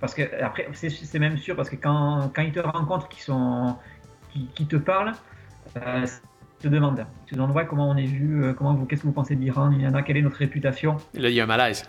Parce 0.00 0.14
que, 0.14 0.42
après, 0.42 0.68
c'est 0.74 1.18
même 1.18 1.38
sûr, 1.38 1.56
parce 1.56 1.70
que 1.70 1.76
quand, 1.76 2.30
quand 2.34 2.42
ils 2.42 2.52
te 2.52 2.60
rencontrent, 2.60 3.08
qui, 3.08 3.22
sont, 3.22 3.76
qui, 4.54 4.66
te 4.66 4.76
parlent, 4.76 5.14
euh, 5.76 6.06
te 6.58 6.68
demandent. 6.68 7.06
Ils 7.26 7.30
te 7.30 7.34
demandent 7.34 7.66
comment 7.66 7.88
on 7.88 7.96
est 7.96 8.06
vu, 8.06 8.44
euh, 8.44 8.52
comment 8.52 8.74
vous, 8.74 8.86
qu'est-ce 8.86 9.02
que 9.02 9.06
vous 9.06 9.12
pensez 9.12 9.36
de 9.36 9.40
l'Iran, 9.40 9.70
il 9.70 9.82
y 9.82 9.86
en 9.86 9.94
a, 9.94 10.02
quelle 10.02 10.16
est 10.16 10.22
notre 10.22 10.38
réputation? 10.38 10.96
là, 11.14 11.28
il 11.28 11.34
y 11.34 11.40
a 11.40 11.44
un 11.44 11.46
malaise. 11.46 11.84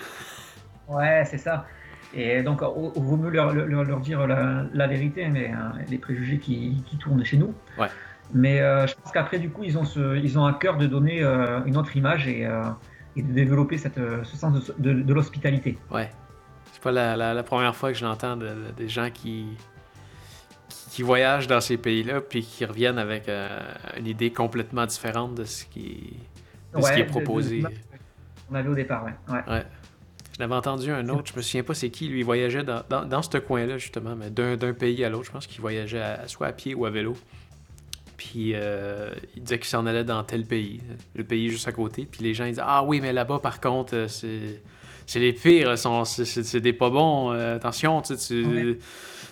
Ouais, 0.87 1.23
c'est 1.25 1.37
ça. 1.37 1.65
Et 2.13 2.41
donc, 2.41 2.61
il 2.95 3.01
vaut 3.03 3.17
mieux 3.17 3.29
leur, 3.29 3.53
leur, 3.53 3.99
dire 3.99 4.25
la, 4.25 4.87
vérité, 4.87 5.27
mais 5.27 5.51
hein, 5.51 5.73
les 5.89 5.99
préjugés 5.99 6.39
qui, 6.39 6.83
qui, 6.87 6.97
tournent 6.97 7.23
chez 7.23 7.37
nous. 7.37 7.53
Ouais. 7.77 7.87
Mais 8.33 8.61
euh, 8.61 8.87
je 8.87 8.95
pense 8.95 9.11
qu'après, 9.11 9.37
du 9.37 9.51
coup, 9.51 9.63
ils 9.63 9.77
ont, 9.77 9.85
ce, 9.85 10.17
ils 10.17 10.39
ont 10.39 10.45
à 10.45 10.53
cœur 10.53 10.77
de 10.77 10.87
donner 10.87 11.21
une 11.65 11.77
autre 11.77 11.95
image 11.95 12.27
et, 12.27 12.47
et, 13.15 13.21
de 13.21 13.31
développer 13.31 13.77
cette, 13.77 13.99
ce 14.23 14.37
sens 14.37 14.53
de, 14.53 14.93
de, 14.93 15.01
de 15.01 15.13
l'hospitalité. 15.13 15.77
Ouais. 15.91 16.09
C'est 16.71 16.81
pas 16.81 16.91
la, 16.91 17.43
première 17.43 17.75
fois 17.75 17.91
que 17.91 17.97
je 17.97 18.05
l'entends 18.05 18.37
des 18.37 18.87
gens 18.87 19.09
qui, 19.13 19.57
qui, 20.89 21.03
voyagent 21.03 21.47
dans 21.47 21.61
ces 21.61 21.77
pays-là 21.77 22.21
puis 22.21 22.43
qui 22.43 22.65
reviennent 22.65 22.97
avec 22.97 23.29
euh, 23.29 23.59
une 23.97 24.07
idée 24.07 24.31
complètement 24.31 24.85
différente 24.85 25.35
de 25.35 25.45
ce 25.45 25.65
qui, 25.65 26.13
ce 26.75 26.93
qui 26.93 26.99
est 26.99 27.05
proposé. 27.05 27.63
on 28.51 28.55
avait 28.55 28.69
au 28.69 28.75
départ, 28.75 29.05
ouais. 29.05 29.35
ouais. 29.53 29.63
Je 30.33 30.43
l'avais 30.43 30.55
entendu 30.55 30.89
un 30.91 31.09
autre, 31.09 31.31
je 31.33 31.37
me 31.37 31.41
souviens 31.41 31.63
pas 31.63 31.73
c'est 31.73 31.89
qui, 31.89 32.07
lui, 32.07 32.19
il 32.19 32.25
voyageait 32.25 32.63
dans, 32.63 32.83
dans, 32.87 33.21
ce 33.21 33.37
coin-là, 33.37 33.77
justement, 33.77 34.15
mais 34.15 34.29
d'un 34.29 34.73
pays 34.73 35.03
à 35.03 35.09
l'autre. 35.09 35.25
Je 35.25 35.31
pense 35.31 35.47
qu'il 35.47 35.59
voyageait 35.59 36.15
soit 36.27 36.47
à 36.47 36.53
pied 36.53 36.73
ou 36.73 36.85
à 36.85 36.89
vélo. 36.89 37.15
Puis 38.19 38.51
euh, 38.53 39.11
il 39.37 39.43
disait 39.43 39.59
qu'il 39.59 39.67
s'en 39.67 39.85
allait 39.85 40.03
dans 40.03 40.23
tel 40.23 40.45
pays, 40.45 40.81
le 41.15 41.23
pays 41.23 41.49
juste 41.49 41.69
à 41.69 41.71
côté. 41.71 42.05
Puis 42.09 42.21
les 42.21 42.33
gens 42.33 42.43
ils 42.43 42.51
disaient 42.51 42.61
Ah 42.65 42.83
oui, 42.83 42.99
mais 42.99 43.13
là-bas, 43.13 43.39
par 43.39 43.61
contre, 43.61 43.95
euh, 43.95 44.07
c'est 44.07 44.61
c'est 45.05 45.19
les 45.19 45.33
pires, 45.33 45.75
c'est 45.77 46.59
des 46.59 46.73
pas 46.73 46.89
bons, 46.89 47.31
euh, 47.31 47.55
attention, 47.55 48.01
tu, 48.01 48.15
tu, 48.15 48.77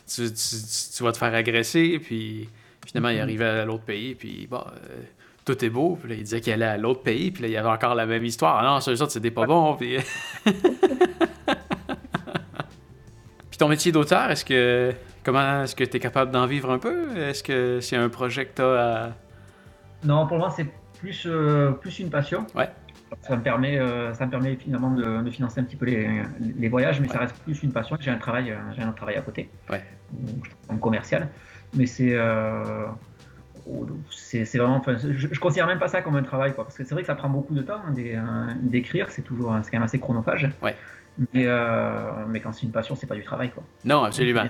tu, 0.07 1.03
vas 1.03 1.11
te 1.11 1.17
faire 1.17 1.33
agresser, 1.33 1.99
puis 1.99 2.49
finalement, 2.85 3.09
il 3.09 3.17
mm-hmm. 3.17 3.21
arrivait 3.21 3.45
à 3.45 3.65
l'autre 3.65 3.83
pays, 3.83 4.15
puis 4.15 4.47
bon, 4.49 4.59
euh, 4.59 5.01
tout 5.45 5.63
est 5.63 5.69
beau, 5.69 5.97
puis 6.01 6.09
là, 6.09 6.15
il 6.15 6.23
disait 6.23 6.41
qu'il 6.41 6.53
allait 6.53 6.65
à 6.65 6.77
l'autre 6.77 7.01
pays, 7.01 7.29
puis 7.31 7.43
là, 7.43 7.49
il 7.49 7.51
y 7.51 7.57
avait 7.57 7.69
encore 7.69 7.95
la 7.95 8.05
même 8.05 8.25
histoire. 8.25 8.57
Ah 8.59 8.65
non, 8.65 8.79
c'est 8.79 8.95
c'est 9.09 9.19
des 9.19 9.31
pas 9.31 9.45
bons, 9.45 9.75
puis... 9.75 9.97
puis 10.45 10.53
ton 13.57 13.67
métier 13.67 13.91
d'auteur, 13.91 14.31
est-ce 14.31 14.45
que... 14.45 14.93
Comment 15.23 15.63
est-ce 15.63 15.75
que 15.75 15.83
tu 15.83 15.97
es 15.97 15.99
capable 15.99 16.31
d'en 16.31 16.45
vivre 16.45 16.71
un 16.71 16.79
peu? 16.79 17.17
Est-ce 17.17 17.43
que 17.43 17.81
c'est 17.81 17.97
un 17.97 18.07
projet 18.07 18.45
que 18.45 18.55
tu 18.55 18.61
as 18.61 19.05
à... 19.05 19.09
Non, 20.05 20.25
pour 20.25 20.37
moi, 20.37 20.53
c'est 20.55 20.67
plus, 20.99 21.25
euh, 21.25 21.71
plus 21.71 21.99
une 21.99 22.09
passion. 22.09 22.47
Ouais 22.55 22.69
ça 23.21 23.35
me 23.35 23.41
permet, 23.41 23.77
euh, 23.77 24.13
ça 24.13 24.25
me 24.25 24.31
permet 24.31 24.55
finalement 24.55 24.91
de, 24.91 25.29
financer 25.29 25.61
un 25.61 25.63
petit 25.63 25.75
peu 25.75 25.85
les, 25.85 26.23
les 26.39 26.69
voyages, 26.69 26.99
mais 26.99 27.07
ça 27.07 27.19
reste 27.19 27.35
plus 27.43 27.61
une 27.63 27.71
passion. 27.71 27.97
J'ai 27.99 28.11
un 28.11 28.17
travail, 28.17 28.55
j'ai 28.75 28.81
un 28.81 28.91
travail 28.91 29.15
à 29.15 29.21
côté, 29.21 29.49
ouais. 29.69 29.83
Commercial, 30.81 31.29
mais 31.73 31.85
c'est 31.85 32.13
euh, 32.13 32.85
c'est 34.09 34.57
vraiment, 34.57 34.81
je, 34.85 35.11
je, 35.11 35.39
considère 35.39 35.67
même 35.67 35.79
pas 35.79 35.89
ça 35.89 36.01
comme 36.01 36.15
un 36.15 36.23
travail, 36.23 36.53
quoi, 36.53 36.63
parce 36.63 36.77
que 36.77 36.85
c'est 36.85 36.93
vrai 36.93 37.03
que 37.03 37.07
ça 37.07 37.15
prend 37.15 37.29
beaucoup 37.29 37.53
de 37.53 37.61
temps 37.61 37.81
hein, 37.85 38.55
d'écrire, 38.61 39.09
c'est 39.09 39.23
toujours, 39.23 39.53
c'est 39.61 39.71
quand 39.71 39.77
même 39.77 39.83
assez 39.83 39.99
chronophage. 39.99 40.49
Ouais. 40.61 40.75
Mais, 41.33 41.47
mais 42.29 42.39
quand 42.39 42.53
c'est 42.53 42.63
une 42.63 42.71
passion, 42.71 42.95
c'est 42.95 43.07
pas 43.07 43.15
du 43.15 43.23
travail, 43.23 43.49
quoi. 43.49 43.63
Non, 43.83 44.03
absolument. 44.03 44.45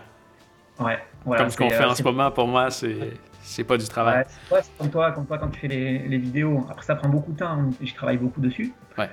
Ouais. 0.79 0.99
Voilà, 1.25 1.43
Comme 1.43 1.49
ce 1.49 1.57
qu'on 1.57 1.69
fait 1.69 1.83
en 1.83 1.95
ce 1.95 2.03
moment, 2.03 2.29
pour 2.29 2.47
moi, 2.47 2.69
c'est 2.69 3.13
c'est 3.41 3.63
pas 3.63 3.77
du 3.77 3.87
travail. 3.87 4.25
Ouais, 4.51 4.59
c'est 4.61 4.77
comme 4.77 4.89
toi, 4.89 5.11
comme 5.13 5.25
toi 5.25 5.37
quand 5.37 5.47
tu 5.49 5.61
fais 5.61 5.67
les, 5.69 5.99
les, 5.99 6.17
vidéos. 6.17 6.67
Après, 6.69 6.85
ça 6.85 6.95
prend 6.95 7.07
beaucoup 7.07 7.31
de 7.31 7.37
temps. 7.37 7.57
Je 7.81 7.93
travaille 7.93 8.17
beaucoup 8.17 8.41
dessus. 8.41 8.73
Ouais. 8.97 9.09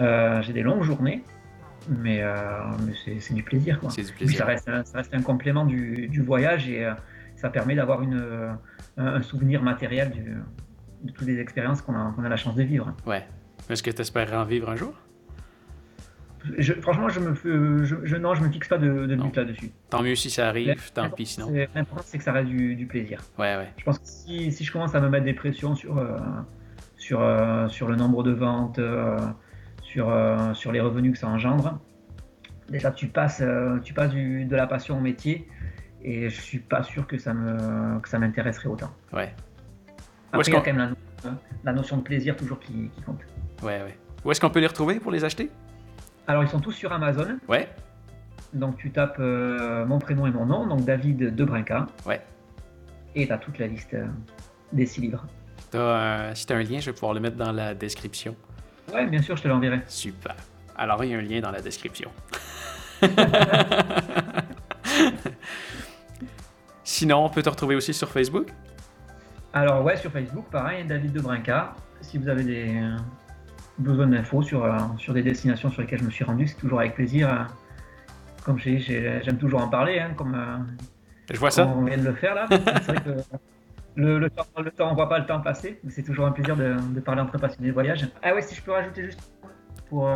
Euh, 0.00 0.42
j'ai 0.42 0.52
des 0.52 0.62
longues 0.62 0.82
journées, 0.82 1.22
mais, 1.88 2.22
euh, 2.22 2.34
mais 2.86 3.20
c'est 3.20 3.34
du 3.34 3.42
plaisir. 3.42 3.80
Quoi. 3.80 3.90
Du 3.90 4.02
plaisir. 4.12 4.38
ça, 4.38 4.44
reste, 4.44 4.64
ça 4.84 4.98
reste 4.98 5.14
un 5.14 5.22
complément 5.22 5.64
du, 5.64 6.08
du 6.08 6.22
voyage 6.22 6.68
et 6.68 6.84
euh, 6.84 6.92
ça 7.36 7.50
permet 7.50 7.74
d'avoir 7.74 8.02
une, 8.02 8.56
un 8.96 9.22
souvenir 9.22 9.62
matériel 9.62 10.10
du, 10.10 10.36
de 11.02 11.12
toutes 11.12 11.26
les 11.26 11.38
expériences 11.38 11.82
qu'on 11.82 11.94
a, 11.94 12.14
a, 12.16 12.28
la 12.28 12.36
chance 12.36 12.54
de 12.54 12.62
vivre. 12.62 12.94
Ouais. 13.06 13.26
Est-ce 13.68 13.82
que 13.82 13.90
tu 13.90 14.00
espères 14.00 14.32
en 14.32 14.44
vivre 14.44 14.70
un 14.70 14.76
jour? 14.76 14.94
Franchement, 16.80 17.08
je 17.08 17.20
me, 17.20 17.84
je, 17.84 18.16
non, 18.16 18.34
je 18.34 18.42
me 18.42 18.50
fixe 18.50 18.68
pas 18.68 18.78
de, 18.78 19.14
but 19.14 19.36
là-dessus. 19.36 19.70
Tant 19.90 20.02
mieux 20.02 20.16
si 20.16 20.28
ça 20.28 20.48
arrive, 20.48 20.92
tant 20.92 21.08
pis 21.08 21.26
sinon. 21.26 21.52
L'important, 21.74 22.02
c'est 22.04 22.18
que 22.18 22.24
ça 22.24 22.32
reste 22.32 22.48
du, 22.48 22.86
plaisir. 22.86 23.20
Ouais, 23.38 23.56
ouais. 23.56 23.68
Je 23.76 23.84
pense 23.84 23.98
que 23.98 24.06
si, 24.06 24.50
si, 24.50 24.64
je 24.64 24.72
commence 24.72 24.94
à 24.94 25.00
me 25.00 25.08
mettre 25.08 25.24
des 25.24 25.34
pressions 25.34 25.76
sur, 25.76 25.98
euh, 25.98 26.18
sur, 26.96 27.20
euh, 27.20 27.68
sur 27.68 27.88
le 27.88 27.94
nombre 27.96 28.24
de 28.24 28.32
ventes, 28.32 28.80
euh, 28.80 29.18
sur, 29.92 30.12
sur 30.54 30.72
les 30.72 30.80
revenus 30.80 31.12
que 31.12 31.18
ça 31.18 31.28
engendre, 31.28 31.80
déjà 32.68 32.90
tu 32.90 33.08
passes, 33.08 33.42
tu 33.84 33.92
passes 33.92 34.10
du, 34.10 34.44
de 34.44 34.56
la 34.56 34.66
passion 34.66 34.96
au 34.96 35.00
métier 35.00 35.46
et 36.02 36.28
je 36.28 36.40
suis 36.40 36.58
pas 36.58 36.82
sûr 36.82 37.06
que 37.06 37.18
ça 37.18 37.32
me 37.32 38.00
que 38.00 38.08
ça 38.08 38.18
m'intéresserait 38.18 38.68
autant. 38.68 38.90
Ouais. 39.12 39.34
Après, 40.32 40.50
il 40.50 40.52
y 40.52 40.56
a 40.56 40.60
quand 40.60 40.72
même 40.72 40.94
la, 41.64 41.72
notion 41.72 41.98
de 41.98 42.02
plaisir 42.02 42.36
toujours 42.36 42.58
qui, 42.58 42.88
qui 42.94 43.02
compte. 43.02 43.20
Ouais, 43.62 43.82
ouais. 43.82 43.96
Où 44.24 44.30
est-ce 44.30 44.40
qu'on 44.40 44.50
peut 44.50 44.60
les 44.60 44.66
retrouver 44.66 44.98
pour 44.98 45.12
les 45.12 45.24
acheter? 45.24 45.50
Alors, 46.26 46.42
ils 46.42 46.48
sont 46.48 46.60
tous 46.60 46.72
sur 46.72 46.92
Amazon. 46.92 47.38
Ouais. 47.48 47.68
Donc, 48.54 48.78
tu 48.78 48.90
tapes 48.90 49.16
euh, 49.18 49.84
mon 49.84 49.98
prénom 49.98 50.26
et 50.26 50.30
mon 50.30 50.46
nom, 50.46 50.66
donc 50.66 50.84
David 50.84 51.34
Debrinca. 51.34 51.86
Ouais. 52.06 52.22
Et 53.14 53.26
tu 53.26 53.32
as 53.32 53.38
toute 53.38 53.58
la 53.58 53.66
liste 53.66 53.92
euh, 53.94 54.06
des 54.72 54.86
six 54.86 55.02
livres. 55.02 55.26
si 56.34 56.46
tu 56.46 56.52
as 56.52 56.56
un 56.56 56.62
lien, 56.62 56.80
je 56.80 56.86
vais 56.86 56.92
pouvoir 56.92 57.12
le 57.12 57.20
mettre 57.20 57.36
dans 57.36 57.52
la 57.52 57.74
description. 57.74 58.34
Ouais, 58.92 59.06
bien 59.06 59.22
sûr, 59.22 59.36
je 59.36 59.42
te 59.42 59.48
l'enverrai. 59.48 59.80
Super. 59.86 60.36
Alors, 60.76 61.02
il 61.04 61.10
y 61.10 61.14
a 61.14 61.18
un 61.18 61.22
lien 61.22 61.40
dans 61.40 61.50
la 61.50 61.60
description. 61.60 62.10
Sinon, 66.84 67.24
on 67.24 67.30
peut 67.30 67.42
te 67.42 67.48
retrouver 67.48 67.74
aussi 67.74 67.94
sur 67.94 68.08
Facebook? 68.10 68.48
Alors, 69.52 69.84
ouais, 69.84 69.96
sur 69.96 70.10
Facebook, 70.10 70.46
pareil, 70.50 70.84
David 70.84 71.12
Debrinca. 71.12 71.74
Si 72.00 72.18
vous 72.18 72.28
avez 72.28 72.44
des, 72.44 72.82
besoin 73.78 74.06
d'infos 74.06 74.42
sur, 74.42 74.64
euh, 74.64 74.78
sur 74.98 75.14
des 75.14 75.22
destinations 75.22 75.70
sur 75.70 75.82
lesquelles 75.82 76.00
je 76.00 76.04
me 76.04 76.10
suis 76.10 76.24
rendu, 76.24 76.46
c'est 76.46 76.56
toujours 76.56 76.80
avec 76.80 76.94
plaisir. 76.94 77.28
Euh, 77.28 77.44
comme 78.44 78.58
j'aime 78.58 79.38
toujours 79.38 79.62
en 79.62 79.68
parler, 79.68 80.00
hein, 80.00 80.12
comme, 80.16 80.34
euh, 80.34 80.58
je 81.32 81.38
vois 81.38 81.50
ça. 81.50 81.66
on 81.66 81.84
vient 81.84 81.96
de 81.96 82.02
le 82.02 82.14
faire 82.14 82.34
là. 82.34 82.48
le, 83.94 84.18
le, 84.18 84.30
temps, 84.30 84.46
le 84.58 84.70
temps, 84.70 84.90
on 84.90 84.94
voit 84.94 85.08
pas 85.08 85.18
le 85.18 85.26
temps 85.26 85.40
passer, 85.40 85.80
mais 85.84 85.90
c'est 85.90 86.02
toujours 86.02 86.26
un 86.26 86.32
plaisir 86.32 86.56
de, 86.56 86.76
de, 86.94 87.00
parler 87.00 87.20
entre 87.20 87.38
passionnés 87.38 87.68
de 87.68 87.72
voyage. 87.72 88.08
Ah 88.22 88.34
ouais, 88.34 88.42
si 88.42 88.54
je 88.54 88.62
peux 88.62 88.72
rajouter 88.72 89.04
juste 89.04 89.20
pour. 89.88 90.08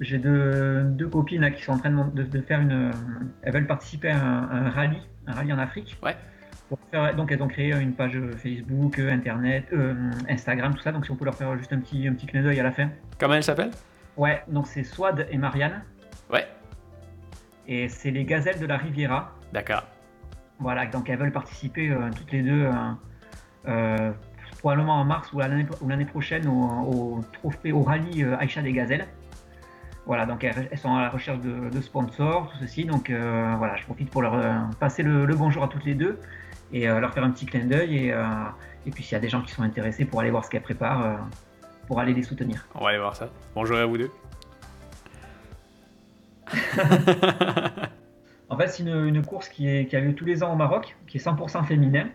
j'ai 0.00 0.18
deux, 0.18 0.82
deux, 0.82 1.08
copines 1.08 1.52
qui 1.52 1.62
sont 1.62 1.72
en 1.72 1.78
train 1.78 1.90
de, 1.90 2.22
de, 2.22 2.40
faire 2.40 2.60
une. 2.60 2.92
elles 3.42 3.52
veulent 3.52 3.66
participer 3.66 4.10
à 4.10 4.18
un, 4.18 4.66
un, 4.66 4.70
rallye, 4.70 5.02
un 5.26 5.32
rallye 5.32 5.52
en 5.52 5.58
Afrique. 5.58 5.98
Ouais 6.02 6.16
donc 7.16 7.30
elles 7.30 7.42
ont 7.42 7.48
créé 7.48 7.72
une 7.72 7.92
page 7.92 8.18
Facebook, 8.42 8.98
Internet, 8.98 9.66
euh, 9.72 9.94
Instagram, 10.28 10.74
tout 10.74 10.82
ça. 10.82 10.92
Donc 10.92 11.04
si 11.04 11.10
on 11.10 11.16
peut 11.16 11.24
leur 11.24 11.34
faire 11.34 11.56
juste 11.56 11.72
un 11.72 11.80
petit, 11.80 12.06
un 12.08 12.14
petit 12.14 12.26
clin 12.26 12.42
d'œil 12.42 12.60
à 12.60 12.62
la 12.62 12.72
fin. 12.72 12.90
Comment 13.18 13.34
elles 13.34 13.44
s'appellent? 13.44 13.70
Ouais, 14.16 14.42
donc 14.48 14.66
c'est 14.66 14.82
Swad 14.82 15.26
et 15.30 15.38
Marianne. 15.38 15.82
Ouais. 16.32 16.46
Et 17.68 17.88
c'est 17.88 18.10
les 18.10 18.24
gazelles 18.24 18.58
de 18.58 18.66
la 18.66 18.76
Riviera. 18.76 19.32
D'accord. 19.52 19.84
Voilà, 20.58 20.86
donc 20.86 21.10
elles 21.10 21.18
veulent 21.18 21.32
participer 21.32 21.90
euh, 21.90 22.10
toutes 22.16 22.32
les 22.32 22.42
deux, 22.42 22.68
euh, 23.68 24.12
probablement 24.58 25.00
en 25.00 25.04
mars 25.04 25.32
ou 25.32 25.40
l'année 25.40 26.04
prochaine 26.06 26.46
au, 26.48 27.20
trophée, 27.32 27.72
au 27.72 27.82
rallye 27.82 28.24
Aïcha 28.38 28.62
des 28.62 28.72
gazelles. 28.72 29.06
Voilà, 30.06 30.24
donc 30.24 30.44
elles, 30.44 30.78
sont 30.78 30.94
à 30.94 31.02
la 31.02 31.10
recherche 31.10 31.40
de, 31.40 31.80
sponsors, 31.80 32.50
tout 32.50 32.58
ceci. 32.58 32.84
Donc 32.84 33.10
voilà, 33.10 33.76
je 33.76 33.84
profite 33.84 34.10
pour 34.10 34.22
leur 34.22 34.70
passer 34.78 35.02
le, 35.02 35.26
bonjour 35.34 35.64
à 35.64 35.68
toutes 35.68 35.84
les 35.84 35.94
deux 35.94 36.18
et 36.72 36.88
euh, 36.88 37.00
leur 37.00 37.12
faire 37.12 37.24
un 37.24 37.30
petit 37.30 37.46
clin 37.46 37.64
d'œil. 37.64 37.96
Et, 37.96 38.12
euh, 38.12 38.24
et 38.86 38.90
puis 38.90 39.02
s'il 39.02 39.12
y 39.12 39.16
a 39.16 39.20
des 39.20 39.28
gens 39.28 39.42
qui 39.42 39.52
sont 39.52 39.62
intéressés 39.62 40.04
pour 40.04 40.20
aller 40.20 40.30
voir 40.30 40.44
ce 40.44 40.50
qu'elles 40.50 40.62
préparent, 40.62 41.04
euh, 41.04 41.16
pour 41.86 42.00
aller 42.00 42.12
les 42.14 42.22
soutenir. 42.22 42.66
On 42.74 42.84
va 42.84 42.90
aller 42.90 42.98
voir 42.98 43.16
ça. 43.16 43.30
Bonjour 43.54 43.76
à 43.76 43.86
vous 43.86 43.98
deux. 43.98 44.10
en 48.48 48.56
fait, 48.56 48.68
c'est 48.68 48.82
une, 48.82 49.22
course 49.24 49.48
qui, 49.48 49.68
est, 49.68 49.86
qui, 49.86 49.96
a 49.96 50.00
lieu 50.00 50.14
tous 50.14 50.24
les 50.24 50.42
ans 50.42 50.52
au 50.52 50.56
Maroc, 50.56 50.96
qui 51.06 51.16
est 51.16 51.24
100% 51.24 51.64
féminin. 51.64 52.08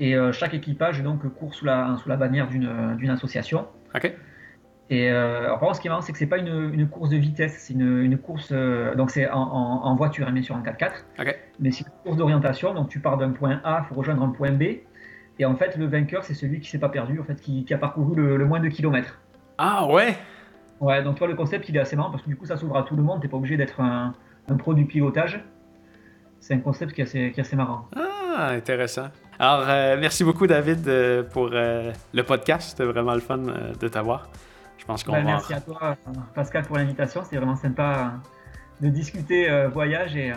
Et 0.00 0.14
chaque 0.32 0.54
équipage 0.54 1.02
donc 1.02 1.26
court 1.34 1.54
sous 1.54 1.64
la, 1.64 1.96
sous 2.00 2.08
la 2.08 2.16
bannière 2.16 2.46
d'une 2.48 3.10
association. 3.10 3.66
Ok. 3.94 4.14
Et 4.90 5.10
euh, 5.10 5.44
alors, 5.44 5.76
ce 5.76 5.80
qui 5.80 5.86
est 5.86 5.90
marrant, 5.90 6.00
c'est 6.00 6.12
que 6.12 6.18
c'est 6.18 6.26
pas 6.26 6.38
une, 6.38 6.72
une, 6.72 6.88
course 6.88 7.10
de 7.10 7.16
vitesse, 7.16 7.56
c'est 7.58 7.74
une, 7.74 8.02
une, 8.02 8.16
course. 8.16 8.50
Euh, 8.52 8.94
donc, 8.94 9.10
c'est 9.10 9.28
en, 9.28 9.38
en, 9.38 9.94
voiture, 9.96 10.26
hein, 10.26 10.32
bien 10.32 10.42
sûr, 10.42 10.54
en 10.54 10.62
4x4. 10.62 10.92
Mais 11.60 11.70
c'est 11.70 11.84
une 11.84 11.92
course 12.02 12.16
d'orientation. 12.16 12.72
Donc, 12.72 12.88
tu 12.88 12.98
pars 13.00 13.18
d'un 13.18 13.30
point 13.30 13.60
A, 13.64 13.82
il 13.84 13.88
faut 13.88 13.94
rejoindre 13.94 14.22
un 14.22 14.30
point 14.30 14.50
B. 14.50 14.62
Et 15.38 15.44
en 15.44 15.54
fait, 15.56 15.76
le 15.76 15.86
vainqueur, 15.86 16.24
c'est 16.24 16.34
celui 16.34 16.60
qui 16.60 16.70
s'est 16.70 16.78
pas 16.78 16.88
perdu, 16.88 17.20
en 17.20 17.24
fait, 17.24 17.38
qui, 17.40 17.64
qui 17.64 17.74
a 17.74 17.78
parcouru 17.78 18.16
le, 18.16 18.44
moins 18.46 18.60
de 18.60 18.68
kilomètres. 18.68 19.20
Ah 19.58 19.86
ouais 19.86 20.16
Ouais, 20.80 21.02
donc 21.02 21.16
toi, 21.16 21.26
le 21.26 21.34
concept, 21.34 21.68
il 21.68 21.76
est 21.76 21.80
assez 21.80 21.96
marrant 21.96 22.10
parce 22.10 22.22
que 22.22 22.28
du 22.28 22.36
coup, 22.36 22.46
ça 22.46 22.56
s'ouvre 22.56 22.76
à 22.78 22.84
tout 22.84 22.96
le 22.96 23.02
monde. 23.02 23.20
T'es 23.20 23.28
pas 23.28 23.36
obligé 23.36 23.56
d'être 23.56 23.80
un, 23.80 24.14
un, 24.48 24.56
pro 24.56 24.74
du 24.74 24.84
pilotage. 24.84 25.40
C'est 26.40 26.54
un 26.54 26.60
concept 26.60 26.92
qui 26.92 27.00
est 27.00 27.04
assez, 27.04 27.32
qui 27.32 27.40
est 27.40 27.42
assez 27.42 27.56
marrant. 27.56 27.88
Ah, 27.96 28.50
intéressant. 28.50 29.08
Alors, 29.38 29.64
euh, 29.68 29.96
merci 30.00 30.24
beaucoup, 30.24 30.46
David, 30.46 30.84
pour 31.32 31.48
le 31.48 32.22
podcast. 32.22 32.70
C'était 32.70 32.84
vraiment 32.84 33.14
le 33.14 33.20
fun 33.20 33.38
de 33.38 33.88
t'avoir. 33.88 34.28
Ben, 35.06 35.22
merci 35.22 35.52
à 35.52 35.60
toi, 35.60 35.96
Pascal, 36.34 36.64
pour 36.64 36.78
l'invitation. 36.78 37.22
C'était 37.22 37.36
vraiment 37.36 37.56
sympa 37.56 38.14
de 38.80 38.88
discuter 38.88 39.50
euh, 39.50 39.68
voyage 39.68 40.16
et, 40.16 40.32
euh, 40.32 40.36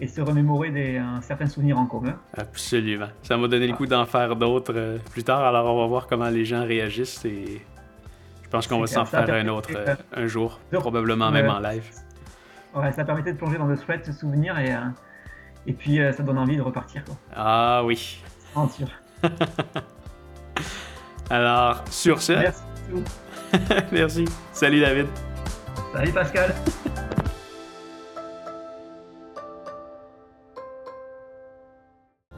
et 0.00 0.06
se 0.06 0.20
remémorer 0.22 0.70
des, 0.70 0.96
euh, 0.96 1.20
certains 1.20 1.46
souvenirs 1.46 1.78
en 1.78 1.84
commun. 1.84 2.16
Absolument. 2.36 3.08
Ça 3.22 3.36
m'a 3.36 3.48
donné 3.48 3.66
le 3.66 3.74
coup 3.74 3.86
d'en 3.86 4.06
faire 4.06 4.34
d'autres 4.34 4.72
euh, 4.74 4.98
plus 5.10 5.24
tard, 5.24 5.44
alors 5.44 5.74
on 5.74 5.80
va 5.80 5.86
voir 5.86 6.06
comment 6.06 6.30
les 6.30 6.44
gens 6.44 6.64
réagissent 6.64 7.24
et 7.26 7.60
je 8.42 8.48
pense 8.48 8.66
qu'on 8.66 8.80
va 8.80 8.86
s'en 8.86 9.04
faire 9.04 9.28
un 9.28 9.48
autre 9.48 9.70
euh, 9.76 9.94
un 10.14 10.26
jour, 10.26 10.58
Donc, 10.72 10.80
probablement 10.80 11.30
même 11.30 11.46
euh, 11.46 11.52
en 11.52 11.58
live. 11.60 11.84
Ouais, 12.74 12.92
ça 12.92 13.04
permettait 13.04 13.32
de 13.32 13.38
plonger 13.38 13.58
dans 13.58 13.66
de 13.66 13.76
chouettes 13.76 14.12
souvenirs 14.12 14.58
et, 14.58 14.72
euh, 14.72 14.78
et 15.66 15.72
puis 15.72 16.00
euh, 16.00 16.12
ça 16.12 16.22
donne 16.22 16.38
envie 16.38 16.56
de 16.56 16.62
repartir. 16.62 17.04
Quoi. 17.04 17.16
Ah 17.34 17.82
oui. 17.84 18.22
Aventure. 18.54 18.88
Alors, 21.30 21.84
sur 21.90 22.22
ce, 22.22 22.32
Merci. 22.32 22.62
merci. 23.92 24.24
Salut 24.52 24.80
David. 24.80 25.06
Salut 25.92 26.12
Pascal. 26.12 26.54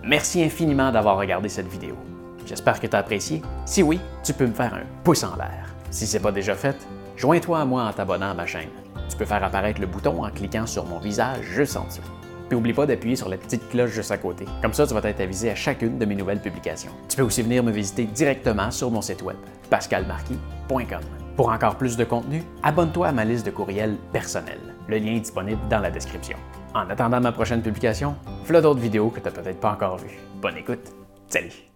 Merci 0.04 0.42
infiniment 0.42 0.90
d'avoir 0.90 1.16
regardé 1.16 1.48
cette 1.48 1.68
vidéo. 1.68 1.96
J'espère 2.44 2.80
que 2.80 2.86
tu 2.86 2.96
as 2.96 2.98
apprécié. 2.98 3.40
Si 3.64 3.82
oui, 3.82 4.00
tu 4.22 4.34
peux 4.34 4.46
me 4.46 4.52
faire 4.52 4.74
un 4.74 4.82
pouce 5.04 5.24
en 5.24 5.36
l'air. 5.36 5.74
Si 5.90 6.06
ce 6.06 6.16
n'est 6.16 6.22
pas 6.22 6.32
déjà 6.32 6.54
fait, 6.54 6.76
joins-toi 7.16 7.60
à 7.60 7.64
moi 7.64 7.84
en 7.84 7.92
t'abonnant 7.92 8.30
à 8.30 8.34
ma 8.34 8.44
chaîne. 8.44 8.68
Tu 9.12 9.18
peux 9.18 9.26
faire 9.26 9.44
apparaître 9.44 9.78
le 9.78 9.86
bouton 9.86 10.24
en 10.24 10.30
cliquant 10.30 10.64
sur 10.64 10.86
mon 10.86 10.98
visage 10.98 11.42
juste 11.42 11.76
en 11.76 11.84
dessous. 11.84 12.00
Puis 12.48 12.56
n'oublie 12.56 12.72
pas 12.72 12.86
d'appuyer 12.86 13.14
sur 13.14 13.28
la 13.28 13.36
petite 13.36 13.68
cloche 13.68 13.90
juste 13.90 14.10
à 14.10 14.16
côté. 14.16 14.46
Comme 14.62 14.72
ça, 14.72 14.86
tu 14.86 14.94
vas 14.94 15.06
être 15.06 15.20
avisé 15.20 15.50
à 15.50 15.54
chacune 15.54 15.98
de 15.98 16.06
mes 16.06 16.14
nouvelles 16.14 16.40
publications. 16.40 16.92
Tu 17.10 17.18
peux 17.18 17.22
aussi 17.22 17.42
venir 17.42 17.62
me 17.62 17.70
visiter 17.70 18.06
directement 18.06 18.70
sur 18.70 18.90
mon 18.90 19.02
site 19.02 19.20
web, 19.20 19.36
pascalmarquis.com. 19.68 21.02
Pour 21.36 21.50
encore 21.50 21.76
plus 21.76 21.98
de 21.98 22.04
contenu, 22.04 22.42
abonne-toi 22.62 23.08
à 23.08 23.12
ma 23.12 23.26
liste 23.26 23.44
de 23.44 23.50
courriels 23.50 23.98
personnels. 24.14 24.74
Le 24.88 24.96
lien 24.96 25.12
est 25.12 25.20
disponible 25.20 25.60
dans 25.68 25.80
la 25.80 25.90
description. 25.90 26.38
En 26.74 26.88
attendant 26.88 27.20
ma 27.20 27.32
prochaine 27.32 27.60
publication, 27.60 28.16
voilà 28.44 28.62
d'autres 28.62 28.80
vidéos 28.80 29.10
que 29.10 29.20
tu 29.20 29.26
n'as 29.26 29.30
peut-être 29.30 29.60
pas 29.60 29.72
encore 29.72 29.98
vues. 29.98 30.18
Bonne 30.40 30.56
écoute. 30.56 30.90
Salut! 31.28 31.71